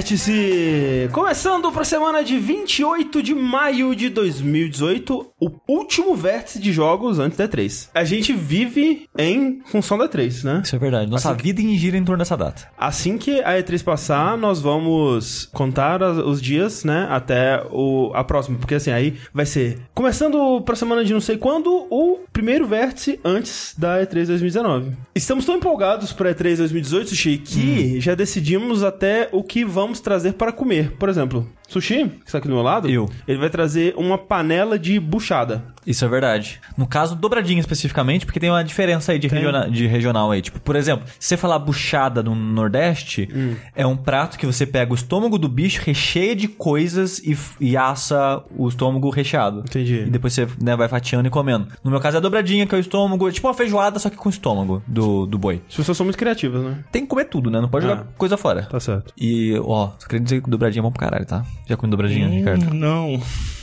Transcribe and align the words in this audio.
Vértice! 0.00 1.10
Começando 1.12 1.70
para 1.70 1.82
a 1.82 1.84
semana 1.84 2.24
de 2.24 2.38
28 2.38 3.22
de 3.22 3.34
maio 3.34 3.94
de 3.94 4.08
2018, 4.08 5.29
o 5.40 5.50
último 5.66 6.14
vértice 6.14 6.58
de 6.60 6.72
jogos 6.72 7.18
antes 7.18 7.38
da 7.38 7.48
E3. 7.48 7.88
A 7.94 8.04
gente 8.04 8.32
vive 8.32 9.08
em 9.16 9.62
função 9.66 9.96
da 9.96 10.08
E3, 10.08 10.44
né? 10.44 10.60
Isso 10.64 10.76
é 10.76 10.78
verdade. 10.78 11.10
Nossa 11.10 11.30
Assim 11.30 11.42
vida 11.42 11.62
gira 11.76 11.96
em 11.96 12.04
torno 12.04 12.18
dessa 12.18 12.36
data. 12.36 12.68
Assim 12.76 13.16
que 13.16 13.40
a 13.40 13.52
E3 13.52 13.82
passar, 13.82 14.36
nós 14.36 14.60
vamos 14.60 15.48
contar 15.52 16.02
os 16.02 16.40
dias, 16.40 16.84
né, 16.84 17.06
até 17.10 17.62
o, 17.70 18.12
a 18.14 18.22
próxima. 18.22 18.58
Porque 18.58 18.74
assim, 18.74 18.90
aí 18.90 19.16
vai 19.32 19.46
ser, 19.46 19.78
começando 19.94 20.60
pra 20.62 20.76
semana 20.76 21.04
de 21.04 21.12
não 21.12 21.20
sei 21.20 21.36
quando, 21.36 21.86
o 21.90 22.20
primeiro 22.32 22.66
vértice 22.66 23.18
antes 23.24 23.74
da 23.78 24.00
E3 24.02 24.26
2019. 24.26 24.92
Estamos 25.14 25.44
tão 25.44 25.56
empolgados 25.56 26.12
pra 26.12 26.34
E3 26.34 26.58
2018, 26.58 27.08
Sushi, 27.10 27.38
que 27.38 28.00
já 28.00 28.14
decidimos 28.14 28.82
até 28.82 29.28
o 29.32 29.42
que 29.42 29.64
vamos 29.64 30.00
trazer 30.00 30.34
para 30.34 30.52
comer. 30.52 30.92
Por 30.92 31.08
exemplo, 31.08 31.46
Sushi, 31.72 32.08
que 32.08 32.26
está 32.26 32.38
aqui 32.38 32.48
do 32.48 32.54
meu 32.54 32.62
lado, 32.62 32.88
Eu. 32.88 33.08
ele 33.26 33.38
vai 33.38 33.48
trazer 33.50 33.94
uma 33.96 34.18
panela 34.18 34.78
de 34.78 34.98
buchada. 34.98 35.62
Isso 35.86 36.04
é 36.04 36.08
verdade. 36.08 36.60
No 36.76 36.86
caso, 36.86 37.16
dobradinha 37.16 37.58
especificamente, 37.60 38.26
porque 38.26 38.38
tem 38.38 38.50
uma 38.50 38.62
diferença 38.62 39.12
aí 39.12 39.18
de, 39.18 39.28
regiona- 39.28 39.70
de 39.70 39.86
regional 39.86 40.30
aí. 40.30 40.42
Tipo, 40.42 40.60
por 40.60 40.76
exemplo, 40.76 41.06
se 41.18 41.28
você 41.28 41.36
falar 41.36 41.58
buchada 41.58 42.22
no 42.22 42.34
Nordeste, 42.34 43.28
Hum. 43.34 43.54
é 43.74 43.86
um 43.86 43.96
prato 43.96 44.38
que 44.38 44.44
você 44.46 44.66
pega 44.66 44.92
o 44.92 44.94
estômago 44.94 45.38
do 45.38 45.48
bicho, 45.48 45.80
recheia 45.84 46.36
de 46.36 46.46
coisas 46.48 47.18
e, 47.20 47.36
e 47.60 47.76
assa 47.76 48.42
o 48.56 48.68
estômago 48.68 49.08
recheado. 49.10 49.60
Entendi. 49.60 50.00
E 50.06 50.10
depois 50.10 50.32
você 50.34 50.46
né, 50.60 50.76
vai 50.76 50.86
fatiando 50.88 51.26
e 51.26 51.30
comendo. 51.30 51.68
No 51.82 51.90
meu 51.90 51.98
caso 52.00 52.16
é 52.16 52.18
a 52.18 52.20
dobradinha, 52.20 52.66
que 52.66 52.74
é 52.74 52.78
o 52.78 52.80
estômago, 52.80 53.28
é 53.28 53.32
tipo 53.32 53.46
uma 53.48 53.54
feijoada, 53.54 53.98
só 53.98 54.10
que 54.10 54.16
com 54.16 54.28
o 54.28 54.32
estômago 54.32 54.82
do, 54.86 55.24
do 55.26 55.38
boi. 55.38 55.62
As 55.68 55.76
pessoas 55.76 55.96
são 55.96 56.04
muito 56.04 56.18
criativas, 56.18 56.62
né? 56.62 56.78
Tem 56.92 57.02
que 57.02 57.08
comer 57.08 57.24
tudo, 57.24 57.50
né? 57.50 57.60
Não 57.60 57.68
pode 57.68 57.86
Ah. 57.86 57.90
jogar 57.90 58.04
coisa 58.18 58.36
fora. 58.36 58.62
Tá 58.62 58.78
certo. 58.80 59.12
E, 59.18 59.58
ó, 59.64 59.88
queria 60.08 60.20
dizer 60.20 60.42
que 60.42 60.50
dobradinha 60.50 60.80
é 60.80 60.84
bom 60.84 60.90
pro 60.90 61.00
caralho, 61.00 61.24
tá? 61.26 61.44
Já 61.66 61.76
comeu 61.76 61.90
dobradinha, 61.90 62.28
Ricardo? 62.28 62.74
Não. 62.74 63.20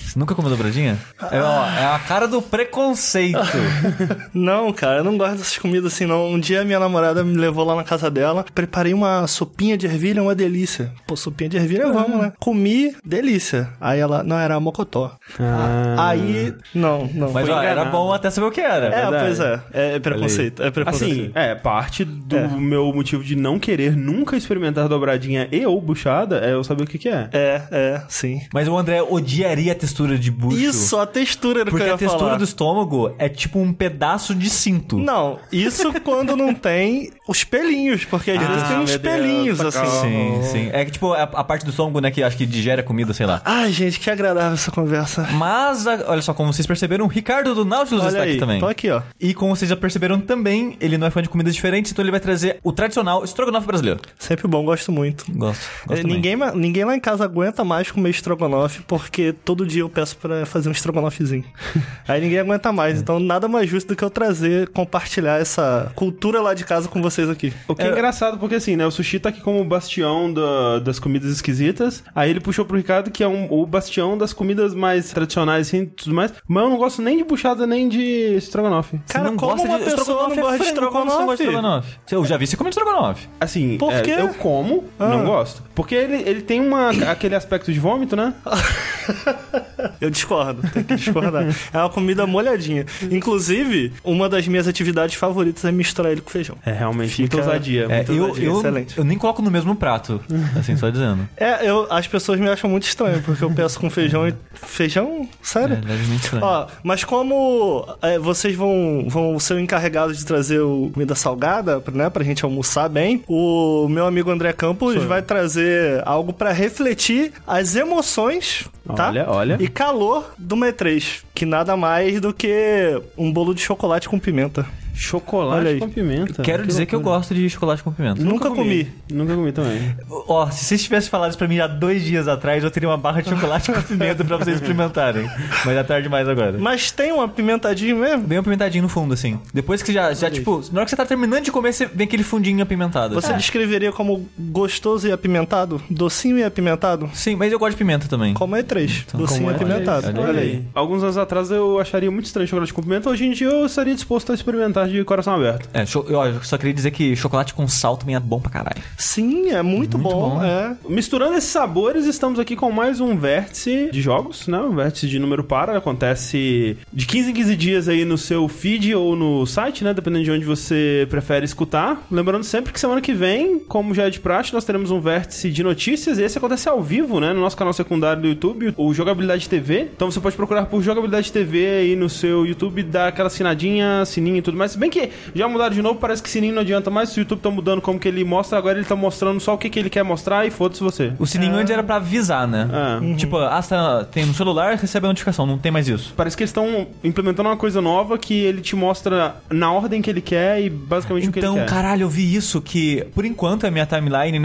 Você 0.07 0.17
nunca 0.17 0.33
comeu 0.33 0.49
dobradinha? 0.49 0.97
É, 1.31 1.41
ó, 1.41 1.65
é 1.65 1.85
a 1.85 1.99
cara 1.99 2.27
do 2.27 2.41
preconceito. 2.41 3.37
Não, 4.33 4.71
cara, 4.71 4.99
eu 4.99 5.03
não 5.03 5.17
gosto 5.17 5.37
dessas 5.37 5.57
comidas 5.57 5.93
assim, 5.93 6.05
não. 6.05 6.27
Um 6.27 6.39
dia 6.39 6.63
minha 6.63 6.79
namorada 6.79 7.23
me 7.23 7.35
levou 7.37 7.65
lá 7.65 7.75
na 7.75 7.83
casa 7.83 8.09
dela, 8.09 8.45
preparei 8.53 8.93
uma 8.93 9.25
sopinha 9.27 9.77
de 9.77 9.85
ervilha, 9.85 10.21
uma 10.21 10.33
delícia. 10.35 10.91
Pô, 11.05 11.15
sopinha 11.15 11.49
de 11.49 11.57
ervilha, 11.57 11.91
vamos, 11.91 12.21
né? 12.21 12.33
Comi, 12.39 12.95
delícia. 13.03 13.69
Aí 13.81 13.99
ela, 13.99 14.23
não, 14.23 14.37
era 14.37 14.59
mocotó. 14.59 15.17
Ah. 15.39 16.09
Aí, 16.09 16.53
não, 16.73 17.09
não. 17.13 17.31
Mas 17.31 17.45
foi 17.45 17.55
ó, 17.55 17.61
era 17.61 17.85
bom 17.85 18.13
até 18.13 18.29
saber 18.29 18.47
o 18.47 18.51
que 18.51 18.61
era. 18.61 18.87
É, 18.87 19.01
verdade. 19.01 19.25
pois 19.25 19.39
é. 19.39 19.61
É, 19.73 19.95
é 19.95 19.99
preconceito. 19.99 20.63
É 20.63 20.71
preconceito. 20.71 21.11
Assim, 21.11 21.31
é, 21.35 21.55
parte 21.55 22.05
do 22.05 22.37
É. 22.37 22.47
meu 22.47 22.93
motivo 22.93 23.23
de 23.23 23.35
não 23.35 23.59
querer 23.59 23.95
nunca 23.95 24.37
experimentar 24.37 24.87
dobradinha 24.87 25.47
e 25.51 25.65
ou 25.65 25.81
buchada 25.81 26.39
é 26.45 26.53
eu 26.53 26.63
saber 26.63 26.83
o 26.83 26.87
que 26.87 26.97
que 26.97 27.09
é. 27.09 27.29
É, 27.33 27.61
é, 27.71 28.01
sim. 28.07 28.41
Mas 28.53 28.67
o 28.67 28.77
André 28.77 29.01
odiaria 29.01 29.71
a 29.71 29.75
textura 29.75 29.96
de 30.05 30.29
bucho. 30.29 30.57
Isso, 30.59 30.97
a 30.97 31.05
textura 31.07 31.63
do 31.65 31.71
Porque 31.71 31.83
que 31.83 31.89
eu 31.89 31.93
ia 31.93 31.95
a 31.95 31.97
textura 31.97 32.25
falar. 32.25 32.37
do 32.37 32.43
estômago 32.43 33.15
é 33.17 33.27
tipo 33.29 33.59
um 33.59 33.73
pedaço 33.73 34.35
de 34.35 34.49
cinto. 34.49 34.97
Não, 34.97 35.39
isso 35.51 35.91
quando 36.03 36.35
não 36.35 36.53
tem 36.53 37.09
os 37.27 37.43
pelinhos, 37.43 38.05
porque 38.05 38.31
às 38.31 38.43
Ah, 38.43 38.47
vezes 38.47 38.67
tem 38.67 38.77
uns 38.77 38.89
meu 38.91 38.99
Deus, 38.99 39.15
pelinhos, 39.15 39.57
socorro. 39.57 39.85
assim. 39.85 40.41
Sim, 40.43 40.51
sim. 40.51 40.69
É 40.71 40.85
que 40.85 40.91
tipo, 40.91 41.13
a, 41.13 41.23
a 41.23 41.43
parte 41.43 41.63
do 41.65 41.71
estômago, 41.71 41.99
né, 41.99 42.11
que 42.11 42.21
acho 42.21 42.37
que 42.37 42.45
digere 42.45 42.81
a 42.81 42.83
comida, 42.83 43.13
sei 43.13 43.25
lá. 43.25 43.41
Ai, 43.43 43.71
gente, 43.71 43.99
que 43.99 44.09
agradável 44.09 44.53
essa 44.53 44.71
conversa. 44.71 45.27
Mas, 45.31 45.85
olha 45.87 46.21
só, 46.21 46.33
como 46.33 46.51
vocês 46.53 46.67
perceberam, 46.67 47.05
o 47.05 47.07
Ricardo 47.07 47.55
do 47.55 47.65
Nautilus 47.65 48.03
Olha 48.03 48.09
está 48.09 48.21
aqui 48.23 48.31
aí, 48.33 48.37
também. 48.37 48.59
tô 48.59 48.65
aqui, 48.67 48.89
ó. 48.89 49.01
E 49.19 49.33
como 49.33 49.55
vocês 49.55 49.69
já 49.69 49.75
perceberam 49.75 50.19
também, 50.19 50.75
ele 50.79 50.97
não 50.97 51.07
é 51.07 51.09
fã 51.09 51.21
de 51.21 51.29
comidas 51.29 51.55
diferentes, 51.55 51.91
então 51.91 52.03
ele 52.03 52.11
vai 52.11 52.19
trazer 52.19 52.59
o 52.63 52.71
tradicional 52.71 53.23
estrogonofe 53.23 53.65
brasileiro. 53.67 53.99
Sempre 54.19 54.47
bom, 54.47 54.63
gosto 54.65 54.91
muito. 54.91 55.25
Gosto. 55.31 55.61
É, 55.83 55.87
gosto 55.87 56.01
também. 56.01 56.15
ninguém, 56.17 56.37
ninguém 56.55 56.83
lá 56.85 56.95
em 56.95 56.99
casa 56.99 57.23
aguenta 57.23 57.63
mais 57.63 57.89
comer 57.91 58.09
estrogonofe, 58.09 58.81
porque 58.87 59.33
todo 59.33 59.65
dia 59.65 59.85
eu 59.87 59.89
peço 59.89 60.17
pra 60.17 60.45
fazer 60.45 60.69
um 60.69 60.71
estrogonofezinho. 60.71 61.43
Aí 62.07 62.21
ninguém 62.21 62.39
aguenta 62.39 62.71
mais, 62.71 62.99
então 62.99 63.19
nada 63.19 63.47
mais 63.47 63.69
justo 63.69 63.87
do 63.89 63.95
que 63.95 64.03
eu 64.03 64.09
trazer, 64.09 64.69
compartilhar 64.69 65.39
essa 65.41 65.91
cultura 65.95 66.41
lá 66.41 66.53
de 66.53 66.63
casa 66.65 66.87
com 66.87 67.01
vocês 67.01 67.29
aqui. 67.29 67.53
O 67.67 67.75
que 67.75 67.81
é, 67.83 67.89
engraçado, 67.89 68.37
porque 68.37 68.55
assim, 68.55 68.75
né? 68.75 68.85
O 68.85 68.91
sushi 68.91 69.19
tá 69.19 69.29
aqui 69.29 69.41
como 69.41 69.59
o 69.61 69.65
bastião 69.65 70.31
da- 70.33 70.79
das 70.79 70.99
comidas 70.99 71.31
esquisitas. 71.31 72.03
Aí 72.15 72.29
ele 72.29 72.39
puxou 72.39 72.65
pro 72.65 72.77
Ricardo, 72.77 73.09
que 73.11 73.23
é 73.23 73.27
um, 73.27 73.47
o 73.51 73.65
bastião 73.65 74.17
das 74.17 74.33
comidas 74.33 74.73
mais 74.73 75.09
tradicionais, 75.11 75.67
assim, 75.67 75.85
tudo 75.85 76.13
mais. 76.15 76.33
Mas 76.47 76.63
eu 76.63 76.69
não 76.69 76.77
gosto 76.77 77.01
nem 77.01 77.17
de 77.17 77.23
buchada, 77.23 77.65
nem 77.67 77.87
de 77.89 78.01
estrogonofe. 78.35 78.99
Cara, 79.07 79.25
não 79.29 79.37
como 79.37 79.51
gosta 79.53 79.67
uma 79.67 79.77
de 79.79 79.83
pessoa 79.85 80.01
estrogonofe 80.01 80.35
não 80.35 80.43
gosta 80.43 80.57
de 80.57 80.63
é 80.69 80.73
frango, 80.75 80.91
como 80.91 81.05
você 81.11 81.17
não 81.17 81.25
gosta 81.25 81.43
de 81.43 81.49
estrogonofe? 81.49 81.87
estrogonofe? 81.87 82.15
Eu 82.15 82.25
já 82.25 82.37
vi 82.37 82.47
você 82.47 82.57
comendo 82.57 82.77
estrogonofe. 82.77 83.27
Assim, 83.39 83.77
Por 83.77 83.93
é, 83.93 84.01
quê? 84.01 84.15
eu 84.17 84.29
como, 84.35 84.83
não 84.99 85.25
gosto. 85.25 85.63
Porque 85.75 85.95
ele, 85.95 86.15
ele 86.29 86.41
tem 86.41 86.59
uma, 86.59 86.89
aquele 87.11 87.35
aspecto 87.35 87.71
de 87.71 87.79
vômito, 87.79 88.15
né? 88.15 88.33
Eu 90.01 90.09
discordo, 90.09 90.61
tem 90.73 90.83
que 90.83 90.95
discordar. 90.95 91.45
é 91.73 91.77
uma 91.77 91.89
comida 91.89 92.25
molhadinha. 92.27 92.85
Inclusive, 93.11 93.93
uma 94.03 94.29
das 94.29 94.47
minhas 94.47 94.67
atividades 94.67 95.15
favoritas 95.15 95.63
é 95.65 95.71
misturar 95.71 96.11
ele 96.11 96.21
com 96.21 96.29
feijão. 96.29 96.55
É 96.65 96.71
realmente 96.71 97.09
Fica- 97.15 97.35
muita 97.37 97.49
ousadia. 97.49 97.87
É, 97.89 98.05
eu, 98.09 98.23
ousadia. 98.27 98.45
eu, 98.47 98.57
excelente. 98.59 98.97
eu 98.97 99.03
nem 99.03 99.17
coloco 99.17 99.41
no 99.41 99.51
mesmo 99.51 99.75
prato, 99.75 100.21
assim, 100.59 100.75
só 100.77 100.89
dizendo. 100.89 101.27
É, 101.37 101.67
eu, 101.69 101.87
as 101.89 102.07
pessoas 102.07 102.39
me 102.39 102.49
acham 102.49 102.69
muito 102.69 102.83
estranho, 102.83 103.21
porque 103.23 103.43
eu 103.43 103.51
peço 103.51 103.79
com 103.79 103.89
feijão 103.89 104.27
e. 104.27 104.33
Feijão? 104.53 105.21
É 105.23 105.27
Sério? 105.41 105.75
levemente 105.85 106.23
estranho. 106.25 106.45
Ó, 106.45 106.67
mas 106.83 107.03
como 107.03 107.85
é, 108.01 108.17
vocês 108.19 108.55
vão, 108.55 109.05
vão 109.07 109.39
ser 109.39 109.59
encarregados 109.59 110.17
de 110.17 110.25
trazer 110.25 110.59
o 110.59 110.89
comida 110.93 111.15
salgada, 111.15 111.81
né, 111.93 112.09
pra 112.09 112.23
gente 112.23 112.43
almoçar 112.45 112.87
bem, 112.89 113.23
o 113.27 113.87
meu 113.89 114.05
amigo 114.05 114.31
André 114.31 114.53
Campos 114.53 114.93
Sou 114.93 115.01
eu. 115.03 115.07
vai 115.07 115.21
trazer 115.21 116.01
algo 116.05 116.33
pra 116.33 116.51
refletir 116.51 117.31
as 117.45 117.75
emoções, 117.75 118.65
tá? 118.95 119.07
Olha, 119.09 119.25
olha. 119.29 119.57
E 119.59 119.66
calor 119.69 120.33
do 120.37 120.55
E3, 120.55 121.23
que 121.33 121.45
nada 121.45 121.75
mais 121.77 122.19
do 122.19 122.33
que 122.33 123.01
um 123.17 123.31
bolo 123.31 123.53
de 123.53 123.61
chocolate 123.61 124.09
com 124.09 124.19
pimenta. 124.19 124.65
Olha 124.97 125.07
Chocolate 125.07 125.67
aí. 125.67 125.79
com 125.79 125.89
pimenta. 125.89 126.41
Quero 126.41 126.65
dizer 126.65 126.85
que 126.87 126.95
eu 126.95 126.99
loucura. 126.99 127.17
gosto 127.17 127.35
de 127.35 127.47
chocolate 127.49 127.83
com 127.83 127.91
pimenta. 127.91 128.23
Nunca 128.23 128.49
comi. 128.49 128.87
Nunca 129.11 129.35
comi 129.35 129.51
também. 129.51 129.95
Ó, 130.09 130.49
se 130.49 130.65
vocês 130.65 130.83
tivessem 130.83 131.09
falado 131.09 131.29
isso 131.29 131.37
pra 131.37 131.47
mim 131.47 131.59
há 131.59 131.67
dois 131.67 132.03
dias 132.03 132.27
atrás, 132.27 132.63
eu 132.63 132.71
teria 132.71 132.89
uma 132.89 132.97
barra 132.97 133.21
de 133.21 133.29
chocolate 133.29 133.71
com 133.71 133.81
pimenta 133.81 134.23
pra 134.25 134.37
vocês 134.37 134.55
experimentarem. 134.57 135.29
Mas 135.65 135.75
é 135.77 135.83
tarde 135.83 136.03
demais 136.03 136.27
agora. 136.27 136.57
Mas 136.57 136.91
tem 136.91 137.11
uma 137.11 137.27
pimentadinha 137.27 137.95
mesmo? 137.95 138.23
Bem 138.27 138.37
apimentadinho 138.39 138.81
no 138.83 138.89
fundo, 138.89 139.13
assim. 139.13 139.39
Depois 139.53 139.81
que 139.83 139.93
já, 139.93 140.11
já 140.13 140.29
tipo, 140.31 140.63
na 140.71 140.79
hora 140.79 140.85
que 140.85 140.89
você 140.89 140.95
tá 140.95 141.05
terminando 141.05 141.43
de 141.43 141.51
comer, 141.51 141.73
você 141.73 141.85
vem 141.85 142.05
aquele 142.07 142.23
fundinho 142.23 142.61
apimentado. 142.63 143.13
Você 143.13 143.33
descreveria 143.33 143.91
como 143.91 144.27
gostoso 144.37 145.07
e 145.07 145.11
apimentado? 145.11 145.81
Docinho 145.89 146.37
e 146.39 146.43
apimentado? 146.43 147.09
Sim, 147.13 147.35
mas 147.35 147.51
eu 147.51 147.59
gosto 147.59 147.71
de 147.73 147.77
pimenta 147.77 148.07
também. 148.07 148.33
Como 148.33 148.55
E3, 148.55 149.03
Então, 149.07 149.19
docinho 149.19 149.49
e 149.49 149.53
é? 149.53 149.55
apimentado. 149.55 150.07
Olha 150.07 150.19
aí, 150.19 150.27
Olha 150.29 150.41
aí. 150.41 150.63
Alguns 150.73 151.03
anos 151.03 151.17
atrás 151.17 151.51
eu 151.51 151.79
acharia 151.79 152.09
muito 152.09 152.25
estranho 152.25 152.47
chocolate 152.47 152.73
com 152.73 152.81
pimenta. 152.81 153.09
Hoje 153.09 153.25
em 153.25 153.31
dia 153.31 153.47
eu 153.47 153.65
estaria 153.65 153.93
disposto 153.93 154.31
a 154.31 154.35
experimentar 154.35 154.86
de 154.87 155.03
coração 155.03 155.35
aberto. 155.35 155.69
É, 155.73 155.81
eu, 155.83 156.43
só 156.43 156.57
queria 156.57 156.73
dizer 156.73 156.91
que 156.91 157.15
chocolate 157.15 157.53
com 157.53 157.67
sal 157.67 157.97
também 157.97 158.15
é 158.15 158.19
bom 158.19 158.39
pra 158.39 158.51
caralho. 158.51 158.81
Sim, 158.97 159.49
é 159.49 159.61
muito, 159.61 159.97
Muito 159.97 159.97
bom. 159.97 160.29
bom. 160.37 160.43
É. 160.43 160.75
Misturando 160.87 161.35
esses 161.35 161.49
sabores, 161.49 162.05
estamos 162.05 162.39
aqui 162.39 162.55
com 162.55 162.71
mais 162.71 162.99
um 162.99 163.17
vértice 163.17 163.89
de 163.91 164.01
jogos, 164.01 164.47
né? 164.47 164.59
Um 164.59 164.75
vértice 164.75 165.07
de 165.07 165.19
número 165.19 165.43
par. 165.43 165.69
Acontece 165.69 166.77
de 166.91 167.05
15 167.05 167.31
em 167.31 167.33
15 167.33 167.55
dias 167.55 167.89
aí 167.89 168.05
no 168.05 168.17
seu 168.17 168.47
feed 168.47 168.93
ou 168.95 169.15
no 169.15 169.45
site, 169.45 169.83
né? 169.83 169.93
Dependendo 169.93 170.23
de 170.25 170.31
onde 170.31 170.45
você 170.45 171.07
prefere 171.09 171.45
escutar. 171.45 172.05
Lembrando 172.11 172.43
sempre 172.43 172.71
que 172.71 172.79
semana 172.79 173.01
que 173.01 173.13
vem, 173.13 173.59
como 173.59 173.93
já 173.93 174.03
é 174.05 174.09
de 174.09 174.19
praxe, 174.19 174.53
nós 174.53 174.63
teremos 174.65 174.91
um 174.91 174.99
vértice 174.99 175.49
de 175.49 175.63
notícias. 175.63 176.17
E 176.17 176.23
esse 176.23 176.37
acontece 176.37 176.69
ao 176.69 176.81
vivo, 176.81 177.19
né? 177.19 177.33
No 177.33 177.41
nosso 177.41 177.57
canal 177.57 177.73
secundário 177.73 178.21
do 178.21 178.27
YouTube, 178.27 178.73
o 178.77 178.93
Jogabilidade 178.93 179.49
TV. 179.49 179.89
Então 179.95 180.09
você 180.09 180.19
pode 180.19 180.35
procurar 180.35 180.65
por 180.65 180.81
Jogabilidade 180.81 181.31
TV 181.31 181.65
aí 181.67 181.95
no 181.95 182.09
seu 182.09 182.45
YouTube, 182.45 182.83
dar 182.83 183.07
aquela 183.09 183.27
assinadinha, 183.27 184.05
sininho 184.05 184.37
e 184.37 184.41
tudo 184.41 184.57
mais. 184.57 184.75
Se 184.77 184.79
bem 184.79 184.91
que 184.91 185.09
já 185.33 185.47
mudaram 185.47 185.73
de 185.73 185.81
novo, 185.81 185.99
parece 185.99 186.21
que 186.21 186.29
sininho 186.29 186.53
não 186.53 186.61
adianta 186.61 186.91
mais. 186.91 187.09
Se 187.09 187.19
o 187.19 187.21
YouTube 187.21 187.39
tá 187.39 187.49
mudando 187.49 187.81
como 187.81 187.99
que 187.99 188.07
ele 188.07 188.23
mostra, 188.23 188.59
agora 188.59 188.77
ele 188.77 188.85
tá 188.85 188.95
mostrando 188.95 189.39
só 189.39 189.55
o 189.55 189.57
que, 189.57 189.71
que 189.71 189.79
ele 189.79 189.89
quer 189.89 190.03
mostrar 190.03 190.45
e 190.45 190.51
foda-se 190.51 190.83
você. 190.83 191.13
O 191.17 191.25
sininho 191.25 191.55
antes 191.55 191.73
era 191.73 191.81
pra 191.83 191.95
avisar, 191.95 192.47
né? 192.47 192.67
É. 193.11 193.15
Tipo, 193.15 193.37
ah, 193.37 193.59
você 193.59 193.69
tá- 193.69 194.03
tem 194.11 194.23
no 194.23 194.35
celular, 194.35 194.75
recebe 194.75 195.07
a 195.07 195.09
notificação, 195.09 195.47
não 195.47 195.57
tem 195.57 195.71
mais 195.71 195.87
isso. 195.87 196.13
Parece 196.15 196.37
que 196.37 196.43
eles 196.43 196.51
estão 196.51 196.85
implementando 197.03 197.49
uma 197.49 197.57
coisa 197.57 197.81
nova 197.81 198.19
que 198.19 198.35
ele 198.35 198.61
te 198.61 198.75
mostra 198.75 199.37
na 199.49 199.71
ordem 199.71 199.99
que 199.99 200.09
ele 200.11 200.21
quer 200.21 200.61
e 200.61 200.69
basicamente 200.69 201.27
o 201.27 201.31
que 201.31 201.39
ele 201.39 201.47
Então, 201.47 201.55
quer. 201.57 201.65
caralho, 201.65 202.03
eu 202.03 202.09
vi 202.09 202.35
isso 202.35 202.61
que, 202.61 203.03
por 203.15 203.25
enquanto, 203.25 203.65
a 203.65 203.71
minha 203.71 203.85
timeline 203.87 204.37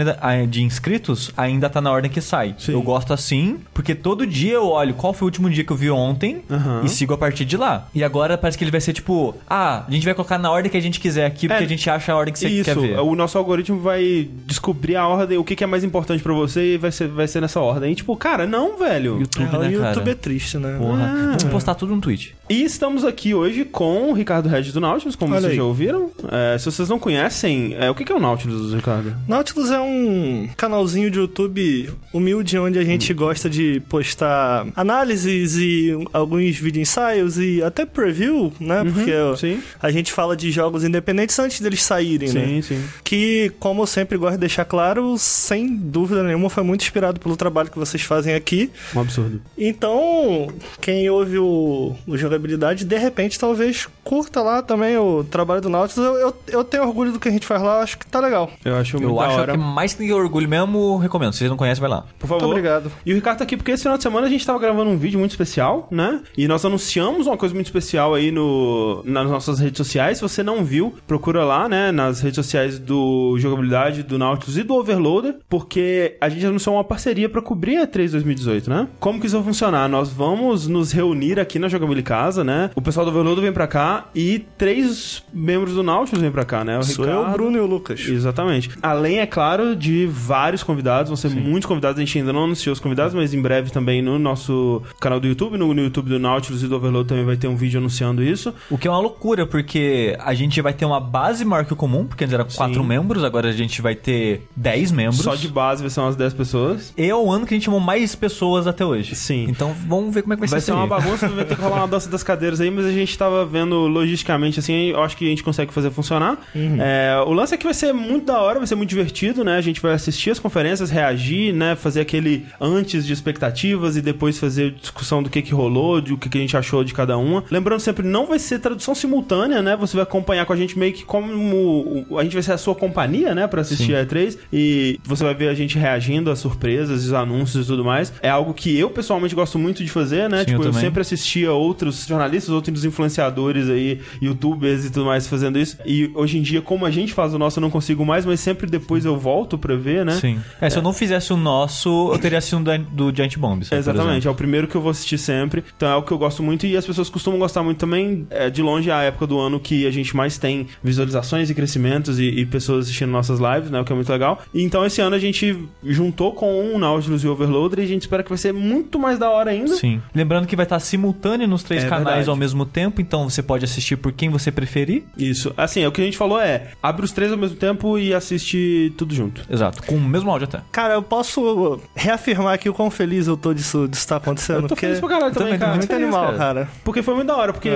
de 0.49 0.63
inscritos 0.63 1.31
ainda 1.37 1.69
tá 1.69 1.79
na 1.79 1.91
ordem 1.91 2.09
que 2.09 2.21
sai. 2.21 2.55
Sim. 2.57 2.71
Eu 2.73 2.81
gosto 2.81 3.13
assim, 3.13 3.59
porque 3.71 3.93
todo 3.93 4.25
dia 4.25 4.53
eu 4.53 4.65
olho 4.67 4.95
qual 4.95 5.13
foi 5.13 5.25
o 5.25 5.27
último 5.27 5.47
dia 5.49 5.63
que 5.63 5.71
eu 5.71 5.77
vi 5.77 5.91
ontem 5.91 6.41
Aham. 6.49 6.81
e 6.83 6.89
sigo 6.89 7.13
a 7.13 7.17
partir 7.17 7.45
de 7.45 7.55
lá. 7.57 7.87
E 7.93 8.03
agora 8.03 8.37
parece 8.37 8.57
que 8.57 8.63
ele 8.63 8.71
vai 8.71 8.81
ser 8.81 8.93
tipo, 8.93 9.35
ah, 9.49 9.83
a 9.87 9.91
gente 9.91 10.03
vai 10.05 10.12
vai 10.13 10.15
colocar 10.15 10.37
na 10.37 10.51
ordem 10.51 10.71
que 10.71 10.77
a 10.77 10.81
gente 10.81 10.99
quiser 10.99 11.25
aqui, 11.25 11.47
porque 11.47 11.63
É, 11.63 11.65
a 11.65 11.69
gente 11.69 11.89
acha 11.89 12.11
a 12.11 12.15
ordem 12.15 12.33
que 12.33 12.39
você 12.39 12.47
Isso, 12.47 12.63
quer 12.65 12.75
ver. 12.77 12.99
o 12.99 13.15
nosso 13.15 13.37
algoritmo 13.37 13.79
vai 13.79 14.29
descobrir 14.45 14.95
a 14.95 15.07
ordem, 15.07 15.37
o 15.37 15.43
que, 15.43 15.55
que 15.55 15.63
é 15.63 15.67
mais 15.67 15.83
importante 15.83 16.21
pra 16.23 16.33
você 16.33 16.75
e 16.75 16.77
vai 16.77 16.91
ser, 16.91 17.07
vai 17.07 17.27
ser 17.27 17.41
nessa 17.41 17.59
ordem. 17.59 17.91
E 17.91 17.95
tipo, 17.95 18.15
cara, 18.15 18.45
não, 18.45 18.77
velho. 18.77 19.19
YouTube, 19.19 19.49
É, 19.53 19.57
o 19.57 19.59
né, 19.61 19.71
YouTube 19.71 19.95
cara? 19.95 20.11
é 20.11 20.15
triste, 20.15 20.57
né? 20.57 20.77
Porra. 20.77 21.03
Ah. 21.03 21.25
Vamos 21.39 21.43
postar 21.45 21.75
tudo 21.75 21.95
no 21.95 22.01
Twitch. 22.01 22.29
E 22.49 22.63
estamos 22.63 23.03
aqui 23.05 23.33
hoje 23.33 23.65
com 23.65 24.09
o 24.11 24.13
Ricardo 24.13 24.47
Regis 24.49 24.73
do 24.73 24.79
Nautilus, 24.79 25.15
como 25.15 25.31
Olha 25.31 25.41
vocês 25.41 25.51
aí. 25.51 25.57
já 25.57 25.63
ouviram. 25.63 26.11
É, 26.31 26.57
se 26.57 26.65
vocês 26.65 26.89
não 26.89 26.99
conhecem, 26.99 27.75
é, 27.79 27.89
o 27.89 27.95
que, 27.95 28.03
que 28.03 28.11
é 28.11 28.15
o 28.15 28.19
Nautilus, 28.19 28.73
Ricardo? 28.73 29.13
Nautilus 29.27 29.71
é 29.71 29.79
um 29.79 30.47
canalzinho 30.57 31.09
de 31.09 31.19
YouTube 31.19 31.89
humilde 32.13 32.57
onde 32.57 32.77
a 32.79 32.83
gente 32.83 33.13
gosta 33.13 33.49
de 33.49 33.81
postar 33.89 34.65
análises 34.75 35.55
e 35.57 35.95
alguns 36.11 36.57
vídeo 36.57 36.81
ensaios 36.81 37.37
e 37.37 37.61
até 37.63 37.85
preview, 37.85 38.51
né? 38.59 38.83
Porque 38.83 39.11
Uhum, 39.13 39.35
sim. 39.37 39.61
a 39.81 39.89
gente 39.91 40.02
fala 40.11 40.35
de 40.35 40.51
jogos 40.51 40.83
independentes 40.83 41.37
antes 41.39 41.59
deles 41.61 41.83
saírem, 41.83 42.31
né? 42.31 42.45
Sim, 42.45 42.61
sim. 42.61 42.83
Que, 43.03 43.51
como 43.59 43.83
eu 43.83 43.87
sempre 43.87 44.17
gosto 44.17 44.33
de 44.33 44.39
deixar 44.39 44.65
claro, 44.65 45.15
sem 45.17 45.75
dúvida 45.75 46.23
nenhuma 46.23 46.49
foi 46.49 46.63
muito 46.63 46.81
inspirado 46.81 47.19
pelo 47.19 47.35
trabalho 47.37 47.69
que 47.69 47.77
vocês 47.79 48.01
fazem 48.03 48.33
aqui. 48.33 48.71
Um 48.95 49.01
absurdo. 49.01 49.41
Então, 49.57 50.47
quem 50.81 51.09
ouve 51.09 51.37
o, 51.37 51.95
o 52.07 52.17
jogabilidade, 52.17 52.85
de 52.85 52.97
repente, 52.97 53.39
talvez 53.39 53.87
curta 54.03 54.41
lá 54.41 54.61
também 54.61 54.97
o 54.97 55.23
trabalho 55.23 55.61
do 55.61 55.69
Nautilus. 55.69 56.05
Eu, 56.05 56.17
eu, 56.17 56.35
eu 56.47 56.63
tenho 56.63 56.83
orgulho 56.83 57.11
do 57.11 57.19
que 57.19 57.27
a 57.27 57.31
gente 57.31 57.45
faz 57.45 57.61
lá, 57.61 57.81
acho 57.81 57.97
que 57.97 58.05
tá 58.05 58.19
legal. 58.19 58.49
Eu 58.63 58.75
acho 58.75 58.97
muito 58.97 59.09
Eu 59.09 59.19
acho 59.19 59.37
hora. 59.39 59.51
que 59.53 59.57
mais 59.57 59.93
que 59.93 59.99
tem 59.99 60.11
orgulho 60.11 60.47
mesmo, 60.47 60.97
recomendo. 60.97 61.33
Se 61.33 61.39
vocês 61.39 61.49
não 61.49 61.57
conhecem, 61.57 61.81
vai 61.81 61.89
lá. 61.89 62.05
Por 62.19 62.27
favor. 62.27 62.43
Muito 62.43 62.51
obrigado. 62.51 62.91
E 63.05 63.11
o 63.11 63.15
Ricardo 63.15 63.37
tá 63.39 63.43
aqui 63.43 63.55
porque 63.57 63.71
esse 63.71 63.83
final 63.83 63.97
de 63.97 64.03
semana 64.03 64.27
a 64.27 64.29
gente 64.29 64.45
tava 64.45 64.59
gravando 64.59 64.89
um 64.89 64.97
vídeo 64.97 65.19
muito 65.19 65.31
especial, 65.31 65.87
né? 65.91 66.21
E 66.37 66.47
nós 66.47 66.63
anunciamos 66.65 67.27
uma 67.27 67.37
coisa 67.37 67.53
muito 67.53 67.67
especial 67.67 68.13
aí 68.13 68.31
no, 68.31 69.01
nas 69.05 69.29
nossas 69.29 69.59
redes 69.59 69.77
sociais. 69.77 69.92
Se 70.15 70.21
você 70.21 70.43
não 70.43 70.63
viu, 70.63 70.93
procura 71.07 71.43
lá, 71.43 71.67
né? 71.67 71.91
Nas 71.91 72.21
redes 72.21 72.35
sociais 72.35 72.79
do 72.79 73.37
Jogabilidade, 73.39 74.03
do 74.03 74.17
Nautilus 74.17 74.57
e 74.57 74.63
do 74.63 74.75
Overloader, 74.75 75.35
porque 75.49 76.17
a 76.19 76.29
gente 76.29 76.45
anunciou 76.45 76.75
uma 76.75 76.83
parceria 76.83 77.29
pra 77.29 77.41
cobrir 77.41 77.77
a 77.77 77.87
E3 77.87 78.11
2018, 78.11 78.69
né? 78.69 78.87
Como 78.99 79.19
que 79.19 79.27
isso 79.27 79.35
vai 79.35 79.45
funcionar? 79.45 79.87
Nós 79.87 80.09
vamos 80.09 80.67
nos 80.67 80.91
reunir 80.91 81.39
aqui 81.39 81.59
na 81.59 81.67
Jogabilidade 81.67 82.03
Casa, 82.03 82.43
né? 82.43 82.69
O 82.75 82.81
pessoal 82.81 83.05
do 83.05 83.11
Overloader 83.11 83.43
vem 83.43 83.53
pra 83.53 83.67
cá 83.67 84.09
e 84.13 84.45
três 84.57 85.23
membros 85.33 85.75
do 85.75 85.83
Nautilus 85.83 86.21
vêm 86.21 86.31
pra 86.31 86.45
cá, 86.45 86.63
né? 86.63 86.77
O 86.77 86.83
Sou 86.83 87.05
eu, 87.05 87.21
o 87.21 87.31
Bruno 87.31 87.57
e 87.57 87.61
o 87.61 87.65
Lucas. 87.65 88.01
Exatamente. 88.07 88.69
Além, 88.81 89.19
é 89.19 89.25
claro, 89.25 89.75
de 89.75 90.07
vários 90.07 90.63
convidados, 90.63 91.09
vão 91.09 91.15
ser 91.15 91.29
muitos 91.29 91.67
convidados, 91.67 91.97
a 91.97 92.01
gente 92.01 92.17
ainda 92.17 92.33
não 92.33 92.43
anunciou 92.45 92.73
os 92.73 92.79
convidados, 92.79 93.13
mas 93.13 93.33
em 93.33 93.41
breve 93.41 93.71
também 93.71 94.01
no 94.01 94.19
nosso 94.19 94.81
canal 94.99 95.19
do 95.19 95.27
YouTube, 95.27 95.57
no, 95.57 95.73
no 95.73 95.81
YouTube 95.81 96.09
do 96.09 96.19
Nautilus 96.19 96.63
e 96.63 96.67
do 96.67 96.75
Overload 96.75 97.07
também 97.07 97.25
vai 97.25 97.37
ter 97.37 97.47
um 97.47 97.55
vídeo 97.55 97.79
anunciando 97.79 98.23
isso. 98.23 98.53
O 98.69 98.77
que 98.77 98.87
é 98.87 98.91
uma 98.91 98.99
loucura, 98.99 99.45
porque 99.45 99.82
a 100.19 100.33
gente 100.33 100.61
vai 100.61 100.73
ter 100.73 100.85
uma 100.85 100.99
base 100.99 101.43
maior 101.45 101.65
que 101.65 101.73
o 101.73 101.75
comum, 101.75 102.05
porque 102.05 102.23
antes 102.23 102.33
era 102.33 102.45
quatro 102.45 102.83
membros, 102.83 103.23
agora 103.23 103.49
a 103.49 103.51
gente 103.51 103.81
vai 103.81 103.95
ter 103.95 104.47
10 104.55 104.91
membros. 104.91 105.21
Só 105.21 105.35
de 105.35 105.47
base 105.47 105.81
vai 105.81 105.89
ser 105.89 105.99
umas 105.99 106.15
10 106.15 106.33
pessoas. 106.33 106.93
E 106.97 107.09
é 107.09 107.15
o 107.15 107.31
ano 107.31 107.45
que 107.45 107.53
a 107.53 107.57
gente 107.57 107.65
chamou 107.65 107.79
mais 107.79 108.15
pessoas 108.15 108.67
até 108.67 108.85
hoje. 108.85 109.15
Sim. 109.15 109.45
Então 109.49 109.73
vamos 109.87 110.13
ver 110.13 110.21
como 110.21 110.33
é 110.33 110.35
que 110.35 110.41
vai, 110.41 110.49
Vai 110.49 110.59
ser 110.59 110.67
ser 110.67 110.71
uma 110.73 110.87
bagunça, 110.87 111.27
vai 111.29 111.45
ter 111.45 111.55
que 111.55 111.61
rolar 111.61 111.77
uma 111.77 111.87
dança 111.87 112.09
das 112.09 112.23
cadeiras 112.23 112.59
aí, 112.61 112.69
mas 112.69 112.85
a 112.85 112.91
gente 112.91 113.17
tava 113.17 113.45
vendo 113.45 113.87
logisticamente 113.87 114.59
assim, 114.59 114.89
eu 114.89 115.01
acho 115.01 115.15
que 115.17 115.25
a 115.25 115.29
gente 115.29 115.43
consegue 115.43 115.73
fazer 115.73 115.91
funcionar. 115.91 116.37
É, 116.55 117.23
o 117.25 117.33
lance 117.33 117.53
é 117.53 117.57
que 117.57 117.63
vai 117.63 117.73
ser 117.73 117.93
muito 117.93 118.25
da 118.25 118.39
hora, 118.39 118.59
vai 118.59 118.67
ser 118.67 118.75
muito 118.75 118.89
divertido, 118.89 119.43
né? 119.43 119.57
A 119.57 119.61
gente 119.61 119.81
vai 119.81 119.93
assistir 119.93 120.31
as 120.31 120.39
conferências, 120.39 120.89
reagir, 120.89 121.53
né? 121.53 121.75
Fazer 121.75 122.01
aquele 122.01 122.45
antes 122.59 123.05
de 123.05 123.13
expectativas 123.13 123.95
e 123.95 124.01
depois 124.01 124.37
fazer 124.37 124.71
discussão 124.71 125.21
do 125.21 125.29
que 125.29 125.41
que 125.41 125.53
rolou, 125.53 126.01
de 126.01 126.13
o 126.13 126.17
que 126.17 126.29
que 126.29 126.37
a 126.37 126.41
gente 126.41 126.55
achou 126.57 126.83
de 126.83 126.93
cada 126.93 127.17
uma. 127.17 127.43
Lembrando 127.49 127.79
sempre, 127.79 128.05
não 128.05 128.25
vai 128.25 128.39
ser 128.39 128.59
tradução 128.59 128.95
simultânea, 128.95 129.61
né? 129.61 129.72
Você 129.75 129.95
vai 129.95 130.03
acompanhar 130.03 130.45
com 130.45 130.53
a 130.53 130.57
gente 130.57 130.77
meio 130.77 130.93
que 130.93 131.03
como 131.03 132.17
a 132.17 132.23
gente 132.23 132.33
vai 132.33 132.43
ser 132.43 132.53
a 132.53 132.57
sua 132.57 132.75
companhia, 132.75 133.33
né? 133.33 133.47
Pra 133.47 133.61
assistir 133.61 133.95
a 133.95 134.05
E3 134.05 134.37
e 134.51 134.99
você 135.03 135.23
vai 135.23 135.33
ver 135.33 135.49
a 135.49 135.53
gente 135.53 135.77
reagindo 135.77 136.29
às 136.29 136.39
surpresas, 136.39 137.05
os 137.05 137.13
anúncios 137.13 137.65
e 137.65 137.67
tudo 137.67 137.83
mais. 137.85 138.13
É 138.21 138.29
algo 138.29 138.53
que 138.53 138.77
eu 138.77 138.89
pessoalmente 138.89 139.33
gosto 139.35 139.57
muito 139.57 139.83
de 139.83 139.89
fazer, 139.89 140.29
né? 140.29 140.39
Sim, 140.39 140.45
tipo, 140.45 140.63
eu 140.63 140.73
eu 140.73 140.79
sempre 140.79 141.01
assistia 141.01 141.51
outros 141.51 142.05
jornalistas, 142.05 142.49
outros 142.49 142.83
influenciadores 142.83 143.69
aí, 143.69 143.99
youtubers 144.21 144.85
e 144.85 144.89
tudo 144.89 145.05
mais 145.05 145.27
fazendo 145.27 145.59
isso. 145.59 145.77
E 145.85 146.11
hoje 146.15 146.37
em 146.37 146.41
dia, 146.41 146.61
como 146.61 146.85
a 146.85 146.91
gente 146.91 147.13
faz 147.13 147.33
o 147.33 147.39
nosso, 147.39 147.59
eu 147.59 147.61
não 147.61 147.69
consigo 147.69 148.05
mais, 148.05 148.25
mas 148.25 148.39
sempre 148.39 148.69
depois 148.69 149.05
eu 149.05 149.17
volto 149.17 149.57
pra 149.57 149.75
ver, 149.75 150.05
né? 150.05 150.13
Sim. 150.13 150.39
É, 150.59 150.69
se 150.69 150.77
eu 150.77 150.81
não 150.81 150.93
fizesse 150.93 151.31
o 151.31 151.37
nosso, 151.37 152.11
eu 152.11 152.19
teria 152.19 152.37
assistido 152.37 152.59
um 152.59 152.63
do, 152.63 153.11
do 153.11 153.15
Giant 153.15 153.37
Bomb. 153.37 153.63
sabe, 153.63 153.79
Exatamente, 153.79 154.27
é 154.27 154.31
o 154.31 154.35
primeiro 154.35 154.67
que 154.67 154.75
eu 154.75 154.81
vou 154.81 154.91
assistir 154.91 155.17
sempre. 155.17 155.63
Então 155.75 155.89
é 155.89 155.95
o 155.95 156.03
que 156.03 156.11
eu 156.11 156.17
gosto 156.17 156.41
muito 156.41 156.65
e 156.65 156.75
as 156.75 156.85
pessoas 156.85 157.09
costumam 157.09 157.39
gostar 157.39 157.63
muito 157.63 157.77
também. 157.77 158.25
É, 158.29 158.49
de 158.49 158.61
longe 158.61 158.89
é 158.89 158.93
a 158.93 159.01
época 159.03 159.27
do 159.27 159.39
ano 159.39 159.59
que 159.63 159.87
a 159.87 159.91
gente 159.91 160.15
mais 160.15 160.37
tem 160.37 160.67
visualizações 160.83 161.49
e 161.49 161.55
crescimentos 161.55 162.19
e, 162.19 162.25
e 162.25 162.45
pessoas 162.45 162.85
assistindo 162.85 163.09
nossas 163.09 163.39
lives, 163.39 163.71
né? 163.71 163.79
O 163.79 163.85
que 163.85 163.91
é 163.91 163.95
muito 163.95 164.11
legal. 164.11 164.41
E 164.53 164.61
então 164.61 164.85
esse 164.85 165.01
ano 165.01 165.15
a 165.15 165.19
gente 165.19 165.57
juntou 165.83 166.33
com 166.33 166.73
o 166.75 166.77
Nautilus 166.77 167.23
e 167.23 167.27
o 167.27 167.31
Overloader 167.31 167.79
e 167.79 167.83
a 167.83 167.87
gente 167.87 168.01
espera 168.01 168.21
que 168.21 168.29
vai 168.29 168.37
ser 168.37 168.53
muito 168.53 168.99
mais 168.99 169.17
da 169.17 169.29
hora 169.29 169.51
ainda. 169.51 169.75
Sim. 169.75 170.01
Lembrando 170.13 170.45
que 170.45 170.55
vai 170.55 170.65
estar 170.65 170.79
simultâneo 170.79 171.47
nos 171.47 171.63
três 171.63 171.83
É 171.83 171.87
canais 171.87 172.05
verdade. 172.05 172.29
ao 172.29 172.35
mesmo 172.35 172.65
tempo, 172.65 173.01
então 173.01 173.29
você 173.29 173.41
pode 173.41 173.65
assistir 173.65 173.95
por 173.95 174.11
quem 174.11 174.29
você 174.29 174.51
preferir. 174.51 175.03
Isso. 175.17 175.53
Assim, 175.57 175.81
é 175.81 175.87
o 175.87 175.91
que 175.91 176.01
a 176.01 176.05
gente 176.05 176.17
falou 176.17 176.39
é 176.39 176.67
abre 176.81 177.05
os 177.05 177.11
três 177.11 177.31
ao 177.31 177.37
mesmo 177.37 177.55
tempo 177.55 177.97
e 177.97 178.13
assiste 178.13 178.93
tudo 178.97 179.15
junto. 179.15 179.41
Exato, 179.49 179.81
com 179.83 179.95
o 179.95 180.01
mesmo 180.01 180.29
áudio 180.29 180.47
até. 180.47 180.61
Cara, 180.71 180.95
eu 180.95 181.01
posso 181.03 181.79
reafirmar 181.95 182.53
aqui 182.53 182.69
o 182.69 182.73
quão 182.73 182.91
feliz 182.91 183.27
eu 183.27 183.37
tô 183.37 183.53
disso, 183.53 183.87
disso 183.87 184.07
tá 184.07 184.17
acontecendo. 184.17 184.57
Eu 184.57 184.61
tô 184.63 184.67
porque 184.69 184.85
feliz 184.87 184.99
pra 184.99 185.09
caralho 185.09 185.33
também, 185.33 185.53
também 185.53 185.59
cara. 185.59 185.71
muito 185.75 185.87
feliz, 185.87 186.03
animal, 186.03 186.25
cara. 186.25 186.37
cara. 186.37 186.69
Porque 186.83 187.01
foi 187.01 187.15
muito 187.15 187.27
da 187.27 187.37
hora, 187.37 187.53
porque 187.53 187.69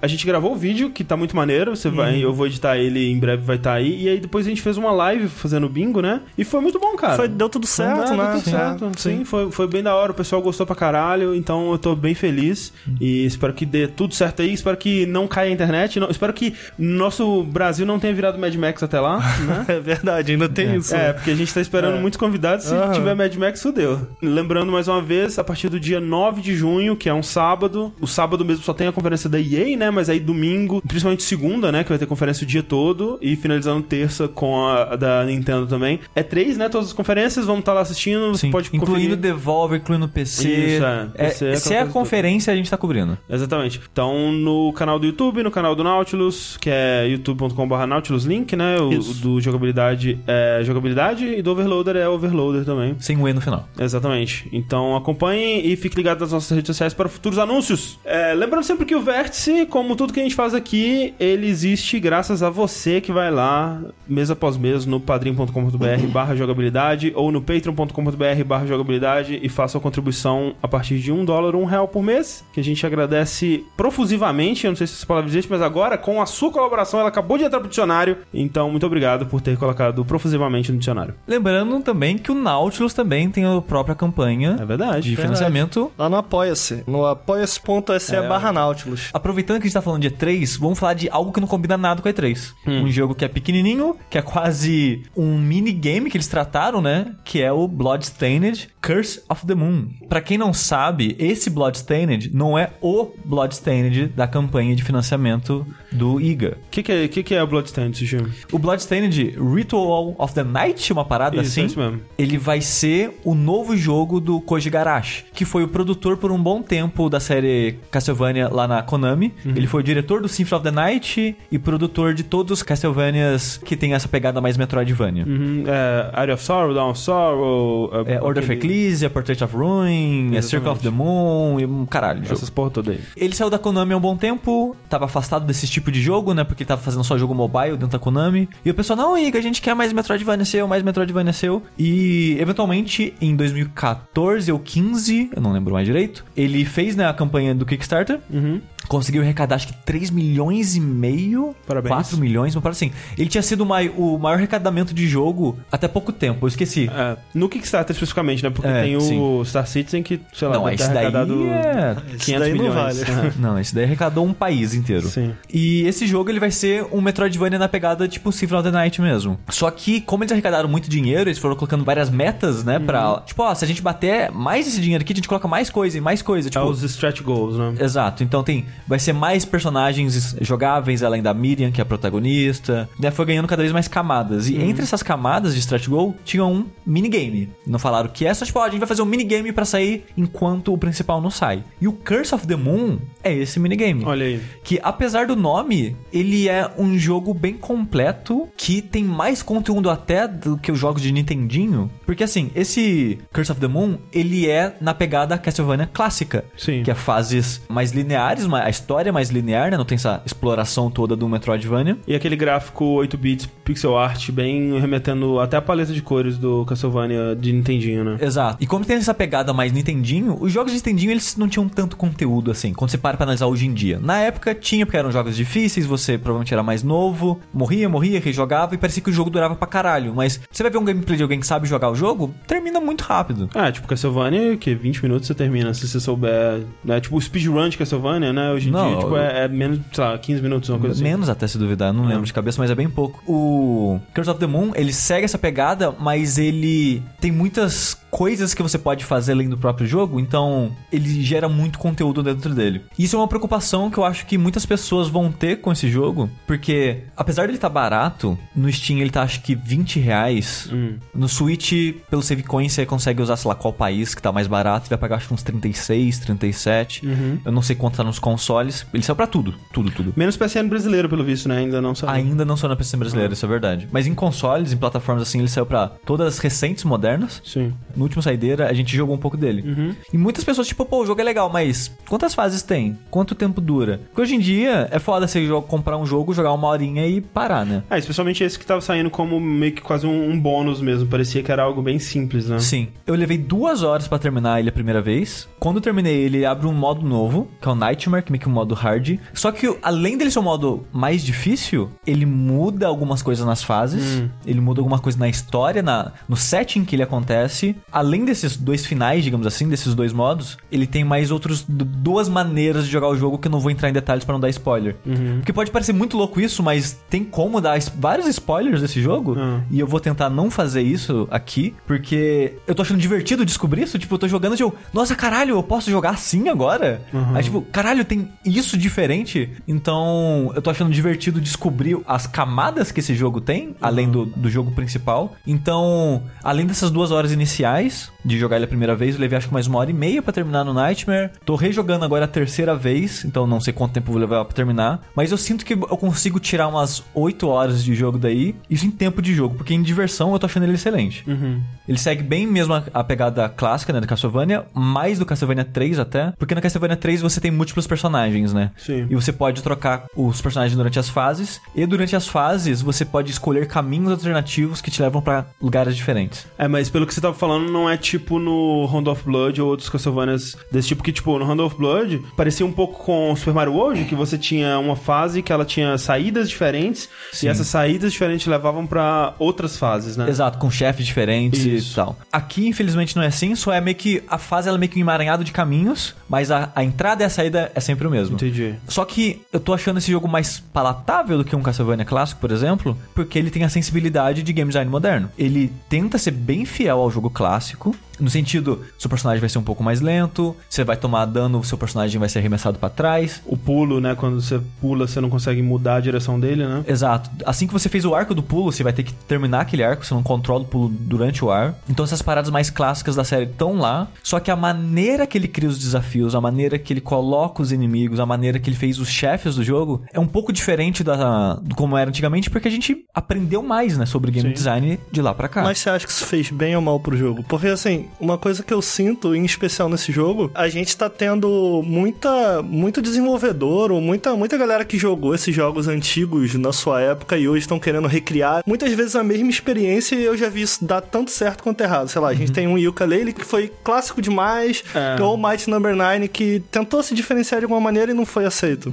a 0.00 0.06
gente 0.06 0.26
gravou 0.26 0.52
o 0.52 0.56
vídeo, 0.56 0.90
que 0.90 1.04
tá 1.04 1.16
muito 1.16 1.33
maneiro, 1.34 1.74
você 1.76 1.88
vai, 1.90 2.22
eu 2.22 2.32
vou 2.32 2.46
editar 2.46 2.76
ele 2.78 3.10
em 3.10 3.18
breve 3.18 3.42
vai 3.42 3.56
estar 3.56 3.72
aí, 3.74 4.02
e 4.04 4.08
aí 4.08 4.20
depois 4.20 4.46
a 4.46 4.48
gente 4.48 4.62
fez 4.62 4.76
uma 4.76 4.90
live 4.92 5.28
fazendo 5.28 5.68
bingo, 5.68 6.00
né? 6.00 6.20
E 6.36 6.44
foi 6.44 6.60
muito 6.60 6.78
bom, 6.78 6.94
cara. 6.96 7.16
Foi, 7.16 7.28
deu 7.28 7.48
tudo 7.48 7.66
certo, 7.66 8.10
né? 8.12 8.16
Deu 8.16 8.26
tudo 8.32 8.44
Sim. 8.44 8.50
certo, 8.50 8.90
sim. 8.96 9.24
Foi, 9.24 9.50
foi 9.50 9.66
bem 9.66 9.82
da 9.82 9.94
hora, 9.94 10.12
o 10.12 10.14
pessoal 10.14 10.40
gostou 10.42 10.66
pra 10.66 10.76
caralho, 10.76 11.34
então 11.34 11.70
eu 11.72 11.78
tô 11.78 11.94
bem 11.94 12.14
feliz 12.14 12.72
e 13.00 13.24
espero 13.26 13.52
que 13.52 13.64
dê 13.66 13.86
tudo 13.88 14.14
certo 14.14 14.42
aí, 14.42 14.52
espero 14.52 14.76
que 14.76 15.06
não 15.06 15.26
caia 15.26 15.50
a 15.50 15.52
internet, 15.52 15.98
não- 16.00 16.10
espero 16.10 16.32
que 16.32 16.54
nosso 16.78 17.42
Brasil 17.44 17.86
não 17.86 17.98
tenha 17.98 18.14
virado 18.14 18.38
Mad 18.38 18.54
Max 18.54 18.82
até 18.82 19.00
lá, 19.00 19.18
né? 19.46 19.64
É 19.68 19.80
verdade, 19.80 20.32
ainda 20.32 20.48
tem 20.48 20.76
isso. 20.76 20.94
É, 20.94 21.08
né? 21.08 21.12
porque 21.14 21.30
a 21.30 21.34
gente 21.34 21.52
tá 21.52 21.60
esperando 21.60 21.96
É. 21.96 22.00
muitos 22.00 22.18
convidados. 22.18 22.66
Se 22.66 22.74
Aham. 22.74 22.92
tiver 22.92 23.14
Mad 23.14 23.34
Max, 23.36 23.62
fudeu. 23.62 24.00
Lembrando 24.22 24.70
mais 24.70 24.88
uma 24.88 25.00
vez, 25.02 25.38
a 25.38 25.44
partir 25.44 25.68
do 25.68 25.80
dia 25.80 26.00
9 26.00 26.40
de 26.40 26.54
junho, 26.54 26.96
que 26.96 27.08
é 27.08 27.14
um 27.14 27.22
sábado, 27.22 27.92
o 28.00 28.06
sábado 28.06 28.44
mesmo 28.44 28.62
só 28.62 28.72
tem 28.72 28.86
a 28.86 28.92
conferência 28.92 29.28
da 29.28 29.40
EA, 29.40 29.76
né? 29.76 29.90
Mas 29.90 30.08
aí 30.08 30.20
domingo, 30.20 30.82
principalmente 30.86 31.22
segunda, 31.24 31.70
né? 31.72 31.82
Que 31.82 31.88
vai 31.90 31.98
ter 31.98 32.06
conferência 32.06 32.44
o 32.44 32.46
dia 32.46 32.62
todo. 32.62 33.18
E 33.20 33.36
finalizando 33.36 33.82
terça 33.82 34.28
com 34.28 34.64
a, 34.66 34.94
a 34.94 34.96
da 34.96 35.24
Nintendo 35.24 35.66
também. 35.66 36.00
É 36.14 36.22
três, 36.22 36.56
né? 36.56 36.68
Todas 36.68 36.88
as 36.88 36.92
conferências, 36.92 37.46
vamos 37.46 37.60
estar 37.60 37.72
lá 37.72 37.80
assistindo. 37.80 38.28
Você 38.30 38.42
Sim. 38.42 38.50
pode 38.50 38.68
incluindo 38.68 38.86
conferir. 38.90 39.16
Devolver, 39.16 39.80
incluindo 39.80 40.08
PC. 40.08 40.48
Isso, 40.48 40.84
é. 40.84 41.06
PC, 41.06 41.44
aquela 41.44 41.56
se 41.56 41.74
é 41.74 41.80
toda. 41.80 41.92
conferência, 41.92 42.52
a 42.52 42.56
gente 42.56 42.70
tá 42.70 42.76
cobrindo. 42.76 43.16
Exatamente. 43.28 43.80
Então, 43.92 44.32
no 44.32 44.72
canal 44.72 44.98
do 44.98 45.06
YouTube, 45.06 45.42
no 45.42 45.50
canal 45.50 45.74
do 45.74 45.84
Nautilus, 45.84 46.56
que 46.58 46.70
é 46.70 47.06
youtube.com.br 47.08 47.86
Nautilus 47.86 48.24
Link, 48.24 48.54
né? 48.56 48.76
O, 48.78 48.90
do 49.14 49.40
jogabilidade 49.40 50.18
é 50.26 50.60
jogabilidade 50.62 51.26
e 51.26 51.42
do 51.42 51.50
Overloader 51.50 51.96
é 51.96 52.08
Overloader 52.08 52.64
também. 52.64 52.96
Sem 52.98 53.16
o 53.16 53.28
E 53.28 53.32
no 53.32 53.40
final. 53.40 53.68
Exatamente. 53.78 54.48
Então 54.52 54.96
acompanhem 54.96 55.66
e 55.66 55.76
fique 55.76 55.96
ligado 55.96 56.20
nas 56.20 56.32
nossas 56.32 56.50
redes 56.50 56.68
sociais 56.68 56.92
para 56.94 57.08
futuros 57.08 57.38
anúncios. 57.38 57.98
É, 58.04 58.34
lembrando 58.34 58.64
sempre 58.64 58.84
que 58.84 58.94
o 58.94 59.00
Vértice, 59.00 59.66
como 59.66 59.96
tudo 59.96 60.12
que 60.12 60.20
a 60.20 60.22
gente 60.22 60.34
faz 60.34 60.54
aqui, 60.54 61.13
ele 61.20 61.46
existe 61.46 61.98
graças 62.00 62.42
a 62.42 62.50
você 62.50 63.00
que 63.00 63.12
vai 63.12 63.30
lá, 63.30 63.80
mês 64.08 64.30
após 64.30 64.56
mês, 64.56 64.84
no 64.86 64.98
padrim.com.br 65.00 66.06
barra 66.12 66.34
jogabilidade 66.34 67.12
ou 67.14 67.30
no 67.32 67.40
patreon.com.br 67.40 68.44
barra 68.46 68.66
jogabilidade 68.66 69.38
e 69.42 69.48
faça 69.48 69.78
a 69.78 69.80
contribuição 69.80 70.54
a 70.62 70.68
partir 70.68 70.98
de 70.98 71.10
um 71.12 71.24
dólar, 71.24 71.54
um 71.56 71.64
real 71.64 71.88
por 71.88 72.02
mês, 72.02 72.44
que 72.52 72.60
a 72.60 72.64
gente 72.64 72.84
agradece 72.86 73.64
profusivamente, 73.76 74.64
eu 74.66 74.70
não 74.70 74.76
sei 74.76 74.86
se 74.86 74.94
essa 74.94 75.06
palavra 75.06 75.28
existe, 75.30 75.50
mas 75.50 75.62
agora, 75.62 75.96
com 75.96 76.20
a 76.20 76.26
sua 76.26 76.50
colaboração, 76.50 77.00
ela 77.00 77.08
acabou 77.08 77.38
de 77.38 77.44
entrar 77.44 77.60
pro 77.60 77.68
dicionário, 77.68 78.18
então 78.32 78.70
muito 78.70 78.84
obrigado 78.86 79.26
por 79.26 79.40
ter 79.40 79.56
colocado 79.56 80.04
profusivamente 80.04 80.72
no 80.72 80.78
dicionário. 80.78 81.14
Lembrando 81.26 81.80
também 81.80 82.18
que 82.18 82.30
o 82.32 82.34
Nautilus 82.34 82.92
também 82.94 83.30
tem 83.30 83.44
a 83.44 83.60
própria 83.60 83.94
campanha 83.94 84.56
É 84.60 84.64
verdade. 84.64 85.10
de 85.10 85.16
financiamento. 85.16 85.90
Lá 85.98 86.08
no 86.08 86.16
Apoia-se. 86.16 86.82
No 86.86 87.06
apoia-se.se 87.06 88.16
É. 88.16 88.28
barra 88.28 88.52
Nautilus. 88.52 89.10
Aproveitando 89.12 89.58
que 89.58 89.64
a 89.64 89.66
gente 89.66 89.74
tá 89.74 89.82
falando 89.82 90.02
de 90.02 90.10
E3, 90.10 90.58
vamos 90.58 90.78
falar 90.78 90.93
de 90.94 91.10
algo 91.10 91.32
que 91.32 91.40
não 91.40 91.46
combina 91.46 91.76
nada 91.76 92.00
com 92.00 92.08
E3. 92.08 92.52
Um 92.66 92.90
jogo 92.90 93.14
que 93.14 93.24
é 93.24 93.28
pequenininho, 93.28 93.96
que 94.08 94.16
é 94.16 94.22
quase 94.22 95.02
um 95.16 95.36
minigame 95.38 96.10
que 96.10 96.16
eles 96.16 96.28
trataram, 96.28 96.80
né? 96.80 97.14
Que 97.24 97.42
é 97.42 97.52
o 97.52 97.68
Bloodstained 97.68 98.68
Curse 98.80 99.22
of 99.28 99.46
the 99.46 99.54
Moon. 99.54 99.88
Pra 100.08 100.20
quem 100.20 100.38
não 100.38 100.52
sabe, 100.52 101.14
esse 101.18 101.50
Bloodstained 101.50 102.30
não 102.32 102.58
é 102.58 102.70
o 102.80 103.10
Bloodstained 103.24 104.08
da 104.08 104.26
campanha 104.26 104.74
de 104.74 104.82
financiamento 104.82 105.66
do 105.94 106.20
Iga. 106.20 106.58
O 106.66 106.70
que, 106.70 106.82
que, 106.82 106.92
é, 106.92 107.08
que, 107.08 107.22
que 107.22 107.34
é 107.34 107.46
Bloodstained, 107.46 107.96
Sushi? 107.96 108.18
O 108.52 108.58
Bloodstained 108.58 109.34
Ritual 109.54 110.14
of 110.18 110.34
the 110.34 110.42
Night, 110.44 110.92
uma 110.92 111.04
parada 111.04 111.36
Isso, 111.36 111.50
assim, 111.52 111.62
é 111.62 111.64
isso 111.66 111.78
mesmo. 111.78 112.00
ele 112.18 112.36
vai 112.36 112.60
ser 112.60 113.18
o 113.24 113.34
novo 113.34 113.76
jogo 113.76 114.20
do 114.20 114.40
Koji 114.40 114.70
Garashi, 114.70 115.24
que 115.32 115.44
foi 115.44 115.62
o 115.64 115.68
produtor 115.68 116.16
por 116.16 116.30
um 116.32 116.38
bom 116.42 116.60
tempo 116.62 117.08
da 117.08 117.20
série 117.20 117.76
Castlevania 117.90 118.48
lá 118.48 118.66
na 118.68 118.82
Konami. 118.82 119.32
Ele 119.44 119.66
foi 119.66 119.80
o 119.80 119.84
diretor 119.84 120.20
do 120.20 120.28
Symphony 120.28 120.56
of 120.60 120.64
the 120.64 120.70
Night 120.70 121.36
e 121.50 121.58
produtor 121.58 122.12
de 122.14 122.22
todos 122.22 122.58
os 122.58 122.62
Castlevanias 122.62 123.56
que 123.64 123.76
tem 123.76 123.94
essa 123.94 124.08
pegada 124.08 124.40
mais 124.40 124.56
Metroidvania. 124.56 125.24
Uhum, 125.26 125.64
é, 125.66 126.10
Area 126.12 126.34
of 126.34 126.42
Sorrow, 126.44 126.74
Dawn 126.74 126.90
of 126.90 126.98
Sorrow... 127.00 127.90
É, 128.06 128.20
Order 128.20 128.42
of 128.42 128.52
aquele- 128.52 128.74
Ecclesia, 128.74 129.10
Portrait 129.10 129.42
of 129.42 129.54
Ruin, 129.56 130.34
é 130.34 130.38
Exatamente. 130.38 130.46
Circle 130.48 130.70
of 130.70 130.82
the 130.82 130.90
Moon 130.90 131.60
e 131.60 131.66
um 131.66 131.86
caralho. 131.86 132.22
Essas 132.30 132.50
porra 132.50 132.70
toda 132.70 132.90
aí. 132.92 133.00
Ele 133.16 133.34
saiu 133.34 133.50
da 133.50 133.58
Konami 133.58 133.92
há 133.92 133.96
um 133.96 134.00
bom 134.00 134.16
tempo, 134.16 134.76
tava 134.88 135.04
afastado 135.06 135.44
desse 135.46 135.66
tipo 135.84 135.92
de 135.92 136.00
jogo, 136.00 136.32
né? 136.32 136.42
Porque 136.42 136.62
ele 136.62 136.68
tava 136.68 136.80
fazendo 136.80 137.04
só 137.04 137.18
jogo 137.18 137.34
mobile 137.34 137.72
dentro 137.72 137.88
da 137.88 137.98
Konami. 137.98 138.48
E 138.64 138.70
o 138.70 138.74
pessoal, 138.74 138.96
não, 138.96 139.18
Iga, 139.18 139.38
a 139.38 139.42
gente 139.42 139.60
quer 139.60 139.74
mais 139.74 139.92
Metroidvania 139.92 140.44
seu, 140.44 140.66
mais 140.66 140.82
Metroidvania 140.82 141.32
seu. 141.32 141.62
E, 141.78 142.36
eventualmente, 142.40 143.14
em 143.20 143.36
2014 143.36 144.50
ou 144.50 144.58
15, 144.58 145.30
eu 145.36 145.42
não 145.42 145.52
lembro 145.52 145.74
mais 145.74 145.86
direito, 145.86 146.24
ele 146.36 146.64
fez, 146.64 146.96
né, 146.96 147.06
a 147.06 147.12
campanha 147.12 147.54
do 147.54 147.66
Kickstarter. 147.66 148.18
Uhum. 148.32 148.60
Conseguiu 148.88 149.22
arrecadar, 149.22 149.56
acho 149.56 149.68
que 149.68 149.74
3 149.84 150.10
milhões 150.10 150.76
e 150.76 150.80
meio. 150.80 151.54
Parabéns. 151.66 151.92
4 151.94 152.18
milhões, 152.18 152.54
mas 152.54 152.62
para 152.62 152.72
assim. 152.72 152.90
Ele 153.16 153.28
tinha 153.28 153.42
sido 153.42 153.62
o 153.62 153.66
mai- 153.66 153.90
o 153.96 154.18
maior 154.18 154.36
arrecadamento 154.36 154.92
de 154.94 155.06
jogo 155.08 155.58
até 155.70 155.88
pouco 155.88 156.12
tempo, 156.12 156.44
eu 156.44 156.48
esqueci. 156.48 156.90
É, 156.92 157.16
no 157.34 157.48
Kickstarter 157.48 157.92
especificamente, 157.94 158.42
né? 158.42 158.50
Porque 158.50 158.68
É, 158.68 158.82
tem 158.82 158.96
o 158.96 159.00
sim. 159.00 159.42
Star 159.44 159.66
Citizen 159.66 160.02
que, 160.02 160.20
sei 160.32 160.48
lá, 160.48 160.54
não, 160.54 160.64
deve 160.64 160.76
ter 160.76 160.82
esse 160.84 160.92
daí 160.92 161.04
arrecadado 161.06 161.46
é... 161.48 161.96
500 162.18 162.26
daí 162.40 162.54
não 162.54 162.58
milhões. 162.64 162.74
vale. 162.74 163.04
É. 163.24 163.32
Não, 163.38 163.58
esse 163.58 163.74
daí 163.74 163.84
arrecadou 163.84 164.24
um 164.26 164.32
país 164.32 164.74
inteiro. 164.74 165.08
Sim. 165.08 165.32
E 165.52 165.82
esse 165.86 166.06
jogo 166.06 166.30
ele 166.30 166.40
vai 166.40 166.50
ser 166.50 166.84
um 166.92 167.00
Metroidvania 167.00 167.58
na 167.58 167.68
pegada 167.68 168.06
tipo 168.08 168.30
Symphony 168.32 168.60
of 168.60 168.70
the 168.70 168.76
Night 168.76 169.00
mesmo. 169.00 169.38
Só 169.48 169.70
que, 169.70 170.00
como 170.00 170.22
eles 170.24 170.32
arrecadaram 170.32 170.68
muito 170.68 170.88
dinheiro, 170.90 171.28
eles 171.28 171.38
foram 171.38 171.54
colocando 171.56 171.84
várias 171.84 172.10
metas, 172.10 172.64
né? 172.64 172.78
Pra. 172.78 173.22
Tipo, 173.26 173.42
ó, 173.44 173.54
se 173.54 173.64
a 173.64 173.68
gente 173.68 173.80
bater 173.82 174.30
mais 174.30 174.66
esse 174.66 174.80
dinheiro 174.80 175.02
aqui, 175.02 175.12
a 175.12 175.16
gente 175.16 175.28
coloca 175.28 175.46
mais 175.48 175.70
coisa 175.70 175.96
e 175.96 176.00
mais 176.00 176.20
coisa. 176.22 176.48
É 176.48 176.50
Tipo, 176.50 176.64
os 176.66 176.82
stretch 176.82 177.20
goals, 177.22 177.56
né? 177.56 177.74
Exato, 177.80 178.22
então 178.22 178.42
tem. 178.42 178.64
Vai 178.86 178.98
ser 178.98 179.12
mais 179.12 179.44
personagens 179.44 180.36
jogáveis 180.40 181.02
além 181.02 181.22
da 181.22 181.32
Miriam, 181.34 181.70
que 181.70 181.80
é 181.80 181.82
a 181.82 181.86
protagonista. 181.86 182.88
Né, 182.98 183.10
foi 183.10 183.24
ganhando 183.26 183.48
cada 183.48 183.62
vez 183.62 183.72
mais 183.72 183.88
camadas. 183.88 184.48
E 184.48 184.56
entre 184.60 184.82
essas 184.82 185.02
camadas 185.02 185.54
de 185.54 185.60
Stretch 185.60 185.88
Goal 185.88 186.14
tinha 186.24 186.44
um 186.44 186.66
minigame. 186.86 187.48
Não 187.66 187.78
falaram 187.78 188.08
o 188.08 188.12
que 188.12 188.26
é, 188.26 188.32
só 188.34 188.44
tipo, 188.44 188.58
ó, 188.58 188.64
a 188.64 188.68
gente 188.70 188.78
vai 188.80 188.88
fazer 188.88 189.02
um 189.02 189.06
minigame 189.06 189.52
pra 189.52 189.64
sair 189.64 190.04
enquanto 190.16 190.72
o 190.72 190.78
principal 190.78 191.20
não 191.20 191.30
sai. 191.30 191.62
E 191.80 191.88
o 191.88 191.92
Curse 191.92 192.34
of 192.34 192.46
the 192.46 192.56
Moon 192.56 192.98
é 193.22 193.32
esse 193.34 193.58
minigame. 193.58 194.04
Olha 194.04 194.26
aí. 194.26 194.40
Que 194.62 194.78
apesar 194.82 195.26
do 195.26 195.36
nome, 195.36 195.96
ele 196.12 196.48
é 196.48 196.70
um 196.78 196.98
jogo 196.98 197.32
bem 197.34 197.54
completo, 197.54 198.48
que 198.56 198.80
tem 198.82 199.04
mais 199.04 199.42
conteúdo 199.42 199.88
até 199.90 200.26
do 200.26 200.56
que 200.58 200.70
os 200.72 200.78
jogos 200.78 201.02
de 201.02 201.12
Nintendinho. 201.12 201.90
Porque 202.06 202.24
assim, 202.24 202.50
esse 202.54 203.18
Curse 203.32 203.52
of 203.52 203.60
the 203.60 203.68
Moon, 203.68 203.98
ele 204.12 204.48
é 204.48 204.76
na 204.80 204.94
pegada 204.94 205.36
Castlevania 205.38 205.88
clássica. 205.92 206.44
Sim. 206.56 206.82
Que 206.82 206.90
é 206.90 206.94
fases 206.94 207.60
mais 207.68 207.92
lineares, 207.92 208.46
ma- 208.46 208.63
a 208.64 208.70
história 208.70 209.10
é 209.10 209.12
mais 209.12 209.28
linear, 209.28 209.70
né? 209.70 209.76
Não 209.76 209.84
tem 209.84 209.96
essa 209.96 210.22
exploração 210.24 210.90
toda 210.90 211.14
do 211.14 211.28
Metroidvania. 211.28 211.98
E 212.06 212.14
aquele 212.14 212.34
gráfico 212.34 212.82
8 212.82 213.18
bits, 213.18 213.46
pixel 213.62 213.98
art, 213.98 214.30
bem 214.30 214.80
remetendo 214.80 215.38
até 215.38 215.58
a 215.58 215.62
paleta 215.62 215.92
de 215.92 216.00
cores 216.00 216.38
do 216.38 216.64
Castlevania 216.64 217.36
de 217.38 217.52
Nintendinho, 217.52 218.02
né? 218.02 218.16
Exato. 218.22 218.56
E 218.62 218.66
como 218.66 218.82
tem 218.82 218.96
essa 218.96 219.12
pegada 219.12 219.52
mais 219.52 219.70
Nintendinho, 219.70 220.38
os 220.40 220.50
jogos 220.50 220.72
de 220.72 220.78
Nintendinho 220.78 221.10
eles 221.10 221.36
não 221.36 221.46
tinham 221.46 221.68
tanto 221.68 221.94
conteúdo 221.94 222.50
assim, 222.50 222.72
quando 222.72 222.90
você 222.90 222.96
para 222.96 223.18
pra 223.18 223.24
analisar 223.24 223.48
hoje 223.48 223.66
em 223.66 223.74
dia. 223.74 224.00
Na 224.00 224.18
época 224.20 224.54
tinha, 224.54 224.86
porque 224.86 224.96
eram 224.96 225.12
jogos 225.12 225.36
difíceis, 225.36 225.84
você 225.84 226.16
provavelmente 226.16 226.54
era 226.54 226.62
mais 226.62 226.82
novo, 226.82 227.38
morria, 227.52 227.86
morria, 227.86 228.18
rejogava 228.18 228.74
e 228.74 228.78
parecia 228.78 229.02
que 229.02 229.10
o 229.10 229.12
jogo 229.12 229.28
durava 229.28 229.54
pra 229.54 229.66
caralho. 229.68 230.14
Mas 230.14 230.40
você 230.50 230.62
vai 230.62 230.72
ver 230.72 230.78
um 230.78 230.84
gameplay 230.84 231.18
de 231.18 231.22
alguém 231.22 231.38
que 231.38 231.46
sabe 231.46 231.68
jogar 231.68 231.90
o 231.90 231.94
jogo, 231.94 232.34
termina 232.46 232.80
muito 232.80 233.02
rápido. 233.02 233.50
Ah, 233.54 233.70
tipo, 233.70 233.86
Castlevania, 233.86 234.56
que 234.56 234.74
20 234.74 235.02
minutos 235.02 235.26
você 235.26 235.34
termina, 235.34 235.74
se 235.74 235.86
você 235.86 236.00
souber. 236.00 236.62
Né? 236.82 236.98
Tipo, 236.98 237.18
o 237.18 237.20
speedrun 237.20 237.68
de 237.68 237.76
Castlevania, 237.76 238.32
né? 238.32 238.53
Hoje 238.54 238.68
em 238.68 238.72
Não, 238.72 238.88
dia, 238.88 238.98
tipo, 238.98 239.16
é, 239.16 239.44
é 239.44 239.48
menos, 239.48 239.80
sei 239.92 240.04
lá, 240.04 240.18
15 240.18 240.42
minutos, 240.42 240.68
uma 240.68 240.78
coisa 240.78 240.94
assim. 240.94 241.04
Menos 241.04 241.28
até 241.28 241.46
se 241.46 241.58
duvidar, 241.58 241.92
não 241.92 242.06
lembro 242.06 242.24
de 242.24 242.32
cabeça, 242.32 242.60
mas 242.60 242.70
é 242.70 242.74
bem 242.74 242.88
pouco. 242.88 243.22
O 243.26 244.00
Curse 244.14 244.30
of 244.30 244.40
the 244.40 244.46
Moon, 244.46 244.72
ele 244.74 244.92
segue 244.92 245.24
essa 245.24 245.38
pegada, 245.38 245.92
mas 245.98 246.38
ele 246.38 247.02
tem 247.20 247.30
muitas 247.32 247.96
coisas 248.14 248.54
que 248.54 248.62
você 248.62 248.78
pode 248.78 249.04
fazer 249.04 249.32
além 249.32 249.48
do 249.48 249.58
próprio 249.58 249.88
jogo, 249.88 250.20
então 250.20 250.70
ele 250.92 251.20
gera 251.24 251.48
muito 251.48 251.80
conteúdo 251.80 252.22
dentro 252.22 252.54
dele. 252.54 252.82
Isso 252.96 253.16
é 253.16 253.18
uma 253.18 253.26
preocupação 253.26 253.90
que 253.90 253.98
eu 253.98 254.04
acho 254.04 254.24
que 254.24 254.38
muitas 254.38 254.64
pessoas 254.64 255.08
vão 255.08 255.32
ter 255.32 255.56
com 255.56 255.72
esse 255.72 255.90
jogo, 255.90 256.30
porque 256.46 256.98
apesar 257.16 257.46
dele 257.46 257.58
estar 257.58 257.68
barato, 257.68 258.38
no 258.54 258.72
Steam 258.72 259.00
ele 259.00 259.10
tá 259.10 259.22
acho 259.22 259.42
que 259.42 259.56
20 259.56 259.98
reais. 259.98 260.68
Hum. 260.72 260.94
No 261.12 261.28
Switch, 261.28 261.72
pelo 262.08 262.22
Save 262.22 262.44
Coin, 262.44 262.68
você 262.68 262.86
consegue 262.86 263.20
usar, 263.20 263.36
sei 263.36 263.48
lá, 263.48 263.56
qual 263.56 263.72
país 263.72 264.14
que 264.14 264.22
tá 264.22 264.30
mais 264.30 264.46
barato, 264.46 264.88
vai 264.88 264.96
pagar 264.96 265.16
acho 265.16 265.26
que 265.26 265.34
uns 265.34 265.42
36, 265.42 266.20
37. 266.20 267.04
Uhum. 267.04 267.40
Eu 267.44 267.50
não 267.50 267.62
sei 267.62 267.74
quanto 267.74 267.96
tá 267.96 268.04
nos 268.04 268.20
consoles. 268.20 268.86
Ele 268.94 269.02
saiu 269.02 269.16
pra 269.16 269.26
tudo, 269.26 269.56
tudo, 269.72 269.90
tudo. 269.90 270.14
Menos 270.16 270.36
PSN 270.36 270.68
brasileiro, 270.68 271.08
pelo 271.08 271.24
visto, 271.24 271.48
né? 271.48 271.58
Ainda 271.58 271.82
não 271.82 271.96
sabe. 271.96 272.12
Ainda 272.12 272.44
não 272.44 272.56
saiu 272.56 272.68
na 272.68 272.76
PC 272.76 272.96
brasileira, 272.96 273.32
isso 273.32 273.44
é 273.44 273.48
verdade. 273.48 273.88
Mas 273.90 274.06
em 274.06 274.14
consoles, 274.14 274.72
em 274.72 274.76
plataformas 274.76 275.24
assim, 275.24 275.40
ele 275.40 275.48
saiu 275.48 275.66
pra 275.66 275.88
todas 275.88 276.34
as 276.34 276.38
recentes 276.38 276.84
modernas. 276.84 277.42
Sim. 277.44 277.72
No 277.96 278.03
último 278.04 278.22
saideira, 278.22 278.68
a 278.68 278.72
gente 278.72 278.96
jogou 278.96 279.14
um 279.14 279.18
pouco 279.18 279.36
dele. 279.36 279.62
Uhum. 279.66 279.94
E 280.12 280.18
muitas 280.18 280.44
pessoas, 280.44 280.66
tipo, 280.66 280.84
pô, 280.84 281.02
o 281.02 281.06
jogo 281.06 281.20
é 281.20 281.24
legal, 281.24 281.50
mas 281.50 281.90
quantas 282.08 282.34
fases 282.34 282.62
tem? 282.62 282.98
Quanto 283.10 283.34
tempo 283.34 283.60
dura? 283.60 284.00
Porque 284.06 284.22
hoje 284.22 284.34
em 284.34 284.38
dia 284.38 284.88
é 284.90 284.98
foda 284.98 285.26
você 285.26 285.46
comprar 285.66 285.96
um 285.96 286.06
jogo, 286.06 286.32
jogar 286.32 286.52
uma 286.52 286.68
horinha 286.68 287.06
e 287.06 287.20
parar, 287.20 287.66
né? 287.66 287.82
Ah, 287.90 287.98
especialmente 287.98 288.42
esse 288.44 288.58
que 288.58 288.66
tava 288.66 288.80
saindo 288.80 289.10
como 289.10 289.40
meio 289.40 289.72
que 289.72 289.82
quase 289.82 290.06
um, 290.06 290.30
um 290.30 290.38
bônus 290.38 290.80
mesmo. 290.80 291.08
Parecia 291.08 291.42
que 291.42 291.50
era 291.50 291.62
algo 291.62 291.82
bem 291.82 291.98
simples, 291.98 292.48
né? 292.48 292.58
Sim. 292.58 292.88
Eu 293.06 293.14
levei 293.14 293.38
duas 293.38 293.82
horas 293.82 294.08
pra 294.08 294.18
terminar 294.18 294.60
ele 294.60 294.68
a 294.68 294.72
primeira 294.72 295.00
vez. 295.00 295.48
Quando 295.58 295.76
eu 295.76 295.82
terminei, 295.82 296.22
ele 296.22 296.44
abre 296.44 296.66
um 296.66 296.72
modo 296.72 297.06
novo, 297.06 297.48
que 297.60 297.68
é 297.68 297.70
o 297.70 297.74
Nightmare, 297.74 298.22
que 298.22 298.30
é 298.30 298.32
meio 298.32 298.40
que 298.40 298.48
um 298.48 298.52
modo 298.52 298.74
hard. 298.74 299.18
Só 299.32 299.50
que, 299.50 299.76
além 299.82 300.16
dele 300.16 300.30
ser 300.30 300.38
um 300.38 300.42
modo 300.42 300.86
mais 300.92 301.24
difícil, 301.24 301.90
ele 302.06 302.26
muda 302.26 302.86
algumas 302.86 303.22
coisas 303.22 303.44
nas 303.44 303.62
fases. 303.62 304.22
Ele 304.46 304.60
muda 304.60 304.80
alguma 304.80 304.98
coisa 304.98 305.18
na 305.18 305.28
história, 305.28 305.82
na, 305.82 306.12
no 306.28 306.36
setting 306.36 306.84
que 306.84 306.96
ele 306.96 307.02
acontece. 307.02 307.76
Além 307.94 308.24
desses 308.24 308.56
dois 308.56 308.84
finais, 308.84 309.22
digamos 309.22 309.46
assim, 309.46 309.68
desses 309.68 309.94
dois 309.94 310.12
modos, 310.12 310.58
ele 310.70 310.86
tem 310.86 311.04
mais 311.04 311.30
outros 311.30 311.62
d- 311.62 311.84
duas 311.84 312.28
maneiras 312.28 312.86
de 312.86 312.90
jogar 312.90 313.08
o 313.08 313.16
jogo 313.16 313.38
que 313.38 313.46
eu 313.46 313.52
não 313.52 313.60
vou 313.60 313.70
entrar 313.70 313.88
em 313.88 313.92
detalhes 313.92 314.24
pra 314.24 314.32
não 314.32 314.40
dar 314.40 314.48
spoiler. 314.50 314.96
Porque 315.36 315.52
pode 315.52 315.70
parecer 315.70 315.92
muito 315.92 316.16
louco 316.16 316.40
isso, 316.40 316.60
mas 316.62 316.98
tem 317.08 317.22
como 317.22 317.60
dar 317.60 317.78
vários 317.96 318.26
spoilers 318.26 318.80
desse 318.80 319.00
jogo. 319.00 319.36
Ah. 319.38 319.60
E 319.70 319.78
eu 319.78 319.86
vou 319.86 320.00
tentar 320.00 320.28
não 320.28 320.50
fazer 320.50 320.82
isso 320.82 321.28
aqui, 321.30 321.72
porque 321.86 322.54
eu 322.66 322.74
tô 322.74 322.82
achando 322.82 322.98
divertido 322.98 323.44
descobrir 323.44 323.82
isso. 323.82 323.98
Tipo, 323.98 324.14
eu 324.16 324.18
tô 324.18 324.26
jogando 324.26 324.58
e 324.58 324.60
eu, 324.60 324.74
nossa, 324.92 325.14
caralho, 325.14 325.54
eu 325.54 325.62
posso 325.62 325.88
jogar 325.90 326.10
assim 326.10 326.48
agora? 326.48 327.00
Aí, 327.34 327.44
tipo, 327.44 327.62
caralho, 327.62 328.04
tem 328.04 328.28
isso 328.44 328.76
diferente? 328.76 329.50
Então, 329.68 330.50
eu 330.54 330.60
tô 330.62 330.70
achando 330.70 330.90
divertido 330.90 331.40
descobrir 331.40 331.98
as 332.06 332.26
camadas 332.26 332.90
que 332.90 333.00
esse 333.00 333.14
jogo 333.14 333.40
tem, 333.40 333.76
além 333.80 334.08
do, 334.10 334.24
do 334.26 334.50
jogo 334.50 334.70
principal. 334.72 335.34
Então, 335.46 336.22
além 336.42 336.66
dessas 336.66 336.90
duas 336.90 337.10
horas 337.10 337.30
iniciais 337.30 337.83
de 338.24 338.38
jogar 338.38 338.56
ele 338.56 338.64
a 338.64 338.68
primeira 338.68 338.94
vez, 338.94 339.14
eu 339.14 339.20
levei 339.20 339.36
acho 339.36 339.48
que 339.48 339.54
mais 339.54 339.66
uma 339.66 339.78
hora 339.78 339.90
e 339.90 339.94
meia 339.94 340.22
pra 340.22 340.32
terminar 340.32 340.64
no 340.64 340.72
Nightmare. 340.72 341.30
Tô 341.44 341.56
rejogando 341.56 342.04
agora 342.04 342.24
a 342.24 342.28
terceira 342.28 342.74
vez, 342.74 343.24
então 343.24 343.46
não 343.46 343.60
sei 343.60 343.72
quanto 343.72 343.92
tempo 343.92 344.10
vou 344.10 344.20
levar 344.20 344.44
pra 344.44 344.54
terminar. 344.54 345.02
Mas 345.14 345.30
eu 345.30 345.38
sinto 345.38 345.64
que 345.64 345.74
eu 345.74 345.96
consigo 345.96 346.40
tirar 346.40 346.68
umas 346.68 347.02
8 347.14 347.46
horas 347.48 347.84
de 347.84 347.94
jogo 347.94 348.18
daí, 348.18 348.54
isso 348.68 348.86
em 348.86 348.90
tempo 348.90 349.20
de 349.20 349.34
jogo, 349.34 349.56
porque 349.56 349.74
em 349.74 349.82
diversão 349.82 350.32
eu 350.32 350.38
tô 350.38 350.46
achando 350.46 350.64
ele 350.64 350.74
excelente. 350.74 351.24
Uhum. 351.28 351.62
Ele 351.86 351.98
segue 351.98 352.22
bem 352.22 352.46
mesmo 352.46 352.74
a, 352.74 352.82
a 352.92 353.04
pegada 353.04 353.48
clássica, 353.48 353.92
né, 353.92 354.00
do 354.00 354.06
Castlevania, 354.06 354.64
mais 354.72 355.18
do 355.18 355.26
Castlevania 355.26 355.64
3 355.64 355.98
até, 355.98 356.32
porque 356.38 356.54
no 356.54 356.62
Castlevania 356.62 356.96
3 356.96 357.20
você 357.20 357.40
tem 357.40 357.50
múltiplos 357.50 357.86
personagens, 357.86 358.52
né? 358.52 358.70
Sim. 358.76 359.06
E 359.10 359.14
você 359.14 359.32
pode 359.32 359.62
trocar 359.62 360.06
os 360.16 360.40
personagens 360.40 360.76
durante 360.76 360.98
as 360.98 361.08
fases, 361.08 361.60
e 361.74 361.84
durante 361.86 362.16
as 362.16 362.26
fases 362.26 362.80
você 362.80 363.04
pode 363.04 363.30
escolher 363.30 363.66
caminhos 363.66 364.10
alternativos 364.12 364.80
que 364.80 364.90
te 364.90 365.02
levam 365.02 365.20
pra 365.20 365.46
lugares 365.60 365.96
diferentes. 365.96 366.46
É, 366.58 366.66
mas 366.68 366.88
pelo 366.88 367.06
que 367.06 367.14
você 367.14 367.20
tava 367.20 367.34
falando, 367.34 367.63
não 367.70 367.88
é 367.88 367.96
tipo 367.96 368.38
no 368.38 368.86
Round 368.86 369.08
of 369.08 369.24
Blood 369.24 369.60
ou 369.60 369.68
outros 369.68 369.88
Castlevanias 369.88 370.56
desse 370.70 370.88
tipo, 370.88 371.02
que 371.02 371.12
tipo, 371.12 371.38
no 371.38 371.44
Round 371.44 371.62
of 371.62 371.76
Blood 371.76 372.22
parecia 372.36 372.64
um 372.64 372.72
pouco 372.72 373.04
com 373.04 373.34
Super 373.36 373.54
Mario 373.54 373.74
World, 373.74 374.04
que 374.04 374.14
você 374.14 374.38
tinha 374.38 374.78
uma 374.78 374.96
fase 374.96 375.42
que 375.42 375.52
ela 375.52 375.64
tinha 375.64 375.96
saídas 375.98 376.48
diferentes, 376.48 377.08
Sim. 377.32 377.46
e 377.46 377.48
essas 377.48 377.66
saídas 377.66 378.12
diferentes 378.12 378.46
levavam 378.46 378.86
pra 378.86 379.34
outras 379.38 379.76
fases, 379.76 380.16
né? 380.16 380.28
Exato, 380.28 380.58
com 380.58 380.70
chefes 380.70 381.06
diferentes 381.06 381.64
Isso. 381.64 381.92
e 381.92 381.94
tal. 381.94 382.18
Aqui, 382.32 382.66
infelizmente, 382.68 383.16
não 383.16 383.22
é 383.22 383.26
assim, 383.26 383.54
só 383.54 383.72
é 383.72 383.80
meio 383.80 383.96
que 383.96 384.22
a 384.28 384.38
fase 384.38 384.68
ela 384.68 384.78
é 384.78 384.80
meio 384.80 384.90
que 384.90 384.98
um 384.98 385.02
emaranhado 385.02 385.44
de 385.44 385.52
caminhos, 385.52 386.14
mas 386.28 386.50
a, 386.50 386.70
a 386.74 386.84
entrada 386.84 387.22
e 387.22 387.26
a 387.26 387.30
saída 387.30 387.70
é 387.74 387.80
sempre 387.80 388.06
o 388.06 388.10
mesmo. 388.10 388.36
Entendi. 388.36 388.74
Só 388.88 389.04
que 389.04 389.42
eu 389.52 389.60
tô 389.60 389.72
achando 389.72 389.98
esse 389.98 390.10
jogo 390.10 390.28
mais 390.28 390.60
palatável 390.72 391.38
do 391.38 391.44
que 391.44 391.54
um 391.54 391.62
Castlevania 391.62 392.04
clássico, 392.04 392.40
por 392.40 392.50
exemplo, 392.50 392.96
porque 393.14 393.38
ele 393.38 393.50
tem 393.50 393.64
a 393.64 393.68
sensibilidade 393.68 394.42
de 394.42 394.52
game 394.52 394.68
design 394.68 394.90
moderno. 394.90 395.30
Ele 395.38 395.72
tenta 395.88 396.18
ser 396.18 396.32
bem 396.32 396.64
fiel 396.64 396.98
ao 396.98 397.10
jogo 397.10 397.30
clássico, 397.30 397.53
clássico, 397.54 397.94
no 398.18 398.30
sentido, 398.30 398.82
seu 398.98 399.08
personagem 399.08 399.40
vai 399.40 399.48
ser 399.48 399.58
um 399.58 399.62
pouco 399.62 399.82
mais 399.82 400.00
lento, 400.00 400.56
você 400.68 400.84
vai 400.84 400.96
tomar 400.96 401.24
dano, 401.26 401.58
o 401.58 401.64
seu 401.64 401.78
personagem 401.78 402.18
vai 402.18 402.28
ser 402.28 402.38
arremessado 402.38 402.78
pra 402.78 402.88
trás. 402.88 403.42
O 403.46 403.56
pulo, 403.56 404.00
né? 404.00 404.14
Quando 404.14 404.40
você 404.40 404.60
pula, 404.80 405.06
você 405.06 405.20
não 405.20 405.30
consegue 405.30 405.62
mudar 405.62 405.96
a 405.96 406.00
direção 406.00 406.38
dele, 406.38 406.66
né? 406.66 406.84
Exato. 406.86 407.30
Assim 407.44 407.66
que 407.66 407.72
você 407.72 407.88
fez 407.88 408.04
o 408.04 408.14
arco 408.14 408.34
do 408.34 408.42
pulo, 408.42 408.72
você 408.72 408.82
vai 408.82 408.92
ter 408.92 409.02
que 409.02 409.12
terminar 409.12 409.60
aquele 409.62 409.82
arco, 409.82 410.04
você 410.04 410.14
não 410.14 410.22
controla 410.22 410.62
o 410.62 410.66
pulo 410.66 410.88
durante 410.88 411.44
o 411.44 411.50
ar. 411.50 411.74
Então 411.88 412.04
essas 412.04 412.22
paradas 412.22 412.50
mais 412.50 412.70
clássicas 412.70 413.16
da 413.16 413.24
série 413.24 413.44
estão 413.44 413.76
lá, 413.76 414.08
só 414.22 414.40
que 414.40 414.50
a 414.50 414.56
maneira 414.56 415.26
que 415.26 415.36
ele 415.36 415.48
cria 415.48 415.68
os 415.68 415.78
desafios, 415.78 416.34
a 416.34 416.40
maneira 416.40 416.78
que 416.78 416.92
ele 416.92 417.00
coloca 417.00 417.62
os 417.62 417.72
inimigos, 417.72 418.20
a 418.20 418.26
maneira 418.26 418.58
que 418.58 418.68
ele 418.68 418.76
fez 418.76 418.98
os 418.98 419.08
chefes 419.08 419.56
do 419.56 419.64
jogo 419.64 420.02
é 420.12 420.20
um 420.20 420.26
pouco 420.26 420.52
diferente 420.52 421.02
da, 421.02 421.54
do 421.54 421.74
como 421.74 421.96
era 421.96 422.08
antigamente, 422.08 422.50
porque 422.50 422.68
a 422.68 422.70
gente 422.70 423.04
aprendeu 423.14 423.62
mais, 423.62 423.96
né, 423.96 424.06
sobre 424.06 424.30
game 424.30 424.48
Sim. 424.48 424.54
design 424.54 425.00
de 425.10 425.22
lá 425.22 425.34
pra 425.34 425.48
cá. 425.48 425.62
Mas 425.62 425.78
você 425.78 425.90
acha 425.90 426.06
que 426.06 426.12
isso 426.12 426.26
fez 426.26 426.50
bem 426.50 426.76
ou 426.76 426.82
mal 426.82 426.98
pro 427.00 427.16
jogo? 427.16 427.44
Porque, 427.44 427.68
assim, 427.68 428.03
uma 428.20 428.36
coisa 428.38 428.62
que 428.62 428.72
eu 428.72 428.80
sinto, 428.82 429.34
em 429.34 429.44
especial 429.44 429.88
nesse 429.88 430.12
jogo, 430.12 430.50
a 430.54 430.68
gente 430.68 430.96
tá 430.96 431.08
tendo 431.08 431.82
muita, 431.84 432.62
muito 432.62 433.00
desenvolvedor 433.00 433.90
ou 433.92 434.00
muita, 434.00 434.34
muita 434.36 434.56
galera 434.56 434.84
que 434.84 434.98
jogou 434.98 435.34
esses 435.34 435.54
jogos 435.54 435.88
antigos 435.88 436.54
na 436.54 436.72
sua 436.72 437.00
época 437.00 437.36
e 437.38 437.48
hoje 437.48 437.60
estão 437.60 437.78
querendo 437.78 438.06
recriar. 438.08 438.62
Muitas 438.66 438.92
vezes 438.92 439.16
a 439.16 439.22
mesma 439.24 439.50
experiência 439.50 440.14
e 440.16 440.24
eu 440.24 440.36
já 440.36 440.48
vi 440.48 440.62
isso 440.62 440.84
dar 440.84 441.00
tanto 441.00 441.30
certo 441.30 441.62
quanto 441.62 441.80
errado. 441.80 442.08
Sei 442.08 442.20
lá, 442.20 442.28
a 442.28 442.34
gente 442.34 442.52
tem 442.52 442.66
um 442.66 442.78
Yooka-Laylee 442.78 443.32
que 443.32 443.44
foi 443.44 443.72
clássico 443.82 444.20
demais, 444.22 444.82
É. 444.94 445.20
ou 445.22 445.36
Might 445.36 445.68
Number 445.68 445.94
9 445.94 446.28
que 446.28 446.60
tentou 446.70 447.02
se 447.02 447.14
diferenciar 447.14 447.60
de 447.60 447.64
alguma 447.64 447.80
maneira 447.80 448.10
e 448.10 448.14
não 448.14 448.26
foi 448.26 448.44
aceito. 448.44 448.92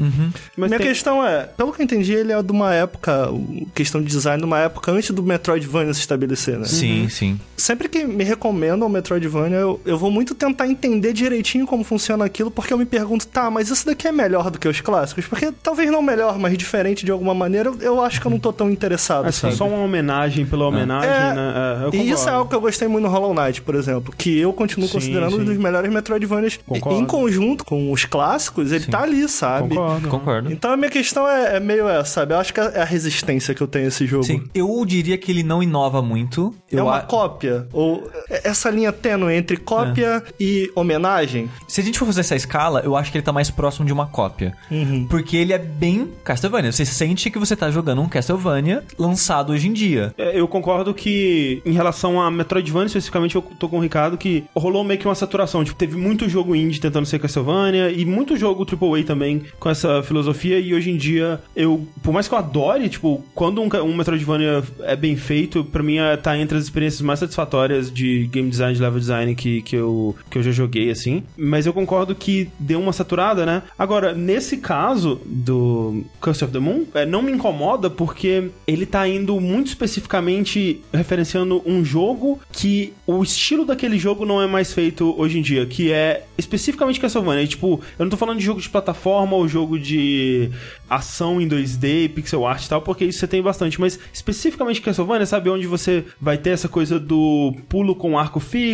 Mas 0.58 0.70
Minha 0.70 0.80
tem- 0.80 0.88
questão 0.88 1.26
é, 1.26 1.44
pelo 1.44 1.72
que 1.72 1.82
eu 1.82 1.84
entendi, 1.86 2.14
ele 2.14 2.32
é 2.32 2.42
de 2.42 2.52
uma 2.52 2.74
época, 2.74 3.28
questão 3.74 4.02
de 4.02 4.08
design, 4.08 4.40
de 4.40 4.46
uma 4.46 4.60
época 4.60 4.92
antes 4.92 5.12
do 5.12 5.24
Metroidvania 5.24 5.94
se 5.94 6.00
estabelecer, 6.02 6.58
né? 6.58 6.66
Sim, 6.66 7.08
sim. 7.10 7.40
Sempre 7.58 7.88
que 7.90 8.04
me 8.04 8.24
recomendam 8.24 8.88
o 8.88 8.92
Metroidvania, 9.02 9.58
eu, 9.58 9.82
eu 9.86 9.98
vou 9.98 10.12
muito 10.12 10.36
tentar 10.36 10.68
entender 10.68 11.12
direitinho 11.14 11.66
como 11.66 11.84
funciona 11.84 12.24
aquilo, 12.24 12.52
porque 12.52 12.72
eu 12.74 12.78
me 12.78 12.86
pergunto, 12.86 13.28
tá, 13.28 13.50
mas 13.50 13.70
isso 13.70 13.86
daqui 13.86 14.08
é 14.08 14.12
melhor 14.12 14.50
do 14.52 14.60
que 14.60 14.68
os 14.68 14.80
clássicos? 14.80 15.26
Porque 15.26 15.52
talvez 15.64 15.90
não 15.92 16.02
melhor, 16.02 16.38
mas 16.38 16.58
diferente 16.58 17.04
de 17.06 17.12
alguma 17.12 17.34
maneira, 17.34 17.70
eu, 17.70 17.78
eu 17.82 18.02
acho 18.02 18.22
que 18.22 18.28
eu 18.28 18.32
não 18.32 18.40
tô 18.40 18.54
tão 18.54 18.70
interessado, 18.70 19.26
Assim, 19.28 19.42
sabe? 19.42 19.56
só 19.56 19.68
uma 19.68 19.84
homenagem 19.84 20.46
pela 20.46 20.68
homenagem, 20.68 21.10
É, 21.10 21.34
né? 21.34 21.54
É, 21.82 21.86
eu 21.86 21.94
E 21.94 22.10
isso 22.12 22.30
é 22.30 22.32
algo 22.32 22.50
que 22.50 22.56
eu 22.56 22.62
gostei 22.62 22.88
muito 22.88 23.04
no 23.06 23.10
Hollow 23.10 23.34
Knight, 23.34 23.62
por 23.62 23.76
exemplo, 23.76 24.14
que 24.18 24.38
eu 24.40 24.54
continuo 24.54 24.88
Sim, 24.88 24.94
considerando 24.94 25.36
sim. 25.36 25.42
um 25.42 25.46
dos 25.46 25.58
melhores 25.58 25.92
Metroidvanias. 25.92 26.60
Concordo. 26.66 27.00
Em 27.00 27.06
conjunto 27.06 27.66
com 27.66 27.92
os 27.92 28.06
clássicos, 28.06 28.72
ele 28.72 28.84
Sim. 28.86 28.92
tá 28.92 29.02
ali, 29.02 29.28
sabe? 29.28 29.70
Concordo. 29.70 30.08
Concordo. 30.10 30.52
Então 30.52 30.72
a 30.72 30.78
minha 30.78 30.90
questão 30.92 31.28
é, 31.28 31.58
é 31.58 31.60
meio 31.60 31.88
essa, 31.88 32.12
sabe? 32.22 32.34
Eu 32.34 32.40
acho 32.40 32.54
que 32.54 32.60
é 32.60 32.82
a 32.82 32.86
resistência 32.86 33.54
que 33.56 33.62
eu 33.62 33.68
tenho 33.68 33.86
a 33.86 33.88
esse 33.88 34.06
jogo. 34.06 34.24
Sim, 34.24 34.44
eu 34.54 34.84
diria 34.86 35.18
que 35.18 35.32
ele 35.32 35.44
não 35.44 35.62
inova 35.64 36.02
muito. 36.02 36.54
É 36.72 36.78
Eu 36.80 36.86
uma 36.86 36.98
a- 36.98 37.02
cópia? 37.02 37.68
Ou 37.74 38.10
essa 38.30 38.70
linha 38.70 38.91
tênue 38.92 39.34
entre 39.34 39.58
cópia 39.58 40.24
e 40.40 40.72
homenagem? 40.76 41.50
Se 41.68 41.82
a 41.82 41.84
gente 41.84 41.98
for 41.98 42.06
fazer 42.06 42.22
essa 42.22 42.36
escala, 42.36 42.82
eu 42.84 42.96
acho 42.96 43.12
que 43.12 43.18
ele 43.18 43.24
tá 43.24 43.32
mais 43.32 43.50
próximo 43.50 43.86
de 43.86 43.94
uma 43.94 44.08
cópia. 44.08 44.54
Uhum. 44.70 45.08
Porque 45.10 45.38
ele 45.38 45.54
é 45.54 45.58
bem 45.58 46.10
Castlevania. 46.24 46.72
Você 46.72 46.86
sente 46.86 47.30
que 47.30 47.40
você 47.40 47.56
tá 47.56 47.70
jogando 47.72 48.02
um 48.02 48.08
Castlevania 48.10 48.84
lançado 48.98 49.54
hoje 49.54 49.68
em 49.68 49.74
dia. 49.74 50.14
É, 50.18 50.40
Eu 50.40 50.48
concordo 50.48 50.94
que, 50.94 51.62
em 51.66 51.72
relação 51.72 52.22
a 52.22 52.30
Metroidvania, 52.32 52.88
especificamente, 52.88 53.36
eu 53.36 53.42
tô 53.42 53.70
com 53.70 53.78
o 53.78 53.82
Ricardo, 53.82 54.18
que 54.18 54.44
rolou 54.56 54.84
meio 54.84 55.00
que 55.00 55.08
uma 55.08 55.16
saturação. 55.16 55.64
Tipo, 55.64 55.78
teve 55.78 55.98
muito 55.98 56.28
jogo 56.30 56.56
indie 56.56 56.80
tentando 56.80 57.06
ser 57.06 57.20
Castlevania 57.20 57.92
e 57.92 58.06
muito 58.06 58.36
jogo 58.36 58.66
AAA 58.66 59.04
também 59.04 59.44
com 59.60 59.70
essa 59.70 60.02
filosofia. 60.04 60.60
E 60.60 60.74
hoje 60.74 60.92
em 60.92 60.98
dia, 60.98 61.40
eu, 61.56 61.88
por 62.02 62.14
mais 62.14 62.28
que 62.28 62.34
eu 62.34 62.38
adore, 62.38 62.90
tipo, 62.90 63.24
quando 63.34 63.62
um, 63.62 63.70
um 63.84 63.96
Metroidvania 63.96 64.64
é 64.82 64.96
bem 64.96 65.16
feito, 65.16 65.64
pra 65.64 65.84
mim 65.84 65.98
é, 65.98 66.18
tá 66.18 66.38
entre 66.38 66.58
as 66.58 66.64
experiências 66.64 67.02
mais 67.02 67.20
satisfatórias 67.20 67.92
de 67.92 68.28
game 68.28 68.50
design, 68.50 68.76
level 68.82 69.00
design 69.00 69.36
que, 69.36 69.62
que, 69.62 69.76
eu, 69.76 70.16
que 70.30 70.38
eu 70.38 70.44
já 70.44 70.52
joguei, 70.52 70.90
assim. 70.90 71.24
Mas 71.38 71.66
eu 71.66 71.74
concordo 71.74 72.16
que 72.16 72.50
deu 72.60 72.80
uma 72.80 72.94
saturada, 72.94 73.46
né? 73.46 73.64
Agora, 73.78 74.14
nesse 74.14 74.58
caso 74.58 75.22
do 75.26 76.04
Curse 76.20 76.44
of 76.44 76.54
the 76.54 76.60
Moon, 76.60 76.86
é, 76.94 77.06
não 77.06 77.22
me 77.22 77.32
incomoda 77.32 77.90
porque 77.90 78.50
ele 78.68 78.86
tá 78.86 79.08
indo 79.08 79.40
muito 79.40 79.68
especificamente 79.68 80.82
referenciando 80.94 81.62
um 81.66 81.84
jogo 81.84 82.40
que 82.52 82.94
o 83.06 83.22
estilo 83.24 83.66
daquele 83.66 83.98
jogo 83.98 84.26
não 84.26 84.42
é 84.42 84.48
mais 84.48 84.74
feito 84.74 85.14
hoje 85.18 85.40
em 85.40 85.42
dia, 85.42 85.66
que 85.66 85.92
é 85.92 86.26
especificamente 86.38 87.00
Castlevania. 87.00 87.48
Tipo, 87.48 87.80
eu 87.98 88.06
não 88.06 88.10
tô 88.10 88.18
falando 88.18 88.40
de 88.40 88.46
jogo 88.46 88.62
de 88.62 88.70
plataforma 88.70 89.36
ou 89.36 89.48
jogo 89.48 89.78
de 89.80 90.50
ação 90.90 91.42
em 91.42 91.48
2D, 91.48 92.10
pixel 92.14 92.46
art 92.46 92.66
e 92.66 92.70
tal, 92.70 92.82
porque 92.82 93.06
isso 93.06 93.20
você 93.20 93.28
tem 93.28 93.42
bastante, 93.42 93.80
mas 93.80 94.00
especificamente 94.14 94.82
Castlevania, 94.82 95.26
sabe, 95.26 95.50
onde 95.50 95.68
você 95.68 96.04
vai 96.20 96.38
ter 96.38 96.52
essa 96.52 96.68
coisa 96.68 97.00
do 97.00 97.56
pulo 97.70 97.96
com 97.96 98.18
arco 98.18 98.40
fixo 98.40 98.71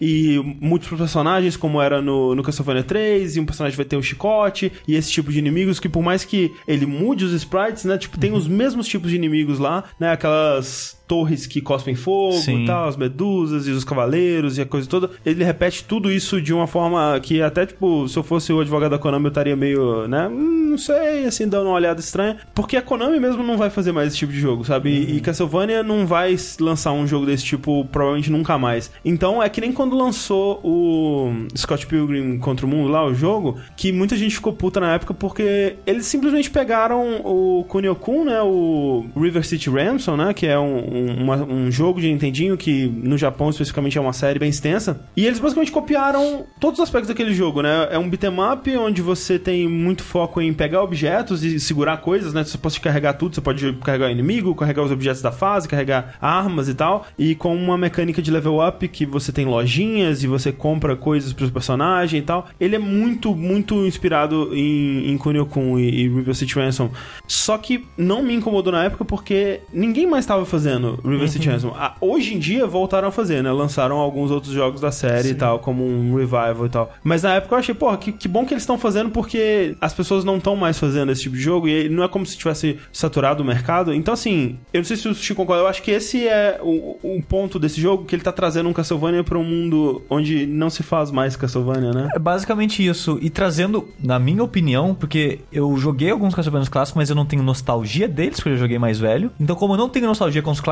e 0.00 0.38
múltiplos 0.60 0.98
personagens, 0.98 1.56
como 1.56 1.80
era 1.80 2.00
no, 2.00 2.34
no 2.34 2.42
Castlevania 2.42 2.82
3, 2.82 3.36
e 3.36 3.40
um 3.40 3.46
personagem 3.46 3.76
vai 3.76 3.84
ter 3.84 3.96
um 3.96 4.02
chicote, 4.02 4.72
e 4.86 4.94
esse 4.94 5.10
tipo 5.10 5.32
de 5.32 5.38
inimigos 5.38 5.80
que 5.80 5.88
por 5.88 6.02
mais 6.02 6.24
que 6.24 6.52
ele 6.66 6.86
mude 6.86 7.24
os 7.24 7.32
sprites, 7.32 7.84
né, 7.84 7.98
tipo, 7.98 8.18
tem 8.18 8.32
os 8.32 8.46
mesmos 8.46 8.86
tipos 8.86 9.10
de 9.10 9.16
inimigos 9.16 9.58
lá, 9.58 9.84
né, 9.98 10.12
aquelas 10.12 11.01
torres 11.06 11.46
que 11.46 11.60
cospem 11.60 11.94
fogo 11.94 12.32
Sim. 12.38 12.62
e 12.64 12.66
tal, 12.66 12.88
as 12.88 12.96
medusas 12.96 13.66
e 13.66 13.70
os 13.70 13.84
cavaleiros 13.84 14.56
e 14.58 14.62
a 14.62 14.66
coisa 14.66 14.88
toda. 14.88 15.10
Ele 15.26 15.44
repete 15.44 15.84
tudo 15.84 16.10
isso 16.10 16.40
de 16.40 16.52
uma 16.54 16.66
forma 16.66 17.18
que 17.20 17.42
até, 17.42 17.66
tipo, 17.66 18.08
se 18.08 18.18
eu 18.18 18.22
fosse 18.22 18.52
o 18.52 18.60
advogado 18.60 18.92
da 18.92 18.98
Konami, 18.98 19.26
eu 19.26 19.28
estaria 19.28 19.56
meio, 19.56 20.06
né, 20.08 20.28
hum, 20.28 20.70
não 20.70 20.78
sei, 20.78 21.26
assim, 21.26 21.46
dando 21.46 21.66
uma 21.66 21.74
olhada 21.74 22.00
estranha. 22.00 22.38
Porque 22.54 22.76
a 22.76 22.82
Konami 22.82 23.20
mesmo 23.20 23.42
não 23.42 23.58
vai 23.58 23.68
fazer 23.68 23.92
mais 23.92 24.08
esse 24.08 24.16
tipo 24.16 24.32
de 24.32 24.40
jogo, 24.40 24.64
sabe? 24.64 24.90
E- 24.90 25.16
E 25.16 25.20
Castlevania 25.20 25.82
não 25.82 26.06
vai 26.06 26.34
lançar 26.60 26.92
um 26.92 27.06
jogo 27.06 27.26
desse 27.26 27.44
tipo, 27.44 27.84
provavelmente 27.92 28.30
nunca 28.30 28.56
mais. 28.56 28.90
Então, 29.04 29.42
é 29.42 29.48
que 29.48 29.60
nem 29.60 29.72
quando 29.72 29.96
lançou 29.96 30.60
o 30.64 31.32
Scott 31.56 31.86
Pilgrim 31.86 32.38
contra 32.38 32.64
o 32.64 32.68
Mundo 32.68 32.88
lá, 32.90 33.04
o 33.04 33.14
jogo, 33.14 33.58
que 33.76 33.92
muita 33.92 34.16
gente 34.16 34.34
ficou 34.36 34.52
puta 34.52 34.80
na 34.80 34.94
época 34.94 35.12
porque 35.12 35.74
eles 35.86 36.06
simplesmente 36.06 36.50
pegaram 36.50 37.20
o 37.24 37.64
Kunio-kun, 37.68 38.24
né, 38.24 38.40
o 38.42 39.04
River 39.16 39.44
City 39.46 39.68
Ransom, 39.68 40.16
né, 40.16 40.32
que 40.32 40.46
é 40.46 40.58
um, 40.58 40.78
um, 40.92 41.22
uma- 41.24 41.42
um 41.44 41.70
jogo 41.70 42.00
de 42.00 42.08
Nintendinho 42.10 42.56
que 42.56 42.86
no 42.86 43.16
Japão 43.16 43.50
especificamente 43.50 43.96
é 43.98 44.00
uma 44.00 44.12
série 44.12 44.38
bem 44.38 44.48
extensa, 44.50 45.00
e 45.16 45.26
eles 45.26 45.38
basicamente 45.38 45.72
copiaram 45.72 46.44
todos 46.60 46.78
os 46.78 46.82
aspectos 46.84 47.08
daquele 47.08 47.32
jogo, 47.34 47.62
né? 47.62 47.88
É 47.90 47.98
um 47.98 48.08
beat'em 48.08 48.30
up 48.52 48.76
onde 48.76 49.00
você 49.02 49.38
tem 49.38 49.68
muito 49.68 50.02
foco 50.02 50.40
em 50.40 50.52
pegar 50.52 50.82
objetos 50.82 51.42
e 51.44 51.58
segurar 51.60 51.98
coisas, 51.98 52.32
né? 52.34 52.44
Você 52.44 52.58
pode 52.58 52.80
carregar 52.80 53.14
tudo, 53.14 53.34
você 53.34 53.40
pode 53.40 53.72
carregar 53.84 54.08
o 54.08 54.10
inimigo, 54.10 54.54
carregar 54.54 54.82
os 54.82 54.90
objetos 54.90 55.22
da 55.22 55.32
fase, 55.32 55.68
carregar 55.68 56.16
armas 56.20 56.68
e 56.68 56.74
tal, 56.74 57.06
e 57.18 57.34
com 57.34 57.54
uma 57.54 57.78
mecânica 57.78 58.20
de 58.20 58.30
level 58.30 58.58
up 58.66 58.86
que 58.88 59.06
você 59.06 59.32
tem 59.32 59.44
lojinhas 59.46 60.22
e 60.22 60.26
você 60.26 60.52
compra 60.52 60.96
coisas 60.96 61.32
pros 61.32 61.50
personagens 61.50 62.22
e 62.22 62.24
tal. 62.26 62.48
Ele 62.60 62.76
é 62.76 62.78
muito, 62.78 63.34
muito 63.34 63.74
inspirado 63.86 64.50
em, 64.54 65.10
em 65.10 65.18
Kunio-kun 65.18 65.78
e, 65.78 65.88
e 65.88 66.08
River 66.08 66.34
City 66.34 66.54
Ransom. 66.54 66.90
Só 67.26 67.56
que 67.58 67.84
não 67.96 68.22
me 68.22 68.34
incomodou 68.34 68.72
na 68.72 68.84
época 68.84 69.04
porque 69.04 69.60
ninguém 69.72 70.06
mais 70.06 70.24
estava 70.24 70.44
fazendo 70.44 70.81
River 71.04 71.28
City 71.28 71.48
Ransom. 71.48 71.72
Ah, 71.76 71.94
hoje 72.00 72.34
em 72.34 72.38
dia 72.38 72.66
voltaram 72.66 73.08
a 73.08 73.12
fazer, 73.12 73.42
né? 73.42 73.50
Lançaram 73.52 73.96
alguns 73.96 74.30
outros 74.30 74.52
jogos 74.52 74.80
da 74.80 74.90
série 74.90 75.30
e 75.30 75.34
tal, 75.34 75.58
como 75.58 75.84
um 75.84 76.14
revival 76.14 76.66
e 76.66 76.68
tal. 76.68 76.92
Mas 77.02 77.22
na 77.22 77.34
época 77.34 77.54
eu 77.54 77.58
achei, 77.58 77.74
porra, 77.74 77.96
que, 77.96 78.12
que 78.12 78.28
bom 78.28 78.44
que 78.44 78.54
eles 78.54 78.62
estão 78.62 78.78
fazendo 78.78 79.10
porque 79.10 79.76
as 79.80 79.94
pessoas 79.94 80.24
não 80.24 80.36
estão 80.36 80.56
mais 80.56 80.78
fazendo 80.78 81.12
esse 81.12 81.22
tipo 81.22 81.36
de 81.36 81.42
jogo 81.42 81.68
e 81.68 81.88
não 81.88 82.02
é 82.02 82.08
como 82.08 82.26
se 82.26 82.36
tivesse 82.36 82.78
saturado 82.92 83.42
o 83.42 83.46
mercado. 83.46 83.94
Então, 83.94 84.14
assim, 84.14 84.58
eu 84.72 84.78
não 84.78 84.84
sei 84.84 84.96
se 84.96 85.08
o 85.08 85.14
Chico 85.14 85.42
concorda, 85.42 85.62
eu 85.62 85.68
acho 85.68 85.82
que 85.82 85.90
esse 85.90 86.26
é 86.26 86.58
o, 86.62 86.96
o 87.02 87.22
ponto 87.22 87.58
desse 87.58 87.80
jogo, 87.80 88.04
que 88.04 88.14
ele 88.14 88.22
tá 88.22 88.32
trazendo 88.32 88.68
um 88.68 88.72
Castlevania 88.72 89.24
pra 89.24 89.38
um 89.38 89.44
mundo 89.44 90.02
onde 90.08 90.46
não 90.46 90.70
se 90.70 90.82
faz 90.82 91.10
mais 91.10 91.36
Castlevania, 91.36 91.92
né? 91.92 92.08
É 92.14 92.18
basicamente 92.18 92.84
isso. 92.84 93.18
E 93.20 93.30
trazendo, 93.30 93.88
na 94.02 94.18
minha 94.18 94.42
opinião, 94.42 94.94
porque 94.94 95.40
eu 95.52 95.76
joguei 95.76 96.10
alguns 96.10 96.34
Castlevania 96.34 96.68
clássicos, 96.68 96.96
mas 96.96 97.10
eu 97.10 97.16
não 97.16 97.26
tenho 97.26 97.42
nostalgia 97.42 98.08
deles, 98.08 98.36
porque 98.36 98.50
eu 98.50 98.56
joguei 98.56 98.78
mais 98.78 98.98
velho. 98.98 99.30
Então, 99.38 99.56
como 99.56 99.74
eu 99.74 99.78
não 99.78 99.88
tenho 99.88 100.06
nostalgia 100.06 100.42
com 100.42 100.50
os 100.50 100.60
clássicos, 100.60 100.71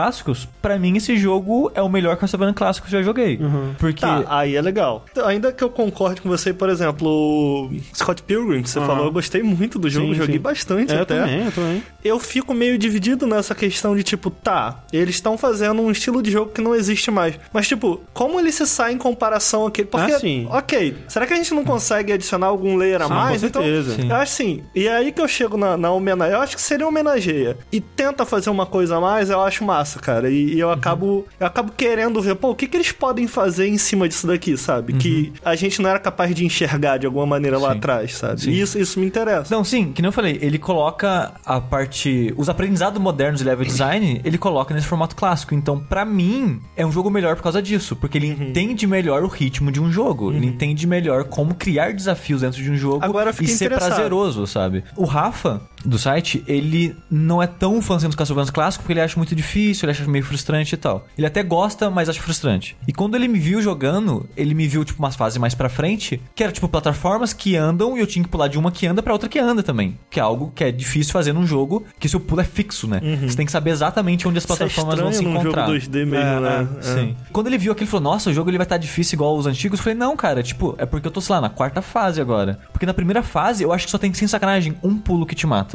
pra 0.63 0.79
mim 0.79 0.97
esse 0.97 1.17
jogo 1.17 1.71
é 1.75 1.83
o 1.83 1.89
melhor 1.89 2.17
Castlevania 2.17 2.55
clássico 2.55 2.87
que 2.89 2.95
eu 2.95 3.01
já 3.01 3.05
joguei. 3.05 3.39
Porque. 3.79 4.01
Tá, 4.01 4.25
aí 4.29 4.57
é 4.57 4.63
legal. 4.63 5.05
Então, 5.11 5.27
Ainda 5.27 5.53
que 5.53 5.63
eu 5.63 5.71
concorde 5.71 6.21
com 6.21 6.29
você, 6.29 6.53
por 6.53 6.69
exemplo, 6.69 7.09
o 7.09 7.71
Scott 7.95 8.23
Pilgrim, 8.23 8.63
que 8.63 8.71
você 8.71 8.79
Aham. 8.79 8.87
falou, 8.89 9.05
eu 9.07 9.13
gostei 9.13 9.43
muito 9.43 9.79
do 9.79 9.89
jogo, 9.89 10.09
Sim, 10.09 10.15
joguei 10.15 10.37
sim. 10.37 10.41
bastante 10.41 10.93
É, 10.93 10.99
eu 10.99 11.03
até. 11.03 11.21
também, 11.21 11.45
eu 11.45 11.53
também. 11.53 11.83
Eu 12.05 12.19
fico 12.21 12.53
meio 12.55 12.79
dividido 12.79 13.27
nessa 13.27 13.55
questão 13.55 13.95
de 13.97 14.03
tipo, 14.03 14.31
tá, 14.31 14.83
eles 14.93 15.17
estão 15.17 15.37
fazendo 15.39 15.81
um 15.83 15.91
estilo 15.91 16.23
de 16.23 16.31
jogo 16.31 16.51
que 16.53 16.61
não 16.61 16.75
existe 16.75 17.11
mais. 17.11 17.39
Mas, 17.53 17.69
tipo, 17.69 18.01
como 18.13 18.39
ele 18.41 18.51
se 18.53 18.67
sai 18.67 18.93
em 18.93 18.99
comparação 18.99 19.67
àquele. 19.67 19.89
Porque, 19.89 20.13
Ah, 20.13 20.19
sim. 20.19 20.47
ok, 20.51 20.97
será 21.09 21.27
que 21.27 21.33
a 21.33 21.37
gente 21.37 21.53
não 21.55 21.65
consegue 21.65 22.13
adicionar 22.13 22.47
algum 22.49 22.77
layer 22.77 23.03
a 23.03 23.07
Sim, 23.07 23.13
mais? 23.15 23.33
com 23.33 23.39
certeza. 23.49 23.93
Então, 23.93 24.03
Sim. 24.05 24.11
eu 24.11 24.17
acho 24.17 24.23
assim. 24.33 24.63
E 24.75 24.87
é 24.87 24.97
aí 24.97 25.13
que 25.13 25.21
eu 25.21 25.29
chego 25.29 25.57
na, 25.57 25.77
na 25.77 25.91
homenagem. 25.91 26.35
Eu 26.35 26.41
acho 26.41 26.57
que 26.57 26.63
seria 26.63 26.87
homenageia. 26.87 27.57
E 27.73 27.81
tenta 27.81 28.25
fazer 28.25 28.51
uma 28.51 28.67
coisa 28.67 28.97
a 28.97 29.01
mais, 29.01 29.31
eu 29.31 29.41
acho 29.41 29.65
massa, 29.65 29.90
cara. 29.99 30.31
E, 30.31 30.55
e 30.55 30.61
eu 30.61 30.71
acabo. 30.71 31.27
Eu 31.39 31.47
acabo 31.47 31.73
querendo 31.77 32.21
ver, 32.21 32.35
pô, 32.35 32.51
o 32.51 32.55
que, 32.55 32.67
que 32.67 32.77
eles 32.77 32.93
podem 32.93 33.27
fazer 33.27 33.67
em 33.67 33.79
cima 33.79 34.09
disso 34.09 34.27
daqui, 34.27 34.57
sabe? 34.57 34.93
Que 34.93 35.33
a 35.45 35.55
gente 35.57 35.81
não 35.81 35.89
era 35.89 35.99
capaz 35.99 36.35
de 36.35 36.45
enxergar 36.45 36.99
de 36.99 37.07
alguma 37.07 37.27
maneira 37.27 37.59
lá 37.59 37.73
Sim. 37.73 37.79
atrás, 37.79 38.15
sabe? 38.15 38.41
Sim. 38.43 38.51
E 38.51 38.61
isso, 38.61 38.79
isso 38.79 39.01
me 39.01 39.07
interessa. 39.07 39.55
Não, 39.55 39.65
sim, 39.65 39.93
que 39.93 40.03
nem 40.03 40.09
eu 40.09 40.13
falei, 40.13 40.39
ele 40.41 40.59
coloca 40.59 41.33
a 41.45 41.61
parte. 41.61 42.33
Os 42.37 42.49
aprendizados 42.49 43.01
modernos 43.01 43.41
de 43.41 43.47
level 43.47 43.65
design, 43.65 44.21
ele 44.25 44.39
coloca 44.39 44.75
nesse 44.75 44.87
formato 44.87 45.17
clássico. 45.17 45.55
Então, 45.55 45.79
pra 45.79 46.05
mim, 46.05 46.61
é 46.77 46.85
um 46.85 46.93
jogo 46.93 47.11
melhor 47.11 47.37
por 47.37 47.43
causa 47.43 47.63
disso. 47.63 47.97
Porque 47.97 48.19
ele 48.19 48.29
entende 48.29 48.87
melhor 48.87 49.23
o 49.23 49.29
ritmo 49.29 49.73
de 49.73 49.81
um 49.81 49.91
jogo. 49.91 50.33
Ele 50.33 50.47
entende 50.47 50.87
melhor 50.87 51.25
como 51.25 51.55
criar 51.55 51.93
desafios 51.93 52.43
dentro 52.43 52.63
de 52.63 52.71
um 52.71 52.77
jogo 52.77 53.05
Agora 53.05 53.33
e 53.41 53.49
ser 53.49 53.71
prazeroso, 53.71 54.47
sabe? 54.47 54.85
O 54.97 55.05
Rafa, 55.05 55.61
do 55.85 55.99
site, 55.99 56.43
ele 56.47 56.95
não 57.11 57.43
é 57.43 57.47
tão 57.47 57.81
fãzinho 57.81 58.09
dos 58.09 58.17
Castlevania 58.17 58.53
clássicos 58.53 58.83
porque 58.85 58.93
ele 58.93 59.01
acha 59.01 59.17
muito 59.17 59.35
difícil, 59.35 59.87
ele 59.87 59.93
acha 59.93 60.07
meio 60.09 60.25
frustrante 60.25 60.75
e 60.75 60.79
tal. 60.79 61.07
Ele 61.17 61.27
até 61.27 61.43
gosta, 61.43 61.91
mas 61.91 62.09
acha 62.09 62.21
frustrante. 62.21 62.77
E 62.87 62.93
quando 62.93 63.15
ele 63.15 63.29
me 63.29 63.39
viu 63.39 63.61
jogando, 63.63 64.29
ele 64.37 64.55
me 64.55 64.67
viu, 64.67 64.85
tipo, 64.85 64.99
umas 64.99 65.17
fases 65.17 65.39
mais 65.39 65.55
pra 65.55 65.69
frente, 65.69 66.21
que 66.35 66.43
era, 66.43 66.53
tipo, 66.53 66.69
plataformas 66.69 67.33
que 67.33 67.57
andam 67.57 67.97
e 67.97 68.01
eu 68.01 68.07
tinha 68.07 68.23
que 68.23 68.29
pular 68.29 68.49
de 68.49 68.59
uma 68.59 68.71
que 68.71 68.87
anda 68.87 69.03
pra 69.03 69.13
outra 69.13 69.29
que 69.29 69.39
anda 69.39 69.63
também. 69.63 69.99
Que 70.11 70.19
é 70.21 70.23
algo 70.23 70.53
que 70.55 70.65
é 70.65 70.71
difícil 70.73 71.13
fazer 71.13 71.33
num 71.33 71.47
jogo, 71.47 71.85
que 71.99 72.09
seu 72.09 72.21
pulo 72.21 72.41
é 72.41 72.45
fixo, 72.45 72.87
né? 72.87 73.01
Você 73.27 73.37
tem 73.37 73.47
que 73.47 73.53
saber 73.53 73.71
exatamente 73.71 74.27
onde 74.29 74.39
as 74.39 74.45
é 74.45 74.47
plataformas 74.47 74.99
vão 74.99 75.13
se 75.13 75.25
encontrar. 75.25 75.67
jogo 75.67 75.79
2D 75.79 76.05
mesmo, 76.07 76.17
É, 76.17 76.41
né? 76.41 76.69
é, 76.79 76.83
Sim. 76.83 77.17
Quando 77.33 77.47
ele 77.47 77.59
viu 77.59 77.73
aquilo, 77.73 77.85
ele 77.85 77.91
falou: 77.91 78.13
Nossa, 78.13 78.31
o 78.31 78.35
jogo 78.35 78.51
ele 78.51 78.59
vai 78.59 78.65
estar 78.67 78.77
difícil 78.77 79.17
igual 79.17 79.37
os 79.37 79.47
antigos. 79.47 79.79
Eu 79.79 79.85
falei: 79.85 79.99
Não, 79.99 80.17
cara, 80.17 80.43
tipo, 80.43 80.75
é 80.79 80.85
porque 80.87 81.07
eu 81.07 81.11
tô, 81.11 81.21
sei 81.21 81.35
lá, 81.35 81.41
na 81.41 81.49
quarta 81.49 81.81
fase 81.83 82.21
agora. 82.21 82.59
Porque 82.73 82.87
na 82.87 82.95
primeira 82.95 83.23
fase 83.23 83.63
eu 83.65 83.73
acho 83.73 83.87
que 83.87 83.91
só 83.91 83.99
tem, 83.99 84.13
sem 84.13 84.29
sacanagem, 84.29 84.77
um 84.83 84.97
pulo 84.99 85.25
que 85.27 85.35
te 85.35 85.47
mata. 85.47 85.70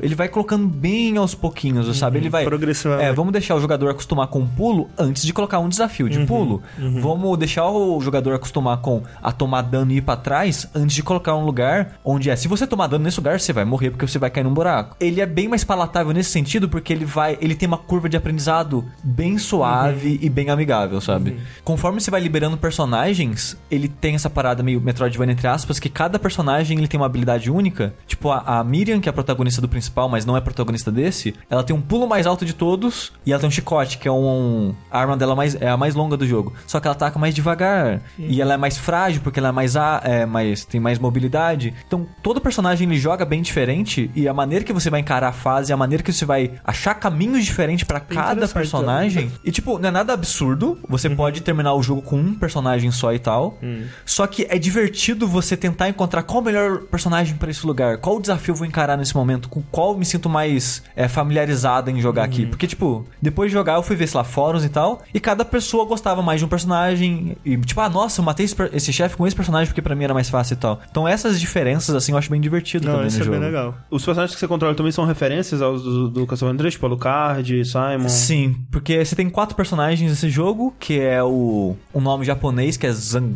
Ele 0.00 0.14
vai 0.14 0.28
colocando 0.28 0.66
bem 0.66 1.16
aos 1.16 1.34
pouquinhos, 1.34 1.96
sabe? 1.96 2.18
Ele 2.18 2.28
vai. 2.28 2.44
Progressivamente. 2.44 3.08
É, 3.08 3.12
vamos 3.12 3.32
deixar 3.32 3.54
o 3.54 3.60
jogador 3.60 3.90
acostumar 3.90 4.26
com 4.28 4.40
o 4.40 4.46
pulo 4.46 4.90
antes 4.98 5.22
de 5.22 5.32
colocar 5.32 5.58
um 5.58 5.68
desafio 5.68 6.08
de 6.08 6.24
pulo. 6.26 6.62
Vamos 7.00 7.38
deixar 7.38 7.68
o 7.68 8.00
jogador 8.00 8.34
acostumar 8.34 8.78
com 8.78 9.02
a 9.22 9.32
tomar 9.32 9.62
dano 9.62 9.92
e 9.92 9.96
ir 9.96 10.02
pra 10.02 10.16
trás 10.16 10.68
antes 10.74 10.94
de 10.94 11.02
colocar 11.02 11.34
um 11.34 11.44
lugar 11.44 11.98
onde 12.04 12.30
é. 12.30 12.36
Se 12.36 12.48
você 12.48 12.66
tomar 12.66 12.86
dano 12.86 13.04
nesse 13.04 13.18
lugar, 13.18 13.38
você 13.40 13.52
vai 13.52 13.64
morrer 13.64 13.90
porque 13.90 14.06
você 14.06 14.18
vai 14.18 14.30
cair 14.30 14.44
num 14.44 14.54
buraco. 14.54 14.96
Ele 15.00 15.20
é 15.20 15.26
bem 15.26 15.48
mais 15.48 15.64
palatável 15.64 16.12
nesse 16.12 16.30
sentido 16.30 16.68
porque 16.68 16.92
ele 16.92 17.04
vai. 17.04 17.36
Ele 17.40 17.54
tem 17.54 17.66
uma 17.66 17.78
curva 17.78 18.08
de 18.08 18.16
aprendizado 18.16 18.84
bem 19.02 19.38
suave 19.38 20.18
e 20.22 20.28
bem 20.28 20.50
amigável, 20.50 21.00
sabe? 21.00 21.36
Conforme 21.64 22.00
você 22.00 22.10
vai 22.10 22.20
liberando 22.20 22.56
personagens, 22.56 23.56
ele 23.70 23.88
tem 23.88 24.14
essa 24.14 24.30
parada 24.30 24.62
meio 24.62 24.80
Metroidvania 24.80 25.32
entre 25.32 25.46
aspas, 25.46 25.78
que 25.78 25.88
cada 25.88 26.18
personagem 26.18 26.78
ele 26.78 26.88
tem 26.88 26.98
uma 26.98 27.06
habilidade 27.06 27.50
única. 27.50 27.94
Tipo, 28.06 28.30
a, 28.30 28.60
a 28.60 28.64
Miriam, 28.64 29.00
que 29.00 29.08
é 29.08 29.11
a 29.12 29.14
protagonista 29.14 29.60
do 29.60 29.68
principal, 29.68 30.08
mas 30.08 30.26
não 30.26 30.36
é 30.36 30.40
protagonista 30.40 30.90
desse, 30.90 31.34
ela 31.48 31.62
tem 31.62 31.74
um 31.74 31.80
pulo 31.80 32.06
mais 32.06 32.26
alto 32.26 32.44
de 32.44 32.52
todos 32.52 33.12
e 33.24 33.32
ela 33.32 33.40
tem 33.40 33.48
um 33.48 33.52
chicote, 33.52 33.98
que 33.98 34.08
é 34.08 34.12
um. 34.12 34.74
A 34.90 34.98
arma 34.98 35.16
dela 35.16 35.36
mais, 35.36 35.54
é 35.60 35.68
a 35.68 35.76
mais 35.76 35.94
longa 35.94 36.16
do 36.16 36.26
jogo. 36.26 36.52
Só 36.66 36.80
que 36.80 36.86
ela 36.86 36.94
ataca 36.94 37.18
mais 37.18 37.34
devagar. 37.34 38.00
E 38.18 38.40
ela 38.40 38.54
é 38.54 38.56
mais 38.56 38.76
frágil, 38.76 39.20
porque 39.22 39.38
ela 39.38 39.48
é 39.48 39.52
mais, 39.52 39.76
a, 39.76 40.00
é 40.04 40.26
mais. 40.26 40.64
tem 40.64 40.80
mais 40.80 40.98
mobilidade. 40.98 41.74
Então, 41.86 42.06
todo 42.22 42.40
personagem 42.40 42.88
ele 42.88 42.98
joga 42.98 43.24
bem 43.24 43.42
diferente 43.42 44.10
e 44.14 44.26
a 44.26 44.34
maneira 44.34 44.64
que 44.64 44.72
você 44.72 44.90
vai 44.90 45.00
encarar 45.00 45.28
a 45.28 45.32
fase, 45.32 45.72
a 45.72 45.76
maneira 45.76 46.02
que 46.02 46.12
você 46.12 46.24
vai 46.24 46.52
achar 46.64 46.94
caminhos 46.94 47.44
diferentes 47.44 47.84
pra 47.84 48.00
cada 48.00 48.46
personagem. 48.48 49.30
E, 49.44 49.50
tipo, 49.50 49.78
não 49.78 49.88
é 49.88 49.92
nada 49.92 50.12
absurdo. 50.12 50.78
Você 50.88 51.10
pode 51.10 51.40
terminar 51.42 51.74
o 51.74 51.82
jogo 51.82 52.00
com 52.02 52.16
um 52.16 52.34
personagem 52.34 52.90
só 52.90 53.12
e 53.12 53.18
tal. 53.18 53.58
Só 54.04 54.26
que 54.26 54.46
é 54.48 54.58
divertido 54.58 55.26
você 55.26 55.56
tentar 55.56 55.88
encontrar 55.88 56.22
qual 56.22 56.40
o 56.40 56.44
melhor 56.44 56.82
personagem 56.82 57.36
pra 57.36 57.50
esse 57.50 57.66
lugar. 57.66 57.98
Qual 57.98 58.16
o 58.16 58.20
desafio 58.20 58.52
eu 58.52 58.56
vou 58.56 58.66
encarar 58.66 58.96
nesse 59.02 59.14
momento. 59.14 59.48
Com 59.48 59.62
qual 59.62 59.92
eu 59.92 59.98
me 59.98 60.04
sinto 60.04 60.28
mais 60.28 60.82
é, 60.96 61.08
familiarizado 61.08 61.90
em 61.90 62.00
jogar 62.00 62.24
aqui. 62.24 62.46
Porque, 62.46 62.66
tipo, 62.66 63.06
depois 63.20 63.50
de 63.50 63.54
jogar 63.54 63.74
eu 63.74 63.82
fui 63.82 63.96
ver, 63.96 64.06
sei 64.06 64.18
lá, 64.18 64.24
fóruns 64.24 64.64
e 64.64 64.68
tal. 64.68 65.02
E 65.12 65.20
cada 65.20 65.44
pessoa 65.44 65.84
gostava 65.84 66.22
mais 66.22 66.40
de 66.40 66.44
um 66.44 66.48
personagem. 66.48 67.36
E, 67.44 67.56
tipo, 67.58 67.80
ah, 67.80 67.88
nossa, 67.88 68.20
eu 68.20 68.24
matei 68.24 68.44
esse, 68.44 68.56
esse 68.72 68.92
chefe 68.92 69.16
com 69.16 69.26
esse 69.26 69.36
personagem 69.36 69.68
porque 69.68 69.82
pra 69.82 69.94
mim 69.94 70.04
era 70.04 70.14
mais 70.14 70.30
fácil 70.30 70.54
e 70.54 70.56
tal. 70.56 70.80
Então, 70.90 71.06
essas 71.06 71.38
diferenças, 71.40 71.94
assim, 71.94 72.12
eu 72.12 72.18
acho 72.18 72.30
bem 72.30 72.40
divertido 72.40 72.86
Não, 72.86 72.94
também 72.94 73.08
isso 73.08 73.18
no 73.18 73.22
é 73.22 73.26
jogo. 73.26 73.38
bem 73.38 73.46
legal. 73.46 73.74
Os 73.90 74.04
personagens 74.04 74.34
que 74.34 74.40
você 74.40 74.48
controla 74.48 74.74
também 74.74 74.92
são 74.92 75.04
referências 75.04 75.60
aos 75.60 75.82
do, 75.82 76.08
do 76.08 76.26
Castlevania 76.26 76.58
3, 76.58 76.74
tipo 76.74 76.86
Alucard, 76.86 77.64
Simon. 77.64 78.08
Sim, 78.08 78.56
porque 78.70 79.04
você 79.04 79.14
tem 79.14 79.28
quatro 79.28 79.56
personagens 79.56 80.10
nesse 80.10 80.30
jogo, 80.30 80.74
que 80.78 81.00
é 81.00 81.22
o 81.22 81.76
um 81.94 82.00
nome 82.00 82.24
japonês, 82.24 82.76
que 82.76 82.86
é 82.86 82.92
Zan... 82.92 83.30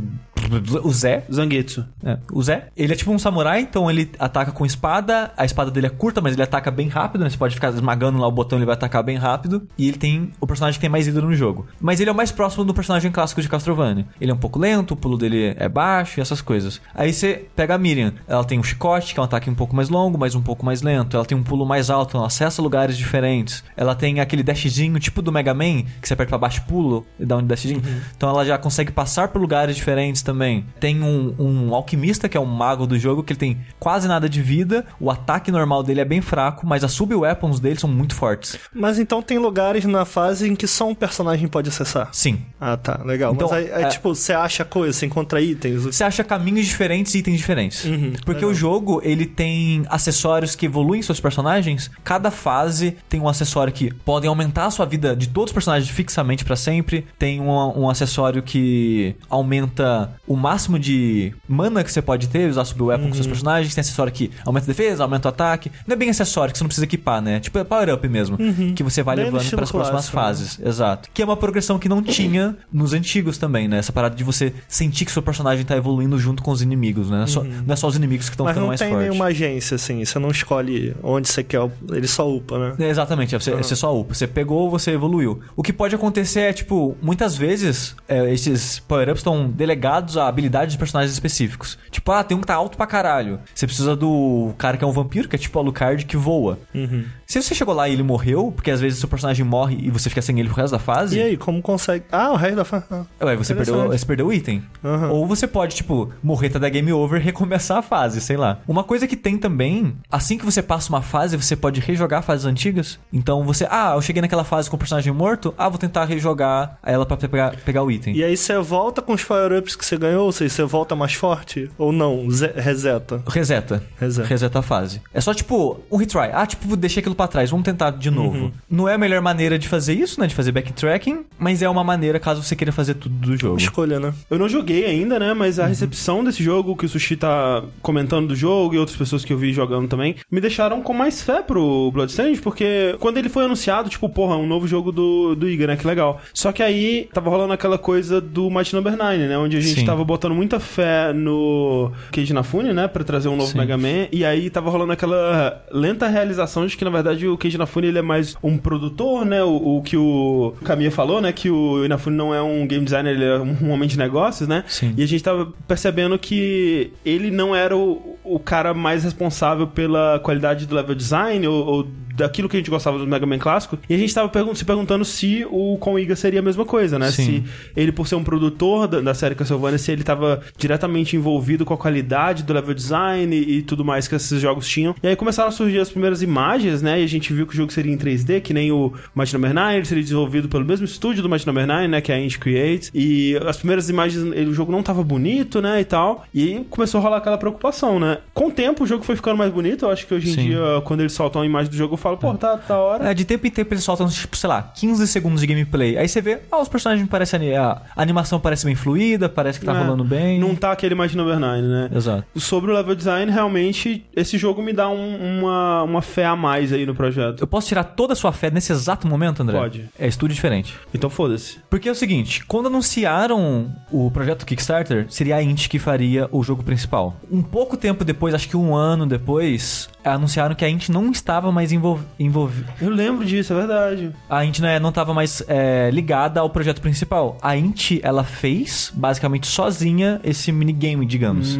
o 0.82 0.92
Zé. 0.92 1.24
Zangetsu. 1.32 1.84
É, 2.04 2.18
o 2.32 2.42
Zé. 2.42 2.68
Ele 2.76 2.92
é 2.92 2.96
tipo 2.96 3.10
um 3.12 3.18
samurai, 3.18 3.60
então 3.60 3.90
ele 3.90 4.10
ataca 4.18 4.52
com 4.52 4.64
espada. 4.64 5.32
A 5.36 5.44
espada 5.44 5.70
dele 5.70 5.86
é 5.86 5.90
curta, 5.90 6.20
mas 6.20 6.34
ele 6.34 6.42
ataca 6.42 6.70
bem 6.70 6.88
rápido, 6.88 7.24
né? 7.24 7.30
Você 7.30 7.36
pode 7.36 7.54
ficar 7.54 7.70
esmagando 7.70 8.18
lá 8.18 8.26
o 8.26 8.32
botão, 8.32 8.58
ele 8.58 8.66
vai 8.66 8.74
atacar 8.74 9.02
bem 9.02 9.16
rápido. 9.16 9.66
E 9.76 9.88
ele 9.88 9.96
tem 9.96 10.32
o 10.40 10.46
personagem 10.46 10.78
que 10.78 10.80
tem 10.80 10.90
mais 10.90 11.06
vida 11.06 11.20
no 11.20 11.34
jogo. 11.34 11.66
Mas 11.80 12.00
ele 12.00 12.10
é 12.10 12.12
o 12.12 12.16
mais 12.16 12.30
próximo 12.30 12.64
do 12.64 12.74
personagem 12.74 13.10
clássico 13.10 13.40
de 13.40 13.48
Castlevania. 13.48 14.06
Ele 14.20 14.30
é 14.30 14.34
um 14.34 14.38
pouco 14.38 14.58
lento, 14.58 14.92
o 14.92 14.96
pulo 14.96 15.16
dele 15.16 15.54
é 15.56 15.68
baixo 15.68 16.18
e 16.18 16.20
essas 16.20 16.40
coisas. 16.40 16.80
Aí 16.94 17.12
você 17.12 17.46
pega 17.54 17.74
a 17.74 17.78
Miriam. 17.78 18.12
Ela 18.26 18.44
tem 18.44 18.58
um 18.58 18.62
chicote, 18.62 19.14
que 19.14 19.20
é 19.20 19.22
um 19.22 19.24
ataque 19.24 19.50
um 19.50 19.54
pouco 19.54 19.74
mais 19.74 19.88
longo, 19.88 20.18
mas 20.18 20.34
um 20.34 20.42
pouco 20.42 20.64
mais 20.64 20.82
lento. 20.82 21.16
Ela 21.16 21.24
tem 21.24 21.36
um 21.36 21.42
pulo 21.42 21.66
mais 21.66 21.90
alto, 21.90 22.16
ela 22.16 22.26
acessa 22.26 22.62
lugares 22.62 22.96
diferentes. 22.96 23.64
Ela 23.76 23.94
tem 23.94 24.20
aquele 24.20 24.42
dashzinho 24.42 24.98
tipo 24.98 25.22
do 25.22 25.32
Mega 25.32 25.54
Man, 25.54 25.82
que 26.00 26.06
você 26.06 26.14
aperta 26.14 26.30
pra 26.30 26.38
baixo 26.38 26.62
e 26.64 26.68
pula 26.68 27.02
e 27.18 27.24
dá 27.24 27.36
um 27.36 27.46
dashzinho. 27.46 27.82
Então 28.16 28.28
ela 28.28 28.44
já 28.44 28.58
consegue 28.58 28.92
passar 28.92 29.28
por 29.28 29.40
lugares 29.40 29.76
diferentes 29.76 30.22
também. 30.22 30.35
Tem 30.78 31.02
um, 31.02 31.34
um 31.38 31.74
alquimista, 31.74 32.28
que 32.28 32.36
é 32.36 32.40
um 32.40 32.44
mago 32.46 32.86
do 32.86 32.98
jogo, 32.98 33.22
que 33.22 33.32
ele 33.32 33.40
tem 33.40 33.58
quase 33.78 34.06
nada 34.08 34.28
de 34.28 34.42
vida. 34.42 34.84
O 35.00 35.10
ataque 35.10 35.50
normal 35.50 35.82
dele 35.82 36.00
é 36.00 36.04
bem 36.04 36.20
fraco, 36.20 36.66
mas 36.66 36.84
as 36.84 36.92
sub-weapons 36.92 37.60
dele 37.60 37.78
são 37.78 37.88
muito 37.90 38.14
fortes. 38.14 38.58
Mas 38.72 38.98
então 38.98 39.22
tem 39.22 39.38
lugares 39.38 39.84
na 39.84 40.04
fase 40.04 40.48
em 40.48 40.54
que 40.54 40.66
só 40.66 40.88
um 40.88 40.94
personagem 40.94 41.48
pode 41.48 41.68
acessar. 41.68 42.08
Sim. 42.12 42.42
Ah, 42.60 42.76
tá. 42.76 43.00
Legal. 43.04 43.34
Então, 43.34 43.48
Mas 43.48 43.58
aí, 43.58 43.72
aí, 43.72 43.84
é- 43.84 43.88
tipo, 43.88 44.14
você 44.14 44.32
acha 44.32 44.64
coisa, 44.64 44.92
você 44.92 45.06
encontra 45.06 45.40
itens. 45.40 45.84
Você 45.84 46.04
acha 46.04 46.22
caminhos 46.24 46.66
diferentes 46.66 47.14
e 47.14 47.18
itens 47.18 47.36
diferentes. 47.38 47.84
Porque 48.24 48.44
o 48.44 48.54
jogo, 48.54 49.00
ele 49.04 49.26
tem 49.26 49.84
acessórios 49.88 50.54
que 50.54 50.66
evoluem 50.66 51.02
seus 51.02 51.20
personagens. 51.20 51.90
Cada 52.04 52.30
fase 52.30 52.96
tem 53.08 53.20
um 53.20 53.28
acessório 53.28 53.72
que 53.72 53.92
podem 53.92 54.28
aumentar 54.28 54.66
a 54.66 54.70
sua 54.70 54.86
vida 54.86 55.14
de 55.16 55.28
todos 55.28 55.50
os 55.50 55.54
personagens 55.54 55.88
fixamente 55.90 56.44
pra 56.44 56.56
sempre. 56.56 57.06
Tem 57.18 57.40
um, 57.40 57.80
um 57.80 57.90
acessório 57.90 58.42
que 58.42 59.14
aumenta 59.28 60.12
o 60.26 60.36
máximo 60.36 60.78
de 60.78 61.32
mana 61.48 61.84
que 61.84 61.92
você 61.92 62.02
pode 62.02 62.28
ter, 62.28 62.48
usar 62.50 62.64
sub-weapon 62.64 63.08
com 63.08 63.14
seus 63.14 63.26
personagens. 63.26 63.74
Tem 63.74 63.80
acessório 63.80 64.12
que 64.12 64.30
aumenta 64.44 64.66
a 64.66 64.68
defesa, 64.68 65.02
aumenta 65.04 65.28
o 65.28 65.30
ataque. 65.30 65.70
Não 65.86 65.94
é 65.94 65.96
bem 65.96 66.10
acessório 66.10 66.52
que 66.52 66.58
você 66.58 66.64
não 66.64 66.68
precisa 66.68 66.84
equipar, 66.84 67.20
né? 67.22 67.40
Tipo, 67.40 67.58
é 67.58 67.64
power-up 67.64 68.08
mesmo. 68.08 68.36
Que 68.74 68.82
você 68.82 69.02
vai 69.02 69.16
Bem 69.16 69.26
levando 69.26 69.48
para 69.50 69.64
as 69.64 69.70
próximas 69.70 70.06
né? 70.06 70.12
fases. 70.12 70.58
Exato. 70.64 71.08
Que 71.12 71.22
é 71.22 71.24
uma 71.24 71.36
progressão 71.36 71.78
que 71.78 71.88
não 71.88 72.02
tinha 72.02 72.56
nos 72.72 72.92
antigos 72.92 73.38
também, 73.38 73.68
né? 73.68 73.78
Essa 73.78 73.92
parada 73.92 74.14
de 74.14 74.24
você 74.24 74.52
sentir 74.68 75.04
que 75.04 75.12
seu 75.12 75.22
personagem 75.22 75.64
tá 75.64 75.76
evoluindo 75.76 76.18
junto 76.18 76.42
com 76.42 76.50
os 76.50 76.62
inimigos, 76.62 77.10
né? 77.10 77.18
Não 77.18 77.24
é 77.24 77.26
só, 77.26 77.44
não 77.44 77.72
é 77.72 77.76
só 77.76 77.86
os 77.86 77.96
inimigos 77.96 78.28
que 78.28 78.34
estão 78.34 78.46
ficando 78.46 78.62
não 78.62 78.68
mais 78.68 78.80
tem 78.80 78.90
fortes. 78.90 79.08
nenhuma 79.08 79.26
agência, 79.26 79.74
assim. 79.76 80.04
Você 80.04 80.18
não 80.18 80.30
escolhe 80.30 80.94
onde 81.02 81.28
você 81.28 81.42
quer. 81.42 81.60
Ele 81.92 82.06
só 82.06 82.28
upa, 82.28 82.58
né? 82.58 82.74
É, 82.78 82.96
Exatamente, 82.96 83.34
é 83.34 83.38
você, 83.38 83.54
você 83.54 83.76
só 83.76 83.96
upa. 83.96 84.14
Você 84.14 84.26
pegou, 84.26 84.70
você 84.70 84.92
evoluiu. 84.92 85.40
O 85.54 85.62
que 85.62 85.72
pode 85.72 85.94
acontecer 85.94 86.40
é, 86.40 86.52
tipo, 86.52 86.96
muitas 87.02 87.36
vezes 87.36 87.94
é, 88.08 88.32
esses 88.32 88.78
power-ups 88.80 89.20
estão 89.20 89.48
delegados 89.48 90.15
habilidades 90.16 90.72
de 90.72 90.78
personagens 90.78 91.12
específicos. 91.12 91.78
Tipo, 91.90 92.12
ah, 92.12 92.24
tem 92.24 92.36
um 92.36 92.40
que 92.40 92.46
tá 92.46 92.54
alto 92.54 92.76
pra 92.76 92.86
caralho. 92.86 93.40
Você 93.54 93.66
precisa 93.66 93.94
do 93.96 94.54
cara 94.58 94.76
que 94.76 94.84
é 94.84 94.86
um 94.86 94.92
vampiro, 94.92 95.28
que 95.28 95.36
é 95.36 95.38
tipo 95.38 95.58
Alucard, 95.58 96.04
que 96.04 96.16
voa. 96.16 96.58
Uhum. 96.74 97.04
Se 97.26 97.42
você 97.42 97.54
chegou 97.54 97.74
lá 97.74 97.88
e 97.88 97.92
ele 97.92 98.02
morreu, 98.02 98.52
porque 98.54 98.70
às 98.70 98.80
vezes 98.80 98.98
seu 99.00 99.08
personagem 99.08 99.44
morre 99.44 99.76
e 99.82 99.90
você 99.90 100.08
fica 100.08 100.22
sem 100.22 100.38
ele 100.38 100.48
pro 100.48 100.56
resto 100.58 100.72
da 100.72 100.78
fase. 100.78 101.18
E 101.18 101.22
aí, 101.22 101.36
como 101.36 101.60
consegue. 101.60 102.04
Ah, 102.12 102.30
o 102.32 102.36
resto 102.36 102.56
da 102.56 102.64
fase. 102.64 102.84
Ah. 102.90 103.04
Ué, 103.24 103.36
você 103.36 103.54
perdeu, 103.54 103.88
você 103.88 104.06
perdeu 104.06 104.26
o 104.28 104.32
item. 104.32 104.62
Aham. 104.84 105.10
Ou 105.10 105.26
você 105.26 105.46
pode, 105.46 105.74
tipo, 105.74 106.12
morrer, 106.22 106.50
tá 106.50 106.58
da 106.58 106.68
game 106.68 106.92
over 106.92 107.20
e 107.20 107.24
recomeçar 107.24 107.78
a 107.78 107.82
fase, 107.82 108.20
sei 108.20 108.36
lá. 108.36 108.60
Uma 108.68 108.84
coisa 108.84 109.06
que 109.08 109.16
tem 109.16 109.36
também, 109.36 109.96
assim 110.10 110.38
que 110.38 110.44
você 110.44 110.62
passa 110.62 110.88
uma 110.88 111.02
fase, 111.02 111.36
você 111.36 111.56
pode 111.56 111.80
rejogar 111.80 112.22
fases 112.22 112.46
antigas. 112.46 112.98
Então 113.12 113.44
você, 113.44 113.66
ah, 113.70 113.92
eu 113.96 114.02
cheguei 114.02 114.22
naquela 114.22 114.44
fase 114.44 114.70
com 114.70 114.76
o 114.76 114.78
personagem 114.78 115.12
morto, 115.12 115.52
ah, 115.58 115.68
vou 115.68 115.78
tentar 115.78 116.04
rejogar 116.04 116.78
ela 116.82 117.04
pra 117.04 117.16
pegar, 117.16 117.56
pegar 117.64 117.82
o 117.82 117.90
item. 117.90 118.14
E 118.14 118.22
aí 118.22 118.36
você 118.36 118.56
volta 118.60 119.02
com 119.02 119.12
os 119.12 119.24
power-ups 119.24 119.74
que 119.74 119.84
você 119.84 119.96
ganhou, 119.96 120.26
ou 120.26 120.32
seja, 120.32 120.54
você 120.54 120.62
volta 120.64 120.94
mais 120.94 121.14
forte? 121.14 121.68
Ou 121.76 121.90
não? 121.90 122.30
Ze- 122.30 122.52
reseta. 122.54 123.20
Reseta. 123.26 123.82
Reseta. 123.98 124.28
Reseta 124.28 124.58
a 124.60 124.62
fase. 124.62 125.02
É 125.12 125.20
só 125.20 125.34
tipo 125.34 125.80
um 125.90 125.96
retry. 125.96 126.30
Ah, 126.32 126.46
tipo, 126.46 126.76
deixei 126.76 127.00
aquilo 127.00 127.15
pra 127.16 127.26
trás, 127.26 127.50
vamos 127.50 127.64
tentar 127.64 127.90
de 127.90 128.10
novo. 128.10 128.36
Uhum. 128.36 128.52
Não 128.70 128.88
é 128.88 128.94
a 128.94 128.98
melhor 128.98 129.20
maneira 129.22 129.58
de 129.58 129.68
fazer 129.68 129.94
isso, 129.94 130.20
né? 130.20 130.26
De 130.26 130.34
fazer 130.34 130.52
backtracking, 130.52 131.24
mas 131.38 131.62
é 131.62 131.68
uma 131.68 131.82
maneira 131.82 132.20
caso 132.20 132.42
você 132.42 132.54
queira 132.54 132.72
fazer 132.72 132.94
tudo 132.94 133.14
do 133.14 133.36
jogo. 133.36 133.56
Escolha, 133.58 133.98
né? 133.98 134.12
Eu 134.30 134.38
não 134.38 134.48
joguei 134.48 134.84
ainda, 134.84 135.18
né? 135.18 135.34
Mas 135.34 135.58
a 135.58 135.62
Uhum. 135.64 135.68
recepção 135.68 136.22
desse 136.24 136.42
jogo, 136.42 136.76
que 136.76 136.86
o 136.86 136.88
Sushi 136.88 137.16
tá 137.16 137.62
comentando 137.82 138.28
do 138.28 138.36
jogo 138.36 138.74
e 138.74 138.78
outras 138.78 138.96
pessoas 138.96 139.24
que 139.24 139.32
eu 139.32 139.38
vi 139.38 139.52
jogando 139.52 139.88
também, 139.88 140.14
me 140.30 140.40
deixaram 140.40 140.80
com 140.82 140.92
mais 140.92 141.22
fé 141.22 141.42
pro 141.42 141.90
Bloodstained, 141.92 142.40
porque 142.40 142.94
quando 143.00 143.16
ele 143.18 143.28
foi 143.28 143.44
anunciado, 143.44 143.88
tipo, 143.88 144.08
porra, 144.08 144.36
um 144.36 144.46
novo 144.46 144.66
jogo 144.68 144.92
do, 144.92 145.34
do 145.34 145.48
Iga, 145.48 145.68
né? 145.68 145.76
Que 145.76 145.86
legal. 145.86 146.20
Só 146.34 146.52
que 146.52 146.62
aí 146.62 147.08
tava 147.12 147.30
rolando 147.30 147.52
aquela 147.52 147.78
coisa 147.78 148.20
do 148.20 148.50
Mighty 148.50 148.74
Number 148.74 148.96
9, 148.96 149.16
né? 149.26 149.38
Onde 149.38 149.56
a 149.56 149.60
gente 149.60 149.80
Sim. 149.80 149.86
tava 149.86 150.04
botando 150.04 150.34
muita 150.34 150.60
fé 150.60 151.12
no 151.12 151.90
Keiji 152.12 152.32
Inafune, 152.32 152.72
né? 152.72 152.88
Pra 152.88 153.02
trazer 153.04 153.28
um 153.28 153.36
novo 153.36 153.50
Sim. 153.50 153.58
Mega 153.58 153.76
Man. 153.76 154.06
E 154.12 154.24
aí 154.24 154.50
tava 154.50 154.70
rolando 154.70 154.92
aquela 154.92 155.62
lenta 155.72 156.06
realização 156.08 156.66
de 156.66 156.76
que, 156.76 156.84
na 156.84 156.90
verdade, 156.90 157.05
o 157.28 157.36
Keiji 157.36 157.56
Inafune 157.56 157.88
ele 157.88 157.98
é 157.98 158.02
mais 158.02 158.36
um 158.42 158.56
produtor, 158.56 159.24
né? 159.24 159.42
O, 159.42 159.78
o 159.78 159.82
que 159.82 159.96
o 159.96 160.54
Kamiya 160.64 160.90
falou, 160.90 161.20
né? 161.20 161.32
Que 161.32 161.50
o 161.50 161.84
Inafune 161.84 162.16
não 162.16 162.34
é 162.34 162.42
um 162.42 162.66
game 162.66 162.84
designer, 162.84 163.14
ele 163.14 163.24
é 163.24 163.38
um 163.38 163.70
homem 163.70 163.88
de 163.88 163.98
negócios, 163.98 164.48
né? 164.48 164.64
Sim. 164.66 164.94
E 164.96 165.02
a 165.02 165.06
gente 165.06 165.22
tava 165.22 165.52
percebendo 165.66 166.18
que 166.18 166.92
ele 167.04 167.30
não 167.30 167.54
era 167.54 167.76
o, 167.76 168.16
o 168.24 168.38
cara 168.38 168.74
mais 168.74 169.04
responsável 169.04 169.66
pela 169.66 170.18
qualidade 170.20 170.66
do 170.66 170.74
level 170.74 170.94
design 170.94 171.46
ou, 171.46 171.66
ou 171.66 171.86
daquilo 172.16 172.48
que 172.48 172.56
a 172.56 172.60
gente 172.60 172.70
gostava 172.70 172.98
do 172.98 173.06
Mega 173.06 173.26
Man 173.26 173.38
clássico. 173.38 173.78
E 173.88 173.94
a 173.94 173.98
gente 173.98 174.14
tava 174.14 174.28
pergun 174.28 174.54
se 174.54 174.64
perguntando 174.64 175.04
se 175.04 175.46
o 175.50 175.76
com 175.78 175.98
Iga 175.98 176.16
seria 176.16 176.40
a 176.40 176.42
mesma 176.42 176.64
coisa, 176.64 176.98
né? 176.98 177.10
Sim. 177.10 177.24
Se 177.24 177.44
ele, 177.76 177.92
por 177.92 178.06
ser 178.08 178.14
um 178.16 178.24
produtor 178.24 178.88
da, 178.88 179.00
da 179.00 179.14
série 179.14 179.34
Castlevania, 179.34 179.78
se 179.78 179.92
ele 179.92 180.02
tava 180.02 180.40
diretamente 180.58 181.16
envolvido 181.16 181.64
com 181.64 181.74
a 181.74 181.76
qualidade 181.76 182.42
do 182.42 182.52
level 182.52 182.74
design 182.74 183.34
e, 183.36 183.58
e 183.58 183.62
tudo 183.62 183.84
mais 183.84 184.08
que 184.08 184.14
esses 184.14 184.40
jogos 184.40 184.66
tinham. 184.66 184.94
E 185.02 185.06
aí 185.08 185.16
começaram 185.16 185.48
a 185.48 185.52
surgir 185.52 185.78
as 185.78 185.90
primeiras 185.90 186.22
imagens, 186.22 186.82
né? 186.82 187.00
E 187.00 187.04
a 187.04 187.08
gente 187.08 187.32
viu 187.32 187.46
que 187.46 187.52
o 187.52 187.56
jogo 187.56 187.72
seria 187.72 187.92
em 187.92 187.96
3D, 187.98 188.40
que 188.40 188.52
nem 188.54 188.72
o 188.72 188.92
Mighty 189.14 189.34
Number 189.34 189.54
9, 189.54 189.76
ele 189.76 189.84
seria 189.84 190.02
desenvolvido 190.02 190.48
pelo 190.48 190.64
mesmo 190.64 190.84
estúdio 190.84 191.22
do 191.22 191.28
Mighty 191.28 191.46
Number 191.46 191.66
9, 191.66 191.88
né? 191.88 192.00
Que 192.00 192.12
é 192.12 192.16
a 192.16 192.20
Inch 192.20 192.38
Creates. 192.38 192.90
E 192.94 193.36
as 193.46 193.56
primeiras 193.58 193.88
imagens, 193.88 194.22
ele- 194.32 194.50
o 194.50 194.54
jogo 194.54 194.72
não 194.72 194.82
tava 194.82 195.02
bonito, 195.02 195.60
né? 195.60 195.80
E 195.80 195.84
tal. 195.84 196.24
E 196.32 196.42
aí 196.42 196.66
começou 196.70 196.98
a 197.00 197.02
rolar 197.02 197.16
aquela 197.18 197.38
preocupação, 197.38 197.98
né? 198.00 198.18
Com 198.34 198.48
o 198.48 198.50
tempo, 198.50 198.84
o 198.84 198.86
jogo 198.86 199.04
foi 199.04 199.16
ficando 199.16 199.36
mais 199.36 199.52
bonito. 199.52 199.84
Eu 199.84 199.90
acho 199.90 200.06
que 200.06 200.14
hoje 200.14 200.30
em 200.30 200.34
Sim. 200.34 200.42
dia, 200.48 200.60
quando 200.84 201.00
eles 201.00 201.12
soltam 201.12 201.42
a 201.42 201.46
imagem 201.46 201.70
do 201.70 201.76
jogo, 201.76 201.94
eu 201.94 201.98
falo, 202.06 202.16
pô, 202.18 202.34
tá 202.38 202.54
da 202.56 202.78
hora. 202.78 203.10
É, 203.10 203.14
de 203.14 203.24
tempo 203.24 203.46
em 203.46 203.50
tempo 203.50 203.72
eles 203.74 203.84
soltam, 203.84 204.08
tipo, 204.08 204.36
sei 204.36 204.48
lá, 204.48 204.62
15 204.74 205.06
segundos 205.06 205.40
de 205.40 205.46
gameplay. 205.46 205.96
Aí 205.98 206.08
você 206.08 206.20
vê, 206.20 206.40
ah, 206.50 206.60
os 206.60 206.68
personagens 206.68 207.08
parecem. 207.08 207.56
A 207.56 207.82
animação 207.96 208.38
parece 208.40 208.64
bem 208.64 208.74
fluida, 208.74 209.28
parece 209.28 209.58
que 209.60 209.66
tá 209.66 209.74
É, 209.74 209.78
rolando 209.78 210.04
bem. 210.04 210.38
Não 210.38 210.54
tá 210.54 210.72
aquele 210.72 210.94
Mighty 210.94 211.16
Number 211.16 211.38
9, 211.38 211.62
né? 211.62 211.90
Exato. 211.94 212.24
Sobre 212.36 212.70
o 212.70 212.74
level 212.74 212.94
design, 212.94 213.30
realmente, 213.30 214.04
esse 214.14 214.38
jogo 214.38 214.62
me 214.62 214.72
dá 214.72 214.88
um- 214.88 215.40
uma, 215.40 215.82
uma 215.82 216.02
fé 216.02 216.24
a 216.26 216.36
mais 216.36 216.72
aí 216.72 216.86
no 216.86 216.94
projeto. 216.94 217.40
Eu 217.40 217.46
posso 217.46 217.68
tirar 217.68 217.84
toda 217.84 218.12
a 218.12 218.16
sua 218.16 218.32
fé 218.32 218.50
nesse 218.50 218.72
exato 218.72 219.06
momento, 219.06 219.42
André? 219.42 219.58
Pode. 219.58 219.84
É 219.98 220.06
estúdio 220.06 220.34
diferente. 220.34 220.74
Então 220.94 221.10
foda-se. 221.10 221.58
Porque 221.68 221.88
é 221.88 221.92
o 221.92 221.94
seguinte, 221.94 222.44
quando 222.46 222.66
anunciaram 222.66 223.70
o 223.90 224.10
projeto 224.10 224.44
Kickstarter, 224.46 225.06
seria 225.08 225.36
a 225.36 225.42
Int 225.42 225.68
que 225.68 225.78
faria 225.78 226.28
o 226.32 226.42
jogo 226.42 226.62
principal. 226.62 227.16
Um 227.30 227.42
pouco 227.42 227.76
tempo 227.76 228.04
depois, 228.04 228.34
acho 228.34 228.48
que 228.48 228.56
um 228.56 228.74
ano 228.74 229.06
depois, 229.06 229.88
anunciaram 230.14 230.54
que 230.54 230.64
a 230.64 230.68
Int 230.68 230.88
não 230.88 231.10
estava 231.10 231.50
mais 231.50 231.72
envolvida. 231.72 232.72
Eu 232.80 232.90
lembro 232.90 233.24
disso, 233.24 233.52
é 233.52 233.56
verdade. 233.56 234.12
A 234.28 234.44
Int 234.44 234.60
não, 234.60 234.68
é, 234.68 234.80
não 234.80 234.90
estava 234.90 235.12
mais 235.12 235.42
é, 235.48 235.90
ligada 235.92 236.40
ao 236.40 236.50
projeto 236.50 236.80
principal. 236.80 237.38
A 237.42 237.56
Int, 237.56 237.98
ela 238.02 238.24
fez, 238.24 238.92
basicamente 238.94 239.46
sozinha, 239.46 240.20
esse 240.22 240.52
minigame, 240.52 241.04
digamos. 241.06 241.58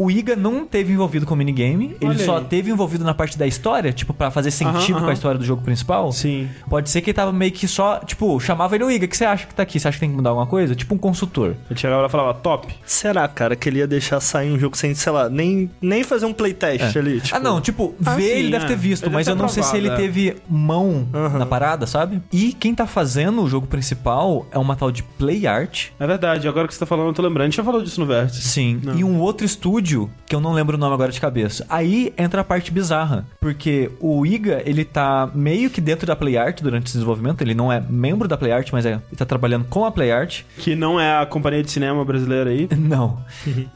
O 0.00 0.10
Iga 0.10 0.34
não 0.34 0.64
teve 0.64 0.92
envolvido 0.92 1.26
com 1.26 1.34
o 1.34 1.36
minigame, 1.36 1.96
ele 2.00 2.10
Olha 2.10 2.24
só 2.24 2.38
aí. 2.38 2.44
teve 2.44 2.70
envolvido 2.70 3.04
na 3.04 3.12
parte 3.12 3.36
da 3.36 3.46
história, 3.46 3.92
tipo, 3.92 4.14
pra 4.14 4.30
fazer 4.30 4.50
sentido 4.50 4.96
Aham, 4.96 5.04
com 5.04 5.10
a 5.10 5.12
história 5.12 5.38
do 5.38 5.44
jogo 5.44 5.62
principal. 5.62 6.10
Sim. 6.12 6.48
Pode 6.68 6.88
ser 6.88 7.00
que 7.02 7.10
ele 7.10 7.14
tava 7.14 7.32
meio 7.32 7.52
que 7.52 7.68
só, 7.68 7.98
tipo, 7.98 8.38
chamava 8.40 8.74
ele 8.74 8.84
o 8.84 8.90
Iga, 8.90 9.04
o 9.04 9.08
que 9.08 9.16
você 9.16 9.24
acha 9.24 9.46
que 9.46 9.54
tá 9.54 9.62
aqui? 9.62 9.78
Você 9.78 9.88
acha 9.88 9.96
que 9.96 10.00
tem 10.00 10.10
que 10.10 10.16
mudar 10.16 10.30
alguma 10.30 10.46
coisa? 10.46 10.74
Tipo 10.74 10.94
um 10.94 10.98
consultor. 10.98 11.54
Ele 11.70 11.78
chegava 11.78 12.00
lá 12.02 12.08
e 12.08 12.10
falava, 12.10 12.34
top. 12.34 12.74
Será, 12.86 13.28
cara, 13.28 13.54
que 13.54 13.68
ele 13.68 13.78
ia 13.80 13.86
deixar 13.86 14.20
sair 14.20 14.50
um 14.50 14.58
jogo 14.58 14.76
sem, 14.76 14.94
sei 14.94 15.12
lá, 15.12 15.28
nem, 15.28 15.70
nem 15.82 16.02
fazer 16.02 16.24
um 16.26 16.32
playtest 16.32 16.96
ali? 16.96 17.20
Tipo... 17.20 17.36
ah, 17.36 17.40
não, 17.40 17.60
tipo, 17.60 17.94
Ah, 18.04 18.14
ver 18.14 18.22
sim, 18.22 18.28
ele 18.38 18.50
deve 18.52 18.64
é. 18.64 18.68
ter 18.68 18.76
visto, 18.76 19.04
Ele 19.04 19.14
mas 19.14 19.26
deve 19.26 19.38
eu 19.38 19.42
não 19.42 19.48
sei 19.48 19.62
se 19.62 19.76
ele 19.76 19.88
é. 19.88 19.96
teve 19.96 20.36
mão 20.48 21.06
na 21.38 21.44
parada, 21.44 21.86
sabe? 21.86 22.22
E 22.32 22.52
quem 22.54 22.74
tá 22.74 22.86
fazendo 22.86 23.42
o 23.42 23.48
jogo 23.48 23.66
principal 23.66 24.46
é 24.50 24.58
uma 24.58 24.76
tal 24.76 24.90
de 24.90 25.02
Play 25.02 25.46
Art. 25.46 25.88
É 25.98 26.06
verdade, 26.06 26.48
agora 26.48 26.66
que 26.66 26.72
você 26.74 26.80
tá 26.80 26.86
falando, 26.86 27.08
eu 27.08 27.12
tô 27.12 27.22
lembrando. 27.22 27.42
A 27.42 27.50
gente 27.50 27.56
já 27.56 27.64
falou 27.64 27.82
disso 27.82 28.00
no 28.00 28.06
Vértice. 28.06 28.42
Sim. 28.42 28.80
Não. 28.82 28.94
E 28.98 29.04
um 29.04 29.18
outro 29.20 29.44
estúdio, 29.44 29.89
que 30.26 30.34
eu 30.34 30.40
não 30.40 30.52
lembro 30.52 30.76
o 30.76 30.80
nome 30.80 30.94
agora 30.94 31.10
de 31.10 31.20
cabeça. 31.20 31.66
Aí 31.68 32.12
entra 32.16 32.40
a 32.40 32.44
parte 32.44 32.70
bizarra. 32.70 33.26
Porque 33.40 33.90
o 34.00 34.24
Iga, 34.24 34.62
ele 34.64 34.84
tá 34.84 35.28
meio 35.34 35.70
que 35.70 35.80
dentro 35.80 36.06
da 36.06 36.14
Play 36.14 36.36
Art 36.36 36.62
durante 36.62 36.86
esse 36.86 36.94
desenvolvimento. 36.94 37.42
Ele 37.42 37.54
não 37.54 37.72
é 37.72 37.80
membro 37.80 38.28
da 38.28 38.36
Play 38.36 38.52
Art, 38.52 38.68
mas 38.72 38.86
é, 38.86 38.92
ele 38.92 39.16
tá 39.16 39.24
trabalhando 39.24 39.64
com 39.64 39.84
a 39.84 39.90
Play 39.90 40.12
Art. 40.12 40.42
Que 40.58 40.74
não 40.74 41.00
é 41.00 41.18
a 41.18 41.26
companhia 41.26 41.62
de 41.62 41.70
cinema 41.70 42.04
brasileira 42.04 42.50
aí. 42.50 42.68
Não. 42.90 43.22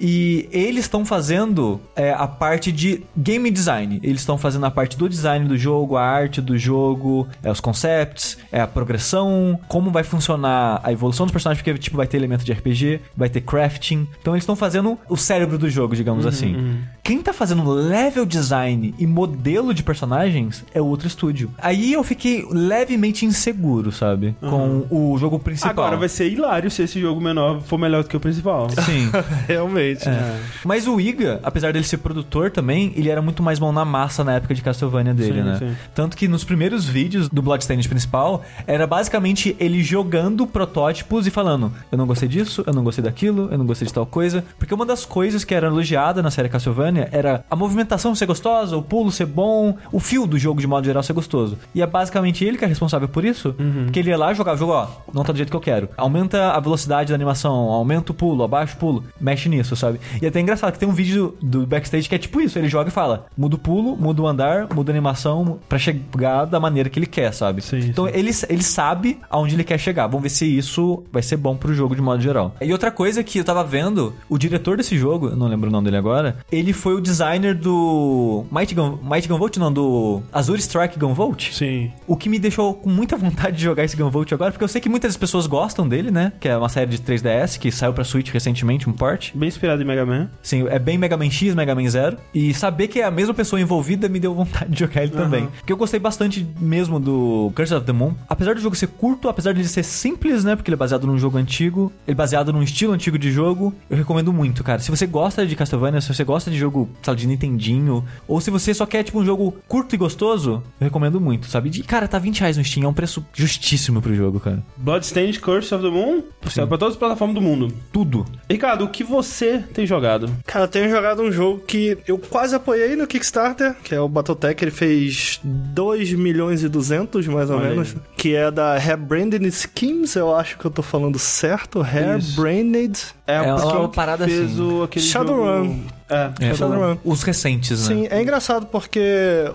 e 0.00 0.48
eles 0.50 0.84
estão 0.84 1.04
fazendo 1.04 1.80
é, 1.94 2.12
a 2.12 2.26
parte 2.26 2.72
de 2.72 3.04
game 3.16 3.50
design. 3.50 4.00
Eles 4.02 4.20
estão 4.20 4.36
fazendo 4.36 4.66
a 4.66 4.70
parte 4.70 4.96
do 4.96 5.08
design 5.08 5.46
do 5.46 5.56
jogo, 5.56 5.96
a 5.96 6.02
arte 6.02 6.40
do 6.40 6.58
jogo, 6.58 7.28
é, 7.42 7.50
os 7.50 7.60
concepts, 7.60 8.38
é 8.50 8.60
a 8.60 8.66
progressão, 8.66 9.58
como 9.68 9.90
vai 9.90 10.02
funcionar 10.02 10.80
a 10.82 10.92
evolução 10.92 11.26
dos 11.26 11.32
personagens, 11.32 11.62
porque 11.62 11.78
tipo, 11.78 11.96
vai 11.96 12.06
ter 12.06 12.16
elemento 12.16 12.44
de 12.44 12.52
RPG, 12.52 13.00
vai 13.16 13.28
ter 13.28 13.40
crafting. 13.40 14.08
Então 14.20 14.34
eles 14.34 14.42
estão 14.42 14.56
fazendo 14.56 14.98
o 15.08 15.16
cérebro 15.16 15.58
do 15.58 15.68
jogo, 15.68 15.94
digamos 16.04 16.26
assim. 16.26 16.82
Quem 17.02 17.20
tá 17.20 17.32
fazendo 17.32 17.70
level 17.70 18.24
design 18.24 18.94
e 18.98 19.06
modelo 19.06 19.74
de 19.74 19.82
personagens 19.82 20.64
é 20.72 20.80
outro 20.80 21.06
estúdio. 21.06 21.50
Aí 21.58 21.92
eu 21.92 22.02
fiquei 22.02 22.46
levemente 22.50 23.26
inseguro, 23.26 23.92
sabe? 23.92 24.34
Com 24.40 24.86
o 24.90 25.16
jogo 25.18 25.38
principal. 25.38 25.70
Agora 25.70 25.96
vai 25.96 26.08
ser 26.08 26.30
hilário 26.30 26.70
se 26.70 26.82
esse 26.82 27.00
jogo 27.00 27.20
menor 27.20 27.60
for 27.60 27.78
melhor 27.78 28.02
do 28.02 28.08
que 28.08 28.16
o 28.16 28.20
principal. 28.20 28.68
Sim. 28.70 29.10
Realmente. 29.46 30.08
É. 30.08 30.40
Mas 30.64 30.86
o 30.86 30.98
Iga, 31.00 31.40
apesar 31.42 31.72
dele 31.72 31.84
ser 31.84 31.98
produtor 31.98 32.50
também, 32.50 32.92
ele 32.96 33.10
era 33.10 33.20
muito 33.20 33.42
mais 33.42 33.58
mão 33.58 33.72
na 33.72 33.84
massa 33.84 34.24
na 34.24 34.34
época 34.34 34.54
de 34.54 34.62
Castlevania 34.62 35.12
dele, 35.12 35.40
Sim, 35.40 35.42
né? 35.42 35.56
sim. 35.58 35.76
Tanto 35.94 36.16
que 36.16 36.26
nos 36.26 36.42
primeiros 36.44 36.86
vídeos 36.86 37.28
do 37.28 37.42
Bloodstained 37.42 37.86
principal, 37.88 38.42
era 38.66 38.86
basicamente 38.86 39.54
ele 39.60 39.82
jogando 39.82 40.46
protótipos 40.46 41.26
e 41.26 41.30
falando: 41.30 41.72
Eu 41.92 41.98
não 41.98 42.06
gostei 42.06 42.28
disso, 42.28 42.64
eu 42.66 42.72
não 42.72 42.82
gostei 42.82 43.04
daquilo, 43.04 43.48
eu 43.50 43.58
não 43.58 43.66
gostei 43.66 43.86
de 43.86 43.92
tal 43.92 44.06
coisa. 44.06 44.44
Porque 44.58 44.72
uma 44.72 44.86
das 44.86 45.04
coisas 45.04 45.44
que 45.44 45.54
era 45.54 45.66
elogiada 45.66 45.93
na 46.22 46.30
série 46.30 46.48
Castlevania 46.48 47.08
era 47.12 47.44
a 47.50 47.56
movimentação 47.56 48.14
ser 48.14 48.26
gostosa, 48.26 48.76
o 48.76 48.82
pulo 48.82 49.10
ser 49.10 49.26
bom, 49.26 49.76
o 49.92 50.00
fio 50.00 50.26
do 50.26 50.38
jogo 50.38 50.60
de 50.60 50.66
modo 50.66 50.84
geral 50.84 51.02
ser 51.02 51.12
gostoso. 51.12 51.58
E 51.74 51.82
é 51.82 51.86
basicamente 51.86 52.44
ele 52.44 52.58
que 52.58 52.64
é 52.64 52.68
responsável 52.68 53.08
por 53.08 53.24
isso. 53.24 53.54
Uhum. 53.58 53.84
Porque 53.84 54.00
ele 54.00 54.10
ia 54.10 54.18
lá 54.18 54.32
e 54.32 54.34
jogava 54.34 54.56
o 54.56 54.58
jogo, 54.58 54.72
ó, 54.72 54.88
não 55.12 55.22
tá 55.22 55.32
do 55.32 55.36
jeito 55.36 55.50
que 55.50 55.56
eu 55.56 55.60
quero. 55.60 55.88
Aumenta 55.96 56.52
a 56.52 56.60
velocidade 56.60 57.10
da 57.10 57.14
animação, 57.14 57.54
aumenta 57.54 58.12
o 58.12 58.14
pulo, 58.14 58.42
abaixa 58.42 58.74
o 58.74 58.78
pulo, 58.78 59.04
mexe 59.20 59.48
nisso, 59.48 59.76
sabe? 59.76 60.00
E 60.20 60.24
é 60.24 60.28
até 60.28 60.40
engraçado 60.40 60.72
que 60.72 60.78
tem 60.78 60.88
um 60.88 60.92
vídeo 60.92 61.36
do 61.40 61.66
backstage 61.66 62.08
que 62.08 62.14
é 62.14 62.18
tipo 62.18 62.40
isso: 62.40 62.58
ele 62.58 62.68
joga 62.68 62.88
e 62.88 62.92
fala, 62.92 63.26
muda 63.36 63.56
o 63.56 63.58
pulo, 63.58 63.96
muda 63.96 64.22
o 64.22 64.26
andar, 64.26 64.68
muda 64.74 64.90
a 64.90 64.92
animação 64.92 65.58
pra 65.68 65.78
chegar 65.78 66.44
da 66.44 66.58
maneira 66.58 66.88
que 66.88 66.98
ele 66.98 67.06
quer, 67.06 67.32
sabe? 67.32 67.62
Sim, 67.62 67.78
então 67.78 68.06
sim. 68.06 68.12
Ele, 68.14 68.30
ele 68.48 68.62
sabe 68.62 69.20
aonde 69.30 69.54
ele 69.54 69.64
quer 69.64 69.78
chegar. 69.78 70.06
Vamos 70.06 70.22
ver 70.22 70.30
se 70.30 70.44
isso 70.44 71.04
vai 71.12 71.22
ser 71.22 71.36
bom 71.36 71.56
pro 71.56 71.74
jogo 71.74 71.94
de 71.94 72.02
modo 72.02 72.22
geral. 72.22 72.54
E 72.60 72.72
outra 72.72 72.90
coisa 72.90 73.22
que 73.22 73.38
eu 73.38 73.44
tava 73.44 73.62
vendo, 73.64 74.14
o 74.28 74.38
diretor 74.38 74.76
desse 74.76 74.96
jogo, 74.96 75.28
eu 75.28 75.36
não 75.36 75.46
lembro 75.46 75.70
dele 75.82 75.96
agora, 75.96 76.36
ele 76.50 76.72
foi 76.72 76.94
o 76.94 77.00
designer 77.00 77.54
do 77.54 78.44
Mighty, 78.50 78.74
Gun, 78.74 78.98
Gunvolt, 79.28 79.56
não, 79.56 79.72
do 79.72 80.22
Azure 80.32 80.60
Strike 80.60 80.98
Gunvolt. 80.98 81.52
Sim. 81.52 81.90
O 82.06 82.16
que 82.16 82.28
me 82.28 82.38
deixou 82.38 82.74
com 82.74 82.90
muita 82.90 83.16
vontade 83.16 83.56
de 83.56 83.62
jogar 83.62 83.84
esse 83.84 83.96
Gunvolt 83.96 84.32
agora, 84.32 84.50
porque 84.50 84.64
eu 84.64 84.68
sei 84.68 84.80
que 84.80 84.88
muitas 84.88 85.16
pessoas 85.16 85.46
gostam 85.46 85.88
dele, 85.88 86.10
né? 86.10 86.32
Que 86.40 86.48
é 86.48 86.56
uma 86.56 86.68
série 86.68 86.90
de 86.90 86.98
3DS 86.98 87.58
que 87.58 87.70
saiu 87.70 87.92
pra 87.92 88.04
Switch 88.04 88.30
recentemente, 88.30 88.88
um 88.88 88.92
port. 88.92 89.32
Bem 89.34 89.48
inspirado 89.48 89.82
em 89.82 89.84
Mega 89.84 90.04
Man. 90.04 90.28
Sim, 90.42 90.66
é 90.68 90.78
bem 90.78 90.98
Mega 90.98 91.16
Man 91.16 91.30
X, 91.30 91.54
Mega 91.54 91.74
Man 91.74 91.88
Zero. 91.88 92.16
E 92.34 92.52
saber 92.54 92.88
que 92.88 93.00
é 93.00 93.04
a 93.04 93.10
mesma 93.10 93.34
pessoa 93.34 93.60
envolvida 93.60 94.08
me 94.08 94.20
deu 94.20 94.34
vontade 94.34 94.70
de 94.70 94.80
jogar 94.80 95.02
ele 95.02 95.12
também. 95.12 95.46
Porque 95.46 95.72
eu 95.72 95.76
gostei 95.76 96.00
bastante 96.00 96.46
mesmo 96.58 96.98
do 97.00 97.52
Curse 97.54 97.74
of 97.74 97.86
the 97.86 97.92
Moon. 97.92 98.14
Apesar 98.28 98.54
do 98.54 98.60
jogo 98.60 98.76
ser 98.76 98.88
curto, 98.88 99.28
apesar 99.28 99.52
de 99.52 99.60
ele 99.60 99.68
ser 99.68 99.82
simples, 99.82 100.44
né? 100.44 100.56
Porque 100.56 100.70
ele 100.70 100.74
é 100.74 100.78
baseado 100.78 101.06
num 101.06 101.18
jogo 101.18 101.38
antigo, 101.38 101.92
ele 102.06 102.14
é 102.14 102.14
baseado 102.14 102.52
num 102.52 102.62
estilo 102.62 102.92
antigo 102.92 103.18
de 103.18 103.30
jogo, 103.30 103.74
eu 103.88 103.96
recomendo 103.96 104.32
muito, 104.32 104.62
cara. 104.62 104.78
Se 104.80 104.90
você 104.90 105.06
gosta 105.06 105.46
de 105.46 105.56
Castlevania, 105.64 106.00
se 106.00 106.12
você 106.12 106.24
gosta 106.24 106.50
de 106.50 106.58
jogo, 106.58 106.88
sabe, 107.02 107.20
de 107.20 107.26
Nintendinho, 107.26 108.04
ou 108.28 108.40
se 108.40 108.50
você 108.50 108.72
só 108.74 108.84
quer, 108.86 109.02
tipo, 109.02 109.18
um 109.18 109.24
jogo 109.24 109.56
curto 109.66 109.94
e 109.94 109.98
gostoso, 109.98 110.62
eu 110.80 110.84
recomendo 110.84 111.20
muito, 111.20 111.46
sabe? 111.46 111.70
De, 111.70 111.82
cara, 111.82 112.06
tá 112.06 112.18
20 112.18 112.40
reais 112.40 112.56
no 112.56 112.64
Steam, 112.64 112.84
é 112.84 112.88
um 112.88 112.94
preço 112.94 113.24
justíssimo 113.32 114.00
pro 114.02 114.14
jogo, 114.14 114.38
cara. 114.38 114.62
Bloodstained 114.76 115.40
Curse 115.40 115.74
of 115.74 115.82
the 115.82 115.90
Moon. 115.90 116.22
Saiu 116.48 116.68
pra 116.68 116.78
todas 116.78 116.94
as 116.94 116.98
plataformas 116.98 117.34
do 117.34 117.40
mundo. 117.40 117.74
Tudo. 117.92 118.24
Ricardo, 118.48 118.84
o 118.84 118.88
que 118.88 119.02
você 119.02 119.58
tem 119.72 119.86
jogado? 119.86 120.30
Cara, 120.46 120.64
eu 120.64 120.68
tenho 120.68 120.90
jogado 120.90 121.22
um 121.22 121.32
jogo 121.32 121.60
que 121.66 121.96
eu 122.06 122.18
quase 122.18 122.54
apoiei 122.54 122.94
no 122.94 123.06
Kickstarter, 123.06 123.74
que 123.82 123.94
é 123.94 124.00
o 124.00 124.08
Battletech. 124.08 124.62
Ele 124.62 124.70
fez 124.70 125.40
2 125.42 126.12
milhões 126.12 126.62
e 126.62 126.68
200, 126.68 127.26
mais 127.26 127.50
ou 127.50 127.56
Olha 127.56 127.70
menos. 127.70 127.94
aí. 127.94 128.02
Que 128.16 128.34
é 128.34 128.50
da 128.50 128.74
Hairbranded 128.74 129.50
Schemes, 129.50 130.14
eu 130.14 130.34
acho 130.34 130.58
que 130.58 130.64
eu 130.64 130.70
tô 130.70 130.82
falando 130.82 131.18
certo. 131.18 131.80
Hairbranded. 131.80 132.98
É, 133.26 133.36
É 133.36 133.42
uma 133.42 133.88
que 133.88 133.94
parada 133.96 134.26
fez 134.26 134.52
assim. 134.52 134.60
o, 134.62 134.82
aquele 134.82 135.04
Shadowrun. 135.04 135.64
jogo- 135.64 135.80
É, 136.08 136.30
É, 136.40 136.54
Shadowrun. 136.54 136.96
Os 137.04 137.22
recentes, 137.22 137.88
né? 137.88 137.94
Sim, 137.94 138.08
é 138.10 138.20
engraçado 138.20 138.66
porque 138.66 139.00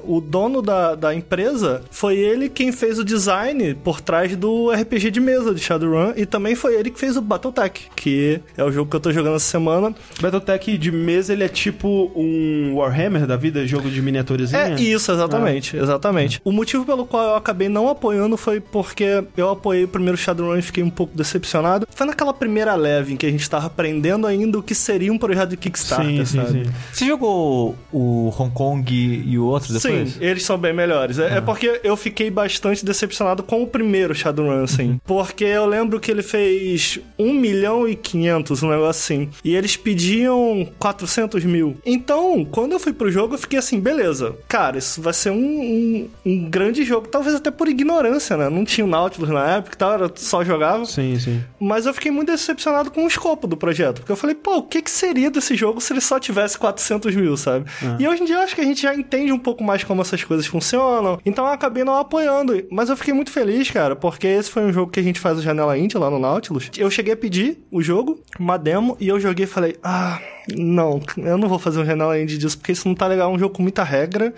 o 0.04 0.20
dono 0.20 0.62
da, 0.62 0.96
da 0.96 1.14
empresa 1.14 1.82
foi 1.92 2.18
ele 2.18 2.50
quem 2.50 2.72
fez 2.72 2.98
o 2.98 3.04
design 3.04 3.76
por 3.76 4.02
trás 4.02 4.36
do 4.36 4.72
RPG 4.72 5.12
de 5.12 5.20
mesa 5.20 5.54
de 5.54 5.62
Shadowrun 5.62 6.14
e 6.16 6.26
também 6.26 6.56
foi 6.56 6.76
ele 6.76 6.90
que 6.90 7.00
fez 7.00 7.16
o 7.18 7.22
Battletech, 7.22 7.90
que 7.96 8.40
é 8.58 8.64
o 8.64 8.72
jogo 8.72 8.90
que 8.90 8.96
eu 8.96 9.00
tô 9.00 9.12
jogando 9.12 9.36
essa 9.36 9.46
semana. 9.46 9.94
Battletech 10.22 10.78
de 10.78 10.92
mesa, 10.92 11.34
ele 11.34 11.44
é 11.44 11.48
tipo 11.48 12.12
um 12.16 12.76
Warhammer 12.76 13.28
da 13.28 13.36
vida, 13.36 13.66
jogo 13.68 13.90
de 13.90 14.02
miniaturizinha? 14.02 14.62
É 14.62 14.76
isso, 14.82 15.12
exatamente, 15.12 15.78
exatamente. 15.78 16.42
O 16.44 16.52
motivo 16.52 16.86
pelo 16.86 17.06
qual 17.06 17.24
eu 17.24 17.36
acabei 17.36 17.70
não 17.70 17.88
apoiando 17.90 18.36
foi 18.38 18.60
porque 18.60 19.24
eu 19.38 19.50
apoiei 19.50 19.84
o 19.84 19.88
primeiro 19.88 20.18
Shadowrun 20.18 20.58
e 20.58 20.62
fiquei 20.62 20.84
um 20.84 20.90
pouco 20.90 21.16
decepcionado. 21.16 21.88
Foi 21.92 22.08
naquela 22.08 22.34
primeira 22.34 22.76
leve 22.76 23.14
em 23.14 23.18
que 23.18 23.26
a 23.26 23.32
gente 23.32 23.48
tava 23.50 23.68
aprendendo 23.68 24.26
ainda 24.26 24.58
o 24.58 24.64
que 24.64 24.74
seria 24.74 25.12
um 25.12 25.18
projeto 25.18 25.50
de 25.52 25.58
Kickstarter, 25.58 26.26
Sim, 26.26 26.26
sim. 26.26 26.39
Sabe? 26.48 26.66
sim. 26.66 26.72
Você 26.94 27.06
jogou 27.06 27.76
o 27.92 28.34
Hong 28.38 28.54
Kong 28.54 28.94
e 28.94 29.38
o 29.38 29.46
outro 29.46 29.74
depois? 29.74 30.14
Sim, 30.14 30.18
eles 30.20 30.44
são 30.44 30.58
bem 30.58 30.74
melhores. 30.74 31.20
É, 31.20 31.38
é 31.38 31.42
porque 31.42 31.80
eu 31.84 31.96
fiquei 31.96 32.30
bastante 32.30 32.86
decepcionado 32.86 33.44
com 33.44 33.62
o 33.64 33.68
primeiro 33.68 34.14
Shadowrun, 34.16 34.64
assim. 34.64 35.00
Porque 35.06 35.44
eu 35.44 35.66
lembro 35.66 36.00
que 36.00 36.12
ele 36.12 36.24
fez 36.24 37.00
1 37.18 37.34
milhão 37.34 37.88
e 37.88 37.96
500, 37.96 38.64
um 38.64 38.70
negócio 38.70 38.90
assim. 38.90 39.30
E 39.44 39.56
eles 39.56 39.76
pediam 39.78 40.68
400 40.80 41.44
mil. 41.46 41.78
Então, 41.86 42.46
quando 42.46 42.74
eu 42.74 42.80
fui 42.80 42.94
pro 42.94 43.12
jogo, 43.12 43.36
eu 43.36 43.40
fiquei 43.40 43.60
assim, 43.60 43.80
beleza. 43.80 44.36
Cara, 44.48 44.78
isso 44.78 45.02
vai 45.02 45.14
ser 45.14 45.32
um, 45.32 45.36
um, 45.36 46.10
um 46.26 46.50
grande 46.50 46.84
jogo. 46.84 47.08
Talvez 47.08 47.36
até 47.36 47.52
por 47.52 47.68
ignorância, 47.68 48.36
né? 48.38 48.50
Não 48.50 48.66
tinha 48.66 48.86
o 48.86 48.90
Nautilus 48.90 49.30
na 49.30 49.58
época 49.58 49.76
e 49.76 49.78
tal, 49.78 49.94
era 49.94 50.12
só 50.16 50.44
jogava. 50.44 50.86
Sim, 50.86 51.18
sim. 51.20 51.44
Mas 51.60 51.86
eu 51.86 51.94
fiquei 51.94 52.12
muito 52.12 52.32
decepcionado 52.32 52.92
com 52.92 53.04
o 53.04 53.08
escopo 53.08 53.48
do 53.48 53.58
projeto. 53.58 54.00
Porque 54.00 54.12
eu 54.12 54.18
falei, 54.18 54.36
pô, 54.36 54.58
o 54.58 54.64
que, 54.64 54.82
que 54.82 54.92
seria 54.92 55.30
desse 55.30 55.56
jogo 55.56 55.82
se 55.82 55.94
ele 55.94 56.02
só 56.02 56.20
tivesse 56.20 56.29
400 56.58 57.16
mil, 57.16 57.36
sabe? 57.38 57.66
E 58.00 58.08
hoje 58.08 58.24
em 58.24 58.26
dia 58.26 58.36
eu 58.36 58.42
acho 58.42 58.56
que 58.56 58.62
a 58.62 58.66
gente 58.66 58.82
já 58.82 58.94
entende 58.94 59.32
um 59.32 59.40
pouco 59.40 59.64
mais 59.64 59.84
como 59.84 60.02
essas 60.02 60.24
coisas 60.24 60.46
funcionam. 60.46 61.20
Então 61.26 61.46
eu 61.46 61.52
acabei 61.52 61.84
não 61.84 61.96
apoiando. 61.96 62.64
Mas 62.72 62.90
eu 62.90 62.98
fiquei 62.98 63.14
muito 63.14 63.32
feliz, 63.32 63.70
cara, 63.70 63.96
porque 63.96 64.28
esse 64.28 64.50
foi 64.50 64.64
um 64.64 64.74
jogo 64.74 64.92
que 64.92 65.00
a 65.00 65.04
gente 65.04 65.20
faz 65.20 65.38
o 65.38 65.42
Janela 65.42 65.78
Indie 65.78 65.98
lá 65.98 66.10
no 66.10 66.20
Nautilus. 66.20 66.70
Eu 66.78 66.90
cheguei 66.90 67.14
a 67.14 67.18
pedir 67.18 67.60
o 67.72 67.82
jogo, 67.82 68.20
uma 68.40 68.58
demo, 68.58 68.96
e 69.00 69.08
eu 69.08 69.20
joguei 69.20 69.46
e 69.46 69.48
falei, 69.48 69.76
ah. 69.84 70.20
Não, 70.58 71.00
eu 71.18 71.38
não 71.38 71.48
vou 71.48 71.60
fazer 71.60 71.80
um 71.80 71.86
Janela 71.86 72.20
Indie 72.20 72.38
disso, 72.38 72.58
porque 72.58 72.72
isso 72.72 72.88
não 72.88 72.96
tá 72.96 73.08
legal. 73.08 73.32
É 73.32 73.36
um 73.36 73.40
jogo 73.40 73.56
com 73.56 73.62
muita 73.62 73.84
regra. 73.84 74.34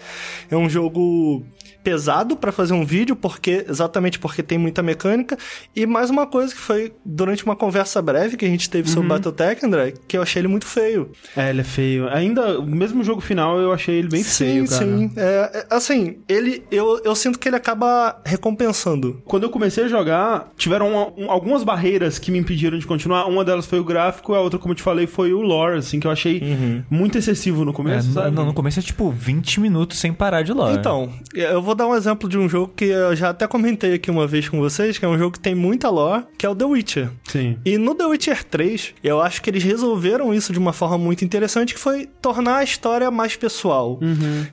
É 0.49 0.55
um 0.55 0.69
jogo 0.69 1.43
pesado 1.83 2.35
pra 2.35 2.51
fazer 2.51 2.73
um 2.73 2.85
vídeo, 2.85 3.15
porque 3.15 3.65
exatamente 3.67 4.19
porque 4.19 4.43
tem 4.43 4.55
muita 4.57 4.83
mecânica. 4.83 5.35
E 5.75 5.87
mais 5.87 6.11
uma 6.11 6.27
coisa 6.27 6.53
que 6.53 6.59
foi 6.59 6.93
durante 7.03 7.43
uma 7.43 7.55
conversa 7.55 7.99
breve 8.03 8.37
que 8.37 8.45
a 8.45 8.47
gente 8.47 8.69
teve 8.69 8.87
sobre 8.87 9.07
Battletech, 9.09 9.65
André, 9.65 9.93
que 10.07 10.15
eu 10.15 10.21
achei 10.21 10.41
ele 10.41 10.47
muito 10.47 10.67
feio. 10.67 11.11
É, 11.35 11.49
ele 11.49 11.61
é 11.61 11.63
feio. 11.63 12.07
Ainda, 12.09 12.59
o 12.59 12.65
mesmo 12.67 13.03
jogo 13.03 13.19
final, 13.19 13.57
eu 13.59 13.71
achei 13.73 13.95
ele 13.95 14.09
bem 14.09 14.23
feio, 14.23 14.67
cara. 14.69 14.85
Sim, 14.85 15.11
é, 15.17 15.51
é, 15.55 15.65
assim, 15.71 16.17
ele, 16.29 16.63
eu, 16.69 17.01
eu 17.03 17.15
sinto 17.15 17.39
que 17.39 17.49
ele 17.49 17.55
acaba 17.55 18.21
recompensando. 18.23 19.21
Quando 19.25 19.43
eu 19.43 19.49
comecei 19.49 19.85
a 19.85 19.87
jogar, 19.87 20.51
tiveram 20.57 20.87
um- 21.17 21.23
um- 21.25 21.31
algumas 21.31 21.63
barreiras 21.63 22.19
que 22.19 22.29
me 22.31 22.37
impediram 22.37 22.77
de 22.77 22.85
continuar. 22.85 23.25
Uma 23.25 23.43
delas 23.43 23.65
foi 23.65 23.79
o 23.79 23.83
gráfico, 23.83 24.33
a 24.35 24.39
outra, 24.41 24.59
como 24.59 24.73
eu 24.73 24.75
te 24.75 24.83
falei, 24.83 25.07
foi 25.07 25.33
o 25.33 25.41
lore, 25.41 25.79
assim, 25.79 25.99
que 26.01 26.07
eu 26.07 26.11
achei 26.11 26.41
muito 26.89 27.17
excessivo 27.17 27.63
no 27.63 27.71
É, 27.71 27.73
começo, 27.73 28.07
no, 28.09 28.13
sabe? 28.13 28.35
no- 28.35 28.45
no 28.45 28.53
começo 28.53 28.79
é 28.79 28.81
tipo 28.83 29.09
20 29.11 29.59
minutos 29.59 29.97
sem 29.99 30.11
parar 30.11 30.41
de 30.41 30.51
lore. 30.51 30.75
Então, 30.77 31.09
eu 31.33 31.61
vou 31.61 31.75
dar 31.75 31.87
um 31.87 31.95
exemplo 31.95 32.27
de 32.27 32.37
um 32.37 32.49
jogo 32.49 32.73
que 32.75 32.85
eu 32.85 33.15
já 33.15 33.29
até 33.29 33.47
comentei 33.47 33.93
aqui 33.93 34.09
uma 34.11 34.27
vez 34.27 34.49
com 34.49 34.59
vocês, 34.59 34.97
que 34.97 35.05
é 35.05 35.07
um 35.07 35.17
jogo 35.17 35.33
que 35.33 35.39
tem 35.39 35.55
muita 35.55 35.89
lore, 35.89 36.23
que 36.37 36.45
é 36.45 36.49
o 36.49 36.55
The 36.55 36.65
Witcher. 36.65 37.09
Sim. 37.27 37.57
E 37.65 37.77
no 37.77 37.95
The 37.95 38.05
Witcher 38.05 38.43
3, 38.43 38.93
eu 39.03 39.21
acho 39.21 39.41
que 39.41 39.49
eles 39.49 39.63
resolveram 39.63 40.33
isso 40.33 40.51
de 40.51 40.59
uma 40.59 40.73
forma 40.73 40.97
muito 40.97 41.23
interessante, 41.23 41.73
que 41.73 41.79
foi 41.79 42.07
tornar 42.21 42.57
a 42.57 42.63
história 42.63 43.09
mais 43.11 43.35
pessoal. 43.35 43.99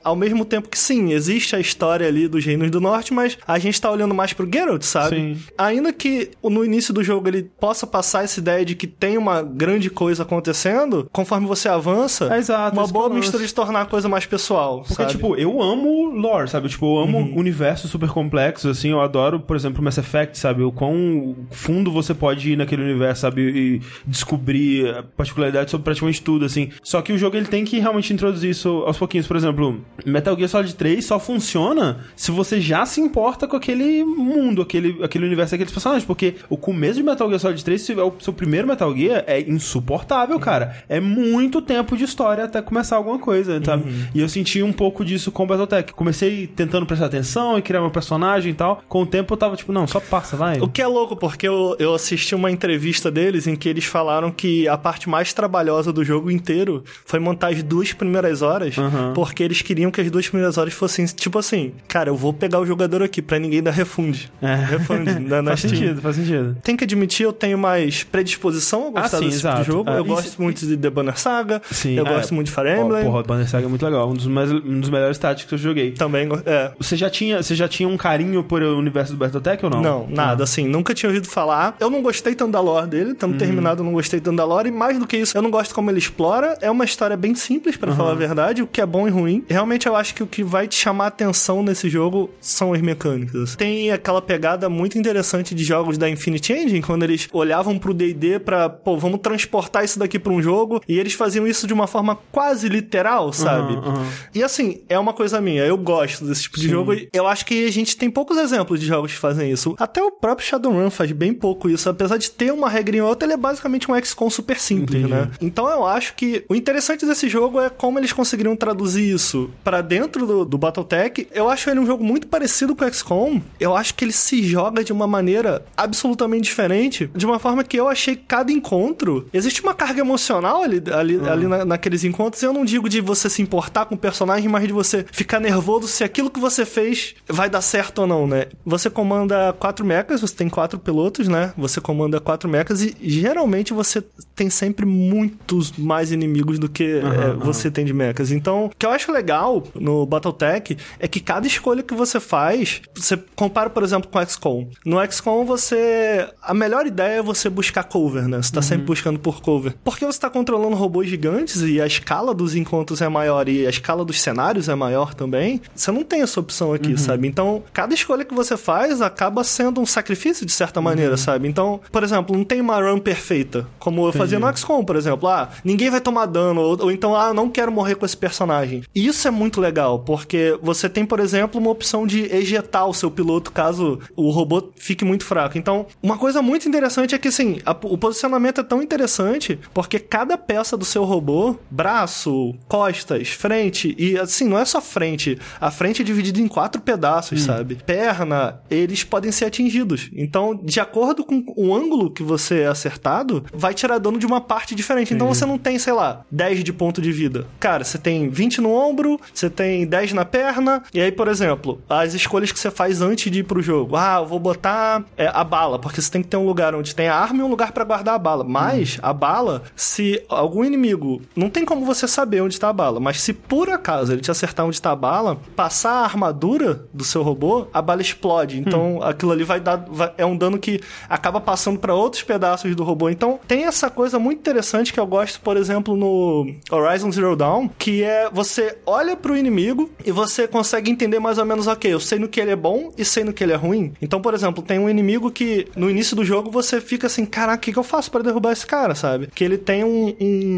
Ao 0.03 0.15
mesmo 0.15 0.45
tempo 0.45 0.69
que, 0.69 0.77
sim, 0.77 1.11
existe 1.13 1.55
a 1.55 1.59
história 1.59 2.07
ali 2.07 2.27
dos 2.27 2.45
Reinos 2.45 2.69
do 2.69 2.79
Norte, 2.79 3.13
mas 3.13 3.37
a 3.47 3.57
gente 3.59 3.79
tá 3.81 3.89
olhando 3.91 4.13
mais 4.13 4.33
pro 4.33 4.47
Geralt, 4.51 4.83
sabe? 4.83 5.15
Sim. 5.15 5.37
Ainda 5.57 5.91
que 5.91 6.29
no 6.43 6.63
início 6.63 6.93
do 6.93 7.03
jogo 7.03 7.27
ele 7.27 7.43
possa 7.59 7.87
passar 7.87 8.23
essa 8.23 8.39
ideia 8.39 8.63
de 8.65 8.75
que 8.75 8.85
tem 8.87 9.17
uma 9.17 9.41
grande 9.41 9.89
coisa 9.89 10.23
acontecendo, 10.23 11.09
conforme 11.11 11.38
você 11.47 11.69
avança, 11.69 12.33
É, 12.33 12.37
exato, 12.37 12.77
uma 12.77 12.87
boa 12.87 13.05
é 13.05 13.09
lance. 13.09 13.19
mistura 13.21 13.45
de 13.45 13.53
tornar 13.53 13.81
a 13.81 13.85
coisa 13.85 14.07
mais 14.09 14.25
pessoal, 14.25 14.79
Porque, 14.79 14.93
sabe? 14.93 15.11
tipo, 15.11 15.35
eu 15.35 15.61
amo 15.61 16.05
lore, 16.11 16.49
sabe? 16.49 16.69
Tipo, 16.69 16.97
eu 16.97 17.03
amo 17.03 17.17
Uhum. 17.19 17.37
universos 17.37 17.89
super 17.91 18.09
complexos, 18.09 18.69
assim. 18.77 18.89
Eu 18.89 19.01
adoro, 19.01 19.39
por 19.39 19.55
exemplo, 19.55 19.83
Mass 19.83 19.97
Effect, 19.97 20.37
sabe? 20.37 20.63
O 20.63 20.71
quão 20.71 21.35
fundo 21.51 21.91
você 21.91 22.13
pode 22.13 22.51
ir 22.53 22.55
naquele 22.57 22.83
universo, 22.83 23.21
sabe? 23.21 23.41
E 23.41 23.81
descobrir 24.05 25.03
particularidades 25.15 25.71
sobre 25.71 25.83
praticamente 25.85 26.21
tudo, 26.21 26.45
assim. 26.45 26.69
Só 26.83 27.01
que 27.01 27.13
o 27.13 27.17
jogo, 27.17 27.35
ele 27.37 27.45
tem 27.47 27.63
que 27.65 27.79
realmente 27.79 28.13
introduzir 28.13 28.49
isso 28.51 28.83
aos 28.85 28.97
pouquinhos. 28.97 29.27
Por 29.27 29.35
exemplo, 29.37 29.81
Metal 30.05 30.35
Gear 30.35 30.49
Solid 30.49 30.75
3 30.75 31.05
só 31.05 31.19
funciona 31.19 31.99
se 32.15 32.31
você 32.31 32.59
já 32.61 32.85
se 32.85 32.99
importa 33.01 33.47
com 33.47 33.55
aquele 33.55 34.03
mundo, 34.03 34.61
aquele, 34.61 35.03
aquele 35.03 35.25
universo, 35.25 35.55
aqueles 35.55 35.71
personagens. 35.71 36.05
Porque 36.05 36.35
o 36.49 36.57
começo 36.57 36.95
de 36.95 37.03
Metal 37.03 37.27
Gear 37.27 37.39
Solid 37.39 37.63
3, 37.63 37.81
se 37.81 37.93
é 37.93 38.03
o 38.03 38.13
seu 38.19 38.33
primeiro 38.33 38.67
Metal 38.67 38.95
Gear, 38.95 39.23
é 39.27 39.39
insuportável, 39.41 40.39
cara. 40.39 40.75
É 40.87 40.99
muito 40.99 41.18
tempo 41.61 41.95
de 41.97 42.03
história 42.03 42.43
até 42.45 42.61
começar 42.61 42.95
alguma 42.95 43.19
coisa, 43.19 43.61
sabe? 43.63 43.83
E 44.13 44.19
eu 44.19 44.29
senti 44.29 44.61
um 44.63 44.71
pouco 44.73 45.03
disso 45.05 45.31
com 45.31 45.45
Battletech. 45.45 45.93
Comecei 45.93 46.47
tentando 46.47 46.85
prestar 46.85 47.05
atenção 47.07 47.57
e 47.57 47.61
criar 47.61 47.81
meu 47.81 47.91
personagem 47.91 48.51
e 48.51 48.55
tal. 48.55 48.81
Com 48.87 49.03
o 49.03 49.05
tempo 49.05 49.33
eu 49.33 49.37
tava 49.37 49.55
tipo, 49.55 49.71
não, 49.71 49.85
só 49.87 49.99
passa, 49.99 50.35
vai. 50.35 50.59
O 50.59 50.67
que 50.67 50.81
é 50.81 50.87
louco, 50.87 51.15
porque 51.15 51.47
eu, 51.47 51.75
eu 51.79 51.93
assisti 51.93 52.33
uma 52.35 52.49
entrevista 52.51 53.11
deles 53.11 53.47
em 53.47 53.55
que 53.55 53.67
eles 53.69 53.85
falaram 53.85 54.31
que 54.31 54.67
a 54.67 54.77
parte 54.77 55.09
mais 55.09 55.33
trabalhosa 55.33 55.91
do 55.93 56.03
jogo 56.03 56.29
inteiro 56.31 56.83
foi 57.05 57.19
montar 57.19 57.49
as 57.49 57.61
duas 57.63 57.93
primeiras 57.93 58.41
horas, 58.41 58.77
Aham. 58.77 59.13
porque 59.13 59.43
eles 59.43 59.61
queriam 59.61 59.91
que 59.91 60.01
as 60.01 60.09
duas 60.11 60.27
primeiras 60.27 60.57
horas 60.57 60.73
fossem, 60.73 61.05
tipo 61.05 61.37
assim, 61.39 61.73
cara, 61.87 62.09
eu 62.09 62.15
vou 62.15 62.33
pegar 62.33 62.59
o 62.59 62.65
jogador 62.65 63.01
aqui 63.03 63.21
pra 63.21 63.39
ninguém 63.39 63.61
dar 63.61 63.71
refunde. 63.71 64.31
É. 64.41 64.55
Refunde 64.55 65.19
na, 65.19 65.41
na 65.43 65.51
faz 65.51 65.59
Steam. 65.61 65.75
sentido, 65.75 66.01
faz 66.01 66.15
sentido. 66.15 66.57
Tem 66.63 66.75
que 66.75 66.83
admitir, 66.83 67.23
eu 67.23 67.33
tenho 67.33 67.57
mais 67.57 68.03
predisposição 68.03 68.87
a 68.87 69.01
gostar 69.01 69.17
Ah, 69.17 69.19
sim, 69.19 69.25
desse 69.25 69.37
tipo 69.37 69.47
exato. 69.49 69.61
de 69.61 69.67
jogo. 69.67 69.89
Ah, 69.89 69.95
eu 69.97 70.05
gosto 70.05 70.41
muito 70.41 70.65
de 70.65 70.77
The 70.77 70.89
Banner 71.09 71.19
Saga, 71.19 71.61
Sim, 71.71 71.95
eu 71.95 72.05
é. 72.05 72.09
gosto 72.13 72.33
muito 72.33 72.47
de 72.47 72.53
Fire 72.53 72.69
Emblem. 72.69 73.03
Porra, 73.05 73.19
o 73.19 73.23
Banner 73.23 73.49
Saga 73.49 73.65
é 73.65 73.69
muito 73.69 73.83
legal. 73.85 74.09
Um 74.09 74.13
dos, 74.13 74.27
mais, 74.27 74.51
um 74.51 74.79
dos 74.79 74.89
melhores 74.89 75.17
táticos 75.17 75.49
que 75.49 75.55
eu 75.55 75.57
joguei. 75.59 75.91
Também, 75.91 76.27
é. 76.45 76.71
Você 76.77 76.95
já 76.95 77.09
tinha, 77.09 77.41
você 77.41 77.55
já 77.55 77.67
tinha 77.67 77.87
um 77.89 77.97
carinho 77.97 78.43
por 78.43 78.61
o 78.61 78.77
universo 78.77 79.13
do 79.13 79.17
Battletech 79.17 79.63
ou 79.65 79.71
não? 79.71 79.81
Não, 79.81 80.07
nada, 80.09 80.43
Ah. 80.43 80.45
assim, 80.45 80.67
nunca 80.67 80.93
tinha 80.93 81.09
ouvido 81.09 81.27
falar. 81.27 81.75
Eu 81.79 81.89
não 81.89 82.01
gostei 82.01 82.35
tanto 82.35 82.51
da 82.51 82.59
lore 82.61 82.87
dele, 82.87 83.13
tanto 83.13 83.37
terminado 83.37 83.81
eu 83.81 83.85
não 83.85 83.93
gostei 83.93 84.19
tanto 84.19 84.37
da 84.37 84.45
lore, 84.45 84.69
e 84.69 84.71
mais 84.71 84.97
do 84.99 85.07
que 85.07 85.17
isso, 85.17 85.37
eu 85.37 85.41
não 85.41 85.49
gosto 85.51 85.73
como 85.73 85.89
ele 85.89 85.99
explora. 85.99 86.57
É 86.61 86.69
uma 86.69 86.85
história 86.85 87.15
bem 87.17 87.33
simples, 87.35 87.75
pra 87.77 87.91
falar 87.93 88.11
a 88.11 88.15
verdade, 88.15 88.61
o 88.61 88.67
que 88.67 88.81
é 88.81 88.85
bom 88.85 89.07
e 89.07 89.11
ruim. 89.11 89.43
Realmente 89.49 89.87
eu 89.87 89.95
acho 89.95 90.13
que 90.13 90.23
o 90.23 90.27
que 90.27 90.43
vai 90.43 90.67
te 90.67 90.75
chamar 90.75 91.05
a 91.05 91.07
atenção 91.07 91.63
nesse 91.63 91.89
jogo 91.89 92.29
são 92.41 92.73
as 92.73 92.81
mecânicas. 92.81 93.55
Tem 93.55 93.91
aquela 93.91 94.21
pegada 94.21 94.69
muito 94.69 94.97
interessante 94.97 95.55
de 95.55 95.63
jogos 95.63 95.97
da 95.97 96.09
Infinity 96.09 96.53
Engine, 96.53 96.81
quando 96.81 97.03
eles 97.03 97.27
olhavam 97.31 97.77
pro 97.77 97.93
D&D 97.93 98.39
pra, 98.39 98.69
pô, 98.69 98.97
vamos 98.97 99.19
transportar 99.21 99.83
isso 99.83 99.97
daqui 99.99 100.19
pra 100.19 100.31
um 100.33 100.41
jogo, 100.41 100.81
e 100.87 100.97
eles 100.99 101.13
faziam 101.13 101.47
isso 101.47 101.65
de 101.67 101.73
uma 101.73 101.87
forma 101.87 102.17
quase 102.31 102.67
literal, 102.69 103.31
sabe? 103.33 103.73
Aham, 103.73 103.89
aham. 103.89 104.05
E 104.33 104.43
assim, 104.43 104.81
é 104.89 104.97
uma 104.97 105.13
coisa 105.13 105.41
minha, 105.41 105.65
eu 105.65 105.77
gosto 105.77 106.25
desse 106.25 106.43
tipo 106.43 106.57
de 106.57 106.63
Sim. 106.63 106.69
jogo 106.69 106.93
e 106.93 107.09
eu 107.13 107.27
acho 107.27 107.45
que 107.45 107.65
a 107.65 107.71
gente 107.71 107.97
tem 107.97 108.09
poucos 108.09 108.37
exemplos 108.37 108.79
de 108.79 108.85
jogos 108.85 109.11
que 109.13 109.17
fazem 109.17 109.51
isso. 109.51 109.75
Até 109.79 110.01
o 110.01 110.11
próprio 110.11 110.47
Shadowrun 110.47 110.89
faz 110.89 111.11
bem 111.11 111.33
pouco 111.33 111.69
isso, 111.69 111.89
apesar 111.89 112.17
de 112.17 112.29
ter 112.31 112.51
uma 112.51 112.69
regrinha 112.69 113.03
ou 113.03 113.09
outra, 113.09 113.25
ele 113.25 113.33
é 113.33 113.37
basicamente 113.37 113.91
um 113.91 113.95
XCOM 114.03 114.29
super 114.29 114.59
simples, 114.59 114.99
Entendi. 114.99 115.13
né? 115.13 115.31
Então 115.41 115.69
eu 115.69 115.85
acho 115.85 116.15
que 116.15 116.43
o 116.49 116.55
interessante 116.55 117.05
desse 117.05 117.27
jogo 117.29 117.59
é 117.59 117.69
como 117.69 117.99
eles 117.99 118.13
conseguiriam 118.13 118.55
traduzir 118.55 119.13
isso 119.13 119.49
pra 119.63 119.81
dentro 119.81 120.25
do, 120.25 120.45
do 120.45 120.57
Battletech. 120.57 121.27
Eu 121.33 121.49
acho 121.49 121.69
ele 121.69 121.79
um 121.79 121.85
jogo 121.85 122.03
muito 122.03 122.27
parecido 122.27 122.75
com 122.75 122.85
o 122.85 122.93
XCOM. 122.93 123.41
Eu 123.59 123.75
acho 123.75 123.93
que 123.95 124.05
ele 124.05 124.11
se 124.11 124.43
joga 124.43 124.83
de 124.83 124.91
uma 124.91 125.07
maneira 125.07 125.63
absolutamente 125.75 126.43
diferente, 126.43 127.09
de 127.15 127.25
uma 127.25 127.39
forma 127.39 127.63
que 127.63 127.77
eu 127.77 127.87
achei 127.87 128.15
cada 128.15 128.51
encontro 128.51 129.27
existe 129.33 129.61
uma 129.61 129.73
carga 129.73 130.01
emocional 130.01 130.63
ali, 130.63 130.81
ali, 130.91 131.19
ali 131.27 131.47
na- 131.47 131.65
naqueles 131.65 132.03
encontros. 132.03 132.41
Eu 132.43 132.53
não 132.53 132.65
digo 132.65 132.87
de 132.89 133.01
você 133.01 133.29
se 133.29 133.41
importar 133.41 133.85
com 133.85 133.95
o 133.95 133.97
personagem, 133.97 134.47
mas 134.49 134.65
de 134.67 134.73
você 134.73 135.05
ficar 135.11 135.39
nervoso 135.39 135.87
se 135.87 136.03
aquilo 136.03 136.29
que 136.29 136.39
você 136.39 136.65
fez 136.65 137.15
vai 137.27 137.49
dar 137.49 137.61
certo 137.61 137.99
ou 137.99 138.07
não, 138.07 138.27
né? 138.27 138.45
Você 138.65 138.89
comanda 138.89 139.53
quatro 139.53 139.85
mechas, 139.85 140.21
você 140.21 140.35
tem 140.35 140.49
quatro 140.49 140.79
pilotos, 140.79 141.27
né? 141.27 141.53
Você 141.57 141.79
comanda 141.81 142.19
quatro 142.19 142.49
mechas 142.49 142.81
e 142.81 142.95
geralmente 143.01 143.73
você 143.73 144.03
tem 144.35 144.49
sempre 144.49 144.85
muitos 144.85 145.71
mais 145.77 146.11
inimigos 146.11 146.59
do 146.59 146.69
que 146.69 146.83
é, 146.83 147.01
aham. 147.01 147.37
você 147.39 147.69
tem 147.71 147.85
de 147.85 147.93
mechas. 147.93 148.31
Então, 148.31 148.65
o 148.65 148.69
que 148.69 148.85
eu 148.85 148.91
acho 148.91 149.11
legal 149.11 149.63
no 149.75 150.05
Battletech 150.05 150.77
é 150.99 151.07
que 151.07 151.19
cada 151.19 151.47
escolha 151.47 151.83
que 151.83 151.93
você 151.93 152.19
faz, 152.19 152.81
você 152.95 153.17
compara, 153.35 153.69
por 153.69 153.83
exemplo, 153.83 154.09
com 154.09 154.19
o 154.19 154.25
XCOM. 154.25 154.67
No 154.85 154.97
XCOM, 155.11 155.45
você. 155.45 156.27
A 156.41 156.53
melhor 156.53 156.85
ideia 156.85 157.19
é 157.19 157.21
você 157.21 157.49
buscar 157.49 157.83
cover, 157.83 158.27
né? 158.27 158.41
Você 158.41 158.51
tá 158.51 158.61
sempre 158.61 158.85
buscando 158.85 159.19
por 159.19 159.41
cover. 159.41 159.75
Porque 159.83 160.05
você 160.05 160.19
tá 160.19 160.29
controlando 160.29 160.75
robôs 160.79 161.07
gigantes 161.09 161.61
e 161.61 161.79
a 161.81 161.85
escala 161.85 162.33
dos 162.33 162.55
encontros 162.55 163.01
é 163.01 163.09
maior 163.09 163.47
e 163.49 163.65
a 163.67 163.69
escala 163.69 164.03
dos 164.05 164.21
cenários 164.21 164.69
é 164.69 164.75
maior 164.75 165.13
também. 165.13 165.61
Você 165.75 165.91
não 165.91 166.03
tem 166.03 166.21
essa 166.21 166.39
opção 166.39 166.73
aqui, 166.73 166.99
sabe? 166.99 167.27
Então, 167.27 167.61
cada 167.73 167.93
escolha 167.93 168.23
que 168.25 168.33
você 168.33 168.55
faz 168.57 169.01
acaba 169.01 169.43
sendo 169.43 169.81
um 169.81 169.85
sacrifício 169.85 170.45
de 170.45 170.51
certa 170.51 170.81
maneira, 170.81 171.17
sabe? 171.17 171.47
Então, 171.47 171.79
por 171.91 172.03
exemplo, 172.03 172.35
não 172.35 172.43
tem 172.43 172.61
uma 172.61 172.81
run 172.81 172.99
perfeita, 172.99 173.67
como 173.77 174.07
eu 174.07 174.11
fazia 174.13 174.39
no 174.39 174.57
XCOM, 174.57 174.83
por 174.83 174.95
exemplo. 174.95 175.27
Ah, 175.29 175.49
ninguém 175.63 175.89
vai 175.89 176.01
tomar 176.01 176.25
dano, 176.25 176.61
ou, 176.61 176.83
ou 176.83 176.91
então, 176.91 177.15
ah, 177.15 177.33
não 177.33 177.49
quero 177.49 177.71
morrer 177.71 177.95
com 177.95 178.05
esse 178.05 178.17
personagem. 178.17 178.83
E 178.95 179.05
isso 179.07 179.27
é 179.27 179.31
muito 179.31 179.59
legal, 179.61 179.99
porque 179.99 180.57
você 180.61 180.87
tem, 180.89 181.05
por 181.05 181.19
exemplo, 181.19 181.59
uma 181.59 181.69
opção 181.71 182.07
de 182.07 182.23
ejetar 182.33 182.87
o 182.87 182.93
seu 182.93 183.11
piloto 183.11 183.51
caso 183.51 183.99
o 184.15 184.29
robô 184.29 184.69
fique 184.75 185.03
muito 185.03 185.25
fraco. 185.25 185.57
Então, 185.57 185.85
uma 186.01 186.17
coisa 186.17 186.41
muito 186.41 186.67
interessante 186.67 187.13
é 187.13 187.17
que, 187.17 187.27
assim, 187.27 187.59
a- 187.65 187.75
o 187.83 187.97
posicionamento 187.97 188.61
é 188.61 188.63
tão 188.63 188.81
interessante 188.81 189.59
porque 189.73 189.99
cada 189.99 190.37
peça 190.37 190.68
do 190.77 190.85
seu 190.85 191.03
robô, 191.03 191.55
braço, 191.69 192.53
costas, 192.67 193.29
frente, 193.29 193.95
e 193.97 194.17
assim, 194.17 194.47
não 194.47 194.57
é 194.59 194.65
só 194.65 194.81
frente. 194.81 195.37
A 195.59 195.71
frente 195.71 196.01
é 196.01 196.05
dividida 196.05 196.39
em 196.39 196.47
quatro 196.47 196.81
pedaços, 196.81 197.43
sabe? 197.43 197.75
Perna, 197.85 198.61
eles 198.69 199.03
podem 199.03 199.31
ser 199.31 199.45
atingidos. 199.45 200.09
Então, 200.13 200.55
de 200.55 200.79
acordo 200.79 201.23
com 201.23 201.43
o 201.55 201.75
ângulo 201.75 202.11
que 202.11 202.23
você 202.23 202.61
é 202.61 202.67
acertado, 202.67 203.45
vai 203.53 203.73
tirar 203.73 203.97
dano 203.97 204.17
de 204.17 204.25
uma 204.25 204.41
parte 204.41 204.75
diferente. 204.75 205.13
Então 205.13 205.27
você 205.27 205.45
não 205.45 205.57
tem, 205.57 205.77
sei 205.79 205.93
lá, 205.93 206.25
10 206.31 206.63
de 206.63 206.73
ponto 206.73 207.01
de 207.01 207.11
vida. 207.11 207.45
Cara, 207.59 207.83
você 207.83 207.97
tem 207.97 208.29
20 208.29 208.61
no 208.61 208.71
ombro, 208.71 209.19
você 209.33 209.49
tem 209.49 209.85
10 209.85 210.13
na 210.13 210.25
perna, 210.25 210.83
e 210.93 211.01
aí, 211.01 211.11
por 211.11 211.27
exemplo, 211.27 211.81
as 211.89 212.13
escolhas 212.13 212.51
que 212.51 212.59
você 212.59 212.71
faz 212.71 213.01
antes 213.01 213.31
de 213.31 213.39
ir 213.39 213.43
pro 213.43 213.61
jogo. 213.61 213.95
Ah, 213.95 214.17
eu 214.19 214.25
vou 214.25 214.39
botar 214.39 215.03
é, 215.17 215.27
a 215.33 215.43
bala, 215.43 215.79
porque 215.79 216.01
você 216.01 216.11
tem 216.11 216.21
que 216.21 216.27
ter 216.27 216.37
um 216.37 216.45
lugar 216.45 216.75
onde 216.75 216.95
tem 216.95 217.07
a 217.07 217.15
arma 217.15 217.39
e 217.39 217.43
um 217.43 217.49
lugar 217.49 217.71
pra 217.71 217.83
guardar 217.83 218.15
a 218.15 218.19
bala. 218.19 218.43
Mas 218.43 218.97
a 219.01 219.13
bala, 219.13 219.63
se 219.75 220.23
algum 220.29 220.58
inimigo. 220.65 221.21
Não 221.35 221.49
tem 221.49 221.65
como 221.65 221.85
você 221.85 222.07
saber 222.07 222.41
onde 222.41 222.59
tá 222.59 222.69
a 222.69 222.73
bala, 222.73 222.99
mas 222.99 223.21
se 223.21 223.33
por 223.33 223.69
acaso 223.69 224.11
ele 224.13 224.21
te 224.21 224.31
acertar 224.31 224.65
onde 224.65 224.81
tá 224.81 224.91
a 224.91 224.95
bala, 224.95 225.37
passar 225.55 225.91
a 225.91 226.03
armadura 226.03 226.85
do 226.93 227.03
seu 227.03 227.21
robô, 227.23 227.67
a 227.73 227.81
bala 227.81 228.01
explode. 228.01 228.59
Então 228.59 228.99
aquilo 229.03 229.31
ali 229.31 229.43
vai 229.43 229.59
dar. 229.59 229.77
vai- 229.89 230.13
é 230.17 230.25
um 230.25 230.35
dano 230.37 230.57
que 230.59 230.79
acaba 231.09 231.39
passando 231.39 231.79
pra 231.79 231.93
outros 231.93 232.23
pedaços 232.23 232.75
do 232.75 232.83
robô. 232.83 233.09
Então 233.09 233.39
tem 233.47 233.65
essa 233.65 233.89
coisa 233.89 234.19
muito 234.19 234.39
interessante 234.39 234.91
que 234.93 234.99
eu 234.99 235.07
gosto, 235.07 235.39
por 235.41 235.57
exemplo, 235.57 235.95
no 235.95 236.53
Horizon 236.71 237.11
Zero 237.11 237.35
Dawn, 237.35 237.69
que 237.77 238.03
é 238.03 238.29
você 238.31 238.77
olha 238.85 239.15
pro 239.15 239.35
inimigo 239.37 239.89
e 240.05 240.11
você 240.11 240.47
consegue 240.47 240.91
entender 240.91 241.19
mais 241.19 241.37
ou 241.37 241.45
menos, 241.45 241.67
ok, 241.67 241.91
eu 241.93 241.99
sei 241.99 242.19
no 242.19 242.27
que 242.27 242.39
ele 242.39 242.51
é 242.51 242.55
bom 242.55 242.91
e 242.97 243.05
sei 243.05 243.23
no 243.23 243.33
que 243.33 243.43
ele 243.43 243.53
é 243.53 243.55
ruim. 243.55 243.93
Então, 244.01 244.21
por 244.21 244.33
exemplo, 244.33 244.63
tem 244.63 244.79
um 244.79 244.89
inimigo 244.89 245.31
que 245.31 245.67
no 245.75 245.89
início 245.89 246.15
do 246.15 246.23
jogo 246.25 246.49
você 246.51 246.79
fica 246.81 247.07
assim, 247.07 247.25
caraca, 247.25 247.57
o 247.57 247.61
que, 247.61 247.73
que 247.73 247.79
eu 247.79 247.83
faço 247.83 248.09
pra 248.11 248.21
derrubar 248.21 248.51
esse 248.51 248.65
cara, 248.65 248.95
sabe? 248.95 249.27
Que 249.33 249.43
ele 249.43 249.57
tem 249.57 249.83
um, 249.83 250.15
um 250.19 250.48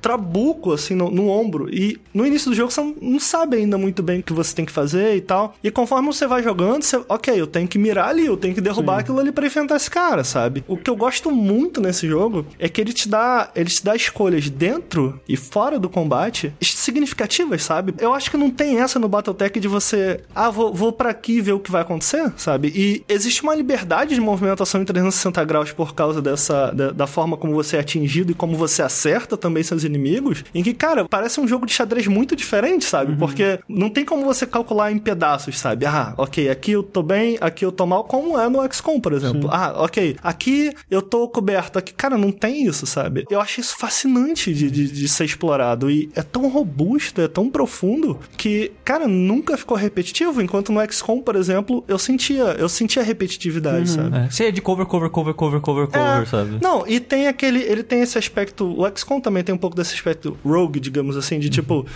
trabuco, 0.00 0.72
assim, 0.72 0.94
no, 0.94 1.10
no 1.10 1.28
ombro. 1.28 1.68
E 1.72 1.98
no 2.12 2.26
início 2.26 2.50
do 2.50 2.56
jogo 2.56 2.70
você 2.70 2.80
não, 3.00 3.20
sabe 3.20 3.56
ainda 3.56 3.78
muito 3.78 4.02
bem 4.02 4.20
o 4.20 4.22
que 4.22 4.32
você 4.32 4.54
tem 4.54 4.64
que 4.64 4.72
fazer 4.72 5.16
e 5.16 5.20
tal. 5.20 5.54
E 5.62 5.70
conforme 5.70 6.06
você 6.06 6.26
vai 6.26 6.42
jogando, 6.42 6.82
você, 6.82 7.00
ok, 7.08 7.40
eu 7.40 7.46
tenho 7.46 7.68
que 7.68 7.78
mirar 7.78 8.08
ali, 8.08 8.26
eu 8.26 8.36
tenho 8.36 8.54
que 8.54 8.60
derrubar 8.60 9.00
aquilo 9.00 9.18
ali 9.18 9.32
pra 9.32 9.46
enfrentar 9.46 9.76
esse 9.76 9.90
cara, 9.90 10.24
sabe? 10.24 10.64
O 10.68 10.76
que 10.76 10.90
eu 10.90 10.96
gosto 10.96 11.30
muito 11.30 11.80
nesse 11.80 12.06
jogo 12.06 12.46
é 12.58 12.68
que 12.68 12.80
ele 12.80 12.92
te 12.92 13.08
dá, 13.08 13.50
ele 13.54 13.68
te 13.68 13.84
dá 13.84 13.94
escolhas 13.94 14.48
dentro 14.48 15.20
e 15.28 15.36
fora 15.36 15.78
do 15.78 15.88
combate 15.88 16.52
significativas, 16.60 17.62
sabe? 17.62 17.94
Eu 17.98 18.14
acho 18.14 18.30
que 18.30 18.36
não 18.36 18.50
tem 18.50 18.78
essa 18.78 18.98
no 18.98 19.08
Battletech 19.08 19.58
de 19.58 19.68
você, 19.68 20.20
ah, 20.34 20.50
vou, 20.50 20.72
vou 20.72 20.92
para 20.92 21.10
aqui 21.10 21.40
ver 21.40 21.52
o 21.52 21.60
que 21.60 21.70
vai 21.70 21.82
acontecer, 21.82 22.32
sabe? 22.36 22.72
E 22.74 23.04
existe 23.08 23.42
uma 23.42 23.54
liberdade 23.54 24.14
de 24.14 24.20
movimentação 24.20 24.80
em 24.80 24.84
360 24.84 25.44
graus 25.44 25.72
por 25.72 25.94
causa 25.94 26.20
dessa, 26.22 26.70
da, 26.70 26.90
da 26.92 27.06
forma 27.06 27.36
como 27.36 27.54
você 27.54 27.76
é 27.76 27.80
atingido 27.80 28.32
e 28.32 28.34
como 28.34 28.56
você 28.56 28.82
também 29.24 29.62
seus 29.62 29.84
inimigos, 29.84 30.44
em 30.54 30.62
que, 30.62 30.74
cara, 30.74 31.06
parece 31.08 31.40
um 31.40 31.46
jogo 31.48 31.64
de 31.64 31.72
xadrez 31.72 32.06
muito 32.06 32.34
diferente, 32.34 32.84
sabe? 32.84 33.16
Porque 33.16 33.60
não 33.68 33.88
tem 33.88 34.04
como 34.04 34.24
você 34.24 34.46
calcular 34.46 34.90
em 34.92 34.98
pedaços, 34.98 35.58
sabe? 35.58 35.86
Ah, 35.86 36.12
ok, 36.18 36.50
aqui 36.50 36.72
eu 36.72 36.82
tô 36.82 37.02
bem, 37.02 37.38
aqui 37.40 37.64
eu 37.64 37.72
tô 37.72 37.86
mal, 37.86 38.04
como 38.04 38.38
é 38.38 38.48
no 38.48 38.62
XCOM, 38.72 39.00
por 39.00 39.12
exemplo. 39.12 39.48
Ah, 39.52 39.74
ok, 39.78 40.16
aqui 40.22 40.72
eu 40.90 41.00
tô 41.00 41.28
coberto, 41.28 41.78
aqui, 41.78 41.94
cara, 41.94 42.18
não 42.18 42.32
tem 42.32 42.66
isso, 42.66 42.86
sabe? 42.86 43.24
Eu 43.30 43.40
acho 43.40 43.60
isso 43.60 43.76
fascinante 43.78 44.52
de, 44.52 44.70
de, 44.70 44.90
de 44.90 45.08
ser 45.08 45.24
explorado 45.24 45.90
e 45.90 46.10
é 46.14 46.22
tão 46.22 46.48
robusto, 46.48 47.20
é 47.20 47.28
tão 47.28 47.48
profundo 47.48 48.18
que, 48.36 48.72
cara, 48.84 49.06
nunca 49.06 49.56
ficou 49.56 49.76
repetitivo, 49.76 50.42
enquanto 50.42 50.72
no 50.72 50.80
XCOM, 50.92 51.20
por 51.20 51.36
exemplo, 51.36 51.84
eu 51.86 51.98
sentia, 51.98 52.56
eu 52.58 52.68
sentia 52.68 53.02
repetitividade, 53.02 53.90
sabe? 53.90 54.16
É. 54.16 54.30
Você 54.30 54.44
é 54.46 54.50
de 54.50 54.60
cover, 54.60 54.86
cover, 54.86 55.10
cover, 55.10 55.34
cover, 55.34 55.60
cover, 55.60 55.86
cover, 55.86 56.22
É, 56.22 56.26
sabe? 56.26 56.58
Não, 56.60 56.86
e 56.86 56.98
tem 56.98 57.28
aquele. 57.28 57.60
Ele 57.62 57.82
tem 57.82 58.00
esse 58.00 58.18
aspecto. 58.18 58.74
O 58.76 58.86
XCOM 58.96 59.05
também 59.20 59.42
tem 59.42 59.54
um 59.54 59.58
pouco 59.58 59.76
desse 59.76 59.94
aspecto 59.94 60.36
rogue, 60.44 60.80
digamos 60.80 61.16
assim, 61.16 61.38
de 61.38 61.48
tipo. 61.48 61.86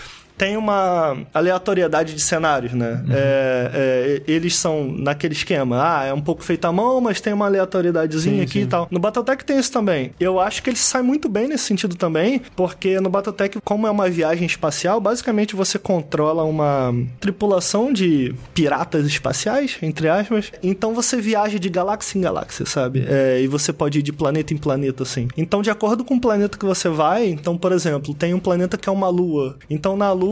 Tem 0.40 0.56
uma 0.56 1.18
aleatoriedade 1.34 2.14
de 2.14 2.22
cenários, 2.22 2.72
né? 2.72 3.04
É, 3.10 4.22
é, 4.26 4.32
eles 4.32 4.56
são 4.56 4.90
naquele 4.90 5.34
esquema. 5.34 5.76
Ah, 5.78 6.04
é 6.06 6.14
um 6.14 6.20
pouco 6.22 6.42
feito 6.42 6.64
à 6.64 6.72
mão, 6.72 6.98
mas 6.98 7.20
tem 7.20 7.34
uma 7.34 7.44
aleatoriedadezinha 7.44 8.36
Sim, 8.36 8.42
aqui 8.42 8.52
sim. 8.52 8.60
e 8.60 8.66
tal. 8.66 8.88
No 8.90 8.98
Battletech 8.98 9.44
tem 9.44 9.58
isso 9.58 9.70
também. 9.70 10.12
Eu 10.18 10.40
acho 10.40 10.62
que 10.62 10.70
ele 10.70 10.78
sai 10.78 11.02
muito 11.02 11.28
bem 11.28 11.46
nesse 11.46 11.64
sentido 11.64 11.94
também, 11.94 12.40
porque 12.56 12.98
no 13.00 13.10
Battletech, 13.10 13.58
como 13.62 13.86
é 13.86 13.90
uma 13.90 14.08
viagem 14.08 14.46
espacial, 14.46 14.98
basicamente 14.98 15.54
você 15.54 15.78
controla 15.78 16.42
uma 16.44 16.94
tripulação 17.20 17.92
de 17.92 18.34
piratas 18.54 19.04
espaciais, 19.04 19.76
entre 19.82 20.08
aspas. 20.08 20.50
Então 20.62 20.94
você 20.94 21.20
viaja 21.20 21.58
de 21.58 21.68
galáxia 21.68 22.16
em 22.16 22.22
galáxia, 22.22 22.64
sabe? 22.64 23.04
É, 23.06 23.42
e 23.42 23.46
você 23.46 23.74
pode 23.74 23.98
ir 23.98 24.02
de 24.02 24.10
planeta 24.10 24.54
em 24.54 24.56
planeta, 24.56 25.02
assim. 25.02 25.28
Então, 25.36 25.60
de 25.60 25.68
acordo 25.68 26.02
com 26.02 26.14
o 26.14 26.20
planeta 26.20 26.56
que 26.56 26.64
você 26.64 26.88
vai, 26.88 27.26
então, 27.28 27.58
por 27.58 27.72
exemplo, 27.72 28.14
tem 28.14 28.32
um 28.32 28.40
planeta 28.40 28.78
que 28.78 28.88
é 28.88 28.92
uma 28.92 29.10
lua. 29.10 29.58
Então, 29.68 29.98
na 29.98 30.10
lua, 30.12 30.29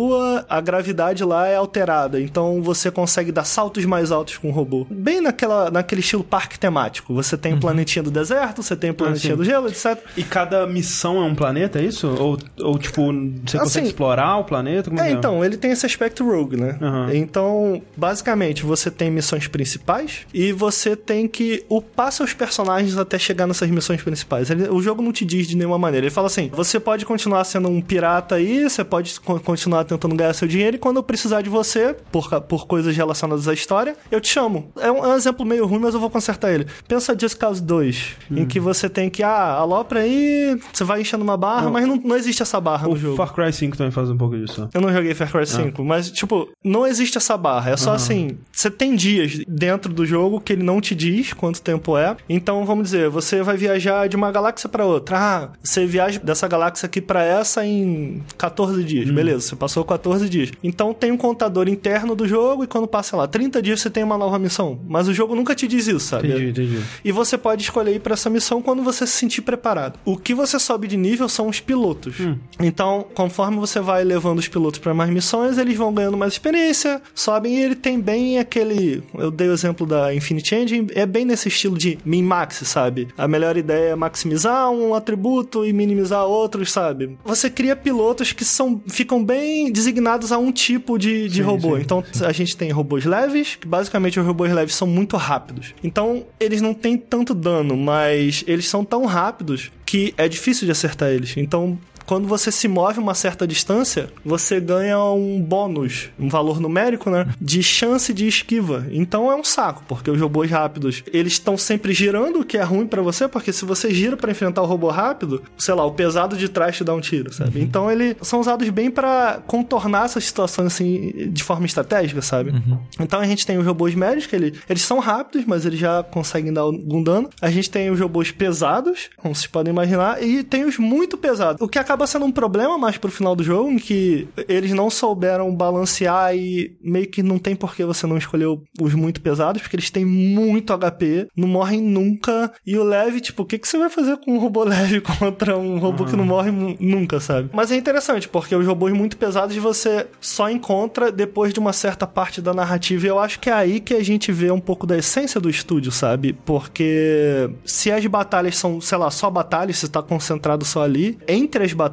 a 0.49 0.61
gravidade 0.61 1.24
lá 1.24 1.46
é 1.49 1.57
alterada. 1.57 2.20
Então, 2.20 2.62
você 2.62 2.90
consegue 2.90 3.32
dar 3.32 3.44
saltos 3.44 3.84
mais 3.84 4.11
altos 4.12 4.36
com 4.36 4.49
o 4.49 4.53
robô. 4.53 4.86
Bem 4.90 5.20
naquela, 5.20 5.70
naquele 5.70 6.01
estilo 6.01 6.22
parque 6.24 6.59
temático. 6.59 7.14
Você 7.14 7.36
tem 7.36 7.55
o 7.55 7.61
planetinha 7.61 8.03
do 8.03 8.11
deserto, 8.11 8.62
você 8.62 8.76
tem 8.76 8.90
o 8.90 8.94
planetinha 8.94 9.32
sim. 9.34 9.36
do 9.36 9.44
gelo, 9.44 9.68
etc. 9.68 9.99
E 10.16 10.22
cada 10.22 10.66
missão 10.66 11.18
é 11.18 11.24
um 11.24 11.34
planeta, 11.34 11.78
é 11.78 11.84
isso? 11.84 12.07
Ou, 12.09 12.38
ou 12.61 12.78
tipo, 12.78 13.03
você 13.03 13.59
consegue 13.59 13.62
Assim, 13.62 13.82
explorar 13.84 14.36
o 14.38 14.44
planeta? 14.44 14.90
Como 14.90 15.01
É, 15.03 15.09
que 15.09 15.12
então, 15.12 15.44
ele 15.44 15.57
tem 15.57 15.70
esse 15.70 15.86
aspecto 15.86 16.24
rogue, 16.24 16.57
né? 16.57 16.76
Aham. 16.80 17.11
Então, 17.14 17.82
basicamente, 17.96 18.62
você 18.64 18.90
tem 18.90 19.11
missões 19.11 19.46
principais 19.46 20.26
e 20.32 20.53
você 20.53 20.94
tem 20.96 21.26
que 21.28 21.64
upar 21.68 22.11
seus 22.12 22.32
personagens 22.32 22.96
até 22.96 23.18
chegar 23.18 23.46
nessas 23.46 23.68
missões 23.70 24.03
principais. 24.03 24.51
Ele- 24.51 24.68
o 24.68 24.80
jogo 24.82 25.03
não 25.03 25.12
te 25.12 25.24
diz 25.24 25.46
de 25.46 25.57
nenhuma 25.57 25.78
maneira. 25.78 26.07
Ele 26.07 26.11
fala 26.14 26.26
assim: 26.26 26.51
você 26.53 26.78
pode 26.80 27.05
continuar 27.05 27.44
sendo 27.44 27.68
um 27.68 27.80
pirata 27.80 28.36
aí, 28.36 28.62
você 28.68 28.84
pode 28.84 29.18
co- 29.20 29.40
continuar 29.79 29.85
tentando 29.85 30.14
ganhar 30.14 30.33
seu 30.33 30.49
dinheiro 30.49 30.76
e 30.76 30.79
quando 30.79 30.97
eu 30.97 31.03
precisar 31.03 31.43
de 31.43 31.51
você, 31.51 31.95
por, 32.11 32.29
por 32.43 32.66
coisas 32.66 32.97
relacionadas 32.97 33.47
à 33.49 33.55
história, 33.55 33.97
eu 34.11 34.20
te 34.20 34.29
chamo. 34.29 34.70
É 34.79 34.91
um, 34.91 35.05
é 35.05 35.09
um 35.09 35.16
exemplo 35.16 35.45
meio 35.45 35.66
ruim, 35.66 35.79
mas 35.79 35.95
eu 35.95 36.01
vou 36.01 36.11
consertar 36.11 36.53
ele. 36.53 36.66
Pensa 36.87 37.16
Just 37.18 37.39
Cause 37.39 37.62
2, 37.62 38.16
em 38.31 38.47
que 38.47 38.59
você 38.59 38.89
tem 38.89 39.11
que, 39.11 39.22
ah, 39.22 39.53
alopra 39.53 40.01
aí, 40.01 40.59
você 40.72 40.85
vai 40.85 41.01
enchendo 41.01 41.24
uma 41.24 41.37
barra, 41.37 41.70
mas 41.70 41.87
não, 41.87 41.97
não 41.97 42.16
existe 42.16 42.43
essa 42.43 42.61
barra 42.61 42.89
O 42.89 42.93
no 42.93 42.97
jogo. 42.97 43.16
Far 43.16 43.33
Cry 43.33 43.53
5 43.53 43.76
também 43.76 43.91
faz 43.91 44.11
um 44.11 44.16
pouco 44.16 44.37
disso. 44.37 44.68
Eu 44.72 44.81
não 44.81 44.93
joguei 44.93 45.14
Far 45.14 45.31
Cry 45.31 45.47
5, 45.47 45.85
mas, 45.85 46.11
tipo, 46.11 46.49
não 46.64 46.87
existe 46.87 47.18
essa 47.18 47.37
barra. 47.37 47.70
É 47.70 47.76
só 47.76 47.93
assim, 47.93 48.39
você 48.53 48.70
tem 48.70 48.95
dias 48.95 49.41
dentro 49.47 49.93
do 49.93 50.05
jogo 50.07 50.41
que 50.41 50.53
ele 50.53 50.62
não 50.62 50.81
te 50.81 50.95
diz 50.95 51.33
quanto 51.33 51.61
tempo 51.61 51.97
é. 51.97 52.16
Então, 52.29 52.64
vamos 52.64 52.85
dizer, 52.85 53.09
você 53.09 53.43
vai 53.43 53.57
viajar 53.57 54.09
de 54.09 54.16
uma 54.16 54.31
galáxia 54.31 54.68
pra 54.68 54.85
outra. 54.85 55.18
Ah, 55.18 55.49
você 55.62 55.87
viaja 55.87 56.20
dessa 56.20 56.47
galáxia 56.49 56.87
aqui 56.87 57.01
pra 57.01 57.24
essa 57.24 57.64
em 57.64 58.22
14 58.37 58.83
dias. 58.85 59.11
Beleza, 59.11 59.41
você 59.41 59.57
passou 59.57 59.68
14 59.85 60.29
dias. 60.29 60.51
Então, 60.62 60.93
tem 60.93 61.12
um 61.12 61.16
contador 61.16 61.69
interno 61.69 62.14
do 62.14 62.27
jogo 62.27 62.64
e 62.64 62.66
quando 62.66 62.87
passa 62.87 63.16
lá 63.16 63.27
30 63.27 63.62
dias 63.62 63.81
você 63.81 63.91
tem 63.91 64.03
uma 64.03 64.19
nova 64.19 64.39
missão. 64.39 64.79
Mas 64.87 65.09
o 65.09 65.14
jogo 65.14 65.35
nunca 65.35 65.55
te 65.55 65.66
diz 65.66 65.87
isso, 65.87 66.01
sabe? 66.01 66.29
Entendi, 66.29 66.51
entendi. 66.51 66.83
E 67.05 67.12
você 67.12 67.37
pode 67.37 67.62
escolher 67.62 67.95
ir 67.95 68.01
pra 68.01 68.14
essa 68.14 68.31
missão 68.31 68.62
quando 68.62 68.83
você 68.83 69.07
se 69.07 69.12
sentir 69.12 69.43
preparado. 69.43 69.99
O 70.05 70.16
que 70.16 70.35
você 70.35 70.59
sobe 70.59 70.87
de 70.87 70.97
nível 70.97 71.29
são 71.29 71.49
os 71.49 71.61
pilotos. 71.61 72.16
Então, 72.61 73.07
conforme 73.14 73.59
você 73.59 73.81
vai 73.81 74.05
levando 74.05 74.39
os 74.39 74.49
pilotos 74.49 74.79
pra 74.79 74.95
mais 74.95 75.11
missões, 75.11 75.59
eles 75.59 75.77
vão 75.77 75.93
ganhando 75.93 76.16
mais 76.16 76.33
experiência, 76.33 77.01
sobem 77.14 77.57
e 77.57 77.62
ele 77.62 77.75
tem 77.75 78.01
bem 78.01 78.39
aquele. 78.39 79.03
Eu 79.14 79.31
dei 79.31 79.49
o 79.49 79.53
exemplo 79.53 79.87
da 79.87 80.14
Infinity 80.14 80.55
Engine, 80.55 80.87
é 80.95 81.07
bem 81.07 81.25
nesse 81.25 81.49
estilo 81.49 81.77
de 81.77 81.99
min-max, 82.05 82.62
sabe? 82.64 83.09
A 83.16 83.27
melhor 83.29 83.57
ideia 83.57 83.91
é 83.91 83.95
maximizar 83.97 84.71
um 84.71 84.95
atributo 84.95 85.64
e 85.64 85.73
minimizar 85.73 86.25
outros, 86.25 86.73
sabe? 86.73 87.19
Você 87.25 87.51
cria 87.51 87.77
pilotos 87.77 88.33
que 88.33 88.45
são 88.45 88.81
ficam 88.87 89.25
bem 89.25 89.57
designados 89.70 90.30
a 90.32 90.38
um 90.38 90.52
tipo 90.52 90.96
de, 90.98 91.28
de 91.28 91.36
Sim, 91.36 91.42
robô. 91.42 91.76
sim. 91.76 91.82
Então, 91.82 92.04
a 92.24 92.32
gente 92.32 92.56
tem 92.56 92.70
robôs 92.70 93.04
leves, 93.04 93.56
que 93.56 93.66
basicamente 93.66 94.18
os 94.18 94.26
robôs 94.26 94.52
leves 94.52 94.74
são 94.74 94.86
muito 94.86 95.16
rápidos. 95.16 95.74
Então, 95.82 96.24
eles 96.38 96.62
não 96.62 96.72
têm 96.72 96.96
tanto 96.96 97.34
dano, 97.34 97.76
mas 97.76 98.44
eles 98.46 98.68
são 98.68 98.84
tão 98.84 99.04
rápidos 99.04 99.70
que 99.84 100.14
é 100.16 100.28
difícil 100.28 100.64
de 100.66 100.72
acertar 100.72 101.11
eles. 101.11 101.36
Então, 101.36 101.78
quando 102.09 102.26
você 102.26 102.50
se 102.50 102.66
move 102.66 102.98
uma 102.98 103.12
certa 103.12 103.46
distância, 103.46 104.09
você 104.24 104.59
ganha 104.59 104.98
um 104.98 105.38
bônus, 105.42 106.09
um 106.18 106.26
valor 106.26 106.59
numérico, 106.59 107.11
né? 107.11 107.26
De 107.38 107.62
chance 107.62 108.14
de 108.14 108.26
esquiva. 108.26 108.86
Então 108.90 109.30
é 109.30 109.36
um 109.36 109.44
saco, 109.44 109.84
porque 109.86 110.11
os 110.11 110.18
robôs 110.18 110.50
rápidos, 110.50 111.04
eles 111.12 111.34
estão 111.34 111.59
sempre 111.59 111.92
girando, 111.92 112.40
o 112.40 112.44
que 112.46 112.56
é 112.56 112.62
ruim 112.62 112.86
pra 112.86 113.02
você, 113.02 113.28
porque 113.28 113.52
se 113.52 113.66
você 113.66 113.92
gira 113.92 114.16
pra 114.16 114.30
enfrentar 114.30 114.62
o 114.62 114.66
robô 114.66 114.88
rápido, 114.88 115.42
sei 115.59 115.74
lá, 115.74 115.84
o 115.84 115.92
pesado 115.92 116.34
de 116.34 116.48
trás 116.48 116.78
te 116.78 116.82
dá 116.82 116.94
um 116.94 117.00
tiro, 117.00 117.30
sabe? 117.30 117.61
Então 117.61 117.90
eles 117.90 118.16
são 118.22 118.40
usados 118.40 118.66
bem 118.70 118.90
pra 118.90 119.42
contornar 119.46 120.06
essas 120.06 120.24
situações 120.24 120.68
assim 120.68 121.30
de 121.30 121.44
forma 121.44 121.66
estratégica, 121.66 122.22
sabe? 122.22 122.54
Então 122.98 123.20
a 123.20 123.26
gente 123.26 123.44
tem 123.44 123.59
os 123.59 123.66
robôs 123.66 123.94
médios, 123.94 124.24
que 124.24 124.34
ele, 124.34 124.59
eles 124.66 124.82
são 124.82 124.98
rápidos, 124.98 125.46
mas 125.46 125.66
eles 125.66 125.78
já 125.78 126.02
conseguem 126.02 126.54
dar 126.54 126.62
algum 126.62 127.02
dano. 127.02 127.28
A 127.42 127.50
gente 127.50 127.70
tem 127.70 127.90
os 127.90 128.00
robôs 128.00 128.30
pesados, 128.30 129.11
como 129.18 129.34
vocês 129.34 129.46
podem 129.46 129.74
imaginar, 129.74 130.22
e 130.22 130.42
tem 130.42 130.64
os 130.64 130.78
muito 130.78 131.18
pesados. 131.18 131.61
O 131.61 131.68
que 131.68 131.78
acaba 131.78 131.97
acaba 131.99 132.07
sendo 132.07 132.26
um 132.26 132.30
problema 132.32 132.78
mais 132.78 132.96
pro 132.96 133.11
final 133.11 133.34
do 133.34 133.42
jogo, 133.42 133.70
em 133.70 133.76
que 133.78 134.28
eles 134.49 134.70
não 134.72 134.88
souberam 134.88 135.53
balancear 135.55 136.34
e 136.36 136.76
meio 136.80 137.09
que 137.09 137.22
não 137.24 137.38
tem 137.38 137.57
por 137.57 137.74
que 137.74 137.84
você 137.84 138.07
não 138.07 138.16
escolher 138.16 138.46
os 138.80 138.94
muito 138.94 139.20
pesados, 139.20 139.61
porque 139.61 139.74
eles 139.74 139.90
têm 139.90 140.05
muito 140.05 140.72
HP, 140.78 141.26
não 141.36 141.49
morrem 141.49 141.80
nunca. 141.82 142.53
E 142.64 142.76
o 142.78 142.84
leve, 142.84 143.20
tipo, 143.20 143.42
o 143.42 143.46
que, 143.46 143.59
que 143.59 143.66
você 143.66 143.76
vai 143.78 143.90
fazer 143.90 144.16
com 144.18 144.32
um 144.34 144.38
robô 144.38 144.62
leve 144.68 145.01
contra 145.01 145.59
um 145.59 145.78
robô 145.78 146.05
que 146.05 146.14
não 146.14 146.24
morre 146.24 146.53
nu- 146.53 146.76
nunca, 146.78 147.18
sabe? 147.18 147.51
Mas 147.53 147.72
é 147.72 147.76
interessante, 147.76 148.28
porque 148.28 148.55
os 148.55 148.66
robôs 148.66 148.92
muito 148.94 149.16
pesados 149.16 149.57
você 149.57 150.07
só 150.20 150.49
encontra 150.49 151.11
depois 151.11 151.53
de 151.53 151.59
uma 151.59 151.72
certa 151.72 152.07
parte 152.07 152.40
da 152.40 152.55
narrativa. 152.55 153.07
E 153.07 153.09
eu 153.09 153.18
acho 153.18 153.40
que 153.40 153.51
é 153.51 153.53
aí 153.53 153.80
que 153.80 153.94
a 153.94 154.05
gente 154.05 154.30
vê 154.30 154.51
um 154.53 154.61
pouco 154.61 154.86
da 154.86 154.96
essência 154.96 155.40
do 155.40 155.51
estúdio, 155.51 155.90
sabe? 155.90 156.32
Porque 156.44 157.51
se 157.64 157.90
as 157.90 158.07
batalhas 158.07 158.57
são, 158.57 158.80
sei 158.80 158.99
lá, 158.99 159.11
só 159.11 159.28
batalhas, 159.30 159.78
você 159.78 159.88
tá 159.88 160.01
concentrado 160.03 160.64
só 160.64 160.82
ali, 160.84 161.18
entre 161.26 161.64
as 161.64 161.72
batalhas, 161.72 161.88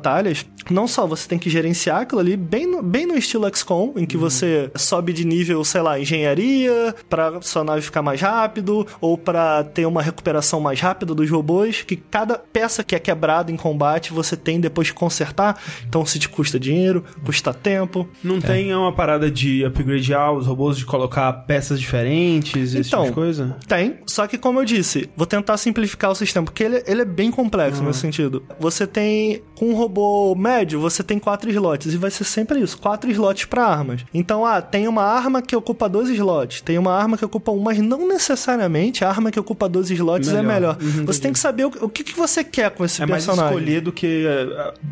não 0.70 0.88
só 0.88 1.06
você 1.06 1.28
tem 1.28 1.38
que 1.38 1.50
gerenciar 1.50 2.02
aquilo 2.02 2.22
ali, 2.22 2.36
bem 2.36 2.66
no, 2.66 2.82
bem 2.82 3.06
no 3.06 3.16
estilo 3.16 3.50
XCOM, 3.56 3.94
em 3.96 4.06
que 4.06 4.18
você 4.18 4.72
sobe 4.76 5.14
de 5.14 5.26
nível, 5.26 5.64
sei 5.64 5.82
lá, 5.82 6.00
engenharia, 6.00 6.96
pra 7.10 7.42
sua 7.42 7.64
nave 7.64 7.82
ficar 7.82 8.02
mais 8.02 8.22
rápido, 8.22 8.86
ou 9.00 9.18
pra 9.18 9.64
ter 9.64 9.86
uma 9.86 10.02
recuperação 10.02 10.60
mais 10.60 10.80
rápida 10.80 11.14
dos 11.14 11.30
robôs, 11.30 11.82
que 11.82 11.96
cada 11.96 12.38
peça 12.38 12.84
que 12.84 12.96
é 12.96 13.00
quebrada 13.00 13.52
em 13.52 13.58
combate 13.58 14.14
você 14.14 14.36
tem 14.36 14.60
depois 14.60 14.88
de 14.88 14.94
consertar, 14.94 15.60
então 15.88 16.06
se 16.06 16.18
te 16.20 16.30
custa 16.30 16.60
dinheiro, 16.60 17.04
custa 17.24 17.54
tempo. 17.54 18.08
Não 18.24 18.40
tem 18.40 18.74
uma 18.74 18.94
parada 18.94 19.30
de 19.30 19.66
upgradear 19.66 20.34
os 20.34 20.48
robôs, 20.48 20.78
de 20.78 20.86
colocar 20.86 21.32
peças 21.34 21.80
diferentes, 21.80 22.74
esse 22.74 22.90
Então, 22.90 23.04
tipo 23.04 23.10
de 23.10 23.16
coisa? 23.16 23.58
Tem, 23.68 24.00
só 24.08 24.28
que 24.28 24.38
como 24.38 24.60
eu 24.60 24.66
disse, 24.66 25.10
vou 25.16 25.26
tentar 25.26 25.58
simplificar 25.58 26.12
o 26.12 26.16
sistema, 26.16 26.46
porque 26.46 26.64
ele, 26.64 26.84
ele 26.88 27.02
é 27.02 27.06
bem 27.06 27.32
complexo 27.32 27.84
nesse 27.84 28.00
sentido. 28.00 28.44
Você 28.60 28.88
tem, 28.88 29.42
com 29.58 29.70
um 29.70 29.74
robô 29.86 30.36
médio, 30.36 30.80
você 30.80 31.04
tem 31.04 31.18
quatro 31.20 31.50
slots, 31.50 31.94
e 31.94 31.98
vai 31.98 32.12
ser 32.12 32.24
sempre 32.24 32.60
isso, 32.60 32.78
quatro 32.78 33.10
slots 33.12 33.46
para 33.46 33.66
armas. 33.66 34.02
Então, 34.14 34.46
ah, 34.46 34.62
tem 34.62 34.88
uma 34.88 35.04
arma 35.04 35.42
que 35.42 35.56
ocupa 35.56 35.88
dois 35.90 36.10
slots, 36.10 36.62
tem 36.62 36.78
uma 36.78 36.92
arma 36.94 37.18
que 37.18 37.26
ocupa 37.26 37.52
um, 37.52 37.60
mas 37.60 37.80
não 37.80 38.08
necessariamente 38.08 39.04
a 39.04 39.10
arma 39.10 39.32
que 39.32 39.40
ocupa 39.40 39.68
dois 39.70 39.90
slots 39.90 40.30
é 40.30 40.42
Melhor. 40.42 40.54
melhor. 40.54 40.78
Uhum, 40.82 40.88
você 40.90 41.02
entendi. 41.02 41.22
tem 41.22 41.34
que 41.34 41.40
saber 41.40 41.66
o, 41.66 41.72
o 41.82 41.90
que, 41.90 42.04
que 42.04 42.16
você 42.16 42.44
quer 42.44 42.72
com 42.72 42.84
esse 42.86 43.02
É 43.02 43.06
mais 43.06 43.26
personagem. 43.26 43.58
escolher 43.58 43.82
do 43.82 43.92
que 43.92 44.26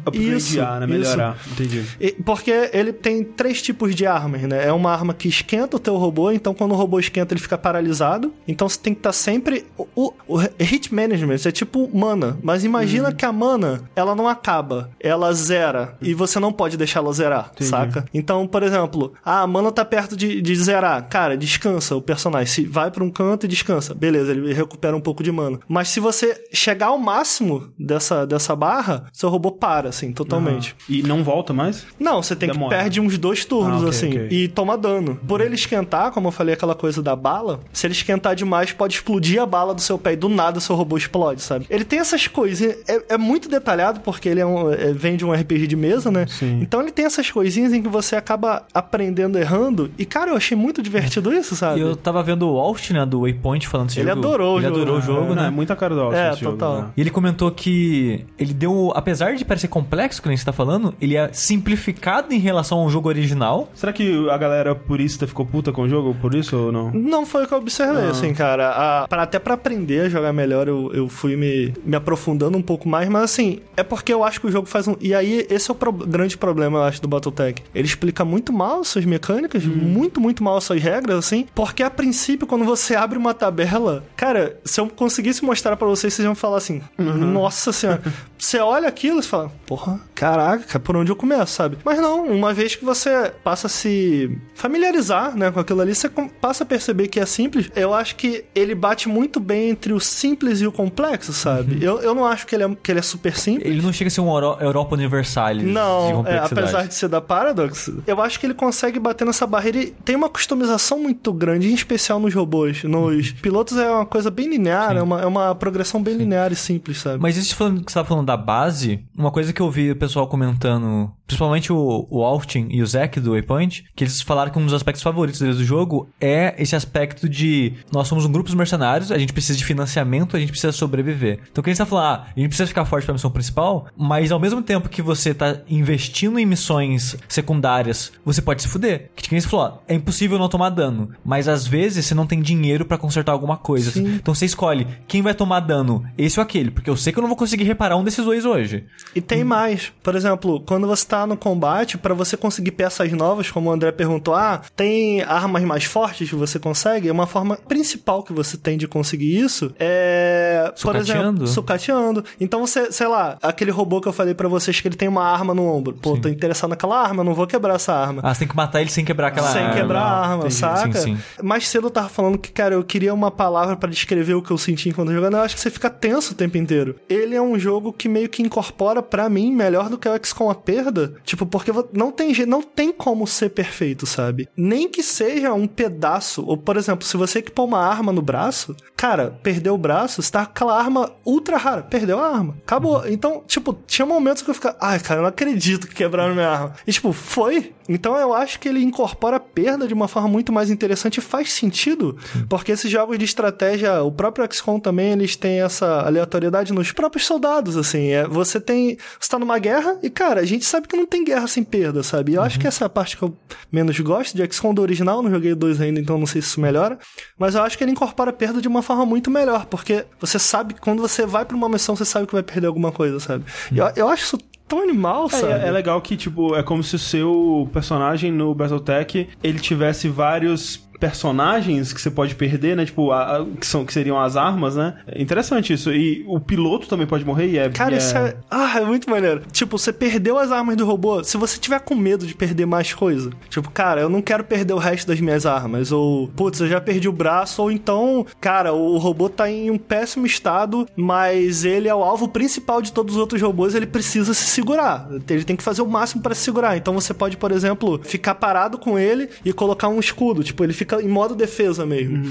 upgradear, 0.05 0.37
Isso, 0.37 0.59
né? 0.61 0.87
Melhorar. 0.87 1.37
Entendi. 1.51 1.83
E- 1.99 2.11
Porque 2.23 2.69
ele 2.73 2.93
tem 2.93 3.23
três 3.23 3.61
tipos 3.61 3.95
de 3.95 4.05
armas, 4.05 4.41
né? 4.43 4.65
É 4.67 4.71
uma 4.71 4.91
arma 4.91 5.13
que 5.13 5.27
esquenta 5.27 5.77
o 5.77 5.79
teu 5.79 5.95
robô, 5.97 6.31
então 6.31 6.53
quando 6.53 6.71
o 6.71 6.75
robô 6.75 6.99
esquenta 6.99 7.33
ele 7.33 7.41
fica 7.41 7.57
paralisado. 7.57 8.33
Então 8.47 8.67
você 8.69 8.79
tem 8.79 8.93
que 8.93 8.99
estar 8.99 9.13
sempre... 9.13 9.65
O, 9.77 9.87
o- 9.95 10.13
o 10.27 10.37
hit 10.59 10.93
management 10.93 11.37
é 11.45 11.51
tipo 11.51 11.89
mana, 11.93 12.37
mas 12.43 12.63
imagina 12.63 13.09
Uhum. 13.09 13.15
que 13.15 13.25
a 13.25 13.31
mana, 13.31 13.83
ela 13.95 14.15
não 14.15 14.27
acaba, 14.27 14.82
ela 14.99 15.31
zera. 15.33 15.95
E 16.01 16.13
você 16.13 16.39
não 16.39 16.51
pode 16.51 16.77
deixar 16.77 16.99
ela 16.99 17.13
zerar, 17.13 17.51
saca? 17.59 18.05
Então, 18.13 18.47
por 18.47 18.63
exemplo, 18.63 19.13
ah, 19.23 19.41
a 19.41 19.47
mana 19.47 19.71
tá 19.71 19.83
perto 19.85 20.15
de, 20.15 20.41
de 20.41 20.55
zerar. 20.55 21.07
Cara, 21.09 21.37
descansa 21.37 21.95
o 21.95 22.01
personagem. 22.01 22.47
Se 22.47 22.65
vai 22.65 22.89
pra 22.91 23.03
um 23.03 23.09
canto 23.09 23.45
e 23.45 23.49
descansa. 23.49 23.93
Beleza, 23.93 24.31
ele 24.31 24.53
recupera 24.53 24.95
um 24.95 25.01
pouco 25.01 25.23
de 25.23 25.31
mana. 25.31 25.59
Mas 25.67 25.89
se 25.89 25.99
você 25.99 26.43
chegar 26.53 26.87
ao 26.87 26.97
máximo 26.97 27.71
dessa, 27.77 28.25
dessa 28.25 28.55
barra, 28.55 29.05
seu 29.11 29.29
robô 29.29 29.51
para, 29.51 29.89
assim, 29.89 30.11
totalmente. 30.11 30.75
E 30.89 31.01
não 31.03 31.23
volta 31.23 31.53
mais? 31.53 31.85
Não, 31.99 32.21
você 32.21 32.35
tem 32.35 32.49
Demora. 32.49 32.75
que 32.75 32.81
perde 32.81 32.99
uns 33.01 33.17
dois 33.17 33.45
turnos, 33.45 33.75
Ah, 33.83 33.87
ok, 33.87 33.89
assim, 33.89 34.09
ok. 34.09 34.27
e 34.31 34.47
toma 34.47 34.77
dano. 34.77 35.19
Por 35.27 35.41
ele 35.41 35.55
esquentar, 35.55 36.11
como 36.11 36.27
eu 36.27 36.31
falei, 36.31 36.53
aquela 36.53 36.75
coisa 36.75 37.01
da 37.01 37.15
bala, 37.15 37.59
se 37.71 37.85
ele 37.87 37.93
esquentar 37.93 38.35
demais, 38.35 38.71
pode 38.71 38.95
explodir 38.95 39.41
a 39.41 39.45
bala 39.45 39.73
do 39.73 39.81
seu 39.81 39.97
pé 39.97 40.13
e 40.13 40.15
do 40.15 40.29
nada 40.29 40.59
seu 40.59 40.75
robô 40.75 40.97
explode, 40.97 41.41
sabe? 41.41 41.65
Ele 41.69 41.83
tem 41.83 41.99
essas 41.99 42.27
coisinhas, 42.27 42.77
é, 42.87 43.13
é 43.13 43.17
muito 43.17 43.49
detalhado 43.49 43.99
porque 44.01 44.27
ele 44.29 44.39
é 44.39 44.45
um, 44.45 44.62
é, 44.71 44.93
vem 44.93 45.15
de 45.17 45.25
um 45.25 45.31
RPG 45.33 45.67
de 45.67 45.75
mesa, 45.75 46.11
né? 46.11 46.25
Sim. 46.27 46.59
Então 46.61 46.81
ele 46.81 46.91
tem 46.91 47.05
essas 47.05 47.29
coisinhas 47.31 47.73
em 47.73 47.81
que 47.81 47.89
você 47.89 48.15
acaba 48.15 48.63
aprendendo 48.73 49.37
errando. 49.37 49.89
E, 49.97 50.05
cara, 50.05 50.31
eu 50.31 50.35
achei 50.37 50.55
muito 50.57 50.81
divertido 50.81 51.31
isso, 51.33 51.53
E 51.53 51.57
sabe? 51.57 51.79
eu 51.81 51.95
tava 51.95 52.21
vendo 52.23 52.49
o 52.49 52.57
Austin, 52.59 52.93
né, 52.93 53.05
do 53.05 53.21
Waypoint, 53.21 53.67
falando 53.67 53.87
desse 53.87 53.99
Ele 53.99 54.09
jogo. 54.09 54.19
adorou 54.19 54.55
o 54.55 54.59
ele 54.59 54.67
jogo, 54.67 54.75
adorou 54.81 54.95
o 54.95 54.99
né? 54.99 55.05
jogo, 55.05 55.27
Não, 55.29 55.35
né? 55.41 55.47
É 55.47 55.51
muita 55.51 55.75
cara 55.75 55.95
do 55.95 56.01
Austin 56.01 56.19
É, 56.19 56.31
esse 56.31 56.41
jogo, 56.41 56.57
total. 56.57 56.81
né? 56.83 56.87
E 56.95 57.01
ele 57.01 57.09
comentou 57.09 57.49
que 57.51 58.25
ele 58.37 58.53
deu, 58.53 58.91
apesar 58.95 59.35
de 59.35 59.43
parecer 59.45 59.67
complexo, 59.67 60.21
que 60.21 60.27
nem 60.27 60.37
você 60.37 60.45
tá 60.45 60.53
falando, 60.53 60.93
ele 61.01 61.15
é 61.17 61.29
simplificado 61.33 62.33
em 62.33 62.39
relação 62.39 62.79
ao 62.79 62.89
jogo 62.89 63.07
original. 63.09 63.69
Será 63.73 63.93
que 63.93 64.29
a 64.29 64.37
galera 64.37 64.75
purista 64.75 65.25
ficou 65.27 65.45
puta 65.45 65.71
com 65.71 65.83
o 65.83 65.89
jogo 65.89 66.15
por 66.19 66.35
isso 66.35 66.55
ou 66.57 66.71
não? 66.71 66.91
Não 66.91 67.25
foi 67.25 67.43
o 67.43 67.47
que 67.47 67.53
eu 67.53 67.57
observei, 67.57 68.05
Ah. 68.05 68.09
assim, 68.11 68.33
cara. 68.33 68.69
A, 69.03 69.07
pra, 69.07 69.23
até 69.23 69.39
pra 69.39 69.53
aprender 69.53 70.01
a 70.01 70.09
jogar 70.09 70.33
melhor, 70.33 70.67
eu, 70.67 70.91
eu 70.93 71.07
fui 71.07 71.35
me, 71.35 71.73
me 71.85 71.95
aprofundando 71.95 72.57
um 72.57 72.61
pouco 72.61 72.87
mais, 72.89 73.07
mas 73.09 73.23
assim, 73.23 73.59
é 73.77 73.83
porque 73.83 74.13
eu 74.13 74.23
acho 74.23 74.39
que 74.41 74.47
o 74.47 74.51
jogo 74.53 74.67
faz 74.67 74.87
um. 74.87 74.95
E 75.01 75.13
aí, 75.13 75.45
esse 75.49 75.69
é 75.69 75.73
o 75.73 75.75
pro- 75.75 75.91
grande 75.91 76.37
problema, 76.37 76.79
eu 76.79 76.83
acho, 76.83 77.01
do 77.01 77.07
Battletech. 77.07 77.61
Ele 77.75 77.85
explica 77.87 78.23
muito 78.23 78.53
mal 78.53 78.83
suas 78.83 79.05
mecânicas, 79.05 79.65
muito, 79.65 80.21
muito 80.21 80.43
mal 80.43 80.59
suas 80.61 80.81
regras, 80.81 81.17
assim, 81.17 81.45
porque 81.53 81.83
a 81.83 81.89
princípio, 81.89 82.47
quando 82.47 82.63
você 82.65 82.95
abre 82.95 83.17
uma 83.17 83.33
tabela, 83.33 84.03
cara, 84.15 84.59
se 84.63 84.79
eu 84.79 84.87
conseguisse 84.87 85.43
mostrar 85.43 85.75
pra 85.75 85.87
vocês, 85.87 86.13
vocês 86.13 86.25
iam 86.25 86.35
falar 86.35 86.57
assim: 86.57 86.81
Nossa 86.97 87.71
senhora. 87.73 88.01
você 88.43 88.59
olha 88.59 88.89
aquilo 88.89 89.19
e 89.21 89.23
fala, 89.23 89.49
porra, 89.65 90.01
caraca, 90.13 90.77
por 90.77 90.97
onde 90.97 91.09
eu 91.09 91.15
começo, 91.15 91.53
sabe? 91.53 91.77
Mas 91.85 91.97
não, 91.99 92.25
uma 92.25 92.53
vez 92.53 92.75
que 92.75 92.83
você 92.83 93.31
passa 93.41 93.67
a 93.67 93.69
se 93.69 94.37
familiarizar, 94.53 95.35
né, 95.37 95.49
com 95.51 95.59
aquilo 95.61 95.79
ali, 95.81 95.93
você 95.95 96.09
passa 96.41 96.63
a 96.63 96.67
perceber 96.67 97.07
que 97.07 97.19
é 97.19 97.25
simples. 97.25 97.69
Eu 97.75 97.93
acho 97.93 98.15
que 98.17 98.43
ele 98.53 98.75
bate 98.75 99.07
muito 99.07 99.39
bem 99.39 99.69
entre 99.69 99.93
o 99.93 99.99
simples 99.99 100.59
e 100.61 100.67
o 100.67 100.71
complexo, 100.73 101.31
sabe? 101.31 101.83
Eu, 101.83 101.99
eu 102.01 102.13
não 102.13 102.25
acho 102.25 102.45
que 102.45 102.53
ele, 102.55 102.63
é, 102.63 102.77
que 102.81 102.91
ele 102.91 102.99
é 102.99 103.03
super 103.03 103.37
simples. 103.37 103.65
Ele 103.69 103.81
não 103.81 103.93
chega 103.93 104.07
a 104.09 104.11
ser 104.11 104.19
um 104.21 104.27
Europa 104.59 104.95
Universalis 104.95 105.63
de 105.65 105.71
Não, 105.71 106.09
é, 106.09 106.13
complexidade. 106.13 106.53
apesar 106.53 106.87
de 106.87 106.93
ser 106.93 107.07
da 107.07 107.21
Paradox, 107.21 107.91
eu 108.05 108.21
acho 108.21 108.39
que 108.39 108.45
ele 108.45 108.53
consegue 108.53 108.99
bater 108.99 109.25
nessa 109.25 109.45
barreira 109.47 109.79
e 109.79 109.87
tem 109.87 110.15
uma 110.15 110.29
customização 110.29 110.99
muito 110.99 111.31
grande, 111.33 111.69
em 111.69 111.73
especial 111.73 112.19
nos 112.19 112.33
robôs. 112.33 112.83
Nos 112.83 113.31
pilotos 113.31 113.77
é 113.77 113.89
uma 113.89 114.05
coisa 114.05 114.29
bem 114.29 114.49
linear, 114.49 114.95
é 114.95 115.01
uma, 115.01 115.21
é 115.21 115.25
uma 115.25 115.55
progressão 115.55 116.01
bem 116.01 116.15
linear 116.15 116.51
e 116.51 116.55
simples, 116.55 116.99
sabe? 116.99 117.21
Mas 117.21 117.37
isso 117.37 117.55
que 117.55 117.63
você 117.63 117.93
tava 117.93 118.07
falando 118.07 118.27
da 118.27 118.37
base, 118.37 119.03
uma 119.17 119.31
coisa 119.31 119.53
que 119.53 119.61
eu 119.61 119.69
vi 119.69 119.91
o 119.91 119.95
pessoal 119.95 120.27
comentando, 120.27 121.11
principalmente 121.25 121.71
o, 121.71 122.07
o 122.09 122.23
Austin 122.23 122.67
e 122.69 122.81
o 122.81 122.85
Zack 122.85 123.19
do 123.19 123.31
Waypoint, 123.31 123.85
que 123.95 124.03
eles 124.03 124.21
falaram 124.21 124.51
que 124.51 124.59
um 124.59 124.65
dos 124.65 124.73
aspectos 124.73 125.03
favoritos 125.03 125.39
deles 125.39 125.57
do 125.57 125.63
jogo 125.63 126.09
é 126.19 126.55
esse 126.57 126.75
aspecto 126.75 127.27
de 127.27 127.73
nós 127.91 128.07
somos 128.07 128.25
um 128.25 128.31
grupo 128.31 128.49
de 128.49 128.55
mercenários, 128.55 129.11
a 129.11 129.17
gente 129.17 129.33
precisa 129.33 129.57
de 129.57 129.65
financiamento, 129.65 130.35
a 130.35 130.39
gente 130.39 130.49
precisa 130.49 130.71
sobreviver. 130.71 131.39
Então 131.51 131.61
o 131.61 131.63
que 131.63 131.69
a 131.69 131.73
gente 131.73 131.77
tá 131.77 131.85
falando, 131.85 132.05
ah, 132.05 132.27
a 132.35 132.39
gente 132.39 132.49
precisa 132.49 132.67
ficar 132.67 132.85
forte 132.85 133.05
pra 133.05 133.13
missão 133.13 133.31
principal, 133.31 133.87
mas 133.97 134.31
ao 134.31 134.39
mesmo 134.39 134.61
tempo 134.61 134.89
que 134.89 135.01
você 135.01 135.33
tá 135.33 135.61
investindo 135.67 136.37
em 136.37 136.45
missões 136.45 137.15
secundárias, 137.27 138.11
você 138.23 138.41
pode 138.41 138.61
se 138.61 138.67
fuder. 138.67 139.09
Que 139.15 139.39
você 139.39 139.47
falou, 139.47 139.65
ó, 139.65 139.77
é 139.87 139.95
impossível 139.95 140.37
não 140.37 140.49
tomar 140.49 140.69
dano, 140.69 141.11
mas 141.23 141.47
às 141.47 141.65
vezes 141.65 142.05
você 142.05 142.13
não 142.13 142.27
tem 142.27 142.41
dinheiro 142.41 142.85
pra 142.85 142.97
consertar 142.97 143.31
alguma 143.31 143.57
coisa. 143.57 143.91
Sim. 143.91 144.15
Então 144.15 144.35
você 144.35 144.45
escolhe 144.45 144.87
quem 145.07 145.21
vai 145.21 145.33
tomar 145.33 145.61
dano, 145.61 146.03
esse 146.17 146.39
ou 146.39 146.43
aquele, 146.43 146.71
porque 146.71 146.89
eu 146.89 146.97
sei 146.97 147.11
que 147.11 147.19
eu 147.19 147.21
não 147.21 147.29
vou 147.29 147.37
conseguir 147.37 147.63
reparar 147.63 147.95
um 147.95 148.03
desses 148.03 148.23
dois 148.23 148.45
hoje. 148.45 148.85
E 149.15 149.21
tem 149.21 149.43
mais. 149.43 149.91
Por 150.03 150.15
exemplo, 150.15 150.61
quando 150.61 150.87
você 150.87 151.05
tá 151.13 151.27
no 151.27 151.37
combate, 151.37 151.95
pra 151.95 152.15
você 152.15 152.35
conseguir 152.35 152.71
peças 152.71 153.11
novas, 153.11 153.51
como 153.51 153.69
o 153.69 153.71
André 153.71 153.91
perguntou, 153.91 154.33
ah, 154.33 154.61
tem 154.75 155.21
armas 155.21 155.61
mais 155.63 155.83
fortes 155.83 156.27
que 156.27 156.35
você 156.35 156.57
consegue? 156.57 157.11
Uma 157.11 157.27
forma 157.27 157.55
principal 157.67 158.23
que 158.23 158.33
você 158.33 158.57
tem 158.57 158.79
de 158.79 158.87
conseguir 158.87 159.37
isso 159.39 159.71
é, 159.79 160.71
por 160.71 160.79
Sucateando? 160.79 161.43
exemplo, 161.43 161.47
sucateando. 161.47 162.25
Então 162.41 162.65
você, 162.65 162.91
sei 162.91 163.07
lá, 163.07 163.37
aquele 163.43 163.69
robô 163.69 164.01
que 164.01 164.07
eu 164.07 164.13
falei 164.13 164.33
pra 164.33 164.47
vocês 164.47 164.81
que 164.81 164.87
ele 164.87 164.95
tem 164.95 165.07
uma 165.07 165.23
arma 165.23 165.53
no 165.53 165.67
ombro. 165.67 165.93
Pô, 166.01 166.17
tô 166.17 166.27
interessado 166.27 166.71
naquela 166.71 166.99
arma, 166.99 167.23
não 167.23 167.35
vou 167.35 167.45
quebrar 167.45 167.75
essa 167.75 167.93
arma. 167.93 168.21
Ah, 168.25 168.33
você 168.33 168.39
tem 168.39 168.47
que 168.47 168.55
matar 168.55 168.81
ele 168.81 168.89
sem 168.89 169.05
quebrar 169.05 169.27
aquela 169.27 169.51
Sem 169.51 169.61
arma. 169.61 169.75
quebrar 169.75 170.01
a 170.01 170.19
arma, 170.19 170.37
Entendi. 170.37 170.55
saca? 170.55 170.93
Sim, 170.99 171.15
sim. 171.15 171.43
Mais 171.43 171.67
cedo 171.67 171.85
eu 171.87 171.91
tava 171.91 172.09
falando 172.09 172.39
que, 172.39 172.51
cara, 172.51 172.73
eu 172.73 172.83
queria 172.83 173.13
uma 173.13 173.29
palavra 173.29 173.75
pra 173.75 173.87
descrever 173.87 174.33
o 174.33 174.41
que 174.41 174.49
eu 174.49 174.57
senti 174.57 174.89
enquanto 174.89 175.11
jogando. 175.13 175.37
Eu 175.37 175.43
acho 175.43 175.53
que 175.53 175.61
você 175.61 175.69
fica 175.69 175.91
tenso 175.91 176.33
o 176.33 176.35
tempo 176.35 176.57
inteiro. 176.57 176.95
Ele 177.07 177.35
é 177.35 177.41
um 177.41 177.59
jogo 177.59 177.93
que 177.93 178.09
meio 178.09 178.29
que 178.29 178.41
incorpora 178.41 179.03
pra 179.03 179.29
mim 179.29 179.51
melhor 179.53 179.89
do 179.89 179.97
que 179.99 180.09
o 180.09 180.17
XCOM 180.25 180.49
a 180.49 180.55
perda. 180.55 181.02
Tipo, 181.23 181.45
porque 181.45 181.71
não 181.93 182.11
tem, 182.11 182.33
não 182.45 182.61
tem 182.61 182.91
como 182.91 183.27
ser 183.27 183.49
perfeito, 183.49 184.05
sabe? 184.05 184.47
Nem 184.55 184.89
que 184.89 185.03
seja 185.03 185.53
um 185.53 185.67
pedaço. 185.67 186.43
Ou, 186.45 186.57
por 186.57 186.77
exemplo, 186.77 187.05
se 187.05 187.17
você 187.17 187.39
equipar 187.39 187.65
uma 187.65 187.79
arma 187.79 188.11
no 188.11 188.21
braço, 188.21 188.75
cara, 188.95 189.39
perdeu 189.43 189.73
o 189.73 189.77
braço, 189.77 190.21
você 190.21 190.31
tá 190.31 190.45
com 190.45 190.51
aquela 190.51 190.77
arma 190.77 191.11
ultra 191.25 191.57
rara. 191.57 191.83
Perdeu 191.83 192.19
a 192.19 192.27
arma. 192.27 192.55
Acabou. 192.63 193.07
Então, 193.07 193.43
tipo, 193.47 193.73
tinha 193.87 194.05
momentos 194.05 194.43
que 194.43 194.49
eu 194.49 194.55
ficava, 194.55 194.77
ai, 194.79 194.99
cara, 194.99 195.19
eu 195.19 195.23
não 195.23 195.29
acredito 195.29 195.87
que 195.87 195.95
quebraram 195.95 196.33
minha 196.33 196.49
arma. 196.49 196.73
E, 196.85 196.91
tipo, 196.91 197.11
foi. 197.11 197.73
Então 197.87 198.15
eu 198.17 198.33
acho 198.33 198.59
que 198.59 198.67
ele 198.67 198.81
incorpora 198.83 199.37
a 199.37 199.39
perda 199.39 199.87
de 199.87 199.93
uma 199.93 200.07
forma 200.07 200.27
muito 200.27 200.51
mais 200.51 200.69
interessante 200.69 201.17
e 201.17 201.21
faz 201.21 201.51
sentido. 201.51 202.17
Porque 202.49 202.71
esses 202.71 202.89
jogos 202.89 203.17
de 203.17 203.25
estratégia, 203.25 204.01
o 204.03 204.11
próprio 204.11 204.47
XCOM 204.51 204.79
também, 204.79 205.11
eles 205.11 205.35
têm 205.35 205.61
essa 205.61 206.01
aleatoriedade 206.01 206.73
nos 206.73 206.91
próprios 206.91 207.25
soldados, 207.25 207.77
assim. 207.77 208.09
É, 208.09 208.27
você 208.27 208.59
tem. 208.59 208.97
Você 209.19 209.29
tá 209.29 209.39
numa 209.39 209.59
guerra 209.59 209.97
e, 210.01 210.09
cara, 210.09 210.41
a 210.41 210.45
gente 210.45 210.65
sabe 210.65 210.87
que 210.87 210.95
não 210.95 211.05
tem 211.05 211.23
guerra 211.23 211.47
sem 211.47 211.63
perda, 211.63 212.03
sabe? 212.03 212.33
E 212.33 212.35
eu 212.35 212.41
acho 212.41 212.59
que 212.59 212.67
essa 212.67 212.85
é 212.85 212.87
a 212.87 212.89
parte 212.89 213.17
que 213.17 213.23
eu 213.23 213.37
menos 213.71 213.99
gosto 213.99 214.35
de 214.35 214.53
XCOM 214.53 214.73
do 214.73 214.81
original, 214.81 215.21
não 215.21 215.31
joguei 215.31 215.55
2 215.55 215.81
ainda, 215.81 215.99
então 215.99 216.17
não 216.17 216.25
sei 216.25 216.41
se 216.41 216.49
isso 216.49 216.61
melhora. 216.61 216.97
Mas 217.37 217.55
eu 217.55 217.63
acho 217.63 217.77
que 217.77 217.83
ele 217.83 217.91
incorpora 217.91 218.29
a 218.29 218.33
perda 218.33 218.61
de 218.61 218.67
uma 218.67 218.81
forma 218.81 219.05
muito 219.05 219.29
melhor, 219.29 219.65
porque 219.65 220.05
você 220.19 220.37
sabe 220.39 220.75
quando 220.75 221.01
você 221.01 221.25
vai 221.25 221.45
pra 221.45 221.55
uma 221.55 221.69
missão, 221.69 221.95
você 221.95 222.05
sabe 222.05 222.27
que 222.27 222.33
vai 222.33 222.43
perder 222.43 222.67
alguma 222.67 222.91
coisa, 222.91 223.19
sabe? 223.19 223.45
E 223.71 223.77
Eu, 223.77 223.91
eu 223.95 224.09
acho 224.09 224.23
isso 224.23 224.37
tão 224.73 224.81
animal, 224.81 225.29
sabe? 225.29 225.53
É, 225.53 225.67
é 225.67 225.71
legal 225.71 226.01
que, 226.01 226.17
tipo, 226.17 226.55
é 226.55 226.63
como 226.63 226.83
se 226.83 226.95
o 226.95 226.99
seu 226.99 227.69
personagem 227.71 228.31
no 228.31 228.53
Battletech, 228.55 229.29
ele 229.43 229.59
tivesse 229.59 230.09
vários 230.09 230.83
personagens 231.03 231.91
que 231.91 232.01
você 232.01 232.09
pode 232.09 232.33
perder, 232.35 232.75
né? 232.77 232.85
Tipo, 232.85 233.11
a, 233.11 233.37
a- 233.37 233.45
que, 233.59 233.65
são, 233.67 233.85
que 233.85 233.91
seriam 233.91 234.19
as 234.19 234.35
armas, 234.37 234.75
né? 234.75 234.95
É 235.05 235.21
interessante 235.21 235.73
isso. 235.73 235.91
E 235.91 236.23
o 236.27 236.39
piloto 236.39 236.87
também 236.87 237.05
pode 237.05 237.25
morrer 237.25 237.47
e 237.47 237.57
é... 237.57 237.69
Cara, 237.69 237.93
e 237.95 237.97
isso 237.97 238.17
é. 238.17 238.35
Ah, 238.49 238.79
é 238.79 238.85
muito 238.85 239.09
maneiro. 239.09 239.41
Tipo, 239.51 239.77
você 239.77 239.91
perdeu 239.91 240.37
as 240.39 240.51
armas 240.51 240.77
do 240.77 240.85
robô. 240.85 241.23
Se 241.23 241.35
você 241.37 241.59
tiver 241.59 241.79
com 241.81 241.93
medo 241.93 242.25
de 242.25 242.33
perder 242.33 242.65
mais 242.65 242.93
coisa, 242.93 243.31
tipo, 243.49 243.69
cara, 243.69 243.99
eu 244.01 244.09
não 244.09 244.21
quero 244.21 244.43
perder 244.45 244.73
o 244.73 244.77
resto 244.77 245.07
das 245.07 245.19
minhas 245.19 245.45
armas. 245.45 245.91
Ou, 245.91 246.27
putz, 246.29 246.59
eu 246.61 246.67
já 246.67 246.79
perdi 246.79 247.07
o 247.09 247.11
braço. 247.11 247.61
Ou 247.61 247.69
então, 247.71 248.25
cara, 248.39 248.73
o 248.73 248.97
robô 248.97 249.27
tá 249.29 249.49
em 249.49 249.69
um 249.69 249.77
péssimo 249.77 250.25
estado, 250.25 250.87
mas 250.95 251.65
ele 251.65 251.87
é 251.89 251.93
o 251.95 252.03
alvo 252.03 252.27
principal 252.29 252.81
de 252.81 252.91
todos 252.93 253.15
os 253.15 253.19
outros 253.19 253.41
robôs. 253.41 253.75
Ele 253.75 253.85
precisa 253.87 254.33
se 254.33 254.45
segurar. 254.45 255.07
Ele 255.29 255.43
tem 255.43 255.55
que 255.55 255.63
fazer 255.63 255.81
o 255.81 255.87
máximo 255.87 256.21
pra 256.23 256.33
se 256.33 256.41
segurar. 256.41 256.77
Então 256.77 256.93
você 256.93 257.13
pode, 257.13 257.35
por 257.37 257.51
exemplo, 257.51 257.99
ficar 258.03 258.35
parado 258.35 258.77
com 258.77 258.97
ele 258.97 259.29
e 259.43 259.51
colocar 259.51 259.87
um 259.89 259.99
escudo. 259.99 260.43
Tipo, 260.43 260.63
ele 260.63 260.73
fica 260.73 260.92
em 261.01 261.07
modo 261.07 261.35
defesa 261.35 261.85
mesmo. 261.85 262.23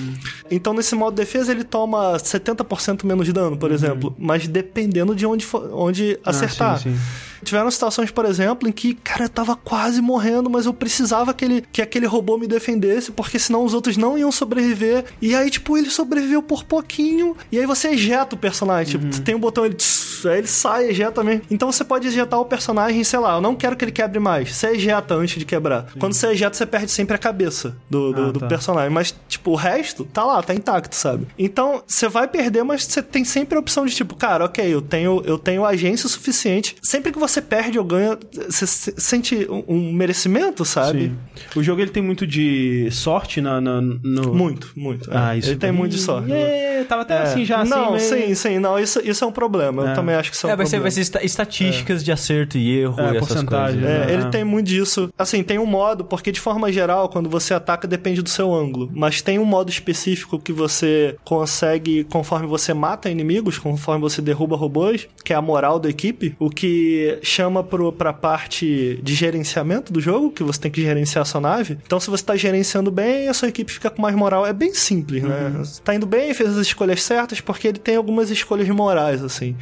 Então, 0.51 0.73
nesse 0.75 0.95
modo 0.95 1.15
defesa, 1.15 1.53
ele 1.53 1.65
toma 1.65 2.17
70% 2.19 3.05
menos 3.05 3.27
dano, 3.33 3.57
por 3.57 3.71
exemplo. 3.73 4.15
Mas 4.19 4.47
dependendo 4.47 5.15
de 5.15 5.25
onde, 5.27 5.45
for- 5.45 5.71
onde 5.73 6.19
Ah, 6.25 6.31
acertar. 6.31 6.79
sim, 6.79 6.95
sim. 6.95 7.01
Tiveram 7.43 7.71
situações, 7.71 8.11
por 8.11 8.25
exemplo, 8.25 8.69
em 8.69 8.73
que, 8.73 8.95
cara, 8.95 9.25
eu 9.25 9.29
tava 9.29 9.57
quase 9.57 10.01
morrendo, 10.01 10.49
mas 10.49 10.67
eu 10.67 10.73
precisava 10.73 11.33
que, 11.35 11.45
ele, 11.45 11.65
que 11.73 11.83
aquele 11.83 12.07
robô 12.07 12.39
me 12.39 12.47
defendesse, 12.47 13.11
porque 13.13 13.39
senão 13.39 13.65
os 13.65 13.75
outros 13.75 13.97
não 13.97 14.17
iam 14.17 14.31
sobreviver. 14.33 15.05
E 15.21 15.35
aí, 15.35 15.51
tipo, 15.51 15.77
ele 15.77 15.91
sobreviveu 15.91 16.43
por 16.43 16.65
pouquinho. 16.65 17.37
E 17.51 17.59
aí 17.59 17.67
você 17.67 17.89
ejeta 17.89 18.35
o 18.35 18.39
personagem. 18.39 18.97
Uhum. 19.01 19.11
Tipo, 19.11 19.25
tem 19.25 19.35
um 19.35 19.39
botão, 19.41 19.65
ele, 19.65 19.75
tss, 19.75 20.27
aí 20.27 20.39
ele 20.39 20.47
sai, 20.47 20.89
ejeta 20.89 21.23
mesmo. 21.25 21.43
Então 21.51 21.71
você 21.71 21.85
pode 21.85 22.07
ejetar 22.09 22.39
o 22.41 22.45
personagem, 22.45 23.03
sei 23.05 23.19
lá, 23.19 23.35
eu 23.35 23.41
não 23.41 23.55
quero 23.55 23.77
que 23.77 23.85
ele 23.85 23.93
quebre 23.93 24.19
mais. 24.19 24.55
Você 24.55 24.69
ejeta 24.69 25.15
antes 25.15 25.39
de 25.39 25.45
quebrar. 25.45 25.87
Quando 25.99 26.13
você 26.15 26.29
ejeta, 26.29 26.57
você 26.57 26.67
perde 26.67 26.91
sempre 26.91 27.15
a 27.17 27.19
cabeça 27.19 27.77
do, 27.91 28.13
do, 28.13 28.23
Ah, 28.23 28.33
do 28.33 28.41
tá. 28.41 28.47
personagem. 28.47 28.91
Mas, 28.91 29.15
tipo, 29.29 29.51
o 29.53 29.57
resto 29.57 30.05
tá 30.05 30.25
lá, 30.25 30.43
tá 30.43 30.55
intacto, 30.55 30.95
sabe? 30.95 31.27
Então, 31.39 31.83
você 31.87 32.09
vai 32.09 32.29
perder, 32.29 32.63
mas 32.63 32.85
você 32.85 33.03
tem 33.03 33.25
sempre 33.25 33.57
a 33.57 33.61
opção 33.61 33.85
de, 33.87 33.95
tipo, 33.95 34.15
cara, 34.15 34.45
ok, 34.45 34.65
eu 34.73 34.83
tenho, 34.83 35.23
eu 35.25 35.39
tenho 35.39 35.65
agência 35.65 36.09
suficiente. 36.09 36.77
Sempre 36.83 37.13
que 37.13 37.19
você 37.19 37.32
perde 37.41 37.79
ou 37.79 37.85
ganha, 37.85 38.19
você 38.49 38.67
se- 38.67 38.95
sente 38.99 39.47
um, 39.49 39.65
um 39.69 39.93
merecimento, 39.93 40.65
sabe? 40.65 41.13
Sim. 41.55 41.59
O 41.61 41.63
jogo 41.63 41.81
ele 41.81 41.91
tem 41.91 42.03
muito 42.03 42.27
de 42.27 42.89
sorte 42.91 43.41
na, 43.41 43.61
na- 43.61 43.81
no. 43.81 44.35
Muito, 44.35 44.73
muito. 44.77 45.11
é. 45.11 45.17
Ah, 45.17 45.37
isso 45.37 45.51
Ele 45.51 45.57
tem 45.59 45.73
muito 45.73 45.93
de 45.93 45.99
sorte. 46.01 46.33
É, 46.33 46.85
tava 46.89 47.03
até 47.03 47.15
É. 47.15 47.23
assim 47.23 47.45
já 47.45 47.61
assim. 47.63 47.71
Não, 47.71 47.93
meio- 47.93 48.01
sim, 48.01 48.35
sim, 48.35 48.59
não, 48.59 48.79
isso, 48.79 49.01
isso 49.05 49.25
é 49.25 49.27
um 49.27 49.33
problema. 49.33 49.83
Eu 49.83 49.89
É. 49.89 49.95
também 49.95 50.15
acho 50.15 50.31
que 50.31 50.37
isso 50.37 50.47
é 50.47 50.51
um 50.51 50.53
É, 50.53 50.57
vai 50.57 50.67
ser, 50.67 50.71
problema. 50.77 50.83
vai 50.85 50.91
ser 50.91 51.01
esta- 51.01 51.25
estatísticas 51.25 52.03
de 52.05 52.13
acerto 52.13 52.59
e 52.59 52.79
erro 52.81 53.01
É, 53.01 53.03
e 53.03 53.17
essas 53.17 53.29
porcentagem, 53.29 53.81
coisas. 53.81 53.99
né? 54.07 54.11
É, 54.11 54.15
ele 54.15 54.25
tem 54.31 54.45
muito 54.45 54.67
disso. 54.67 55.13
Assim, 55.19 55.43
tem 55.43 55.59
um 55.59 55.67
modo, 55.67 56.05
porque 56.05 56.31
de 56.33 56.41
forma 56.41 56.73
geral, 56.73 57.09
quando 57.09 57.29
você 57.29 57.55
ataca, 57.55 57.87
depende 57.87 58.21
do 58.23 58.29
seu 58.29 58.53
ângulo. 58.53 58.91
Mas 58.95 59.23
tem 59.23 59.39
um 59.39 59.45
modo 59.45 59.71
específico 59.71 60.39
que 60.39 60.53
você 60.53 61.17
consegue, 61.25 62.05
conforme 62.05 62.47
você 62.47 62.73
mata 62.75 63.09
inimigos, 63.11 63.59
conforme 63.59 64.01
você 64.01 64.21
derruba 64.23 64.57
robôs, 64.57 65.09
que 65.25 65.33
é 65.33 65.37
a 65.37 65.43
moral 65.43 65.79
da 65.79 65.89
equipe, 65.89 66.35
o 66.39 66.49
que 66.51 67.19
chama 67.23 67.63
pro, 67.63 67.93
pra 67.93 68.13
parte 68.13 69.01
de 69.03 69.15
gerenciamento 69.15 69.93
do 69.93 70.01
jogo, 70.01 70.31
que 70.31 70.43
você 70.43 70.61
tem 70.61 70.71
que 70.71 70.83
gerenciar 70.83 71.23
a 71.23 71.25
sua 71.25 71.41
nave. 71.41 71.79
Então, 71.87 72.01
se 72.01 72.11
você 72.11 72.25
tá 72.25 72.37
gerenciando 72.37 72.91
bem, 72.91 73.29
a 73.29 73.35
sua 73.35 73.49
equipe 73.49 73.71
fica 73.71 73.89
com 73.89 74.03
mais 74.03 74.15
moral. 74.15 74.45
É 74.45 74.53
bem 74.53 74.75
simples, 74.75 75.23
né? 75.23 75.53
Você 75.59 75.81
tá 75.83 75.95
indo 75.95 76.07
bem, 76.07 76.35
fez 76.35 76.51
as 76.51 76.67
escolhas 76.67 77.03
certas, 77.03 77.41
porque 77.41 77.69
ele 77.69 77.79
tem 77.79 77.97
algumas 77.97 78.31
escolhas 78.31 78.69
morais, 78.69 79.23
assim. 79.23 79.57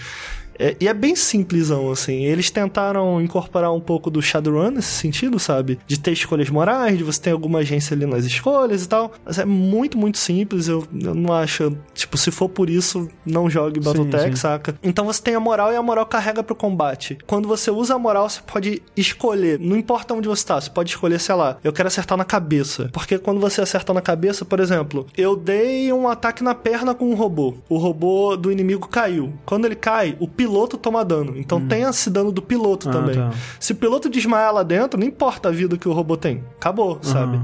É, 0.61 0.77
e 0.79 0.87
é 0.87 0.93
bem 0.93 1.17
simplesão, 1.17 1.91
assim. 1.91 2.25
Eles 2.25 2.51
tentaram 2.51 3.21
incorporar 3.21 3.73
um 3.73 3.81
pouco 3.81 4.11
do 4.11 4.21
Shadowrun 4.21 4.73
nesse 4.73 4.93
sentido, 4.93 5.39
sabe? 5.39 5.79
De 5.87 5.99
ter 5.99 6.13
escolhas 6.13 6.51
morais, 6.51 6.99
de 6.99 7.03
você 7.03 7.23
ter 7.23 7.31
alguma 7.31 7.61
agência 7.61 7.95
ali 7.95 8.05
nas 8.05 8.27
escolhas 8.27 8.85
e 8.85 8.89
tal. 8.89 9.13
Mas 9.25 9.39
é 9.39 9.47
muito, 9.47 9.97
muito 9.97 10.19
simples. 10.19 10.69
Eu, 10.69 10.87
eu 11.03 11.15
não 11.15 11.33
acho. 11.33 11.75
Tipo, 11.95 12.19
se 12.19 12.31
for 12.31 12.51
por 12.51 12.69
isso, 12.69 13.09
não 13.25 13.49
jogue 13.49 13.81
Battletech, 13.81 14.39
saca? 14.39 14.79
Então 14.83 15.07
você 15.07 15.23
tem 15.23 15.35
a 15.35 15.41
moral 15.41 15.73
e 15.73 15.77
a 15.77 15.83
moral 15.83 16.05
carrega 16.05 16.43
pro 16.43 16.55
combate. 16.55 17.17
Quando 17.27 17.49
você 17.49 17.71
usa 17.71 17.95
a 17.95 17.99
moral, 17.99 18.29
você 18.29 18.41
pode 18.47 18.83
escolher. 18.95 19.59
Não 19.59 19.77
importa 19.77 20.13
onde 20.13 20.29
você 20.29 20.45
tá, 20.45 20.61
você 20.61 20.69
pode 20.69 20.91
escolher, 20.91 21.19
sei 21.19 21.35
lá, 21.35 21.57
eu 21.65 21.73
quero 21.73 21.87
acertar 21.87 22.19
na 22.19 22.25
cabeça. 22.25 22.91
Porque 22.93 23.19
quando 23.19 23.41
você 23.41 23.63
acerta 23.63 23.95
na 23.95 24.03
cabeça, 24.03 24.45
por 24.45 24.61
exemplo, 24.61 25.07
eu 25.17 25.35
dei 25.35 25.91
um 25.91 26.07
ataque 26.07 26.45
na 26.45 26.55
perna 26.55 26.95
com 26.95 27.11
um 27.11 27.15
robô. 27.15 27.55
O 27.67 27.79
robô 27.79 28.37
do 28.37 28.53
inimigo 28.53 28.87
caiu. 28.89 29.33
Quando 29.47 29.65
ele 29.65 29.77
cai, 29.77 30.17
o 30.21 30.29
piloto 30.29 30.50
toma 30.77 31.05
dano. 31.05 31.35
Então 31.37 31.61
tem 31.67 31.83
esse 31.83 32.11
dano 32.11 32.31
do 32.33 32.43
piloto 32.43 32.89
Ah, 32.89 32.93
também. 32.93 33.15
tá. 33.15 33.31
Se 33.59 33.73
o 33.73 33.77
piloto 33.77 34.09
desmaiar 34.09 34.53
lá 34.53 34.63
dentro, 34.63 34.99
não 34.99 35.07
importa 35.07 35.49
a 35.49 35.53
vida 35.53 35.77
que 35.79 35.89
o 35.89 35.93
robô 35.93 36.17
tem. 36.17 36.43
Acabou, 36.57 36.99
sabe? 37.03 37.41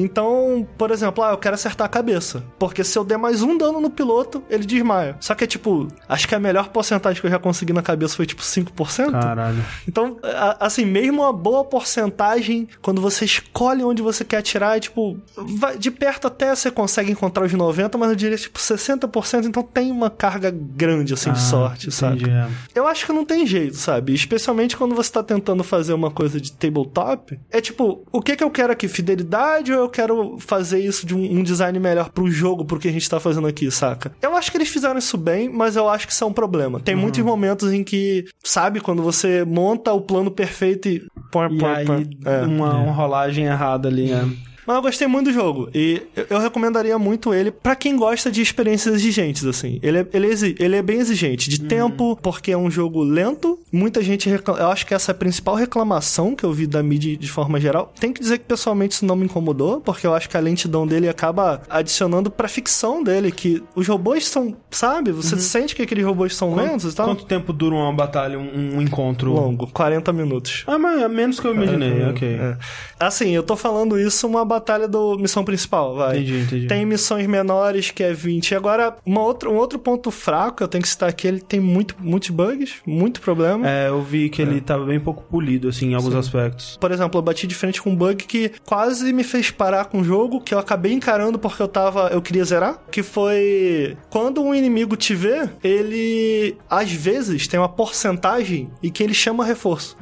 Então, 0.00 0.66
por 0.78 0.90
exemplo, 0.90 1.22
ah, 1.22 1.30
eu 1.32 1.38
quero 1.38 1.54
acertar 1.54 1.84
a 1.86 1.88
cabeça. 1.88 2.42
Porque 2.58 2.82
se 2.84 2.98
eu 2.98 3.04
der 3.04 3.18
mais 3.18 3.42
um 3.42 3.56
dano 3.56 3.80
no 3.80 3.90
piloto, 3.90 4.42
ele 4.48 4.64
desmaia. 4.64 5.16
Só 5.20 5.34
que 5.34 5.44
é 5.44 5.46
tipo, 5.46 5.88
acho 6.08 6.26
que 6.28 6.34
a 6.34 6.40
melhor 6.40 6.68
porcentagem 6.68 7.20
que 7.20 7.26
eu 7.26 7.30
já 7.30 7.38
consegui 7.38 7.72
na 7.72 7.82
cabeça 7.82 8.16
foi 8.16 8.26
tipo 8.26 8.42
5%. 8.42 9.12
Caralho. 9.12 9.62
Então, 9.86 10.16
a- 10.22 10.66
assim, 10.66 10.84
mesmo 10.84 11.22
uma 11.22 11.32
boa 11.32 11.64
porcentagem, 11.64 12.68
quando 12.80 13.00
você 13.00 13.24
escolhe 13.24 13.82
onde 13.84 14.02
você 14.02 14.24
quer 14.24 14.38
atirar, 14.38 14.76
é 14.76 14.80
tipo, 14.80 15.18
vai- 15.36 15.76
de 15.76 15.90
perto 15.90 16.26
até 16.26 16.54
você 16.54 16.70
consegue 16.70 17.10
encontrar 17.12 17.44
os 17.44 17.52
90, 17.52 17.98
mas 17.98 18.10
eu 18.10 18.16
diria 18.16 18.36
tipo 18.36 18.58
60%, 18.58 19.46
então 19.46 19.62
tem 19.62 19.90
uma 19.90 20.08
carga 20.10 20.50
grande, 20.50 21.14
assim, 21.14 21.30
de 21.32 21.38
Ah, 21.38 21.42
sorte, 21.42 21.90
sabe? 21.90 22.22
entendi, 22.22 22.30
é. 22.30 22.48
Eu 22.74 22.86
acho 22.86 23.04
que 23.06 23.12
não 23.12 23.24
tem 23.24 23.46
jeito, 23.46 23.76
sabe? 23.76 24.14
Especialmente 24.14 24.76
quando 24.76 24.94
você 24.94 25.10
tá 25.12 25.22
tentando 25.22 25.62
fazer 25.62 25.92
uma 25.92 26.10
coisa 26.10 26.40
de 26.40 26.52
tabletop. 26.52 27.38
É 27.50 27.60
tipo, 27.60 28.02
o 28.10 28.20
que 28.22 28.36
que 28.36 28.44
eu 28.44 28.50
quero 28.50 28.72
aqui? 28.72 28.88
Fidelidade 28.88 29.72
ou 29.72 29.80
eu 29.84 29.88
quero 29.90 30.36
fazer 30.38 30.80
isso 30.80 31.06
de 31.06 31.14
um, 31.14 31.38
um 31.38 31.42
design 31.42 31.78
melhor 31.78 32.10
pro 32.10 32.30
jogo, 32.30 32.64
pro 32.64 32.78
que 32.78 32.88
a 32.88 32.92
gente 32.92 33.08
tá 33.08 33.20
fazendo 33.20 33.46
aqui, 33.46 33.70
saca? 33.70 34.12
Eu 34.22 34.36
acho 34.36 34.50
que 34.50 34.56
eles 34.56 34.68
fizeram 34.68 34.98
isso 34.98 35.18
bem, 35.18 35.48
mas 35.48 35.76
eu 35.76 35.88
acho 35.88 36.06
que 36.06 36.12
isso 36.12 36.24
é 36.24 36.26
um 36.26 36.32
problema. 36.32 36.80
Tem 36.80 36.94
muitos 36.94 37.22
momentos 37.22 37.72
em 37.72 37.84
que, 37.84 38.26
sabe, 38.42 38.80
quando 38.80 39.02
você 39.02 39.44
monta 39.44 39.92
o 39.92 40.00
plano 40.00 40.30
perfeito 40.30 40.88
e... 40.88 41.06
Pô, 41.30 41.44
E 41.44 41.64
aí. 41.64 41.86
É. 42.24 42.42
uma, 42.42 42.74
uma 42.76 42.92
rolagem 42.92 43.44
errada 43.44 43.88
ali, 43.88 44.10
né? 44.10 44.30
Mas 44.70 44.76
eu 44.76 44.82
gostei 44.82 45.06
muito 45.08 45.26
do 45.26 45.32
jogo. 45.32 45.68
E 45.74 46.00
eu- 46.30 46.38
recomendaria 46.38 46.96
muito 46.96 47.34
ele 47.34 47.50
pra 47.50 47.74
quem 47.74 47.96
gosta 47.96 48.30
de 48.30 48.40
experiências 48.40 48.94
exigentes, 48.94 49.44
assim. 49.44 49.80
Ele 49.82 49.98
é, 49.98 50.06
ele 50.12 50.26
é, 50.28 50.34
ele 50.64 50.76
é 50.76 50.82
bem 50.82 51.00
exigente. 51.00 51.50
De 51.50 51.60
tempo, 51.60 52.16
porque 52.22 52.52
é 52.52 52.56
um 52.56 52.70
jogo 52.70 53.02
lento. 53.02 53.58
Muita 53.72 54.00
gente 54.00 54.28
reclama. 54.30 54.60
Eu 54.60 54.68
acho 54.68 54.86
que 54.86 54.94
essa 54.94 55.10
é 55.10 55.12
a 55.12 55.16
principal 55.16 55.56
reclamação 55.56 56.36
que 56.36 56.44
eu 56.44 56.52
vi 56.52 56.68
da 56.68 56.82
mídia 56.84 57.16
de 57.16 57.28
forma 57.28 57.58
geral. 57.60 57.92
Tem 57.98 58.12
que 58.12 58.20
dizer 58.20 58.38
que 58.38 58.44
pessoalmente 58.44 58.94
isso 58.94 59.04
não 59.04 59.16
me 59.16 59.24
incomodou, 59.24 59.80
porque 59.80 60.06
eu 60.06 60.14
acho 60.14 60.28
que 60.28 60.36
a 60.36 60.40
lentidão 60.40 60.86
dele 60.86 61.08
acaba 61.08 61.62
adicionando 61.68 62.30
pra 62.30 62.46
ficção 62.46 63.02
dele, 63.02 63.32
que 63.32 63.60
os 63.74 63.88
robôs 63.88 64.28
são, 64.28 64.54
sabe? 64.70 65.10
Você 65.10 65.36
sente 65.40 65.74
que 65.74 65.82
aqueles 65.82 66.04
robôs 66.04 66.36
são 66.36 66.54
lentos 66.54 66.92
e 66.92 66.96
tal. 66.96 67.06
Quanto 67.06 67.24
tempo 67.24 67.52
dura 67.52 67.74
uma 67.74 67.92
batalha, 67.92 68.38
um, 68.38 68.76
um 68.76 68.80
encontro? 68.80 69.32
Longo, 69.32 69.66
40 69.66 70.12
minutos. 70.12 70.62
Ah, 70.66 70.78
mas 70.78 71.02
é 71.02 71.08
menos 71.08 71.40
que 71.40 71.46
eu 71.48 71.54
imaginei, 71.54 72.04
ok. 72.04 72.28
É. 72.28 72.56
Assim, 73.00 73.30
eu 73.30 73.42
tô 73.42 73.56
falando 73.56 73.98
isso 73.98 74.26
uma 74.28 74.44
batalha 74.44 74.59
do 74.88 75.16
missão 75.18 75.44
principal, 75.44 75.94
vai. 75.94 76.18
Entendi, 76.18 76.40
entendi. 76.40 76.66
Tem 76.66 76.84
missões 76.86 77.26
menores 77.26 77.90
que 77.90 78.02
é 78.02 78.12
20. 78.12 78.54
Agora, 78.54 78.96
uma 79.04 79.22
outra, 79.22 79.50
um 79.50 79.56
outro 79.56 79.78
ponto 79.78 80.10
fraco 80.10 80.58
que 80.58 80.62
eu 80.62 80.68
tenho 80.68 80.82
que 80.82 80.88
citar 80.88 81.08
aqui, 81.08 81.26
ele 81.26 81.40
tem 81.40 81.60
muito, 81.60 81.96
muitos 82.00 82.30
bugs, 82.30 82.74
muito 82.86 83.20
problema. 83.20 83.68
É, 83.68 83.88
eu 83.88 84.02
vi 84.02 84.28
que 84.28 84.42
ele 84.42 84.60
tava 84.60 84.84
bem 84.84 85.00
pouco 85.00 85.22
polido, 85.24 85.68
assim, 85.68 85.90
em 85.90 85.94
alguns 85.94 86.14
aspectos. 86.14 86.76
Por 86.80 86.90
exemplo, 86.90 87.18
eu 87.18 87.22
bati 87.22 87.46
de 87.46 87.54
frente 87.54 87.80
com 87.80 87.90
um 87.90 87.96
bug 87.96 88.24
que 88.24 88.52
quase 88.64 89.12
me 89.12 89.24
fez 89.24 89.50
parar 89.50 89.86
com 89.86 90.00
o 90.00 90.04
jogo, 90.04 90.40
que 90.40 90.54
eu 90.54 90.58
acabei 90.58 90.92
encarando 90.92 91.38
porque 91.38 91.62
eu 91.62 91.68
tava. 91.68 92.08
eu 92.08 92.20
queria 92.22 92.44
zerar. 92.44 92.78
Que 92.90 93.02
foi. 93.02 93.96
Quando 94.08 94.42
um 94.42 94.54
inimigo 94.54 94.96
te 94.96 95.14
vê, 95.14 95.48
ele 95.62 96.56
às 96.68 96.90
vezes 96.92 97.46
tem 97.46 97.58
uma 97.58 97.68
porcentagem 97.68 98.70
e 98.82 98.90
que 98.90 99.02
ele 99.02 99.14
chama 99.14 99.44
reforço. 99.44 99.96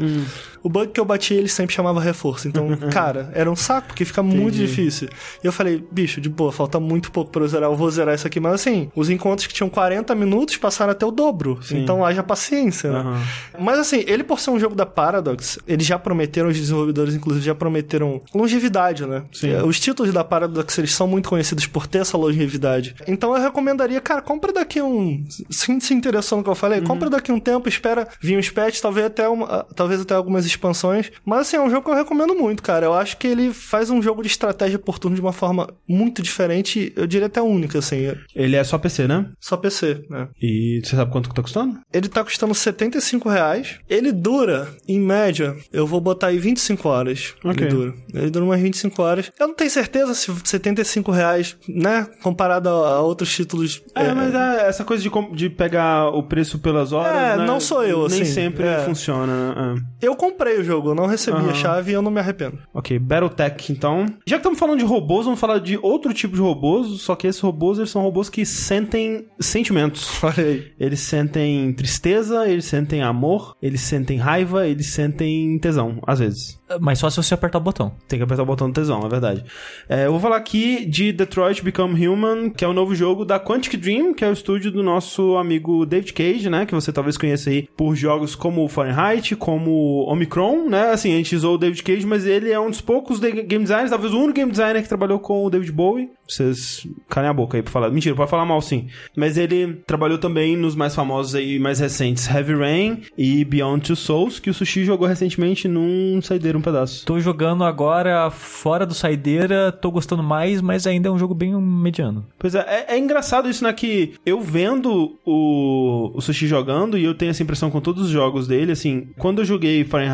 O 0.62 0.68
bug 0.68 0.92
que 0.92 1.00
eu 1.00 1.04
bati, 1.04 1.34
ele 1.34 1.48
sempre 1.48 1.74
chamava 1.74 2.00
reforço. 2.00 2.48
Então, 2.48 2.68
cara, 2.90 3.30
era 3.34 3.50
um 3.50 3.56
saco, 3.56 3.88
porque 3.88 4.04
fica 4.04 4.22
muito 4.22 4.56
Entendi. 4.56 4.66
difícil. 4.66 5.08
E 5.42 5.46
eu 5.46 5.52
falei, 5.52 5.84
bicho, 5.90 6.20
de 6.20 6.28
boa, 6.28 6.52
falta 6.52 6.78
muito 6.80 7.10
pouco 7.10 7.30
pra 7.30 7.42
eu 7.42 7.48
zerar, 7.48 7.70
eu 7.70 7.76
vou 7.76 7.90
zerar 7.90 8.14
isso 8.14 8.26
aqui. 8.26 8.40
Mas 8.40 8.54
assim, 8.54 8.90
os 8.94 9.10
encontros 9.10 9.46
que 9.46 9.54
tinham 9.54 9.68
40 9.68 10.14
minutos 10.14 10.56
passaram 10.56 10.92
até 10.92 11.04
o 11.06 11.10
dobro. 11.10 11.58
Então 11.70 12.04
haja 12.04 12.22
paciência, 12.22 12.92
né? 12.92 12.98
Aham. 13.00 13.22
Mas 13.58 13.78
assim, 13.78 14.04
ele 14.06 14.24
por 14.24 14.40
ser 14.40 14.50
um 14.50 14.58
jogo 14.60 14.74
da 14.74 14.86
Paradox, 14.86 15.58
eles 15.66 15.86
já 15.86 15.98
prometeram, 15.98 16.48
os 16.48 16.56
desenvolvedores 16.56 17.14
inclusive 17.14 17.44
já 17.44 17.54
prometeram 17.54 18.20
longevidade, 18.34 19.06
né? 19.06 19.22
Sim. 19.32 19.50
É, 19.50 19.62
Os 19.62 19.78
títulos 19.80 20.12
da 20.12 20.24
Paradox, 20.24 20.76
eles 20.78 20.94
são 20.94 21.06
muito 21.06 21.28
conhecidos 21.28 21.66
por 21.66 21.86
ter 21.86 21.98
essa 21.98 22.16
longevidade. 22.16 22.94
Então 23.06 23.34
eu 23.36 23.42
recomendaria, 23.42 24.00
cara, 24.00 24.20
compra 24.22 24.52
daqui 24.52 24.80
um... 24.80 25.24
Se 25.50 25.78
se 25.80 25.94
interessou 25.94 26.38
no 26.38 26.44
que 26.44 26.50
eu 26.50 26.54
falei, 26.54 26.80
compra 26.80 27.08
daqui 27.10 27.30
um 27.30 27.38
tempo, 27.40 27.68
espera 27.68 28.08
vir 28.20 28.38
uns 28.38 28.50
patches, 28.50 28.80
talvez 28.80 29.06
até, 29.06 29.28
uma, 29.28 29.64
talvez 29.74 30.00
até 30.00 30.14
algumas 30.14 30.46
expansões. 30.50 31.10
Mas 31.24 31.40
assim, 31.40 31.56
é 31.56 31.60
um 31.60 31.70
jogo 31.70 31.84
que 31.84 31.90
eu 31.90 31.94
recomendo 31.94 32.34
muito, 32.34 32.62
cara. 32.62 32.86
Eu 32.86 32.94
acho 32.94 33.16
que 33.16 33.26
ele 33.26 33.52
faz 33.52 33.90
um 33.90 34.02
jogo 34.02 34.22
de 34.22 34.28
estratégia 34.28 34.78
por 34.78 34.98
turno 34.98 35.14
de 35.14 35.20
uma 35.20 35.32
forma 35.32 35.68
muito 35.86 36.22
diferente, 36.22 36.92
eu 36.96 37.06
diria 37.06 37.26
até 37.26 37.40
única, 37.40 37.78
assim. 37.78 38.12
Ele 38.34 38.56
é 38.56 38.64
só 38.64 38.78
PC, 38.78 39.06
né? 39.06 39.30
Só 39.40 39.56
PC, 39.56 40.04
né? 40.10 40.28
E 40.40 40.80
você 40.84 40.96
sabe 40.96 41.10
quanto 41.10 41.28
que 41.28 41.34
tá 41.34 41.42
custando? 41.42 41.78
Ele 41.92 42.08
tá 42.08 42.24
custando 42.24 42.54
75 42.54 43.28
reais. 43.28 43.78
Ele 43.88 44.12
dura, 44.12 44.68
em 44.86 45.00
média, 45.00 45.56
eu 45.72 45.86
vou 45.86 46.00
botar 46.00 46.28
aí 46.28 46.38
25 46.38 46.88
horas. 46.88 47.34
Ok. 47.44 47.66
Ele 47.66 47.74
dura. 47.74 47.94
Ele 48.14 48.30
dura 48.30 48.44
umas 48.44 48.60
25 48.60 49.02
horas. 49.02 49.30
Eu 49.38 49.48
não 49.48 49.54
tenho 49.54 49.70
certeza 49.70 50.14
se 50.14 50.32
75 50.44 51.10
reais, 51.10 51.56
né? 51.68 52.06
Comparado 52.22 52.68
a, 52.68 53.00
outros 53.00 53.34
títulos. 53.34 53.82
É, 53.94 54.12
mas 54.12 54.34
é 54.34 54.68
essa 54.68 54.84
coisa 54.84 55.02
de, 55.02 55.10
de 55.34 55.50
pegar 55.50 56.08
o 56.08 56.22
preço 56.22 56.58
pelas 56.58 56.92
horas. 56.92 57.16
É, 57.16 57.36
né? 57.36 57.46
não 57.46 57.60
sou 57.60 57.84
eu, 57.84 58.08
Nem 58.08 58.22
assim, 58.22 58.24
sempre 58.24 58.66
é. 58.66 58.80
funciona. 58.80 59.26
né? 59.26 59.84
É. 60.02 60.06
Eu 60.06 60.16
comprei 60.16 60.37
o 60.58 60.64
jogo, 60.64 60.90
eu 60.90 60.94
não 60.94 61.06
recebi 61.06 61.38
Aham. 61.38 61.50
a 61.50 61.54
chave 61.54 61.90
e 61.90 61.94
eu 61.94 62.02
não 62.02 62.10
me 62.10 62.20
arrependo. 62.20 62.58
Ok, 62.72 62.98
Battletech, 62.98 63.72
então. 63.72 64.06
Já 64.26 64.36
que 64.36 64.40
estamos 64.40 64.58
falando 64.58 64.78
de 64.78 64.84
robôs, 64.84 65.24
vamos 65.24 65.40
falar 65.40 65.58
de 65.58 65.78
outro 65.82 66.12
tipo 66.14 66.34
de 66.34 66.40
robôs, 66.40 67.00
só 67.00 67.14
que 67.14 67.26
esses 67.26 67.40
robôs 67.40 67.78
eles 67.78 67.90
são 67.90 68.02
robôs 68.02 68.28
que 68.28 68.44
sentem 68.46 69.26
sentimentos. 69.40 70.18
Olha 70.22 70.44
aí. 70.44 70.72
Eles 70.78 71.00
sentem 71.00 71.72
tristeza, 71.72 72.48
eles 72.48 72.64
sentem 72.64 73.02
amor, 73.02 73.56
eles 73.60 73.80
sentem 73.80 74.16
raiva, 74.18 74.66
eles 74.66 74.86
sentem 74.86 75.58
tesão, 75.58 75.98
às 76.06 76.18
vezes. 76.18 76.58
Mas 76.80 76.98
só 76.98 77.08
se 77.10 77.16
você 77.16 77.34
apertar 77.34 77.58
o 77.58 77.62
botão. 77.62 77.92
Tem 78.06 78.18
que 78.18 78.22
apertar 78.22 78.42
o 78.42 78.46
botão 78.46 78.68
do 78.68 78.74
tesão, 78.74 79.00
é 79.04 79.08
verdade. 79.08 79.44
É, 79.88 80.06
eu 80.06 80.12
vou 80.12 80.20
falar 80.20 80.36
aqui 80.36 80.84
de 80.84 81.12
Detroit 81.12 81.62
Become 81.62 82.06
Human, 82.06 82.50
que 82.50 82.64
é 82.64 82.68
o 82.68 82.72
novo 82.72 82.94
jogo 82.94 83.24
da 83.24 83.40
Quantic 83.40 83.76
Dream, 83.76 84.12
que 84.14 84.24
é 84.24 84.28
o 84.28 84.32
estúdio 84.32 84.70
do 84.70 84.82
nosso 84.82 85.36
amigo 85.36 85.86
David 85.86 86.12
Cage, 86.12 86.50
né? 86.50 86.66
Que 86.66 86.74
você 86.74 86.92
talvez 86.92 87.16
conheça 87.16 87.50
aí 87.50 87.66
por 87.76 87.94
jogos 87.94 88.34
como 88.34 88.68
Fahrenheit, 88.68 89.34
como 89.36 90.04
Omicron, 90.08 90.27
né? 90.68 90.90
Assim, 90.90 91.12
a 91.12 91.16
gente 91.16 91.34
usou 91.34 91.54
o 91.54 91.58
David 91.58 91.82
Cage, 91.82 92.06
mas 92.06 92.26
ele 92.26 92.50
é 92.50 92.58
um 92.60 92.70
dos 92.70 92.80
poucos 92.80 93.18
de- 93.20 93.42
game 93.42 93.62
designers, 93.64 93.90
talvez 93.90 94.12
o 94.12 94.18
único 94.18 94.34
game 94.34 94.50
designer 94.50 94.82
que 94.82 94.88
trabalhou 94.88 95.18
com 95.18 95.44
o 95.44 95.50
David 95.50 95.72
Bowie. 95.72 96.10
Vocês 96.26 96.86
calem 97.08 97.30
a 97.30 97.32
boca 97.32 97.56
aí 97.56 97.62
pra 97.62 97.72
falar. 97.72 97.90
Mentira, 97.90 98.14
pode 98.14 98.30
falar 98.30 98.44
mal 98.44 98.60
sim. 98.60 98.86
Mas 99.16 99.38
ele 99.38 99.80
trabalhou 99.86 100.18
também 100.18 100.56
nos 100.58 100.74
mais 100.76 100.94
famosos 100.94 101.34
aí, 101.34 101.58
mais 101.58 101.80
recentes, 101.80 102.28
Heavy 102.28 102.54
Rain 102.54 103.00
e 103.16 103.44
Beyond 103.46 103.86
Two 103.86 103.96
Souls, 103.96 104.38
que 104.38 104.50
o 104.50 104.54
Sushi 104.54 104.84
jogou 104.84 105.08
recentemente 105.08 105.66
num 105.66 106.20
saideiro 106.22 106.58
um 106.58 106.62
pedaço. 106.62 107.06
Tô 107.06 107.18
jogando 107.18 107.64
agora 107.64 108.30
fora 108.30 108.84
do 108.84 108.92
saideira, 108.92 109.72
tô 109.72 109.90
gostando 109.90 110.22
mais, 110.22 110.60
mas 110.60 110.86
ainda 110.86 111.08
é 111.08 111.10
um 111.10 111.18
jogo 111.18 111.34
bem 111.34 111.54
mediano. 111.58 112.26
Pois 112.38 112.54
é, 112.54 112.60
é, 112.88 112.94
é 112.94 112.98
engraçado 112.98 113.48
isso, 113.48 113.64
né? 113.64 113.72
Que 113.72 114.12
eu 114.26 114.38
vendo 114.40 115.18
o, 115.24 116.12
o 116.14 116.20
Sushi 116.20 116.46
jogando, 116.46 116.98
e 116.98 117.04
eu 117.04 117.14
tenho 117.14 117.30
essa 117.30 117.42
impressão 117.42 117.70
com 117.70 117.80
todos 117.80 118.02
os 118.04 118.10
jogos 118.10 118.46
dele, 118.46 118.72
assim, 118.72 119.08
quando 119.16 119.38
eu 119.40 119.44
joguei 119.46 119.82
Fahrenheit, 119.84 120.08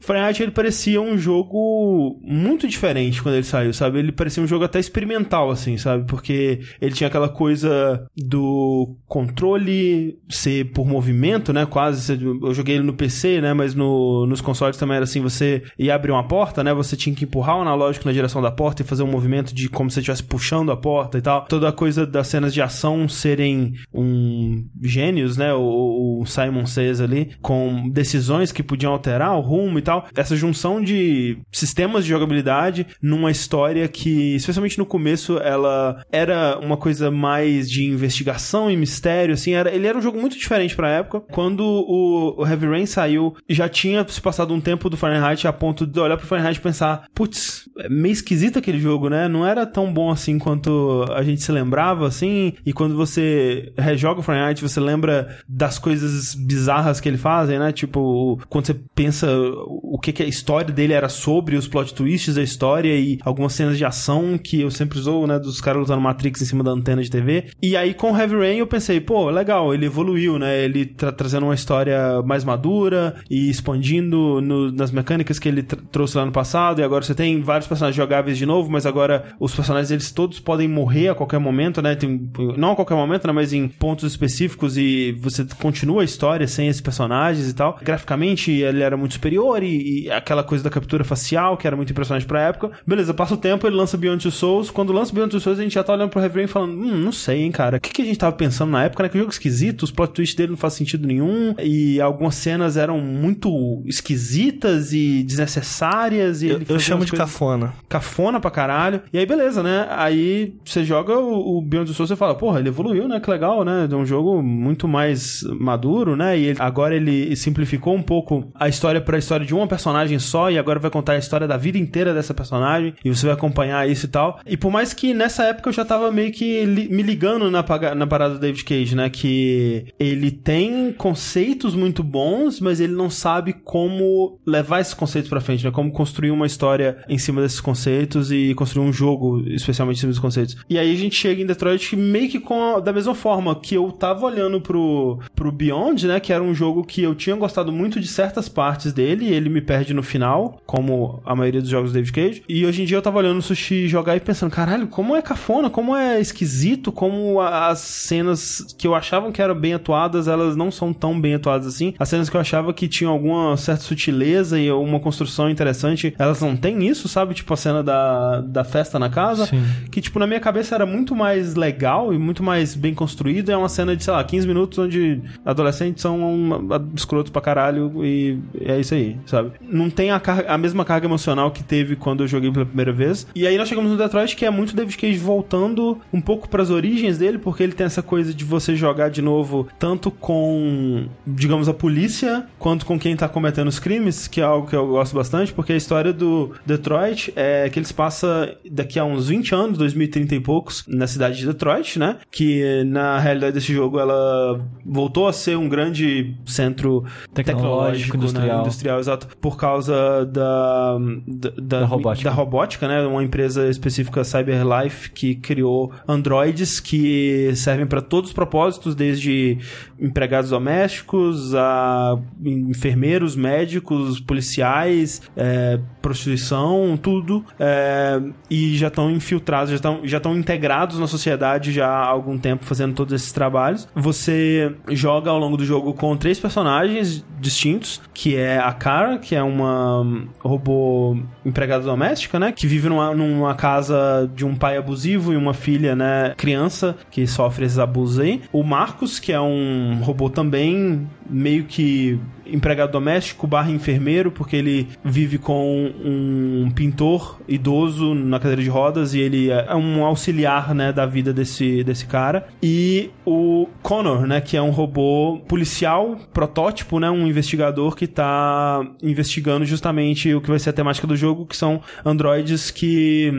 Fahrenheit 0.00 0.42
ele 0.42 0.52
parecia 0.52 1.00
um 1.00 1.18
jogo 1.18 2.18
muito 2.22 2.66
diferente 2.66 3.22
quando 3.22 3.36
ele 3.36 3.44
saiu, 3.44 3.72
sabe? 3.72 3.98
Ele 3.98 4.12
parecia 4.12 4.42
um 4.42 4.46
jogo 4.46 4.64
até 4.64 4.78
experimental, 4.78 5.50
assim, 5.50 5.76
sabe? 5.76 6.04
Porque 6.06 6.60
ele 6.80 6.94
tinha 6.94 7.08
aquela 7.08 7.28
coisa 7.28 8.06
do 8.16 8.96
controle 9.06 10.18
ser 10.28 10.72
por 10.72 10.86
movimento, 10.86 11.52
né? 11.52 11.66
Quase. 11.66 12.18
Eu 12.42 12.54
joguei 12.54 12.76
ele 12.76 12.84
no 12.84 12.92
PC, 12.92 13.40
né? 13.40 13.52
Mas 13.52 13.74
no, 13.74 14.26
nos 14.26 14.40
consoles 14.40 14.76
também 14.76 14.96
era 14.96 15.04
assim: 15.04 15.20
você 15.20 15.62
ia 15.78 15.94
abrir 15.94 16.12
uma 16.12 16.26
porta, 16.26 16.62
né? 16.64 16.72
Você 16.74 16.96
tinha 16.96 17.14
que 17.14 17.24
empurrar 17.24 17.58
o 17.58 17.62
analógico 17.62 18.06
na 18.06 18.12
direção 18.12 18.42
da 18.42 18.50
porta 18.50 18.82
e 18.82 18.84
fazer 18.84 19.02
um 19.02 19.10
movimento 19.10 19.54
de 19.54 19.68
como 19.68 19.90
se 19.90 19.94
você 19.94 20.00
estivesse 20.00 20.22
puxando 20.22 20.72
a 20.72 20.76
porta 20.76 21.18
e 21.18 21.22
tal. 21.22 21.44
Toda 21.46 21.68
a 21.68 21.72
coisa 21.72 22.06
das 22.06 22.28
cenas 22.28 22.52
de 22.52 22.62
ação 22.62 23.08
serem 23.08 23.74
um 23.92 24.64
gênios, 24.82 25.36
né? 25.36 25.52
O, 25.54 26.20
o 26.20 26.26
Simon 26.26 26.66
Says 26.66 27.00
ali, 27.00 27.30
com 27.40 27.88
decisões 27.88 28.52
que 28.52 28.62
podiam 28.62 28.92
alterar 28.92 29.37
o 29.38 29.42
rumo 29.42 29.78
e 29.78 29.82
tal. 29.82 30.06
Essa 30.14 30.36
junção 30.36 30.82
de 30.82 31.38
sistemas 31.52 32.04
de 32.04 32.10
jogabilidade 32.10 32.86
numa 33.02 33.30
história 33.30 33.86
que, 33.88 34.34
especialmente 34.36 34.78
no 34.78 34.86
começo, 34.86 35.38
ela 35.38 36.02
era 36.10 36.58
uma 36.58 36.76
coisa 36.76 37.10
mais 37.10 37.70
de 37.70 37.84
investigação 37.84 38.70
e 38.70 38.76
mistério, 38.76 39.34
assim, 39.34 39.52
era, 39.52 39.74
ele 39.74 39.86
era 39.86 39.98
um 39.98 40.02
jogo 40.02 40.20
muito 40.20 40.38
diferente 40.38 40.74
pra 40.74 40.90
época. 40.90 41.20
Quando 41.32 41.60
o, 41.60 42.40
o 42.42 42.46
Heavy 42.46 42.66
Rain 42.66 42.86
saiu, 42.86 43.34
já 43.48 43.68
tinha 43.68 44.06
se 44.08 44.20
passado 44.20 44.54
um 44.54 44.60
tempo 44.60 44.88
do 44.90 44.96
Fahrenheit 44.96 45.46
a 45.46 45.52
ponto 45.52 45.86
de 45.86 46.00
olhar 46.00 46.16
pro 46.16 46.26
Fahrenheit 46.26 46.58
e 46.58 46.62
pensar, 46.62 47.04
putz, 47.14 47.68
é 47.78 47.88
meio 47.88 48.12
esquisito 48.12 48.58
aquele 48.58 48.78
jogo, 48.78 49.08
né? 49.08 49.28
Não 49.28 49.46
era 49.46 49.66
tão 49.66 49.92
bom 49.92 50.10
assim 50.10 50.38
quanto 50.38 51.04
a 51.12 51.22
gente 51.22 51.42
se 51.42 51.52
lembrava, 51.52 52.06
assim, 52.06 52.54
e 52.64 52.72
quando 52.72 52.96
você 52.96 53.72
rejoga 53.76 54.20
o 54.20 54.22
Fahrenheit, 54.22 54.62
você 54.62 54.80
lembra 54.80 55.38
das 55.48 55.78
coisas 55.78 56.34
bizarras 56.34 57.00
que 57.00 57.08
ele 57.08 57.18
fazem, 57.18 57.58
né? 57.58 57.72
Tipo, 57.72 58.40
quando 58.48 58.66
você 58.66 58.74
pensa 58.94 59.27
o 59.66 59.98
que, 59.98 60.12
que 60.12 60.22
a 60.22 60.26
história 60.26 60.72
dele 60.72 60.92
era 60.92 61.08
sobre, 61.08 61.56
os 61.56 61.66
plot 61.68 61.94
twists 61.94 62.34
da 62.34 62.42
história 62.42 62.94
e 62.98 63.18
algumas 63.22 63.52
cenas 63.52 63.76
de 63.78 63.84
ação 63.84 64.38
que 64.38 64.60
eu 64.60 64.70
sempre 64.70 64.98
usou, 64.98 65.26
né? 65.26 65.38
Dos 65.38 65.60
caras 65.60 65.80
lutando 65.82 66.00
Matrix 66.00 66.42
em 66.42 66.44
cima 66.44 66.62
da 66.64 66.70
antena 66.70 67.02
de 67.02 67.10
TV. 67.10 67.46
E 67.62 67.76
aí 67.76 67.94
com 67.94 68.16
Heavy 68.16 68.36
Rain 68.36 68.56
eu 68.58 68.66
pensei, 68.66 69.00
pô, 69.00 69.30
legal, 69.30 69.72
ele 69.74 69.86
evoluiu, 69.86 70.38
né? 70.38 70.64
Ele 70.64 70.84
tra 70.86 71.12
trazendo 71.12 71.44
uma 71.46 71.54
história 71.54 72.22
mais 72.24 72.44
madura 72.44 73.16
e 73.30 73.48
expandindo 73.50 74.40
no- 74.40 74.70
nas 74.72 74.90
mecânicas 74.90 75.38
que 75.38 75.48
ele 75.48 75.62
tr- 75.62 75.76
trouxe 75.90 76.16
lá 76.16 76.24
no 76.24 76.32
passado. 76.32 76.80
E 76.80 76.84
agora 76.84 77.02
você 77.04 77.14
tem 77.14 77.40
vários 77.42 77.66
personagens 77.68 77.96
jogáveis 77.96 78.38
de 78.38 78.46
novo, 78.46 78.70
mas 78.70 78.86
agora 78.86 79.34
os 79.40 79.54
personagens 79.54 79.90
eles 79.90 80.10
todos 80.10 80.40
podem 80.40 80.68
morrer 80.68 81.08
a 81.08 81.14
qualquer 81.14 81.38
momento, 81.38 81.80
né? 81.82 81.94
Tem, 81.94 82.28
não 82.56 82.72
a 82.72 82.76
qualquer 82.76 82.94
momento, 82.94 83.26
né? 83.26 83.32
Mas 83.32 83.52
em 83.52 83.68
pontos 83.68 84.04
específicos 84.10 84.76
e 84.76 85.12
você 85.20 85.44
continua 85.60 86.02
a 86.02 86.04
história 86.04 86.46
sem 86.46 86.68
esses 86.68 86.80
personagens 86.80 87.48
e 87.48 87.54
tal. 87.54 87.78
Graficamente 87.82 88.50
ele 88.50 88.82
era 88.82 88.96
muito 88.96 89.12
superior 89.18 89.62
e, 89.62 90.04
e 90.04 90.10
aquela 90.10 90.42
coisa 90.42 90.64
da 90.64 90.70
captura 90.70 91.04
facial 91.04 91.56
que 91.56 91.66
era 91.66 91.76
muito 91.76 91.90
impressionante 91.90 92.26
pra 92.26 92.40
época. 92.42 92.70
Beleza, 92.86 93.12
passa 93.12 93.34
o 93.34 93.36
tempo, 93.36 93.66
ele 93.66 93.76
lança 93.76 93.96
Beyond 93.96 94.22
Two 94.22 94.30
Souls. 94.32 94.70
Quando 94.70 94.92
lança 94.92 95.12
Beyond 95.12 95.30
Two 95.30 95.40
Souls, 95.40 95.58
a 95.58 95.62
gente 95.62 95.74
já 95.74 95.84
tá 95.84 95.92
olhando 95.92 96.10
pro 96.10 96.20
Heavy 96.20 96.38
Rain 96.38 96.46
falando, 96.46 96.72
hum, 96.72 96.96
não 96.96 97.12
sei, 97.12 97.42
hein, 97.42 97.50
cara. 97.52 97.76
O 97.76 97.80
que, 97.80 97.90
que 97.92 98.02
a 98.02 98.04
gente 98.04 98.18
tava 98.18 98.34
pensando 98.34 98.70
na 98.70 98.84
época, 98.84 99.02
né? 99.02 99.08
Que 99.08 99.18
jogo 99.18 99.30
esquisito, 99.30 99.82
os 99.82 99.90
plot 99.90 100.12
twists 100.12 100.36
dele 100.36 100.50
não 100.50 100.56
faz 100.56 100.74
sentido 100.74 101.06
nenhum 101.06 101.54
e 101.62 102.00
algumas 102.00 102.34
cenas 102.34 102.76
eram 102.76 102.98
muito 103.00 103.82
esquisitas 103.86 104.92
e 104.92 105.22
desnecessárias 105.24 106.42
e 106.42 106.48
Eu, 106.48 106.56
ele 106.56 106.66
eu 106.68 106.78
chamo 106.78 107.04
de 107.04 107.10
coisas 107.10 107.26
cafona. 107.30 107.72
cafona 107.88 108.40
pra 108.40 108.50
caralho. 108.50 109.02
E 109.12 109.18
aí, 109.18 109.26
beleza, 109.26 109.62
né? 109.62 109.86
Aí 109.90 110.54
você 110.64 110.84
joga 110.84 111.18
o, 111.18 111.58
o 111.58 111.62
Beyond 111.62 111.90
the 111.90 111.96
Soul 111.96 112.08
e 112.10 112.16
fala, 112.16 112.34
porra, 112.34 112.60
ele 112.60 112.68
evoluiu, 112.68 113.08
né? 113.08 113.20
Que 113.20 113.30
legal, 113.30 113.64
né? 113.64 113.88
É 113.90 113.94
um 113.94 114.06
jogo 114.06 114.42
muito 114.42 114.86
mais 114.88 115.42
maduro, 115.58 116.16
né? 116.16 116.38
E 116.38 116.44
ele- 116.46 116.58
agora 116.60 116.94
ele 116.94 117.34
simplificou 117.36 117.94
um 117.94 118.02
pouco 118.02 118.50
a 118.54 118.68
história 118.68 118.97
pra 119.00 119.18
história 119.18 119.44
de 119.46 119.54
uma 119.54 119.66
personagem 119.66 120.18
só 120.18 120.50
e 120.50 120.58
agora 120.58 120.78
vai 120.78 120.90
contar 120.90 121.12
a 121.12 121.18
história 121.18 121.46
da 121.46 121.56
vida 121.56 121.78
inteira 121.78 122.12
dessa 122.14 122.32
personagem 122.34 122.94
e 123.04 123.08
você 123.14 123.26
vai 123.26 123.34
acompanhar 123.34 123.88
isso 123.88 124.06
e 124.06 124.08
tal. 124.08 124.40
E 124.46 124.56
por 124.56 124.70
mais 124.70 124.92
que 124.92 125.12
nessa 125.14 125.44
época 125.44 125.68
eu 125.68 125.72
já 125.72 125.84
tava 125.84 126.10
meio 126.10 126.32
que 126.32 126.64
li- 126.64 126.88
me 126.88 127.02
ligando 127.02 127.50
na, 127.50 127.64
na 127.94 128.06
parada 128.06 128.34
do 128.34 128.40
David 128.40 128.64
Cage, 128.64 128.94
né? 128.94 129.08
Que 129.10 129.86
ele 129.98 130.30
tem 130.30 130.92
conceitos 130.92 131.74
muito 131.74 132.02
bons, 132.02 132.60
mas 132.60 132.80
ele 132.80 132.92
não 132.94 133.10
sabe 133.10 133.52
como 133.52 134.38
levar 134.46 134.80
esses 134.80 134.94
conceitos 134.94 135.28
pra 135.28 135.40
frente, 135.40 135.64
né? 135.64 135.70
Como 135.70 135.90
construir 135.92 136.30
uma 136.30 136.46
história 136.46 136.98
em 137.08 137.18
cima 137.18 137.40
desses 137.42 137.60
conceitos 137.60 138.30
e 138.32 138.54
construir 138.54 138.84
um 138.86 138.92
jogo 138.92 139.42
especialmente 139.48 139.96
em 139.96 140.00
cima 140.00 140.10
desses 140.10 140.20
conceitos. 140.22 140.56
E 140.68 140.78
aí 140.78 140.92
a 140.92 140.96
gente 140.96 141.14
chega 141.16 141.42
em 141.42 141.46
Detroit 141.46 141.94
meio 141.96 142.28
que 142.28 142.40
com 142.40 142.76
a- 142.76 142.80
da 142.80 142.92
mesma 142.92 143.14
forma 143.14 143.58
que 143.60 143.74
eu 143.74 143.90
tava 143.92 144.26
olhando 144.26 144.60
pro, 144.60 145.18
pro 145.34 145.52
Beyond, 145.52 146.06
né? 146.06 146.20
Que 146.20 146.32
era 146.32 146.42
um 146.42 146.54
jogo 146.54 146.84
que 146.84 147.02
eu 147.02 147.14
tinha 147.14 147.36
gostado 147.36 147.72
muito 147.72 148.00
de 148.00 148.06
certas 148.08 148.48
partes 148.48 148.87
dele 148.92 149.32
ele 149.32 149.48
me 149.48 149.60
perde 149.60 149.94
no 149.94 150.02
final, 150.02 150.60
como 150.66 151.20
a 151.24 151.34
maioria 151.34 151.60
dos 151.60 151.70
jogos 151.70 151.90
do 151.90 151.94
David 151.94 152.12
Cage. 152.12 152.42
E 152.48 152.64
hoje 152.66 152.82
em 152.82 152.84
dia 152.84 152.96
eu 152.96 153.02
tava 153.02 153.18
olhando 153.18 153.38
o 153.38 153.42
Sushi 153.42 153.88
jogar 153.88 154.16
e 154.16 154.20
pensando, 154.20 154.50
caralho, 154.50 154.86
como 154.86 155.16
é 155.16 155.22
cafona, 155.22 155.70
como 155.70 155.94
é 155.94 156.20
esquisito, 156.20 156.90
como 156.92 157.40
as 157.40 157.78
cenas 157.78 158.74
que 158.76 158.86
eu 158.86 158.94
achava 158.94 159.30
que 159.32 159.40
eram 159.40 159.54
bem 159.54 159.74
atuadas, 159.74 160.28
elas 160.28 160.56
não 160.56 160.70
são 160.70 160.92
tão 160.92 161.18
bem 161.20 161.34
atuadas 161.34 161.66
assim. 161.66 161.94
As 161.98 162.08
cenas 162.08 162.28
que 162.28 162.36
eu 162.36 162.40
achava 162.40 162.72
que 162.72 162.88
tinham 162.88 163.12
alguma 163.12 163.56
certa 163.56 163.82
sutileza 163.82 164.58
e 164.58 164.70
uma 164.70 165.00
construção 165.00 165.50
interessante, 165.50 166.14
elas 166.18 166.40
não 166.40 166.56
têm 166.56 166.86
isso, 166.86 167.08
sabe? 167.08 167.34
Tipo 167.34 167.54
a 167.54 167.56
cena 167.56 167.82
da, 167.82 168.40
da 168.40 168.64
festa 168.64 168.98
na 168.98 169.08
casa. 169.08 169.46
Sim. 169.46 169.62
Que, 169.90 170.00
tipo, 170.00 170.18
na 170.18 170.26
minha 170.26 170.40
cabeça 170.40 170.74
era 170.74 170.86
muito 170.86 171.14
mais 171.14 171.54
legal 171.54 172.12
e 172.12 172.18
muito 172.18 172.42
mais 172.42 172.74
bem 172.74 172.94
construído. 172.94 173.50
É 173.50 173.56
uma 173.56 173.68
cena 173.68 173.96
de, 173.96 174.04
sei 174.04 174.12
lá, 174.12 174.22
15 174.22 174.46
minutos 174.46 174.78
onde 174.78 175.20
adolescentes 175.44 176.02
são 176.02 176.20
um, 176.22 176.68
escrotos 176.94 177.30
pra 177.30 177.40
caralho 177.40 178.04
e 178.04 178.38
é 178.60 178.77
isso 178.80 178.94
aí, 178.94 179.16
sabe? 179.26 179.52
Não 179.60 179.90
tem 179.90 180.10
a, 180.10 180.20
carga- 180.20 180.50
a 180.52 180.58
mesma 180.58 180.84
carga 180.84 181.06
emocional 181.06 181.50
que 181.50 181.62
teve 181.62 181.96
quando 181.96 182.22
eu 182.24 182.28
joguei 182.28 182.50
pela 182.50 182.66
primeira 182.66 182.92
vez. 182.92 183.26
E 183.34 183.46
aí 183.46 183.56
nós 183.56 183.68
chegamos 183.68 183.90
no 183.90 183.96
Detroit, 183.96 184.34
que 184.36 184.44
é 184.44 184.50
muito 184.50 184.74
David 184.74 184.96
Cage 184.96 185.18
voltando 185.18 185.98
um 186.12 186.20
pouco 186.20 186.48
para 186.48 186.62
as 186.62 186.70
origens 186.70 187.18
dele, 187.18 187.38
porque 187.38 187.62
ele 187.62 187.72
tem 187.72 187.86
essa 187.86 188.02
coisa 188.02 188.32
de 188.34 188.44
você 188.44 188.74
jogar 188.76 189.08
de 189.10 189.22
novo 189.22 189.68
tanto 189.78 190.10
com, 190.10 191.06
digamos, 191.26 191.68
a 191.68 191.74
polícia, 191.74 192.46
quanto 192.58 192.84
com 192.86 192.98
quem 192.98 193.16
tá 193.16 193.28
cometendo 193.28 193.68
os 193.68 193.78
crimes, 193.78 194.26
que 194.28 194.40
é 194.40 194.44
algo 194.44 194.66
que 194.68 194.76
eu 194.76 194.86
gosto 194.86 195.14
bastante, 195.14 195.52
porque 195.52 195.72
a 195.72 195.76
história 195.76 196.12
do 196.12 196.52
Detroit 196.66 197.32
é 197.36 197.68
que 197.68 197.78
eles 197.78 197.92
passam 197.92 198.28
daqui 198.70 198.98
a 198.98 199.04
uns 199.04 199.28
20 199.28 199.54
anos, 199.54 199.78
2030 199.78 200.34
e 200.34 200.40
poucos, 200.40 200.84
na 200.88 201.06
cidade 201.06 201.38
de 201.38 201.46
Detroit, 201.46 201.98
né? 201.98 202.16
Que 202.30 202.84
na 202.84 203.18
realidade 203.18 203.52
desse 203.54 203.72
jogo 203.72 203.98
ela 203.98 204.60
voltou 204.84 205.28
a 205.28 205.32
ser 205.32 205.56
um 205.56 205.68
grande 205.68 206.34
centro 206.46 207.04
tecnológico, 207.34 207.42
Tecnológico, 207.58 208.16
industrial. 208.16 208.58
Né? 208.58 208.64
Industrial, 208.68 208.98
exato, 208.98 209.28
por 209.40 209.56
causa 209.56 210.24
da, 210.26 210.98
da, 211.26 211.50
da, 211.56 211.80
Da 211.80 211.86
robótica. 211.86 212.28
da 212.28 212.34
robótica, 212.34 212.88
né? 212.88 213.06
Uma 213.06 213.22
empresa 213.22 213.68
específica, 213.68 214.24
CyberLife, 214.24 215.10
que 215.10 215.34
criou 215.34 215.92
androides 216.06 216.80
que 216.80 217.52
servem 217.54 217.86
para 217.86 218.00
todos 218.00 218.30
os 218.30 218.34
propósitos, 218.34 218.94
desde 218.94 219.58
empregados 220.00 220.50
domésticos 220.50 221.54
a 221.54 222.18
enfermeiros, 222.44 223.34
médicos, 223.34 224.20
policiais, 224.20 225.22
é, 225.36 225.78
prostituição, 226.00 226.98
tudo. 227.00 227.44
É, 227.58 228.20
e 228.50 228.76
já 228.76 228.88
estão 228.88 229.10
infiltrados, 229.10 229.70
já 229.70 229.76
estão 229.76 230.00
já 230.04 230.16
estão 230.18 230.36
integrados 230.36 230.98
na 230.98 231.06
sociedade 231.06 231.72
já 231.72 231.88
há 231.88 232.06
algum 232.06 232.38
tempo 232.38 232.64
fazendo 232.64 232.94
todos 232.94 233.12
esses 233.12 233.32
trabalhos. 233.32 233.88
Você 233.94 234.74
joga 234.90 235.30
ao 235.30 235.38
longo 235.38 235.56
do 235.56 235.64
jogo 235.64 235.92
com 235.94 236.16
três 236.16 236.38
personagens 236.38 237.24
distintos, 237.40 238.00
que 238.12 238.36
é 238.36 238.58
a 238.58 238.72
Kara, 238.72 239.18
que 239.18 239.34
é 239.34 239.42
uma 239.42 240.00
hum, 240.00 240.28
robô 240.40 241.16
empregada 241.44 241.84
doméstica, 241.84 242.38
né? 242.38 242.52
Que 242.52 242.66
vive 242.66 242.88
numa, 242.88 243.14
numa 243.14 243.54
casa 243.54 244.30
de 244.34 244.44
um 244.44 244.54
pai 244.54 244.76
abusivo 244.76 245.32
e 245.32 245.36
uma 245.36 245.54
filha, 245.54 245.94
né? 245.94 246.34
Criança 246.36 246.96
que 247.10 247.26
sofre 247.26 247.64
esses 247.64 247.78
abusos 247.78 248.18
aí. 248.18 248.42
O 248.52 248.62
Marcos, 248.62 249.18
que 249.18 249.32
é 249.32 249.40
um 249.40 250.00
robô 250.02 250.30
também 250.30 251.06
meio 251.28 251.64
que 251.64 252.18
empregado 252.50 252.92
doméstico 252.92 253.46
barra 253.46 253.70
enfermeiro, 253.70 254.30
porque 254.30 254.56
ele 254.56 254.88
vive 255.04 255.38
com 255.38 255.92
um 256.04 256.70
pintor 256.74 257.40
idoso 257.46 258.14
na 258.14 258.38
cadeira 258.38 258.62
de 258.62 258.68
rodas 258.68 259.14
e 259.14 259.20
ele 259.20 259.50
é 259.50 259.74
um 259.74 260.04
auxiliar, 260.04 260.74
né, 260.74 260.92
da 260.92 261.06
vida 261.06 261.32
desse, 261.32 261.82
desse 261.84 262.06
cara. 262.06 262.46
E 262.62 263.10
o 263.24 263.68
Connor, 263.82 264.26
né, 264.26 264.40
que 264.40 264.56
é 264.56 264.62
um 264.62 264.70
robô 264.70 265.40
policial, 265.48 266.16
protótipo, 266.32 266.98
né, 266.98 267.10
um 267.10 267.26
investigador 267.26 267.94
que 267.94 268.06
tá 268.06 268.86
investigando 269.02 269.64
justamente 269.64 270.34
o 270.34 270.40
que 270.40 270.48
vai 270.48 270.58
ser 270.58 270.70
a 270.70 270.72
temática 270.72 271.06
do 271.06 271.16
jogo, 271.16 271.46
que 271.46 271.56
são 271.56 271.80
androides 272.04 272.70
que 272.70 273.32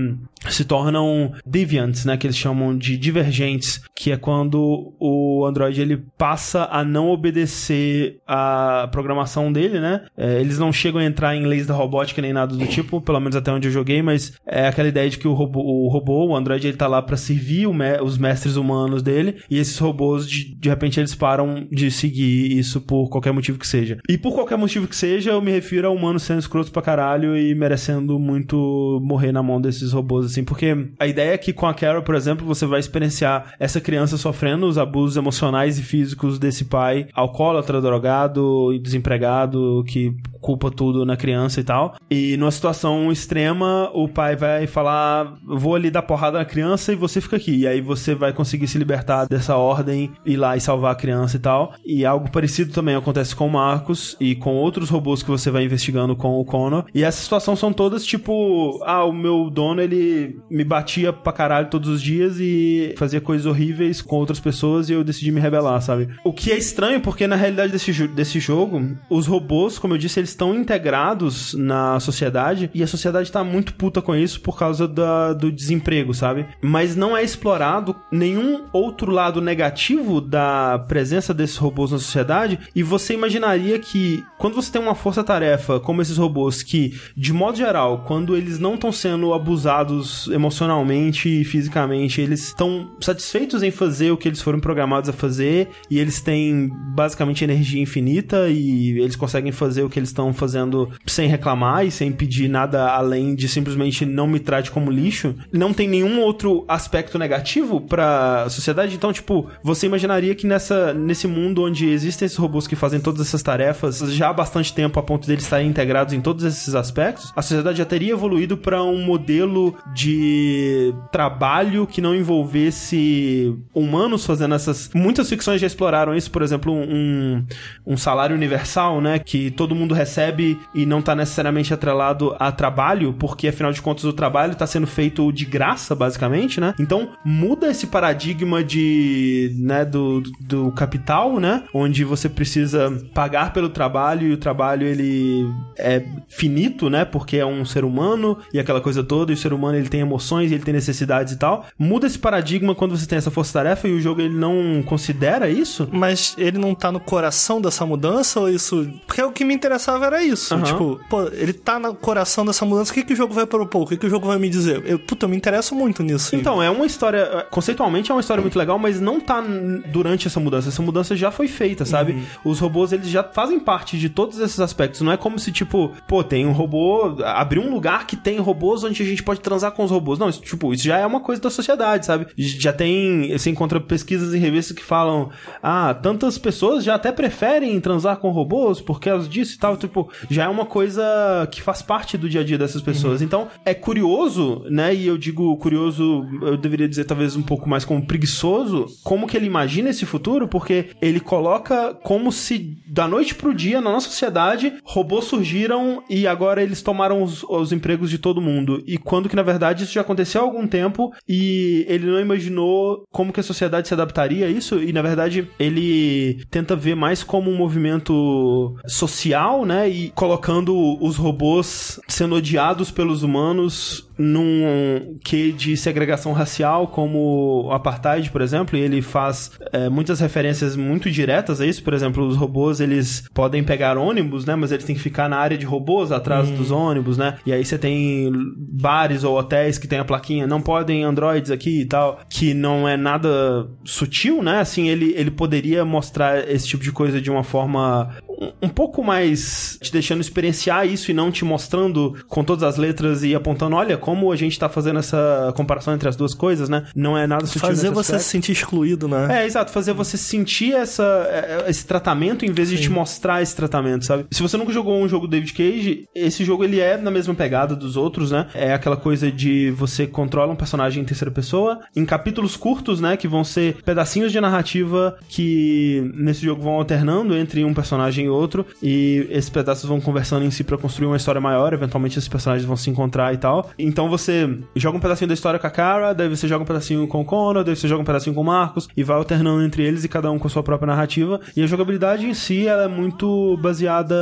se 0.48 0.64
tornam 0.64 1.34
deviants, 1.46 2.06
né, 2.06 2.16
que 2.16 2.26
eles 2.26 2.38
chamam 2.38 2.78
de 2.78 2.98
divergentes, 2.98 3.82
que 3.96 4.12
é 4.12 4.18
quando 4.18 4.94
o 5.00 5.46
android 5.46 5.82
ele 5.82 5.98
passa 6.18 6.68
a 6.72 6.84
não 6.86 7.10
obedecer 7.10 8.20
a 8.28 8.88
programação 8.92 9.52
dele, 9.52 9.80
né? 9.80 10.06
É, 10.18 10.40
eles 10.40 10.58
não 10.58 10.72
chegam 10.72 11.02
a 11.02 11.06
entrar 11.06 11.36
em 11.36 11.46
leis 11.46 11.68
da 11.68 11.74
robótica 11.74 12.22
nem 12.22 12.32
nada 12.34 12.56
do 12.56 12.66
tipo, 12.68 13.02
pelo 13.02 13.20
menos 13.20 13.36
até 13.36 13.52
onde 13.52 13.68
eu 13.68 13.72
joguei, 13.72 14.02
mas 14.02 14.34
é 14.46 14.68
aquela 14.68 14.88
ideia 14.88 15.10
de 15.10 15.18
que 15.18 15.28
o 15.28 15.34
robô, 15.34 15.60
o, 15.62 15.88
robô, 15.90 16.28
o 16.28 16.36
android, 16.36 16.66
ele 16.68 16.78
tá 16.78 16.88
lá 16.88 17.02
para 17.02 17.18
servir 17.18 17.68
me- 17.68 18.00
os 18.02 18.18
mestres 18.18 18.56
humanos 18.56 19.02
dele, 19.02 19.38
e 19.50 19.58
esses 19.58 19.78
robôs 19.78 20.28
de, 20.28 20.56
de 20.56 20.70
repente 20.70 21.00
eles 21.00 21.16
param 21.16 21.68
de 21.72 21.92
seguir 21.92 22.58
isso 22.58 22.82
por 22.82 23.10
qualquer 23.10 23.32
motivo 23.34 23.58
que 23.60 23.68
seja. 23.68 23.98
E 24.08 24.18
por 24.18 24.34
qualquer 24.34 24.58
motivo 24.58 24.88
que 24.88 24.96
seja, 24.96 25.32
eu 25.32 25.42
me 25.42 25.52
refiro 25.52 25.88
a 25.88 25.92
humanos 25.92 26.24
sendo 26.24 26.40
escrotos 26.40 26.70
pra 26.72 26.82
caralho 26.82 27.38
e 27.38 27.54
merecendo 27.56 28.18
muito 28.20 29.00
morrer 29.04 29.32
na 29.32 29.44
mão 29.44 29.60
desses 29.60 29.92
robôs 29.92 30.29
assim, 30.32 30.44
porque 30.44 30.90
a 31.00 31.08
ideia 31.08 31.34
é 31.34 31.38
que 31.38 31.54
com 31.54 31.66
a 31.66 31.74
Carol, 31.74 32.02
por 32.02 32.16
exemplo, 32.16 32.46
você 32.46 32.66
vai 32.66 32.80
experienciar 32.80 33.54
essa 33.60 33.82
criança 33.82 34.18
sofrendo 34.18 34.68
os 34.68 34.78
abusos 34.78 35.18
emocionais 35.18 35.80
e 35.80 35.84
físicos 35.84 36.40
desse 36.40 36.66
pai 36.66 37.08
alcoólatra, 37.14 37.82
drogado 37.82 38.74
e 38.74 38.80
desempregado 38.80 39.84
que 39.88 40.14
culpa 40.42 40.72
tudo 40.72 41.06
na 41.06 41.18
criança 41.18 41.60
e 41.60 41.64
tal. 41.64 41.96
E 42.10 42.38
numa 42.38 42.52
situação 42.52 43.12
extrema, 43.12 43.90
o 43.94 44.08
pai 44.08 44.36
vai 44.36 44.68
falar: 44.68 45.34
"Vou 45.46 45.76
ali 45.76 45.92
dar 45.92 46.02
porrada 46.02 46.38
na 46.38 46.46
criança 46.46 46.92
e 46.92 46.96
você 46.96 47.22
fica 47.22 47.36
aqui". 47.36 47.60
E 47.60 47.68
aí 47.68 47.82
você 47.82 48.16
vai 48.16 48.34
conseguir 48.34 48.68
se 48.68 48.78
libertar 48.78 49.26
dessa 49.26 49.56
ordem, 49.56 50.12
ir 50.26 50.38
lá 50.38 50.56
e 50.56 50.62
salvar 50.62 50.94
a 50.94 50.96
criança 50.96 51.38
e 51.38 51.40
tal. 51.40 51.74
E 51.86 52.06
algo 52.06 52.32
parecido 52.32 52.72
também 52.72 52.96
acontece 52.96 53.36
com 53.36 53.48
o 53.48 53.52
Marcos 53.52 54.16
e 54.20 54.36
com 54.36 54.56
outros 54.56 54.90
robôs 54.90 55.22
que 55.24 55.30
você 55.30 55.52
vai 55.52 55.64
investigando 55.64 56.16
com 56.16 56.40
o 56.40 56.46
Connor. 56.46 56.86
E 56.94 57.04
essa 57.04 57.22
situação 57.22 57.56
são 57.56 57.74
todas 57.74 58.06
tipo: 58.06 58.80
"Ah, 58.84 59.04
o 59.04 59.14
meu 59.14 59.50
dono 59.50 59.82
ele 59.82 60.19
me 60.50 60.64
batia 60.64 61.12
pra 61.14 61.32
caralho 61.34 61.70
todos 61.70 61.90
os 61.90 62.02
dias 62.02 62.38
e 62.40 62.94
fazia 62.98 63.22
coisas 63.22 63.46
horríveis 63.46 64.02
com 64.02 64.16
outras 64.18 64.40
pessoas 64.40 64.90
e 64.90 64.94
eu 64.94 65.04
decidi 65.04 65.32
me 65.32 65.40
rebelar, 65.42 65.82
sabe? 65.82 66.10
O 66.24 66.34
que 66.34 66.52
é 66.52 66.58
estranho 66.58 67.02
porque 67.02 67.28
na 67.28 67.36
realidade 67.36 67.72
desse, 67.72 68.08
desse 68.08 68.40
jogo, 68.40 68.82
os 69.10 69.28
robôs, 69.28 69.78
como 69.80 69.94
eu 69.94 69.98
disse, 69.98 70.20
eles 70.20 70.30
estão 70.32 70.54
integrados 70.56 71.54
na 71.54 72.00
sociedade 72.00 72.70
e 72.74 72.82
a 72.84 72.88
sociedade 72.88 73.32
tá 73.32 73.44
muito 73.44 73.74
puta 73.74 74.02
com 74.02 74.16
isso 74.16 74.42
por 74.42 74.58
causa 74.58 74.88
da- 74.88 75.34
do 75.34 75.52
desemprego, 75.52 76.14
sabe? 76.14 76.46
Mas 76.62 76.96
não 76.96 77.16
é 77.16 77.24
explorado 77.24 77.96
nenhum 78.12 78.66
outro 78.74 79.12
lado 79.12 79.42
negativo 79.42 80.20
da 80.22 80.84
presença 80.88 81.34
desses 81.34 81.58
robôs 81.58 81.92
na 81.92 81.98
sociedade 82.00 82.60
e 82.76 82.82
você 82.84 83.14
imaginaria 83.14 83.78
que 83.80 84.24
quando 84.38 84.56
você 84.56 84.72
tem 84.72 84.82
uma 84.82 84.96
força-tarefa 84.96 85.80
como 85.80 86.02
esses 86.02 86.18
robôs 86.18 86.64
que, 86.64 86.94
de 87.16 87.32
modo 87.34 87.58
geral, 87.58 88.04
quando 88.08 88.36
eles 88.36 88.58
não 88.60 88.76
estão 88.76 88.92
sendo 88.92 89.34
abusados 89.34 90.09
emocionalmente 90.28 91.42
e 91.42 91.44
fisicamente, 91.44 92.22
eles 92.22 92.48
estão 92.48 92.92
satisfeitos 93.00 93.64
em 93.64 93.72
fazer 93.72 94.12
o 94.12 94.18
que 94.18 94.28
eles 94.28 94.42
foram 94.42 94.60
programados 94.60 95.10
a 95.10 95.14
fazer 95.14 95.70
e 95.90 96.00
eles 96.00 96.22
têm 96.22 96.70
basicamente 96.94 97.44
energia 97.44 97.82
infinita 97.82 98.50
e 98.50 99.00
eles 99.00 99.16
conseguem 99.16 99.52
fazer 99.52 99.84
o 99.84 99.90
que 99.90 100.00
eles 100.00 100.10
estão 100.10 100.34
fazendo 100.34 100.90
sem 101.06 101.28
reclamar 101.28 101.86
e 101.86 101.92
sem 101.92 102.12
pedir 102.12 102.48
nada 102.48 102.90
além 102.92 103.36
de 103.36 103.48
simplesmente 103.48 104.06
não 104.06 104.28
me 104.28 104.40
trate 104.40 104.72
como 104.72 104.92
lixo. 104.92 105.36
Não 105.52 105.74
tem 105.74 105.88
nenhum 105.88 106.22
outro 106.22 106.66
aspecto 106.68 107.18
negativo 107.18 107.82
pra 107.82 108.48
sociedade. 108.50 108.96
Então, 108.96 109.12
tipo, 109.12 109.50
você 109.64 109.86
imaginaria 109.86 110.36
que 110.36 110.48
nessa, 110.48 110.94
nesse 110.94 111.28
mundo 111.28 111.64
onde 111.64 111.90
existem 111.90 112.26
esses 112.26 112.38
robôs 112.38 112.68
que 112.68 112.76
fazem 112.76 113.00
todas 113.00 113.28
essas 113.28 113.44
tarefas 113.44 114.00
já 114.14 114.30
há 114.30 114.34
bastante 114.34 114.74
tempo 114.74 115.00
a 115.00 115.04
ponto 115.04 115.28
deles 115.28 115.44
estarem 115.44 115.68
integrados 115.68 116.14
em 116.14 116.22
todos 116.22 116.44
esses 116.44 116.76
aspectos, 116.76 117.32
a 117.36 117.42
sociedade 117.42 117.78
já 117.78 117.86
teria 117.86 118.14
evoluído 118.14 118.58
pra 118.58 118.84
um 118.84 119.04
modelo 119.04 119.76
de 120.00 120.94
trabalho 121.12 121.86
que 121.86 122.00
não 122.00 122.16
envolvesse 122.16 123.54
humanos 123.76 124.26
fazendo 124.26 124.56
essas. 124.56 124.90
Muitas 124.94 125.28
ficções 125.28 125.60
já 125.60 125.68
exploraram 125.68 126.16
isso, 126.16 126.32
por 126.32 126.42
exemplo, 126.42 126.72
um, 126.74 127.44
um 127.86 127.98
salário 127.98 128.34
universal, 128.34 129.02
né? 129.02 129.20
Que 129.20 129.52
todo 129.52 129.76
mundo 129.76 129.94
recebe 129.94 130.58
e 130.74 130.86
não 130.86 131.02
tá 131.02 131.14
necessariamente 131.14 131.74
atrelado 131.74 132.34
a 132.40 132.50
trabalho, 132.50 133.14
porque 133.20 133.50
afinal 133.50 133.74
de 133.74 133.82
contas 133.82 134.06
o 134.06 134.14
trabalho 134.14 134.56
tá 134.56 134.66
sendo 134.66 134.88
feito 134.88 135.30
de 135.34 135.44
graça, 135.44 135.94
basicamente, 135.94 136.62
né? 136.62 136.74
Então 136.80 137.10
muda 137.26 137.70
esse 137.70 137.88
paradigma 137.88 138.64
de, 138.64 139.54
né, 139.58 139.84
do, 139.84 140.24
do 140.40 140.72
capital, 140.72 141.42
né? 141.42 141.64
Onde 141.74 142.06
você 142.06 142.30
precisa 142.30 142.90
pagar 143.14 143.52
pelo 143.52 143.68
trabalho 143.68 144.28
e 144.28 144.32
o 144.32 144.38
trabalho 144.38 144.88
ele 144.88 145.46
é 145.78 146.06
finito, 146.30 146.90
né? 146.90 147.04
Porque 147.04 147.36
é 147.36 147.46
um 147.46 147.66
ser 147.66 147.84
humano 147.84 148.38
e 148.54 148.60
aquela 148.60 148.80
coisa 148.80 149.04
toda, 149.04 149.34
e 149.34 149.36
o 149.36 149.38
ser 149.38 149.52
humano 149.52 149.78
ele 149.78 149.89
tem 149.90 150.02
emoções, 150.02 150.52
ele 150.52 150.64
tem 150.64 150.74
necessidades 150.74 151.34
e 151.34 151.38
tal. 151.38 151.66
Muda 151.78 152.08
esse 152.08 152.20
paradigma 152.20 152.76
quando 152.76 152.98
você 152.98 153.06
tem 153.06 153.18
essa 153.18 153.32
força-tarefa 153.32 153.88
e 153.88 153.92
o 153.92 154.02
jogo 154.02 154.22
ele 154.22 154.36
não 154.36 154.84
considera 154.86 155.50
isso. 155.50 155.88
Mas 155.92 156.36
ele 156.38 156.58
não 156.58 156.74
tá 156.76 156.92
no 156.92 157.00
coração 157.00 157.62
dessa 157.62 157.86
mudança 157.86 158.40
ou 158.40 158.50
isso. 158.50 158.90
Porque 159.06 159.22
o 159.22 159.32
que 159.32 159.44
me 159.44 159.54
interessava 159.54 160.06
era 160.06 160.24
isso. 160.24 160.54
Aham. 160.54 160.64
Tipo, 160.64 161.00
pô, 161.10 161.24
ele 161.28 161.54
tá 161.54 161.80
no 161.80 161.94
coração 161.96 162.46
dessa 162.46 162.66
mudança. 162.66 162.92
O 162.92 162.94
que, 162.94 163.04
que 163.04 163.14
o 163.14 163.16
jogo 163.16 163.34
vai 163.34 163.46
propor? 163.46 163.84
O 163.84 163.86
que, 163.88 163.98
que 163.98 164.06
o 164.06 164.10
jogo 164.10 164.28
vai 164.28 164.38
me 164.38 164.50
dizer? 164.50 164.84
Eu, 164.86 165.00
puta, 165.00 165.26
eu 165.26 165.30
me 165.30 165.36
interesso 165.36 165.76
muito 165.76 166.04
nisso. 166.04 166.36
Então, 166.36 166.62
é 166.62 166.70
uma 166.70 166.86
história. 166.86 167.48
Conceitualmente 167.50 168.12
é 168.12 168.14
uma 168.14 168.22
história 168.22 168.42
muito 168.42 168.58
legal, 168.58 168.78
mas 168.78 169.00
não 169.00 169.20
tá 169.20 169.44
durante 169.92 170.28
essa 170.28 170.40
mudança. 170.40 170.70
Essa 170.70 170.82
mudança 170.82 171.16
já 171.16 171.32
foi 171.32 171.48
feita, 171.48 171.86
sabe? 171.86 172.24
Os 172.44 172.60
robôs, 172.60 172.92
eles 172.92 173.08
já 173.10 173.24
fazem 173.24 173.60
parte 173.60 173.98
de 173.98 174.10
todos 174.10 174.40
esses 174.40 174.60
aspectos. 174.60 175.02
Não 175.02 175.12
é 175.12 175.18
como 175.18 175.40
se, 175.40 175.52
tipo, 175.52 175.92
pô, 176.08 176.24
tem 176.24 176.46
um 176.46 176.52
robô. 176.52 177.18
Abrir 177.24 177.60
um 177.60 177.72
lugar 177.72 178.06
que 178.06 178.16
tem 178.16 178.40
robôs 178.40 178.84
onde 178.84 179.02
a 179.02 179.06
gente 179.06 179.24
pode 179.24 179.42
transar 179.42 179.72
com 179.72 179.79
os 179.84 179.92
robôs. 179.92 180.18
Não, 180.18 180.30
isso, 180.30 180.42
tipo, 180.42 180.74
isso 180.74 180.84
já 180.84 180.98
é 180.98 181.06
uma 181.06 181.20
coisa 181.20 181.42
da 181.42 181.50
sociedade, 181.50 182.06
sabe? 182.06 182.28
Já 182.38 182.72
tem. 182.72 183.32
Você 183.32 183.50
encontra 183.50 183.80
pesquisas 183.80 184.34
em 184.34 184.40
revistas 184.40 184.76
que 184.76 184.84
falam. 184.84 185.30
Ah, 185.62 185.94
tantas 185.94 186.38
pessoas 186.38 186.84
já 186.84 186.96
até 186.96 187.12
preferem 187.12 187.80
transar 187.82 188.18
com 188.18 188.30
com 188.30 188.32
robôs 188.32 188.80
por 188.80 189.00
causa 189.00 189.28
disso 189.28 189.56
e 189.56 189.60
tal. 189.60 189.76
Tipo, 189.76 190.10
já 190.30 190.46
é 190.46 190.48
uma 190.48 190.66
coisa 190.66 191.04
que 191.52 191.62
faz 191.62 191.82
parte 191.82 192.18
do 192.18 192.30
dia 192.30 192.42
a 192.42 192.44
dia 192.44 192.58
dessas 192.58 192.82
pessoas. 192.82 193.22
Então, 193.22 193.48
é 193.66 193.74
curioso, 193.74 194.64
né? 194.70 194.94
E 194.94 195.08
eu 195.08 195.18
digo 195.18 195.56
curioso, 195.58 196.26
eu 196.42 196.56
deveria 196.56 196.88
dizer 196.88 197.06
talvez 197.06 197.36
um 197.36 197.42
pouco 197.42 197.68
mais 197.68 197.84
como 197.84 198.06
preguiçoso, 198.06 198.86
como 199.04 199.28
que 199.28 199.36
ele 199.36 199.48
imagina 199.48 199.90
esse 199.90 200.06
futuro, 200.06 200.48
porque 200.48 200.90
ele 201.02 201.20
coloca 201.20 201.94
como 202.04 202.32
se 202.32 202.78
da 202.88 203.08
noite 203.08 203.36
pro 203.36 203.54
dia, 203.54 203.82
na 203.82 203.92
nossa 203.92 204.10
sociedade, 204.10 204.74
robôs 204.84 205.26
surgiram 205.26 206.04
e 206.10 206.28
agora 206.28 206.62
eles 206.62 206.82
tomaram 206.82 207.24
os, 207.24 207.44
os 207.44 207.72
empregos 207.72 208.10
de 208.10 208.18
todo 208.18 208.42
mundo. 208.42 208.84
E 208.86 208.98
quando 208.98 209.30
que, 209.30 209.36
na 209.36 209.44
verdade, 209.44 209.59
isso 209.84 209.94
já 209.94 210.02
aconteceu 210.02 210.42
há 210.42 210.44
algum 210.44 210.68
tempo 210.68 211.12
e 211.28 211.86
ele 211.88 212.06
não 212.06 212.20
imaginou 212.20 213.06
como 213.12 213.34
que 213.34 213.40
a 213.40 213.44
sociedade 213.44 213.88
se 213.88 213.94
adaptaria 213.94 214.46
a 214.46 214.50
isso. 214.50 214.82
E, 214.82 214.92
na 214.94 215.02
verdade, 215.02 215.48
ele 215.60 216.44
tenta 216.50 216.76
ver 216.76 216.96
mais 216.96 217.24
como 217.24 217.50
um 217.52 217.58
movimento 217.58 218.76
social, 218.88 219.66
né? 219.66 219.90
E 219.90 220.10
colocando 220.12 220.98
os 221.04 221.16
robôs 221.16 222.00
sendo 222.08 222.36
odiados 222.36 222.92
pelos 222.92 223.24
humanos 223.24 224.09
num 224.20 225.18
que 225.24 225.54
de 225.54 225.78
segregação 225.78 226.34
racial, 226.34 226.88
como 226.88 227.68
o 227.68 227.72
apartheid, 227.72 228.30
por 228.30 228.42
exemplo, 228.42 228.78
e 228.78 228.82
ele 228.82 229.02
faz 229.02 229.52
é, 229.72 229.88
muitas 229.88 230.20
referências 230.20 230.76
muito 230.76 231.10
diretas 231.10 231.62
a 231.62 231.66
isso. 231.66 231.82
Por 231.82 231.94
exemplo, 231.94 232.28
os 232.28 232.36
robôs 232.36 232.82
eles 232.82 233.24
podem 233.34 233.64
pegar 233.64 233.98
ônibus, 233.98 234.46
né? 234.46 234.56
Mas 234.56 234.74
eles 234.74 234.84
têm 234.84 234.96
que 234.96 235.02
ficar 235.02 235.30
na 235.30 235.38
área 235.38 235.58
de 235.58 235.66
robôs 235.66 236.12
atrás 236.12 236.50
dos 236.50 236.70
ônibus, 236.70 237.18
né? 237.18 237.38
E 237.46 237.54
aí 237.54 237.64
você 237.64 237.78
tem 237.78 238.30
bares 238.58 239.24
ou 239.24 239.38
hotéis 239.38 239.78
que 239.78 239.88
tem 239.88 240.00
a 240.00 240.06
plaquinha 240.06 240.46
não 240.46 240.62
podem 240.62 241.04
androids 241.04 241.52
aqui 241.52 241.82
e 241.82 241.86
tal, 241.86 242.20
que 242.30 242.54
não 242.54 242.88
é 242.88 242.98
nada 242.98 243.70
sutil, 243.86 244.44
né? 244.44 244.60
Assim, 244.60 244.90
ele, 244.90 245.14
ele 245.16 245.32
poderia 245.32 245.86
mostrar 245.86 246.50
esse 246.50 246.68
tipo 246.68 246.84
de 246.84 246.92
coisa 246.92 247.22
de 247.22 247.32
uma 247.32 247.44
forma 247.44 248.10
um, 248.40 248.52
um 248.64 248.70
pouco 248.70 249.04
mais 249.04 249.78
te 249.82 249.92
deixando 249.92 250.22
experienciar 250.22 250.88
isso 250.88 251.12
e 251.12 251.14
não 251.14 251.32
te 251.32 251.46
mostrando 251.46 252.16
com 252.28 252.44
todas 252.44 252.64
as 252.64 252.78
letras 252.78 253.24
e 253.24 253.36
apontando, 253.36 253.76
olha 253.76 253.98
como 253.98 254.09
a 254.32 254.36
gente 254.36 254.58
tá 254.58 254.70
fazendo 254.70 255.00
essa 255.00 255.54
comparação 255.56 255.94
entre 255.94 256.08
as 256.08 256.16
duas 256.16 256.34
coisas, 256.34 256.70
né? 256.70 256.86
Não 256.96 257.18
é 257.18 257.26
nada 257.26 257.46
sutil 257.46 257.62
Fazer 257.62 257.90
você 257.90 258.12
se 258.12 258.16
aspecto. 258.16 258.32
sentir 258.32 258.52
excluído, 258.52 259.08
né? 259.08 259.42
É, 259.42 259.46
exato, 259.46 259.72
fazer 259.72 259.94
você 259.94 260.18
sentir 260.18 260.74
essa, 260.74 261.04
é, 261.30 261.66
esse 261.68 261.86
tratamento 261.86 262.46
em 262.46 262.52
vez 262.52 262.70
de 262.70 262.80
te 262.80 262.90
mostrar 262.90 263.42
esse 263.42 263.56
tratamento, 263.56 264.06
sabe? 264.06 264.26
Se 264.32 264.42
você 264.42 264.58
nunca 264.58 264.72
jogou 264.72 265.00
um 265.02 265.08
jogo 265.08 265.28
David 265.28 265.54
Cage, 265.54 266.06
esse 266.16 266.44
jogo 266.44 266.64
ele 266.64 266.80
é 266.80 266.98
na 266.98 267.12
mesma 267.12 267.34
pegada 267.34 267.76
dos 267.76 267.98
outros, 267.98 268.32
né? 268.32 268.48
É 268.54 268.74
aquela 268.74 268.98
coisa 268.98 269.32
de 269.32 269.72
você 269.72 270.08
controla 270.08 270.52
um 270.52 270.56
personagem 270.56 271.02
em 271.02 271.06
terceira 271.06 271.32
pessoa, 271.32 271.80
em 271.96 272.06
capítulos 272.06 272.56
curtos, 272.56 273.02
né? 273.02 273.18
Que 273.18 273.28
vão 273.28 273.44
ser 273.44 273.78
pedacinhos 273.84 274.32
de 274.32 274.40
narrativa 274.40 275.18
que 275.28 276.12
nesse 276.16 276.44
jogo 276.44 276.62
vão 276.62 276.74
alternando 276.74 277.36
entre 277.36 277.64
um 277.64 277.74
personagem 277.74 278.26
e 278.26 278.30
outro, 278.30 278.66
e 278.82 279.28
esses 279.30 279.50
pedaços 279.50 279.88
vão 279.88 280.00
conversando 280.00 280.46
em 280.46 280.52
si 280.52 280.64
pra 280.64 280.78
construir 280.78 281.08
uma 281.08 281.18
história 281.18 281.42
maior, 281.42 281.74
eventualmente 281.74 282.18
esses 282.18 282.30
personagens 282.30 282.66
vão 282.66 282.78
se 282.78 282.90
encontrar 282.90 283.34
e 283.34 283.38
tal. 283.38 283.70
Então 283.78 283.99
você 284.08 284.60
joga 284.76 284.98
um 284.98 285.02
pedacinho 285.02 285.28
da 285.28 285.34
história 285.34 285.60
com 285.60 285.68
a 285.68 285.72
Kara, 285.72 286.14
daí 286.14 286.30
você 286.30 286.48
joga 286.48 286.64
um 286.64 286.68
pedacinho 286.68 287.08
com 287.08 287.22
o 287.22 287.26
Connor, 287.26 287.64
daí 287.64 287.76
você 287.76 287.88
joga 287.88 288.02
um 288.02 288.06
pedacinho 288.06 288.36
com 288.36 288.42
o 288.42 288.46
Marcos, 288.46 288.88
e 288.96 289.04
vai 289.04 289.18
alternando 289.18 289.64
entre 289.64 289.84
eles 289.84 290.04
e 290.04 290.08
cada 290.08 290.32
um 290.32 290.38
com 290.38 290.48
a 290.48 290.50
sua 290.50 290.64
própria 290.64 290.88
narrativa. 290.88 291.40
E 291.56 291.64
a 291.64 291.68
jogabilidade 291.68 292.26
em 292.26 292.34
si, 292.34 292.68
ela 292.68 292.84
é 292.84 292.88
muito 292.88 293.58
baseada 293.58 294.16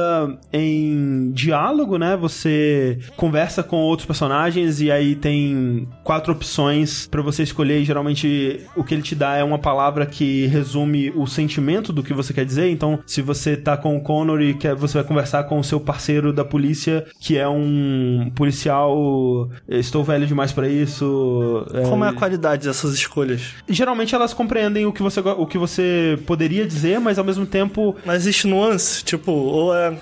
em 0.51 1.31
diálogo, 1.33 1.97
né? 1.97 2.15
Você 2.17 2.99
conversa 3.15 3.61
com 3.61 3.77
outros 3.77 4.05
personagens 4.05 4.81
e 4.81 4.89
aí 4.89 5.15
tem 5.15 5.87
quatro 6.03 6.33
opções 6.33 7.07
pra 7.07 7.21
você 7.21 7.43
escolher, 7.43 7.81
e 7.81 7.85
geralmente 7.85 8.61
o 8.75 8.83
que 8.83 8.93
ele 8.93 9.03
te 9.03 9.15
dá 9.15 9.35
é 9.35 9.43
uma 9.43 9.59
palavra 9.59 10.05
que 10.05 10.47
resume 10.47 11.11
o 11.15 11.27
sentimento 11.27 11.91
do 11.91 12.01
que 12.01 12.13
você 12.13 12.33
quer 12.33 12.45
dizer. 12.45 12.69
Então, 12.69 12.99
se 13.05 13.21
você 13.21 13.57
tá 13.57 13.75
com 13.75 13.97
o 13.97 14.01
Connor 14.01 14.41
e 14.41 14.53
quer, 14.53 14.75
você 14.75 14.97
vai 14.97 15.03
conversar 15.03 15.43
com 15.43 15.59
o 15.59 15.63
seu 15.63 15.79
parceiro 15.79 16.31
da 16.31 16.45
polícia, 16.45 17.05
que 17.19 17.37
é 17.37 17.47
um 17.47 18.31
policial, 18.35 19.49
estou 19.67 20.03
velho 20.03 20.25
demais 20.27 20.51
pra 20.51 20.67
isso. 20.67 21.65
Como 21.89 22.03
é 22.05 22.09
a 22.09 22.13
qualidade 22.13 22.67
dessas 22.67 22.93
escolhas? 22.93 23.53
Geralmente 23.67 24.13
elas 24.15 24.33
compreendem 24.33 24.85
o 24.85 24.91
que 24.93 25.01
você, 25.03 25.19
o 25.19 25.45
que 25.45 25.57
você 25.57 26.17
poderia 26.25 26.65
dizer, 26.65 26.99
mas 26.99 27.17
ao 27.19 27.25
mesmo 27.25 27.45
tempo 27.45 27.95
Mas 28.05 28.21
existe 28.23 28.47
nuance, 28.47 29.03
tipo, 29.03 29.31
ou 29.31 29.75
é. 29.75 29.97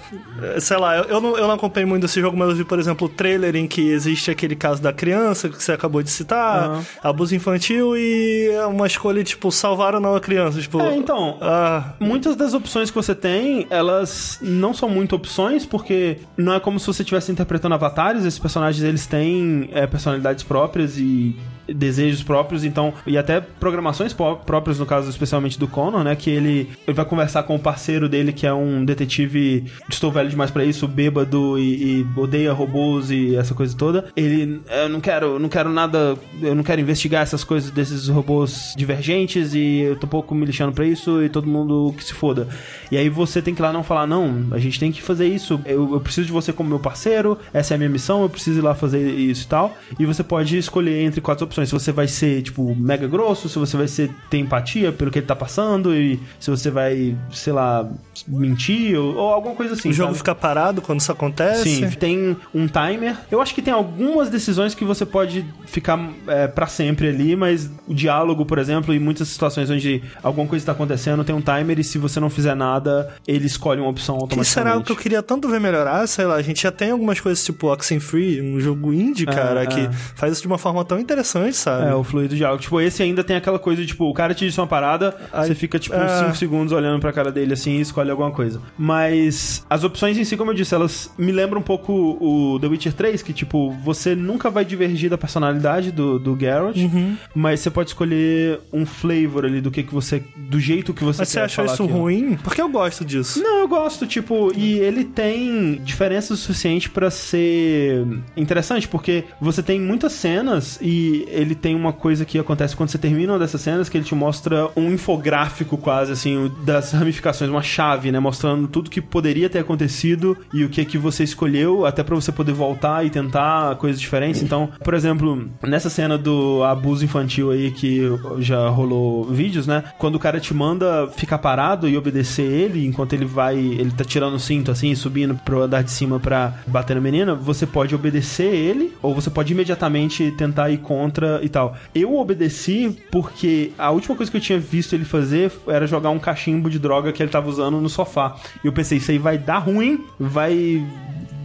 é, 0.56 0.60
Sei 0.60 0.78
lá, 0.78 0.98
eu, 0.98 1.04
eu 1.06 1.22
não, 1.22 1.38
eu 1.38 1.48
não 1.48 1.56
acompanhei 1.56 1.86
muito 1.88 2.06
esse 2.06 2.20
jogo, 2.22 2.38
mas 2.38 2.50
eu 2.50 2.56
vi, 2.56 2.64
por 2.66 2.80
exemplo, 2.80 3.08
o 3.08 3.10
trailer 3.10 3.56
em 3.56 3.68
que 3.68 3.82
existe 3.90 4.32
aquele 4.32 4.56
caso 4.56 4.82
da 4.82 4.92
criança 4.94 5.50
que 5.50 5.62
você 5.62 5.72
acabou 5.72 6.02
de 6.02 6.10
citar, 6.10 6.70
Aham. 6.70 6.86
abuso 7.04 7.36
infantil 7.36 7.96
e 7.98 8.50
é 8.54 8.66
uma 8.66 8.88
escolha, 8.88 9.24
tipo, 9.24 9.52
salvar 9.52 9.96
ou 9.96 10.02
não 10.02 10.16
a 10.16 10.20
criança. 10.22 10.60
Tipo, 10.62 10.82
É, 10.82 10.96
então, 10.96 11.38
ah, 11.42 11.94
Muitas 12.00 12.36
das 12.36 12.54
opções 12.54 12.90
que 12.90 12.96
você 12.96 13.14
tem, 13.16 13.68
elas 13.70 14.40
não 14.42 14.74
são 14.74 14.90
muito 14.90 15.16
opções, 15.16 15.66
porque 15.66 16.18
não 16.38 16.54
é 16.54 16.60
como 16.60 16.80
se 16.80 16.88
você 16.88 17.02
estivesse 17.02 17.32
interpretando 17.32 17.74
avatares, 17.74 18.26
esses 18.26 18.40
personagens 18.40 18.84
eles 18.84 19.06
têm 19.08 19.45
é, 19.72 19.86
personalidades 19.88 20.44
próprias 20.44 20.98
e 20.98 21.36
desejos 21.68 22.24
próprios, 22.24 22.64
então, 22.64 22.94
e 23.06 23.18
até 23.18 23.40
programações 23.42 24.14
pró- 24.14 24.36
próprias, 24.36 24.80
no 24.80 24.86
caso 24.86 25.10
especialmente 25.10 25.60
do 25.60 25.68
Connor, 25.68 26.04
né, 26.04 26.16
que 26.16 26.30
ele, 26.30 26.70
ele 26.88 26.96
vai 26.96 27.06
conversar 27.06 27.44
com 27.44 27.56
o 27.56 27.60
parceiro 27.60 28.08
dele, 28.08 28.32
que 28.34 28.46
é 28.46 28.54
um 28.54 28.84
detetive, 28.86 29.66
estou 29.90 30.12
velho 30.12 30.30
demais 30.30 30.52
pra 30.52 30.64
isso, 30.66 30.88
bêbado 30.88 31.58
e, 31.60 32.02
e 32.02 32.06
odeia 32.20 32.54
robôs 32.54 33.10
e 33.12 33.36
essa 33.36 33.54
coisa 33.54 33.76
toda. 33.76 34.06
Ele, 34.16 34.62
eu 34.70 34.90
não 34.90 35.00
quero, 35.02 35.40
não 35.40 35.50
quero 35.50 35.70
nada, 35.70 36.16
eu 36.42 36.56
não 36.56 36.64
quero 36.64 36.82
investigar 36.82 37.24
essas 37.24 37.44
coisas 37.44 37.72
desses 37.72 38.08
robôs 38.08 38.74
divergentes 38.78 39.54
e 39.54 39.80
eu 39.80 39.96
tô 39.96 40.08
pouco 40.08 40.34
me 40.36 40.46
lixando 40.46 40.72
pra 40.74 40.86
isso 40.86 41.24
e 41.24 41.30
todo 41.30 41.48
mundo 41.48 41.94
que 41.98 42.04
se 42.04 42.14
foda. 42.14 42.48
E 42.92 42.98
aí 42.98 43.10
você 43.10 43.42
tem 43.42 43.54
que 43.56 43.62
ir 43.62 43.64
lá 43.64 43.74
não 43.74 43.84
falar, 43.84 44.06
não, 44.08 44.46
a 44.52 44.60
gente 44.60 44.80
tem 44.80 44.92
que 44.92 45.02
fazer 45.02 45.28
isso, 45.28 45.60
eu, 45.66 45.94
eu 45.94 46.00
preciso 46.00 46.28
de 46.28 46.34
você 46.34 46.54
como 46.54 46.70
meu 46.70 46.80
parceiro, 46.80 47.38
essa 47.54 47.74
é 47.74 47.76
a 47.76 47.78
minha 47.78 47.90
missão, 47.90 48.22
eu 48.22 48.30
preciso 48.30 48.60
ir 48.60 48.62
lá 48.62 48.76
fazer 48.76 49.02
isso 49.16 49.46
e 49.46 49.48
tal. 49.48 49.76
E 50.00 50.06
você 50.06 50.24
pode 50.24 50.58
escolher 50.58 51.02
entre 51.04 51.22
quatro 51.22 51.46
opções. 51.46 51.55
Se 51.64 51.72
você 51.72 51.92
vai 51.92 52.08
ser, 52.08 52.42
tipo, 52.42 52.76
mega 52.76 53.08
grosso, 53.08 53.48
se 53.48 53.60
você 53.60 53.78
vai 53.78 53.88
ser, 53.88 54.10
ter 54.30 54.40
empatia 54.40 54.92
pelo 54.92 55.12
que 55.12 55.20
ele 55.20 55.28
tá 55.28 55.36
passando, 55.36 55.96
e 55.96 56.20
se 56.40 56.50
você 56.50 56.72
vai, 56.72 57.16
sei 57.32 57.54
lá, 57.54 57.88
mentir, 58.28 58.98
ou, 59.00 59.16
ou 59.16 59.34
alguma 59.34 59.56
coisa 59.56 59.74
assim. 59.74 59.90
o 59.90 59.94
jogo 59.94 60.10
sabe? 60.10 60.18
fica 60.20 60.36
parado 60.36 60.82
quando 60.82 61.00
isso 61.00 61.12
acontece. 61.12 61.64
Sim, 61.64 61.90
tem 61.92 62.36
um 62.54 62.68
timer. 62.68 63.16
Eu 63.32 63.42
acho 63.42 63.54
que 63.54 63.62
tem 63.62 63.74
algumas 63.74 64.30
decisões 64.30 64.74
que 64.74 64.84
você 64.84 65.06
pode 65.06 65.46
ficar 65.66 66.00
é, 66.28 66.48
para 66.48 66.68
sempre 66.68 67.10
ali, 67.10 67.36
mas 67.36 67.70
o 67.88 67.94
diálogo, 67.94 68.46
por 68.46 68.58
exemplo, 68.58 68.94
e 68.94 69.00
muitas 69.00 69.28
situações 69.28 69.70
onde 69.70 70.02
alguma 70.24 70.48
coisa 70.48 70.64
está 70.64 70.72
acontecendo, 70.72 71.24
tem 71.24 71.36
um 71.36 71.42
timer 71.42 71.80
e 71.80 71.84
se 71.84 71.98
você 71.98 72.20
não 72.20 72.30
fizer 72.30 72.56
nada, 72.56 73.14
ele 73.28 73.46
escolhe 73.46 73.80
uma 73.80 73.90
opção 73.90 74.16
Que 74.18 74.24
automaticamente. 74.24 74.70
será 74.70 74.78
o 74.78 74.84
que 74.84 74.92
eu 74.92 74.96
queria 74.96 75.22
tanto 75.22 75.48
ver 75.48 75.60
melhorar? 75.60 76.08
Sei 76.08 76.26
lá, 76.26 76.36
a 76.36 76.42
gente 76.42 76.62
já 76.64 76.72
tem 76.72 76.92
algumas 76.92 77.20
coisas 77.20 77.44
tipo 77.44 77.68
Oxenfree, 77.72 78.42
um 78.42 78.60
jogo 78.60 78.94
indie, 78.94 79.26
cara, 79.26 79.64
é. 79.64 79.66
que 79.68 79.90
faz 80.16 80.34
isso 80.34 80.42
de 80.42 80.48
uma 80.48 80.58
forma 80.58 80.84
tão 80.84 81.00
interessante, 81.00 81.56
sabe? 81.56 81.90
É, 81.90 81.94
o 81.96 82.04
fluido 82.04 82.36
diálogo. 82.36 82.62
Tipo, 82.62 82.82
esse 82.82 83.04
ainda 83.04 83.24
tem 83.24 83.36
aquela 83.36 83.60
coisa 83.60 83.82
de, 83.82 83.88
tipo, 83.88 84.10
o 84.10 84.14
cara 84.14 84.34
te 84.34 84.46
disse 84.46 84.60
uma 84.60 84.68
parada, 84.68 85.16
Aí- 85.32 85.48
você 85.48 85.56
fica, 85.56 85.78
tipo, 85.78 85.96
é. 85.96 86.04
uns 86.06 86.12
5 86.28 86.36
segundos 86.38 86.72
olhando 86.74 87.00
pra 87.00 87.12
cara 87.14 87.32
dele 87.32 87.54
assim 87.54 87.78
e 87.78 87.82
escolhe 87.82 88.10
alguma 88.16 88.32
coisa. 88.32 88.62
Mas 88.78 89.66
as 89.70 89.84
opções 89.84 90.18
em 90.18 90.24
si, 90.24 90.36
como 90.38 90.52
eu 90.52 90.56
disse, 90.56 90.74
elas 90.74 91.12
me 91.18 91.32
lembram 91.32 91.60
um 91.60 91.64
pouco 91.64 91.92
o 92.20 92.60
The 92.60 92.68
Witcher 92.68 92.94
3, 92.94 93.22
que, 93.22 93.34
tipo, 93.34 93.72
você 93.84 94.16
nunca 94.16 94.50
vai 94.50 94.64
divergir 94.66 95.10
da 95.10 95.18
personalidade 95.18 95.92
do, 95.92 96.18
do 96.20 96.38
Geralt, 96.40 96.78
Uhum. 96.78 97.16
mas 97.34 97.60
você 97.60 97.70
pode 97.70 97.90
escolher 97.90 98.60
um 98.72 98.86
flavor 98.86 99.46
ali 99.46 99.62
do 99.62 99.72
que, 99.72 99.84
que 99.84 99.94
você. 99.94 100.24
do 100.36 100.60
jeito 100.60 100.94
que 100.94 101.04
você 101.04 101.22
Mas 101.22 101.30
você 101.30 101.40
quer 101.40 101.46
achou 101.46 101.64
falar 101.66 101.74
isso 101.74 101.84
aquilo. 101.84 102.00
ruim? 102.00 102.38
Porque 102.44 102.62
eu 102.62 102.70
gosto 102.70 103.04
disso. 103.06 103.42
Não, 103.42 103.60
eu 103.60 103.68
gosto, 103.68 104.06
tipo, 104.08 104.52
e 104.56 104.80
ele 104.80 105.04
tem 105.04 105.82
diferença 105.84 106.34
o 106.34 106.38
suficiente 106.38 106.90
pra 106.90 107.10
ser 107.12 108.06
interessante, 108.36 108.88
porque 108.88 109.24
você 109.40 109.62
tem 109.62 109.80
muitas 109.80 110.14
cenas 110.14 110.80
e 110.82 111.26
ele 111.30 111.56
tem 111.56 111.76
uma 111.76 111.94
coisa 111.94 112.26
que 112.26 112.38
acontece 112.40 112.76
quando 112.76 112.90
você 112.90 112.98
termina 112.98 113.34
uma 113.34 113.40
dessas 113.40 113.62
cenas 113.62 113.90
que 113.90 113.98
ele 113.98 114.06
te 114.06 114.16
mostra 114.16 114.70
um 114.76 114.92
infográfico 114.92 115.78
quase 115.78 116.12
assim 116.12 116.52
das 116.64 116.92
ramificações, 116.92 117.50
uma 117.50 117.62
chave, 117.62 118.05
né, 118.12 118.20
mostrando 118.20 118.68
tudo 118.68 118.90
que 118.90 119.02
poderia 119.02 119.50
ter 119.50 119.60
acontecido 119.60 120.38
e 120.54 120.64
o 120.64 120.70
que 120.70 120.84
que 120.86 120.98
você 120.98 121.24
escolheu, 121.24 121.86
até 121.86 122.04
pra 122.04 122.16
você 122.16 122.32
poder 122.32 122.54
voltar 122.54 123.06
e 123.06 123.10
tentar 123.10 123.76
coisas 123.76 124.00
diferentes. 124.00 124.42
Então, 124.42 124.70
por 124.84 124.94
exemplo, 124.94 125.50
nessa 125.62 125.90
cena 125.90 126.18
do 126.18 126.64
abuso 126.64 127.06
infantil 127.06 127.52
aí 127.52 127.72
que 127.72 128.02
já 128.40 128.68
rolou 128.70 129.26
vídeos, 129.26 129.68
né? 129.68 129.84
Quando 129.98 130.16
o 130.16 130.20
cara 130.20 130.40
te 130.40 130.54
manda 130.54 131.08
ficar 131.16 131.38
parado 131.38 131.88
e 131.88 131.98
obedecer 131.98 132.44
ele 132.44 132.86
enquanto 132.86 133.14
ele 133.14 133.26
vai, 133.26 133.58
ele 133.58 133.92
tá 133.92 134.04
tirando 134.04 134.36
o 134.36 134.40
cinto 134.40 134.72
assim 134.72 134.94
subindo 134.96 135.36
pro 135.36 135.62
andar 135.62 135.84
de 135.84 135.92
cima 135.92 136.20
pra 136.20 136.54
bater 136.68 136.96
na 136.96 137.02
menina, 137.02 137.36
você 137.36 137.66
pode 137.66 137.94
obedecer 137.94 138.54
ele 138.54 138.94
ou 139.02 139.14
você 139.14 139.30
pode 139.30 139.54
imediatamente 139.54 140.32
tentar 140.32 140.70
ir 140.70 140.78
contra 140.78 141.40
e 141.44 141.50
tal. 141.50 141.76
Eu 141.94 142.16
obedeci 142.18 142.98
porque 143.12 143.72
a 143.78 143.92
última 143.92 144.16
coisa 144.16 144.32
que 144.32 144.38
eu 144.38 144.42
tinha 144.42 144.60
visto 144.60 144.94
ele 144.94 145.06
fazer 145.06 145.52
era 145.68 145.88
jogar 145.88 146.10
um 146.10 146.20
cachimbo 146.20 146.70
de 146.70 146.80
droga 146.80 147.12
que 147.12 147.22
ele 147.22 147.32
tava 147.32 147.50
usando 147.50 147.80
no 147.80 147.90
sofá. 147.96 148.36
E 148.64 148.68
eu 148.68 148.74
pensei, 148.74 148.98
isso 148.98 149.12
aí 149.12 149.18
vai 149.18 149.38
dar 149.38 149.60
ruim, 149.60 150.06
vai 150.20 150.86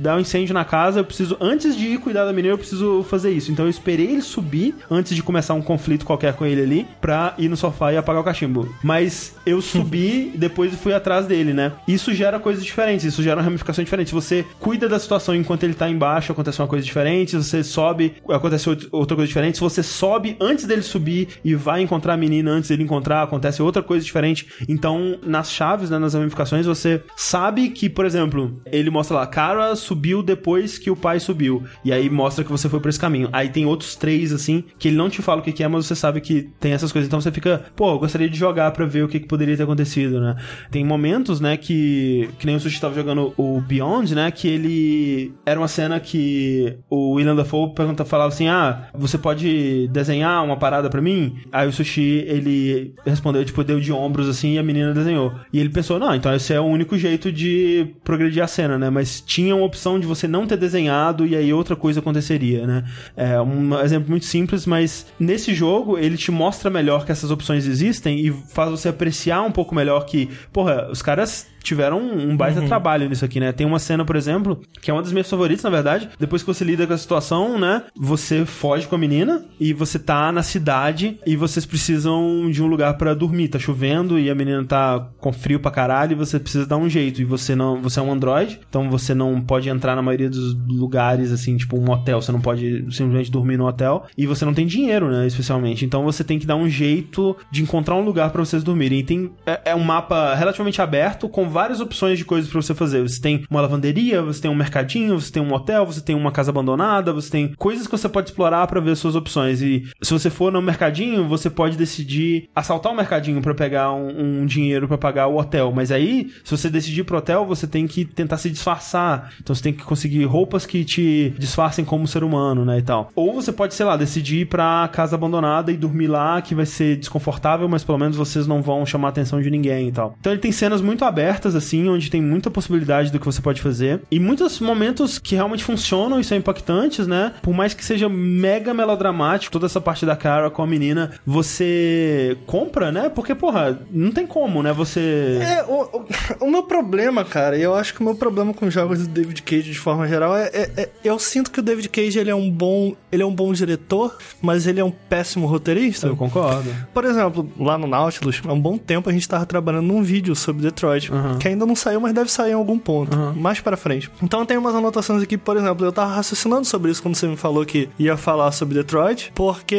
dar 0.01 0.17
um 0.17 0.21
incêndio 0.21 0.55
na 0.55 0.65
casa, 0.65 1.01
eu 1.01 1.05
preciso, 1.05 1.37
antes 1.41 1.77
de 1.77 1.87
ir 1.87 1.99
cuidar 1.99 2.25
da 2.25 2.33
menina, 2.33 2.55
eu 2.55 2.59
preciso 2.59 3.05
fazer 3.05 3.31
isso. 3.31 3.51
Então 3.53 3.65
eu 3.67 3.71
esperei 3.71 4.07
ele 4.07 4.23
subir 4.23 4.75
antes 4.91 5.15
de 5.15 5.23
começar 5.23 5.55
um 5.55 5.63
conflito 5.63 6.05
qualquer 6.05 6.35
com 6.35 6.45
ele 6.47 6.63
ali, 6.63 6.87
pra 7.01 7.35
ir 7.39 7.49
no 7.49 7.57
sofá 7.57 7.93
e 7.93 7.97
apagar 7.97 8.23
o 8.23 8.25
cachimbo. 8.25 8.69
Mas 8.83 9.35
eu 9.47 9.61
subi 9.63 10.33
e 10.35 10.39
depois 10.39 10.75
fui 10.75 10.93
atrás 10.95 11.27
dele, 11.27 11.53
né? 11.53 11.73
Isso 11.87 12.13
gera 12.15 12.39
coisas 12.41 12.65
diferentes, 12.65 13.05
isso 13.05 13.23
gera 13.23 13.37
uma 13.37 13.43
ramificação 13.45 13.85
diferente. 13.85 14.13
Você 14.13 14.45
cuida 14.59 14.89
da 14.89 14.99
situação 14.99 15.35
enquanto 15.35 15.65
ele 15.65 15.75
tá 15.75 15.89
embaixo, 15.89 16.33
acontece 16.33 16.61
uma 16.61 16.69
coisa 16.69 16.85
diferente. 16.85 17.37
Você 17.37 17.63
sobe, 17.63 18.15
acontece 18.29 18.69
out- 18.69 18.89
outra 18.93 19.17
coisa 19.17 19.29
diferente. 19.29 19.57
Se 19.57 19.61
você 19.61 19.83
sobe 19.83 20.37
antes 20.41 20.65
dele 20.65 20.83
subir 20.83 21.29
e 21.45 21.55
vai 21.55 21.83
encontrar 21.83 22.15
a 22.15 22.17
menina 22.17 22.51
antes 22.51 22.69
dele 22.71 22.83
encontrar, 22.83 23.23
acontece 23.23 23.63
outra 23.63 23.83
coisa 23.83 24.05
diferente. 24.05 24.47
Então, 24.69 25.19
nas 25.25 25.51
chaves, 25.51 25.91
né, 25.91 25.99
nas 25.99 26.15
ramificações, 26.15 26.67
você 26.67 27.03
sabe 27.17 27.71
que, 27.71 27.89
por 27.89 28.05
exemplo, 28.07 28.61
ele 28.67 28.91
mostra 28.91 29.17
lá, 29.17 29.27
cara 29.27 29.75
subiu 29.91 30.23
depois 30.23 30.79
que 30.79 30.91
o 30.91 30.97
pai 30.97 31.19
subiu. 31.19 31.65
E 31.85 31.93
aí 31.93 32.09
mostra 32.09 32.45
que 32.45 32.51
você 32.51 32.69
foi 32.69 32.79
por 32.79 32.89
esse 32.89 33.01
caminho. 33.01 33.29
Aí 33.33 33.49
tem 33.49 33.67
outros 33.67 33.97
três, 33.97 34.33
assim, 34.33 34.65
que 34.79 34.89
ele 34.89 34.97
não 34.97 35.11
te 35.11 35.21
fala 35.21 35.41
o 35.41 35.43
que, 35.43 35.63
é, 35.63 35.69
mas 35.69 35.87
você 35.87 35.97
sabe 35.97 36.21
que 36.21 36.49
tem 36.61 36.73
essas 36.73 36.93
coisas. 36.93 37.09
Então 37.09 37.21
você 37.21 37.33
fica, 37.33 37.65
pô, 37.75 37.93
eu 37.93 37.99
gostaria 37.99 38.31
de 38.31 38.39
jogar 38.39 38.71
pra 38.71 38.87
ver 38.87 39.05
o 39.05 39.09
que, 39.09 39.19
que 39.19 39.27
poderia 39.27 39.57
ter 39.57 39.65
acontecido, 39.65 40.21
né? 40.21 40.37
Tem 40.71 40.85
momentos, 40.85 41.41
né, 41.41 41.57
que. 41.57 42.29
Que 42.39 42.47
nem 42.47 42.57
o 42.57 42.61
Sushi 42.61 42.81
tava 42.81 42.95
jogando 42.95 43.35
o 43.37 43.61
Beyond, 43.61 44.15
né? 44.15 44.31
Que 44.31 44.47
ele. 44.47 45.33
Era 45.45 45.59
uma 45.59 45.69
cena 45.69 45.99
que 45.99 46.77
o 46.89 47.15
William 47.15 47.35
Dafoe 47.35 47.75
pergunta, 47.75 48.05
falava 48.05 48.29
assim: 48.29 48.49
Ah, 48.49 48.89
você 48.95 49.19
pode 49.19 49.89
desenhar 49.89 50.45
uma 50.45 50.57
parada 50.57 50.89
pra 50.89 51.01
mim? 51.01 51.37
Aí 51.51 51.69
o 51.69 51.73
Sushi, 51.73 52.25
ele 52.27 52.95
respondeu, 53.05 53.45
tipo, 53.45 53.65
deu 53.65 53.81
de 53.81 53.93
ombros 53.93 54.29
assim 54.29 54.55
e 54.55 54.59
a 54.59 54.63
menina 54.63 54.95
desenhou. 54.95 55.33
E 55.53 55.59
ele 55.59 55.69
pensou, 55.69 55.99
não, 55.99 56.15
então 56.15 56.35
esse 56.35 56.53
é 56.53 56.61
o 56.61 56.65
único 56.65 56.97
jeito 56.97 57.33
de 57.33 57.95
progredir 58.05 58.43
a 58.43 58.47
cena, 58.47 58.79
né? 58.79 58.91
Mas 58.91 59.21
tinha 59.21 59.55
uma 59.55 59.65
opção 59.65 59.80
de 59.99 60.07
você 60.07 60.29
não 60.29 60.47
ter 60.47 60.57
desenhado 60.57 61.27
e 61.27 61.35
aí 61.37 61.53
outra 61.53 61.77
coisa 61.77 62.01
aconteceria, 62.01 62.67
né? 62.67 62.85
É 63.17 63.41
um 63.41 63.79
exemplo 63.81 64.11
muito 64.11 64.27
simples, 64.27 64.67
mas 64.67 65.07
nesse 65.19 65.55
jogo 65.55 65.97
ele 65.99 66.17
te 66.17 66.31
mostra 66.31 66.71
melhor 66.71 67.05
que 67.05 67.13
essas 67.13 67.31
opções 67.31 67.67
existem 67.67 68.21
e 68.21 68.31
faz 68.31 68.71
você 68.71 68.89
apreciar 68.89 69.43
um 69.43 69.53
pouco 69.53 69.75
melhor 69.75 70.05
que, 70.05 70.29
porra, 70.53 70.89
os 70.91 71.03
caras 71.03 71.47
tiveram 71.63 72.01
um 72.01 72.37
baita 72.37 72.63
trabalho 72.63 73.09
nisso 73.09 73.25
aqui, 73.25 73.41
né? 73.41 73.53
Tem 73.53 73.67
uma 73.67 73.79
cena, 73.79 74.05
por 74.05 74.17
exemplo, 74.17 74.61
que 74.81 74.91
é 74.91 74.95
uma 74.95 75.03
das 75.03 75.13
minhas 75.13 75.29
favoritas, 75.29 75.63
na 75.65 75.71
verdade. 75.71 76.09
Depois 76.19 76.43
que 76.43 76.47
você 76.47 76.65
lida 76.65 76.87
com 76.87 76.93
a 76.93 76.99
situação, 76.99 77.59
né? 77.59 77.83
Você 77.97 78.45
foge 78.45 78.87
com 78.87 78.95
a 78.95 78.99
menina 78.99 79.45
e 79.59 79.73
você 79.73 79.99
tá 79.99 80.31
na 80.33 80.43
cidade 80.43 81.19
e 81.27 81.37
vocês 81.37 81.67
precisam 81.67 82.51
de 82.51 82.63
um 82.63 82.67
lugar 82.67 82.95
pra 82.95 83.15
dormir. 83.15 83.49
Tá 83.49 83.59
chovendo 83.59 84.19
e 84.19 84.31
a 84.31 84.35
menina 84.35 84.65
tá 84.65 85.09
com 85.19 85.33
frio 85.33 85.61
pra 85.61 85.71
caralho 85.71 86.13
e 86.13 86.15
você 86.15 86.39
precisa 86.39 86.67
dar 86.67 86.77
um 86.77 86.89
jeito. 86.89 87.21
E 87.21 87.25
você 87.25 87.55
não, 87.55 87.81
você 87.81 88.01
é 88.01 88.03
um 88.03 88.13
androide, 88.13 88.61
então 88.69 88.89
você 88.89 89.15
não 89.15 89.41
pode 89.41 89.69
entrar 89.69 89.97
na 89.97 90.03
maioria 90.03 90.31
dos 90.31 90.55
lugares, 90.69 91.33
assim, 91.33 91.57
tipo 91.57 91.79
um 91.79 91.91
hotel. 91.91 92.21
Você 92.21 92.33
não 92.33 92.41
pode 92.41 92.87
simplesmente 92.91 93.31
dormir 93.31 93.57
no 93.57 93.67
hotel. 93.67 94.07
E 94.17 94.27
você 94.27 94.45
não 94.45 94.55
tem 94.55 94.67
dinheiro, 94.67 95.11
né? 95.11 95.27
Especialmente. 95.27 95.85
Então 95.85 96.05
você 96.05 96.23
tem 96.25 96.39
que 96.39 96.47
dar 96.47 96.57
um 96.57 96.69
jeito 96.69 97.37
de 97.51 97.63
encontrar 97.63 97.97
um 97.97 98.05
lugar 98.05 98.31
pra 98.31 98.45
vocês 98.45 98.63
dormirem. 98.63 99.01
E 99.01 99.03
tem, 99.03 99.31
é, 99.47 99.61
é 99.67 99.75
um 99.75 99.85
mapa 99.85 100.35
relativamente 100.35 100.81
aberto 100.81 101.29
com 101.29 101.50
várias 101.51 101.81
opções 101.81 102.19
de 102.19 102.25
coisas 102.25 102.51
pra 102.51 102.61
você 102.61 102.75
fazer. 102.75 103.03
Você 103.03 103.21
tem 103.21 103.45
uma 103.51 103.61
lavanderia, 103.61 104.23
você 104.23 104.41
tem 104.41 104.51
um 104.51 104.55
mercadinho, 104.55 105.21
você 105.21 105.33
tem 105.33 105.43
um 105.43 105.53
hotel, 105.53 105.85
você 105.85 106.01
tem 106.01 106.15
uma 106.15 106.33
casa 106.33 106.51
abandonada, 106.51 107.13
você 107.13 107.31
tem 107.31 107.55
coisas 107.55 107.87
que 107.87 107.93
você 107.93 108.09
pode 108.09 108.31
explorar 108.31 108.67
pra 108.67 108.81
ver 108.81 108.93
as 108.93 108.99
suas 108.99 109.15
opções. 109.15 109.61
E 109.61 109.87
se 110.03 110.13
você 110.13 110.31
for 110.31 110.53
no 110.53 110.63
mercadinho, 110.63 111.27
você 111.27 111.51
pode 111.51 111.77
decidir 111.77 112.49
assaltar 112.55 112.93
o 112.93 112.97
mercadinho 112.97 113.41
pra 113.43 113.55
pegar 113.55 113.93
um, 113.93 114.43
um 114.43 114.47
dinheiro 114.47 114.89
pra 114.89 114.99
pagar 114.99 115.27
o 115.27 115.39
hotel. 115.39 115.73
Mas 115.75 115.91
aí, 115.91 116.31
se 116.45 116.51
você 116.51 116.69
decidir 116.71 117.01
ir 117.01 117.05
pro 117.05 117.19
hotel, 117.19 117.45
você 117.45 117.67
tem 117.67 117.87
que 117.87 118.05
tentar 118.05 118.37
se 118.37 118.51
disfarçar. 118.51 119.33
Então 119.41 119.55
você 119.55 119.63
tem 119.63 119.73
que 119.73 119.83
conseguir 119.83 120.25
roupas 120.25 120.67
que 120.67 120.85
te 120.85 121.35
disfarcem 121.39 121.85
como 121.85 122.07
ser 122.07 122.23
humano, 122.23 122.65
né, 122.65 122.79
e 122.79 122.83
tal. 122.83 123.11
Ou 123.15 123.33
você 123.33 123.53
pode, 123.53 123.75
sei 123.75 123.87
lá, 123.87 123.97
decidir 123.97 124.41
ir 124.41 124.47
pra 124.47 124.89
casa 124.93 125.17
abandonada 125.17 125.73
e 125.73 125.77
dormir 125.77 126.07
lá, 126.07 126.41
que 126.41 126.55
vai 126.55 126.67
ser 126.67 126.97
desconfortável, 126.97 127.69
mas 127.69 127.85
pelo 127.85 127.99
menos 127.99 128.17
vocês 128.17 128.47
não 128.47 128.63
vão 128.63 128.85
chamar 128.87 129.09
a 129.09 129.11
atenção 129.11 129.41
de 129.41 129.51
ninguém 129.51 129.89
e 129.89 129.93
tal. 129.93 130.17
Então 130.21 130.33
ele 130.33 130.41
tem 130.41 130.53
cenas 130.53 130.81
muito 130.81 131.05
abertas, 131.05 131.40
assim, 131.47 131.89
onde 131.89 132.11
tem 132.11 132.21
muita 132.23 132.51
possibilidade 132.51 133.11
do 133.11 133.19
que 133.19 133.27
você 133.27 133.41
pode 133.41 133.61
fazer. 133.61 134.01
E 134.11 134.19
muitos 134.21 134.61
momentos 134.61 135.19
que 135.19 135.35
realmente 135.35 135.65
funcionam 135.65 136.19
e 136.21 136.25
são 136.25 136.37
impactantes, 136.37 137.07
né? 137.07 137.33
Por 137.43 137.55
mais 137.55 137.75
que 137.75 137.85
seja 137.85 138.09
mega 138.09 138.73
melodramático, 138.75 139.53
toda 139.53 139.67
essa 139.67 139.81
parte 139.81 140.05
da 140.07 140.17
cara 140.17 140.51
com 140.51 140.63
a 140.63 140.67
menina, 140.67 141.13
você 141.27 142.37
compra, 142.47 142.91
né? 142.93 143.09
Porque, 143.09 143.35
porra, 143.35 143.79
não 143.91 144.11
tem 144.11 144.27
como, 144.27 144.63
né? 144.63 144.73
Você. 144.73 145.39
É, 145.43 145.65
o, 145.65 145.83
o, 145.83 146.07
o 146.47 146.51
meu 146.51 146.63
problema, 146.65 147.25
cara, 147.25 147.57
e 147.57 147.63
eu 147.63 147.75
acho 147.75 147.95
que 147.95 148.01
o 148.01 148.05
meu 148.05 148.15
problema 148.15 148.53
com 148.55 148.67
os 148.67 148.75
jogos 148.75 149.01
do 149.01 149.09
David 149.09 149.43
Cage 149.43 149.71
de 149.71 149.79
forma 149.79 150.07
geral 150.09 150.37
é, 150.37 150.47
é- 150.53 150.71
é- 150.77 150.89
eu 151.05 151.19
sinto 151.19 151.51
que 151.51 151.61
o 151.61 151.63
David 151.63 151.89
Cage 151.89 152.19
ele 152.19 152.31
é 152.31 152.35
um 152.35 152.51
bom, 152.51 152.95
ele 153.11 153.23
é 153.23 153.27
um 153.27 153.35
bom 153.35 153.53
diretor, 153.53 154.17
mas 154.43 154.67
ele 154.67 154.81
é 154.81 154.85
um 154.85 154.91
péssimo 154.91 155.47
roteirista. 155.47 156.07
Eu 156.07 156.17
concordo. 156.17 156.71
Por 156.93 157.05
exemplo, 157.05 157.51
lá 157.59 157.77
no 157.79 157.87
Nautilus, 157.87 158.41
há 158.47 158.53
um 158.53 158.61
bom 158.61 158.77
tempo 158.77 159.09
a 159.09 159.13
gente 159.13 159.29
tava 159.29 159.47
trabalhando 159.47 159.87
num 159.87 160.03
vídeo 160.03 160.35
sobre 160.35 160.63
Detroit, 160.63 161.11
Uhum. 161.11 161.30
Que 161.39 161.49
ainda 161.49 161.65
não 161.67 161.77
saiu, 161.77 162.01
mas 162.01 162.13
deve 162.13 162.31
sair 162.31 162.51
em 162.53 162.55
algum 162.55 162.79
ponto, 162.79 163.17
mais 163.37 163.61
pra 163.61 163.77
frente. 163.77 164.11
Então 164.23 164.45
tem 164.45 164.57
umas 164.57 164.75
anotações 164.75 165.23
aqui, 165.23 165.37
por 165.37 165.57
exemplo, 165.57 165.85
eu 165.87 165.93
tava 165.93 166.13
raciocinando 166.15 166.65
sobre 166.67 166.91
isso 166.91 167.03
quando 167.03 167.15
você 167.15 167.27
me 167.27 167.37
falou 167.37 167.65
que 167.65 167.89
ia 167.99 168.17
falar 168.17 168.51
sobre 168.53 168.75
Detroit, 168.75 169.33
porque 169.35 169.79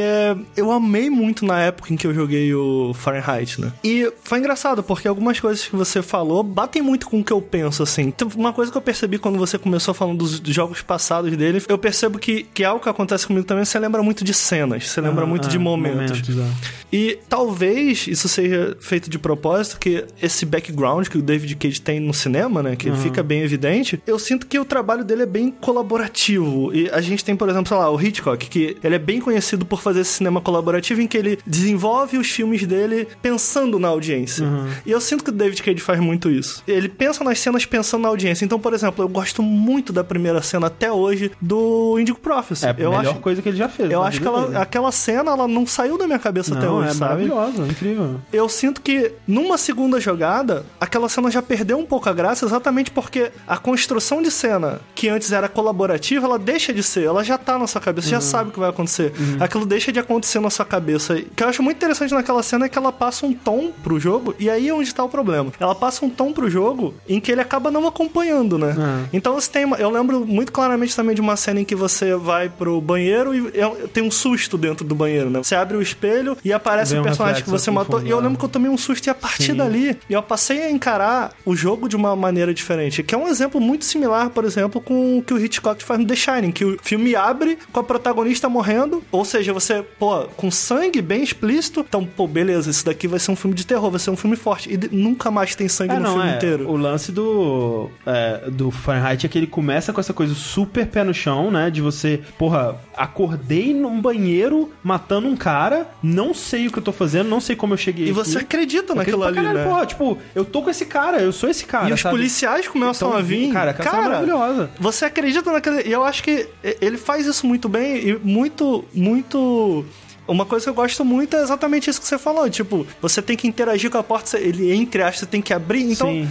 eu 0.56 0.72
amei 0.72 1.10
muito 1.10 1.46
na 1.46 1.60
época 1.60 1.94
em 1.94 1.98
que 1.98 2.06
eu 2.08 2.14
joguei 2.14 2.54
o 2.54 2.94
Fahrenheit, 2.94 3.60
né? 3.60 3.72
E 3.84 4.12
foi 4.24 4.40
engraçado, 4.40 4.84
porque 4.84 5.08
algumas 5.08 5.40
coisas 5.40 5.66
que 5.68 5.76
você 5.76 6.02
falou 6.02 6.44
batem 6.44 6.82
muito 6.82 7.08
com 7.10 7.20
o 7.20 7.24
que 7.24 7.32
eu 7.34 7.42
penso, 7.42 7.84
assim. 7.84 8.14
Uma 8.36 8.54
coisa 8.54 8.72
que 8.72 8.78
eu 8.78 8.82
percebi 8.82 9.18
quando 9.18 9.38
você 9.38 9.58
começou 9.58 9.94
falando 9.94 10.18
dos 10.20 10.42
jogos 10.54 10.82
passados 10.82 11.36
dele, 11.36 11.62
eu 11.68 11.78
percebo 11.78 12.20
que, 12.20 12.44
que 12.44 12.64
algo 12.64 12.82
que 12.84 12.90
acontece 12.90 13.26
comigo 13.28 13.46
também, 13.46 13.66
você 13.66 13.80
lembra 13.80 14.02
muito 14.04 14.24
de 14.24 14.34
cenas, 14.34 14.88
você 14.90 15.02
lembra 15.02 15.24
Ah, 15.24 15.28
muito 15.28 15.48
ah, 15.48 15.50
de 15.52 15.58
momentos. 15.60 16.20
é. 16.30 16.82
E 16.94 17.20
talvez 17.30 18.06
isso 18.08 18.28
seja 18.28 18.76
feito 18.80 19.10
de 19.10 19.18
propósito, 19.18 19.80
que 19.80 20.06
esse 20.22 20.46
background 20.46 21.08
que 21.08 21.18
o 21.18 21.22
David 21.22 21.41
Cage 21.56 21.82
tem 21.82 22.00
no 22.00 22.14
cinema, 22.14 22.62
né, 22.64 22.76
que 22.76 22.92
fica 22.94 23.22
bem 23.24 23.42
evidente, 23.42 24.02
eu 24.08 24.18
sinto 24.20 24.48
que 24.48 24.58
o 24.60 24.66
trabalho 24.66 25.04
dele 25.04 25.24
é 25.24 25.26
bem 25.26 25.52
colaborativo. 25.52 26.74
E 26.74 26.90
a 26.90 27.02
gente 27.02 27.24
tem, 27.24 27.36
por 27.36 27.50
exemplo, 27.50 27.68
sei 27.68 27.78
lá, 27.78 27.90
o 27.90 28.02
Hitchcock, 28.02 28.48
que 28.50 28.78
ele 28.84 28.96
é 28.96 29.00
bem 29.00 29.20
conhecido 29.20 29.66
por 29.66 29.82
fazer 29.82 30.02
esse 30.02 30.12
cinema 30.14 30.42
colaborativo 30.42 31.02
em 31.02 31.08
que 31.08 31.18
ele 31.18 31.40
desenvolve 31.46 32.18
os 32.18 32.30
filmes 32.30 32.66
dele 32.66 33.08
pensando 33.22 33.80
na 33.80 33.88
audiência. 33.88 34.46
E 34.86 34.92
eu 34.92 35.02
sinto 35.02 35.24
que 35.24 35.30
o 35.30 35.34
David 35.34 35.62
Cage 35.64 35.80
faz 35.80 36.00
muito 36.00 36.30
isso. 36.30 36.64
Ele 36.68 36.88
pensa 36.90 37.24
nas 37.24 37.40
cenas 37.40 37.66
pensando 37.66 38.04
na 38.04 38.10
audiência. 38.10 38.46
Então, 38.46 38.60
por 38.60 38.74
exemplo, 38.74 39.04
eu 39.04 39.10
gosto 39.10 39.42
muito 39.42 39.92
da 39.94 40.04
primeira 40.04 40.42
cena 40.42 40.68
até 40.68 40.92
hoje 40.92 41.32
do 41.42 41.98
Indigo 42.00 42.20
Prophecy. 42.20 42.66
É 42.66 42.70
a 42.70 42.76
eu 42.78 42.92
melhor 42.92 43.12
acho 43.12 43.20
coisa 43.20 43.42
que 43.42 43.50
ele 43.50 43.58
já 43.58 43.70
fez. 43.70 43.90
eu 43.92 44.02
acho 44.04 44.22
que 44.22 44.28
ela- 44.28 44.62
aquela 44.62 44.92
cena 44.92 45.32
ela 45.32 45.48
não 45.48 45.66
saiu 45.66 45.98
da 45.98 46.06
minha 46.06 46.20
cabeça 46.20 46.56
até 46.56 46.66
Não, 46.66 46.76
hoje, 46.78 46.90
é 46.90 46.94
sabe? 46.94 47.26
maravilhosa, 47.28 47.68
incrível. 47.72 48.20
Eu 48.32 48.48
sinto 48.50 48.82
que 48.82 49.12
numa 49.28 49.58
segunda 49.58 50.00
jogada, 50.00 50.66
aquela 50.80 51.08
cena 51.10 51.31
já 51.32 51.42
perdeu 51.42 51.78
um 51.78 51.86
pouco 51.86 52.10
a 52.10 52.14
graça, 52.14 52.46
exatamente 52.46 52.92
porque 52.92 53.32
a 53.48 53.58
construção 53.58 54.22
de 54.22 54.30
cena, 54.30 54.82
que 54.94 55.08
antes 55.10 55.32
era 55.32 55.48
colaborativa, 55.48 56.26
ela 56.26 56.38
deixa 56.40 56.74
de 56.74 56.84
ser, 56.84 57.06
ela 57.06 57.24
já 57.24 57.38
tá 57.38 57.58
na 57.58 57.68
sua 57.68 57.82
cabeça, 57.82 58.08
Uhum. 58.08 58.12
já 58.12 58.22
sabe 58.22 58.50
o 58.50 58.54
que 58.54 58.60
vai 58.60 58.70
acontecer. 58.70 59.14
Aquilo 59.40 59.66
deixa 59.66 59.92
de 59.92 60.00
acontecer 60.00 60.40
na 60.40 60.50
sua 60.50 60.66
cabeça. 60.66 61.14
O 61.14 61.24
que 61.36 61.44
eu 61.44 61.48
acho 61.48 61.64
muito 61.64 61.78
interessante 61.78 62.14
naquela 62.14 62.44
cena 62.44 62.66
é 62.66 62.70
que 62.70 62.78
ela 62.78 62.92
passa 62.92 63.26
um 63.26 63.34
tom 63.34 63.72
pro 63.84 64.00
jogo, 64.00 64.36
e 64.40 64.50
aí 64.50 64.68
é 64.70 64.74
onde 64.74 64.94
tá 64.94 65.04
o 65.04 65.10
problema. 65.10 65.52
Ela 65.60 65.74
passa 65.76 66.06
um 66.06 66.10
tom 66.10 66.34
pro 66.34 66.50
jogo 66.50 66.94
em 67.08 67.20
que 67.20 67.32
ele 67.32 67.42
acaba 67.42 67.72
não 67.72 67.88
acompanhando, 67.88 68.58
né? 68.58 68.76
É. 68.78 69.10
Então 69.14 69.34
você 69.34 69.50
tem. 69.50 69.70
Eu 69.80 69.90
lembro 69.90 70.26
muito 70.26 70.52
claramente 70.52 70.96
também 70.96 71.16
de 71.16 71.22
uma 71.22 71.36
cena 71.36 71.60
em 71.62 71.66
que 71.66 71.76
você 71.76 72.16
vai 72.16 72.50
pro 72.50 72.80
banheiro 72.82 73.34
e 73.34 73.48
é- 73.60 73.88
tem 73.94 74.04
um 74.04 74.12
susto 74.12 74.58
dentro 74.58 74.86
do 74.86 74.96
banheiro, 74.96 75.30
né? 75.30 75.40
Você 75.44 75.56
abre 75.56 75.78
o 75.78 75.82
espelho 75.82 76.38
e 76.44 76.52
aparece 76.52 76.92
Vem 76.94 77.02
um 77.02 77.04
personagem 77.04 77.44
que 77.44 77.50
você 77.50 77.70
matou. 77.72 78.02
E 78.02 78.10
eu 78.10 78.20
lembro 78.20 78.38
que 78.38 78.46
eu 78.46 78.50
tomei 78.50 78.70
um 78.70 78.78
susto 78.78 79.06
e 79.08 79.10
a 79.10 79.16
partir 79.16 79.52
Sim. 79.52 79.56
dali 79.56 79.98
eu 80.10 80.22
passei 80.24 80.64
a 80.64 80.72
encarar 80.72 81.21
o 81.46 81.56
jogo 81.56 81.88
de 81.88 81.96
uma 81.96 82.16
maneira 82.16 82.54
diferente. 82.54 83.04
Que 83.04 83.14
é 83.16 83.18
um 83.18 83.28
exemplo 83.28 83.60
muito 83.62 83.86
similar, 83.86 84.30
por 84.30 84.46
exemplo, 84.46 84.82
com 84.82 85.18
o 85.18 85.22
que 85.22 85.34
o 85.34 85.40
Hitchcock 85.40 85.84
faz 85.84 86.00
no 86.00 86.06
The 86.08 86.16
Shining, 86.16 86.52
que 86.52 86.66
o 86.66 86.78
filme 86.82 87.16
abre 87.16 87.58
com 87.72 87.80
a 87.80 87.84
protagonista 87.84 88.48
morrendo, 88.50 89.04
ou 89.12 89.24
seja, 89.26 89.54
você, 89.54 89.84
pô, 90.00 90.24
com 90.38 90.50
sangue 90.52 91.02
bem 91.02 91.24
explícito. 91.24 91.86
Então, 91.88 92.06
pô, 92.06 92.28
beleza, 92.28 92.70
isso 92.70 92.86
daqui 92.86 93.08
vai 93.08 93.20
ser 93.20 93.32
um 93.32 93.36
filme 93.36 93.56
de 93.56 93.66
terror, 93.66 93.90
vai 93.92 94.00
ser 94.00 94.10
um 94.12 94.16
filme 94.18 94.36
forte. 94.36 94.72
E 94.72 94.78
de- 94.78 94.90
nunca 94.96 95.30
mais 95.32 95.56
tem 95.56 95.68
sangue 95.68 95.94
É, 95.94 95.98
no 95.98 96.02
não, 96.04 96.14
filme 96.16 96.30
é. 96.32 96.36
inteiro. 96.36 96.70
O 96.70 96.76
lance 96.78 97.12
do, 97.12 97.90
é, 98.06 98.50
do 98.50 98.72
Fahrenheit 98.72 99.26
é 99.26 99.30
que 99.30 99.38
ele 99.38 99.48
começa 99.48 99.92
com 99.94 100.00
essa 100.00 100.14
coisa 100.14 100.34
super 100.34 100.86
pé 100.88 101.04
no 101.04 101.14
chão, 101.14 101.52
né? 101.52 101.70
De 101.70 101.82
você, 101.82 102.22
porra, 102.38 102.76
acordei 102.96 103.74
num 103.74 104.00
banheiro 104.02 104.72
matando 104.84 105.28
um 105.28 105.36
cara, 105.36 105.88
não 106.02 106.34
sei 106.34 106.68
o 106.68 106.72
que 106.72 106.80
eu 106.80 106.84
tô 106.84 106.92
fazendo, 106.92 107.28
não 107.30 107.42
sei 107.42 107.56
como 107.56 107.74
eu 107.74 107.78
cheguei 107.78 108.08
E 108.08 108.12
você 108.12 108.38
aqui. 108.38 108.46
acredita 108.46 108.94
Eu 108.94 108.96
naquilo 108.96 109.24
ali, 109.24 109.36
caralho, 109.36 109.58
né? 109.58 109.64
Porra, 109.66 109.86
tipo, 109.86 110.18
eu 110.34 110.46
tô 110.46 110.62
com 110.62 110.70
esse 110.70 110.86
cara, 110.86 111.11
eu 111.20 111.32
sou 111.32 111.50
esse 111.50 111.66
cara. 111.66 111.90
E 111.90 111.94
os 111.94 112.02
sabe? 112.02 112.16
policiais 112.16 112.68
começam 112.68 113.10
Então, 113.10 113.20
a 113.20 113.22
vir. 113.22 113.52
cara, 113.52 113.72
aquela 113.72 113.90
cena 113.92 114.04
é 114.04 114.10
maravilhosa. 114.10 114.70
Você 114.80 115.06
acredita 115.06 115.52
naquele. 115.52 115.88
E 115.88 115.92
eu 115.92 116.04
acho 116.04 116.24
que 116.24 116.48
ele 116.80 116.98
faz 116.98 117.26
isso 117.26 117.46
muito 117.48 117.68
bem 117.68 117.98
e 118.10 118.20
muito, 118.24 118.86
muito. 118.94 119.86
Uma 120.28 120.46
coisa 120.46 120.66
que 120.66 120.70
eu 120.70 120.74
gosto 120.74 121.04
muito 121.04 121.36
é 121.36 121.42
exatamente 121.42 121.90
isso 121.90 122.00
que 122.00 122.08
você 122.08 122.18
falou. 122.18 122.50
Tipo, 122.50 122.86
você 123.02 123.22
tem 123.22 123.36
que 123.36 123.48
interagir 123.48 123.90
com 123.90 123.98
a 123.98 124.04
porta, 124.04 124.38
ele 124.38 124.72
entre 124.72 125.02
aspas, 125.02 125.20
você 125.22 125.26
tem 125.26 125.42
que 125.42 125.54
abrir. 125.54 125.82
Então, 125.92 126.08
Sim. 126.08 126.30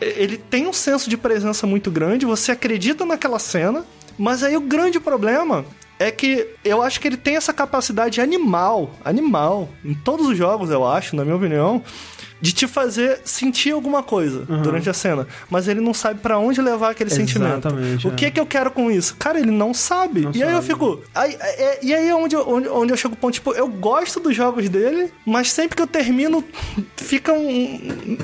ele 0.00 0.36
tem 0.38 0.66
um 0.66 0.72
senso 0.72 1.10
de 1.10 1.16
presença 1.16 1.66
muito 1.66 1.90
grande, 1.90 2.24
você 2.24 2.52
acredita 2.52 3.04
naquela 3.04 3.38
cena, 3.38 3.84
mas 4.16 4.42
aí 4.42 4.56
o 4.56 4.60
grande 4.60 4.98
problema 5.00 5.64
é 5.98 6.10
que 6.10 6.46
eu 6.64 6.80
acho 6.82 7.00
que 7.00 7.06
ele 7.08 7.16
tem 7.16 7.36
essa 7.36 7.52
capacidade 7.52 8.20
animal, 8.20 8.90
animal, 9.04 9.68
em 9.84 9.94
todos 9.94 10.26
os 10.26 10.36
jogos, 10.38 10.70
eu 10.70 10.86
acho, 10.86 11.14
na 11.14 11.24
minha 11.24 11.36
opinião, 11.36 11.82
de 12.44 12.52
te 12.52 12.66
fazer 12.66 13.20
sentir 13.24 13.70
alguma 13.72 14.02
coisa 14.02 14.44
Uhum. 14.48 14.60
durante 14.60 14.90
a 14.90 14.92
cena, 14.92 15.26
mas 15.48 15.66
ele 15.66 15.80
não 15.80 15.94
sabe 15.94 16.20
pra 16.20 16.38
onde 16.38 16.60
levar 16.60 16.90
aquele 16.90 17.08
sentimento. 17.08 17.66
Exatamente, 17.68 18.06
O 18.06 18.10
é. 18.12 18.14
que 18.14 18.30
que 18.30 18.38
eu 18.38 18.44
quero 18.44 18.70
com 18.70 18.90
isso? 18.90 19.16
Cara, 19.18 19.38
ele 19.40 19.50
não 19.50 19.72
sabe. 19.72 20.20
Não 20.20 20.32
e 20.34 20.42
aí 20.42 20.50
eu 20.50 20.56
sabe. 20.56 20.66
fico. 20.66 21.02
aí- 21.14 21.36
é- 21.40 21.78
e 21.82 21.94
aí 21.94 22.08
é 22.08 22.14
onde, 22.14 22.34
eu- 22.36 22.46
onde, 22.46 22.68
onde 22.68 22.92
eu 22.92 22.96
chego 22.98 23.14
ao 23.14 23.18
ponto, 23.18 23.32
tipo, 23.34 23.52
eu 23.54 23.66
gosto 23.66 24.20
dos 24.20 24.36
jogos 24.36 24.68
dele, 24.68 25.10
mas 25.24 25.50
sempre 25.50 25.74
que 25.76 25.80
eu 25.82 25.86
termino, 25.86 26.44
fica 26.98 27.32
um, 27.32 27.80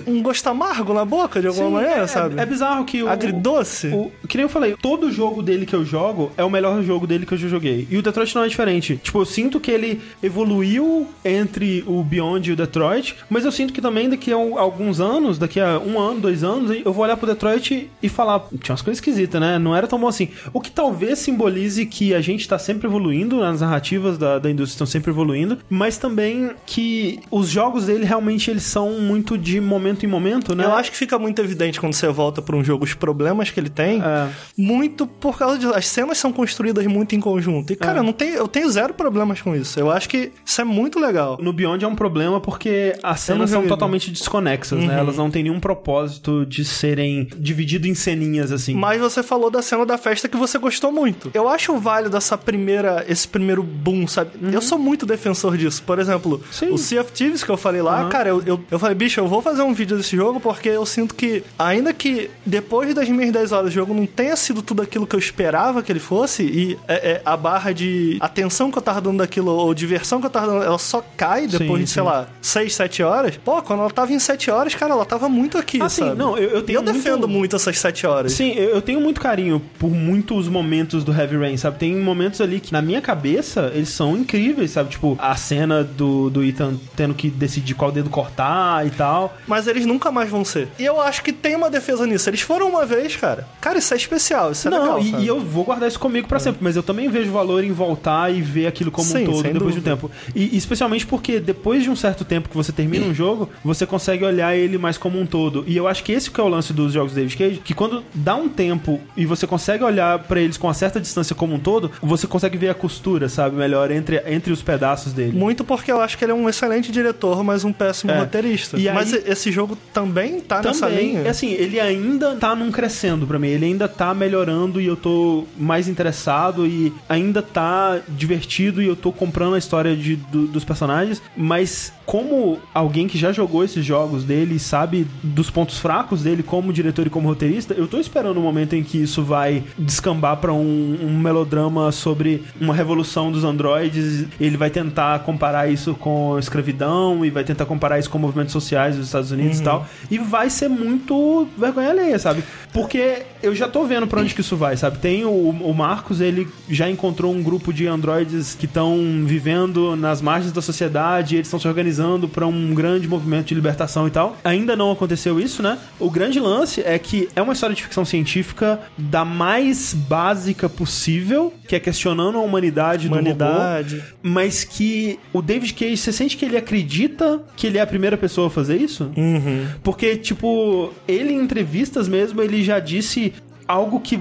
um 0.07 0.23
gosto 0.23 0.47
amargo 0.49 0.93
na 0.93 1.05
boca, 1.07 1.41
de 1.41 1.47
alguma 1.47 1.69
Sim, 1.69 1.73
maneira, 1.75 2.03
é, 2.03 2.07
sabe? 2.07 2.39
É 2.39 2.45
bizarro 2.45 2.85
que 2.85 3.03
o. 3.03 3.09
Agridoce. 3.09 3.89
O, 3.89 4.13
que 4.29 4.37
nem 4.37 4.43
eu 4.45 4.49
falei, 4.51 4.77
todo 4.83 5.11
jogo 5.11 5.43
dele 5.43 5.65
que 5.65 5.75
eu 5.75 5.85
jogo 5.85 6.31
é 6.37 6.45
o 6.45 6.51
melhor 6.51 6.83
jogo 6.83 7.07
dele 7.07 7.25
que 7.25 7.33
eu 7.33 7.39
já 7.39 7.49
joguei. 7.49 7.87
E 7.91 7.97
o 7.97 8.03
Detroit 8.03 8.35
não 8.35 8.45
é 8.45 8.49
diferente. 8.49 9.01
Tipo, 9.03 9.21
eu 9.21 9.25
sinto 9.25 9.59
que 9.59 9.71
ele 9.71 10.01
evoluiu 10.23 11.07
entre 11.25 11.85
o 11.87 12.03
Beyond 12.03 12.51
e 12.51 12.53
o 12.53 12.57
Detroit, 12.57 13.17
mas 13.31 13.45
eu 13.45 13.53
sinto 13.53 13.73
que 13.73 13.81
também 13.81 14.10
daqui 14.11 14.33
a 14.33 14.37
um- 14.39 14.59
alguns 14.59 15.01
anos, 15.01 15.39
daqui 15.39 15.61
a 15.61 15.79
um 15.79 15.99
ano, 15.99 16.21
dois 16.21 16.43
anos, 16.45 16.71
eu 16.85 16.93
vou 16.93 17.05
olhar 17.05 17.17
pro 17.17 17.27
Detroit 17.27 17.91
e 18.03 18.09
falar, 18.09 18.41
tinha 18.61 18.73
umas 18.73 18.83
coisas 18.83 18.99
esquisitas, 18.99 19.41
né? 19.41 19.59
Não 19.59 19.75
era 19.75 19.87
tão 19.87 19.99
bom 19.99 20.09
assim. 20.09 20.29
O 20.53 20.61
que 20.61 20.71
talvez 20.71 21.19
simbolize 21.19 21.85
que 21.87 22.15
a 22.15 22.21
gente 22.21 22.47
tá 22.49 22.59
sempre 22.59 22.87
evoluindo, 22.87 23.43
as 23.43 23.61
narrativas 23.61 24.19
da, 24.19 24.39
da 24.39 24.51
indústria 24.51 24.75
estão 24.75 24.87
sempre 24.87 25.11
evoluindo, 25.11 25.59
mas 25.69 25.97
também 25.99 26.51
que 26.67 27.21
os 27.31 27.49
jogos 27.49 27.87
dele 27.87 28.05
realmente 28.05 28.51
eles 28.51 28.63
são 28.65 29.01
muito 29.01 29.37
de 29.39 29.61
momento 29.61 30.05
em 30.05 30.09
momento, 30.09 30.55
né? 30.55 30.65
Eu 30.65 30.73
acho 30.75 30.91
que 30.91 30.97
fica 30.97 31.19
muito 31.19 31.41
evidente 31.41 31.81
quando 31.81 31.93
você 31.95 32.09
volta 32.09 32.43
pra 32.43 32.57
um 32.57 32.65
jogo 32.65 32.85
os 32.85 32.95
problemas 32.95 33.51
que 33.51 33.59
ele 33.61 33.71
tem, 33.71 34.01
É. 34.03 34.29
muito 34.57 35.07
por 35.07 35.39
causa 35.39 35.59
de 35.59 35.67
as 35.67 35.87
cenas 35.87 36.19
são 36.19 36.33
construídas 36.33 36.85
muito 36.87 37.15
em 37.15 37.21
conjunto. 37.21 37.73
E 37.73 37.77
cara, 37.77 37.99
É. 37.99 38.01
eu 38.01 38.03
não 38.05 38.13
tenho, 38.13 38.35
eu 38.37 38.49
tenho 38.49 38.69
zero 38.71 38.95
problemas 38.95 39.41
com 39.41 39.55
isso. 39.55 39.79
Eu 39.79 39.91
acho 39.91 40.09
que 40.09 40.33
isso 40.45 40.61
é 40.61 40.65
muito 40.65 40.99
legal. 40.99 41.39
No 41.41 41.53
Beyond 41.53 41.85
é 41.85 41.89
um 41.89 41.95
problema 41.95 42.41
porque 42.41 42.95
as 43.03 43.21
cenas 43.21 43.51
são 43.51 43.61
joguei, 43.61 43.69
totalmente 44.01 44.11
desconexas, 44.11 44.79
Uhum. 44.81 44.87
né? 44.87 44.99
Elas 44.99 45.17
não 45.17 45.31
têm 45.31 45.43
nenhum 45.43 45.61
propósito 45.61 46.47
de 46.47 46.65
serem 46.65 47.29
dividido 47.37 47.87
em 47.87 47.95
ceninhas 47.95 48.51
assim. 48.53 48.75
Mas 48.75 49.01
você 49.01 49.23
falou 49.23 49.51
da 49.51 49.63
cena 49.63 49.85
da 49.85 49.99
festa 49.99 50.29
que 50.29 50.37
você 50.37 50.59
gostou 50.59 50.91
muito. 50.93 51.31
Eu 51.35 51.49
acho 51.49 51.77
válido 51.79 52.17
essa 52.17 52.37
primeira, 52.39 53.05
esse 53.09 53.27
primeiro 53.29 53.63
boom, 53.63 54.07
sabe? 54.07 54.31
Eu 54.53 54.63
sou 54.63 54.79
muito 54.79 55.05
defensor 55.07 55.57
disso. 55.57 55.83
Por 55.85 55.99
exemplo, 55.99 56.31
Uhum. 56.37 56.41
Sim. 56.53 56.71
o 56.71 56.79
Sea 56.79 57.01
of 57.03 57.13
Thieves 57.13 57.43
que 57.45 57.51
eu 57.51 57.57
falei 57.57 57.83
lá, 57.83 58.05
Uhum. 58.05 58.09
cara, 58.09 58.29
eu, 58.29 58.43
eu, 58.47 58.61
eu 58.71 58.79
falei, 58.79 58.95
bicho, 58.95 59.21
eu 59.21 59.29
vou 59.29 59.43
fazer 59.43 59.63
um 59.63 59.73
vídeo 59.75 59.97
desse 59.97 60.17
jogo 60.17 60.41
porque 60.41 60.69
eu 60.69 60.87
sinto 60.87 61.15
que, 61.15 61.43
ainda 61.59 61.93
que 61.93 62.31
depois 62.47 62.95
das 62.95 63.09
minhas 63.09 63.33
10 63.33 63.53
horas 63.53 63.71
o 63.71 63.73
jogo 63.73 63.93
não 63.95 64.07
tenha 64.07 64.37
sido 64.37 64.63
tudo 64.63 64.83
aquilo 64.83 65.07
que 65.07 65.15
eu 65.15 65.21
esperava 65.21 65.83
que 65.83 65.91
ele 65.93 66.01
fosse, 66.01 66.43
e 66.43 66.79
é, 66.89 66.95
é, 67.13 67.23
a 67.25 67.37
barra 67.37 67.73
de 67.73 68.17
atenção 68.21 68.71
que 68.71 68.79
eu 68.79 68.83
tava 68.83 69.01
dando 69.01 69.19
daquilo, 69.19 69.51
ou 69.53 69.75
diversão 69.75 70.21
que 70.21 70.27
eu 70.27 70.31
tava 70.31 70.47
dando, 70.47 70.63
ela 70.65 70.79
só 70.79 71.05
cai 71.17 71.47
depois 71.47 71.81
Sim, 71.81 71.85
de, 71.85 71.91
sei 71.91 72.03
sim. 72.03 72.09
lá, 72.09 72.29
6, 72.41 72.75
7 72.75 73.03
horas. 73.03 73.37
Pô, 73.37 73.61
quando 73.63 73.80
ela 73.81 73.91
tava 73.91 74.13
em 74.13 74.19
7 74.19 74.51
horas, 74.51 74.75
cara, 74.75 74.93
ela 74.93 75.05
tava 75.05 75.29
muito 75.29 75.59
aqui, 75.59 75.81
Ah, 75.81 75.89
sim, 75.89 76.03
sabe? 76.05 76.19
não, 76.19 76.37
eu- 76.37 76.51
eu 76.51 76.59
E 76.61 76.63
tenho 76.63 76.79
eu 76.79 76.83
defendo 76.83 77.21
muito- 77.29 77.31
muito 77.41 77.57
essas 77.57 77.79
7 77.79 78.07
horas. 78.07 78.33
Sim, 78.33 78.53
eu, 78.53 78.71
eu 78.71 78.83
tenho 78.83 79.01
muito 79.01 79.21
carinho 79.21 79.61
por 79.79 79.91
muitos 79.91 80.49
momentos 80.49 81.03
do 81.05 81.13
Heavy 81.13 81.37
Rain, 81.37 81.57
sabe? 81.57 81.79
Tem 81.79 81.95
momentos 81.97 82.41
ali 82.41 82.61
que, 82.61 82.73
na 82.73 82.83
minha 82.83 83.01
cabeça, 83.01 83.71
eles 83.75 83.89
são 83.91 84.17
incríveis, 84.17 84.73
sabe? 84.73 84.91
Tipo, 84.91 85.17
a 85.21 85.35
cena 85.37 85.83
do, 85.85 86.31
do 86.31 86.43
Ethan 86.45 86.75
tendo 86.97 87.15
que 87.15 87.29
decidir 87.31 87.75
qual 87.75 87.91
dedo 87.93 88.11
cortar 88.11 88.87
e 88.87 88.91
tal. 88.91 89.37
Mas 89.47 89.67
eles 89.67 89.87
nunca 89.87 90.11
mais 90.11 90.29
vão 90.31 90.45
ser. 90.45 90.69
E 90.79 90.85
eu 90.85 91.01
acho 91.01 91.23
que 91.23 91.33
tem 91.33 91.57
uma 91.57 91.71
defesa 91.71 92.07
nisso. 92.07 92.29
Eles 92.31 92.41
foram 92.41 92.69
uma 92.69 92.85
vez, 92.87 93.17
cara. 93.17 93.47
Cara, 93.61 93.79
isso 93.79 93.93
é 93.95 93.97
especial, 93.97 94.53
isso 94.53 94.69
é 94.69 94.71
não, 94.71 94.81
legal. 94.83 94.99
e, 95.01 95.11
sabe? 95.11 95.23
e 95.23 95.27
eu 95.27 95.41
vou 95.41 95.65
guardar 95.65 95.89
isso 95.89 95.99
comigo 95.99 96.29
pra 96.29 96.39
sempre, 96.39 96.63
mas 96.63 96.77
eu 96.77 96.83
também 96.83 97.09
vejo 97.09 97.31
valor 97.33 97.63
em 97.65 97.73
voltar 97.73 98.33
e 98.33 98.41
ver 98.43 98.67
aquilo 98.67 98.91
como 98.91 99.07
Sim, 99.07 99.23
um 99.23 99.33
todo 99.33 99.43
depois 99.43 99.53
de 99.53 99.81
um 99.81 99.83
dúvida. 99.83 99.91
tempo. 99.91 100.11
E 100.35 100.57
especialmente 100.57 101.07
porque 101.07 101.41
depois 101.41 101.83
de 101.83 101.91
um 101.91 101.97
certo 101.97 102.25
tempo 102.25 102.49
que 102.49 102.57
você 102.57 102.73
termina 102.73 103.05
um 103.11 103.15
jogo, 103.15 103.49
você 103.75 103.87
consegue 103.87 104.25
olhar 104.25 104.55
ele 104.57 104.77
mais 104.79 104.99
como 104.99 105.21
um 105.21 105.27
todo. 105.27 105.65
E 105.67 105.77
eu 105.77 105.87
acho 105.87 106.03
que 106.03 106.13
esse 106.13 106.31
que 106.31 106.41
é 106.41 106.45
o 106.45 106.49
lance 106.49 106.73
dos 106.73 106.93
jogos 106.93 107.13
David 107.13 107.37
Cage, 107.37 107.61
que 107.65 107.73
quando 107.75 108.03
dá 108.15 108.35
um 108.35 108.49
tempo 108.49 109.01
e 109.17 109.25
você 109.25 109.47
consegue 109.47 109.85
olhar 109.85 110.19
pra 110.21 110.41
eles 110.41 110.57
com 110.57 110.67
uma 110.67 110.75
certa 110.75 111.01
distância 111.01 111.35
como 111.35 111.55
um 111.55 111.59
todo, 111.59 111.91
você 112.03 112.27
consegue 112.27 112.57
ver 112.59 112.69
a 112.71 112.75
costura, 112.75 113.29
sabe, 113.29 113.57
melhor 113.57 113.91
entre, 113.91 114.23
entre 114.27 114.53
os 114.53 114.63
pedaços 114.63 115.13
dele. 115.13 115.37
Muito 115.39 115.65
porque 115.65 115.91
eu 115.93 116.01
acho 116.01 116.19
que 116.19 116.25
ele 116.25 116.33
é 116.33 116.35
um 116.35 116.49
excelente 116.49 116.91
diretor, 116.91 117.43
mas 117.45 117.65
um 117.65 117.73
péssimo 117.73 118.13
É. 118.13 118.19
roteirista. 118.19 118.77
E 118.79 118.89
aí- 118.89 118.95
Mas 118.95 119.13
esse 119.13 119.51
jogo 119.53 119.77
também 119.95 120.41
tá 120.41 120.61
nessa 120.63 120.87
Também, 120.89 121.09
linha. 121.13 121.21
é 121.21 121.29
assim, 121.29 121.53
ele 121.53 121.79
ainda 121.81 122.37
tá 122.37 122.55
num 122.55 122.71
crescendo 122.71 123.27
pra 123.27 123.39
mim, 123.39 123.49
ele 123.49 123.67
ainda 123.67 123.87
tá 123.89 124.13
melhorando 124.15 124.81
e 124.81 124.87
eu 124.87 124.97
tô 124.97 125.45
mais 125.57 125.89
interessado 125.89 126.67
e 126.67 126.93
ainda 127.09 127.41
tá 127.43 128.01
divertido 128.09 128.83
e 128.83 128.87
eu 128.87 128.97
tô 128.97 129.13
comprando 129.13 129.55
a 129.55 129.59
história 129.59 129.97
de, 129.97 130.17
do- 130.17 130.47
dos 130.47 130.65
personagens, 130.65 131.23
mas 131.37 131.93
como 132.11 132.59
alguém 132.75 133.07
que 133.07 133.17
já 133.17 133.31
jogou 133.31 133.63
esses 133.63 133.87
jogos 133.87 134.25
dele 134.25 134.57
e 134.57 134.59
sabe 134.59 135.07
dos 135.23 135.49
pontos 135.49 135.79
fracos 135.79 136.25
dele 136.25 136.43
como 136.43 136.73
diretor 136.73 137.07
e 137.07 137.11
como 137.11 137.29
roteirista, 137.29 137.73
eu 137.73 137.87
tô 137.87 137.99
esperando 137.99 138.39
o 138.39 138.41
momento 138.41 138.75
em 138.75 138.83
que 138.83 139.01
isso 139.01 139.23
vai 139.23 139.63
descambar 139.79 140.37
pra 140.39 140.53
um, 140.53 140.99
um 141.01 141.17
melodrama 141.17 141.93
sobre 141.93 142.43
uma 142.61 142.75
revolução 142.75 143.31
dos 143.31 143.45
androides, 143.45 144.27
ele 144.41 144.57
vai 144.57 144.71
tentar 144.71 145.21
comparar 145.21 145.71
isso 145.71 145.95
com 145.95 146.37
escravidão 146.37 147.25
e 147.25 147.31
vai 147.31 147.45
tentar 147.45 147.65
comparar 147.65 148.01
isso 148.01 148.11
com 148.11 148.19
movimentos 148.19 148.53
sociais 148.53 148.97
dos 148.97 149.07
Estados 149.07 149.31
Unidos 149.31 149.61
e 149.61 149.63
tal, 149.63 149.87
e 150.11 150.19
vai 150.19 150.51
ser 150.51 150.69
muito 150.69 151.47
vergonha 151.57 151.91
alheia, 151.91 152.19
sabe? 152.19 152.43
Porque 152.73 153.23
eu 153.43 153.55
já 153.55 153.69
tô 153.69 153.85
vendo 153.85 154.07
pra 154.07 154.21
onde 154.21 154.35
que 154.35 154.41
isso 154.41 154.57
vai, 154.57 154.77
sabe? 154.77 154.99
Tem 154.99 155.25
o, 155.25 155.31
o 155.31 155.75
Marcos, 155.75 156.21
ele 156.21 156.49
já 156.69 156.89
encontrou 156.89 157.33
um 157.35 157.43
grupo 157.43 157.73
de 157.73 157.87
androides 157.87 158.55
que 158.55 158.67
estão 158.67 158.99
vivendo 159.25 159.97
nas 159.97 160.21
margens 160.21 160.53
da 160.53 160.63
sociedade, 160.63 161.37
eles 161.37 161.47
estão 161.47 161.61
se 161.61 161.69
organizando 161.69 162.29
pra 162.29 162.47
um 162.47 162.75
grande 162.75 163.09
movimento 163.09 163.49
de 163.49 163.55
libertação 163.55 164.07
e 164.07 164.11
tal. 164.11 164.37
Ainda 164.45 164.77
não 164.77 164.91
aconteceu 164.91 165.41
isso, 165.41 165.63
né? 165.63 165.79
O 165.99 166.11
grande 166.11 166.39
lance 166.39 166.83
é 166.83 166.99
que 166.99 167.29
é 167.35 167.43
uma 167.43 167.53
história 167.53 167.75
de 167.75 167.83
ficção 167.83 168.05
científica 168.05 168.81
da 168.97 169.25
mais 169.25 169.95
básica 169.95 170.69
possível, 170.69 171.53
que 171.67 171.75
é 171.75 171.81
questionando 171.81 172.39
a 172.39 172.41
humanidade, 172.41 173.09
do 173.09 173.15
robô 173.15 173.31
Humanidade. 173.31 174.03
mas 174.23 174.65
que 174.65 175.19
o 175.33 175.41
David 175.43 175.75
Cage, 175.75 175.97
você 175.97 176.13
sente 176.13 176.37
que 176.37 176.45
ele 176.45 176.57
acredita 176.57 177.43
que 177.57 177.67
ele 177.67 177.79
é 177.79 177.81
a 177.81 177.87
primeira 177.87 178.17
pessoa 178.17 178.49
a 178.49 178.51
fazer 178.51 178.77
isso? 178.77 179.11
Uhum. 179.17 179.67
Porque, 179.83 180.17
tipo, 180.17 180.93
ele 181.07 181.33
em 181.33 181.41
entrevistas 181.41 182.09
mesmo, 182.09 182.41
ele 182.43 182.63
já 182.63 182.79
disse 182.79 183.30
algo 183.71 184.01
que. 184.01 184.21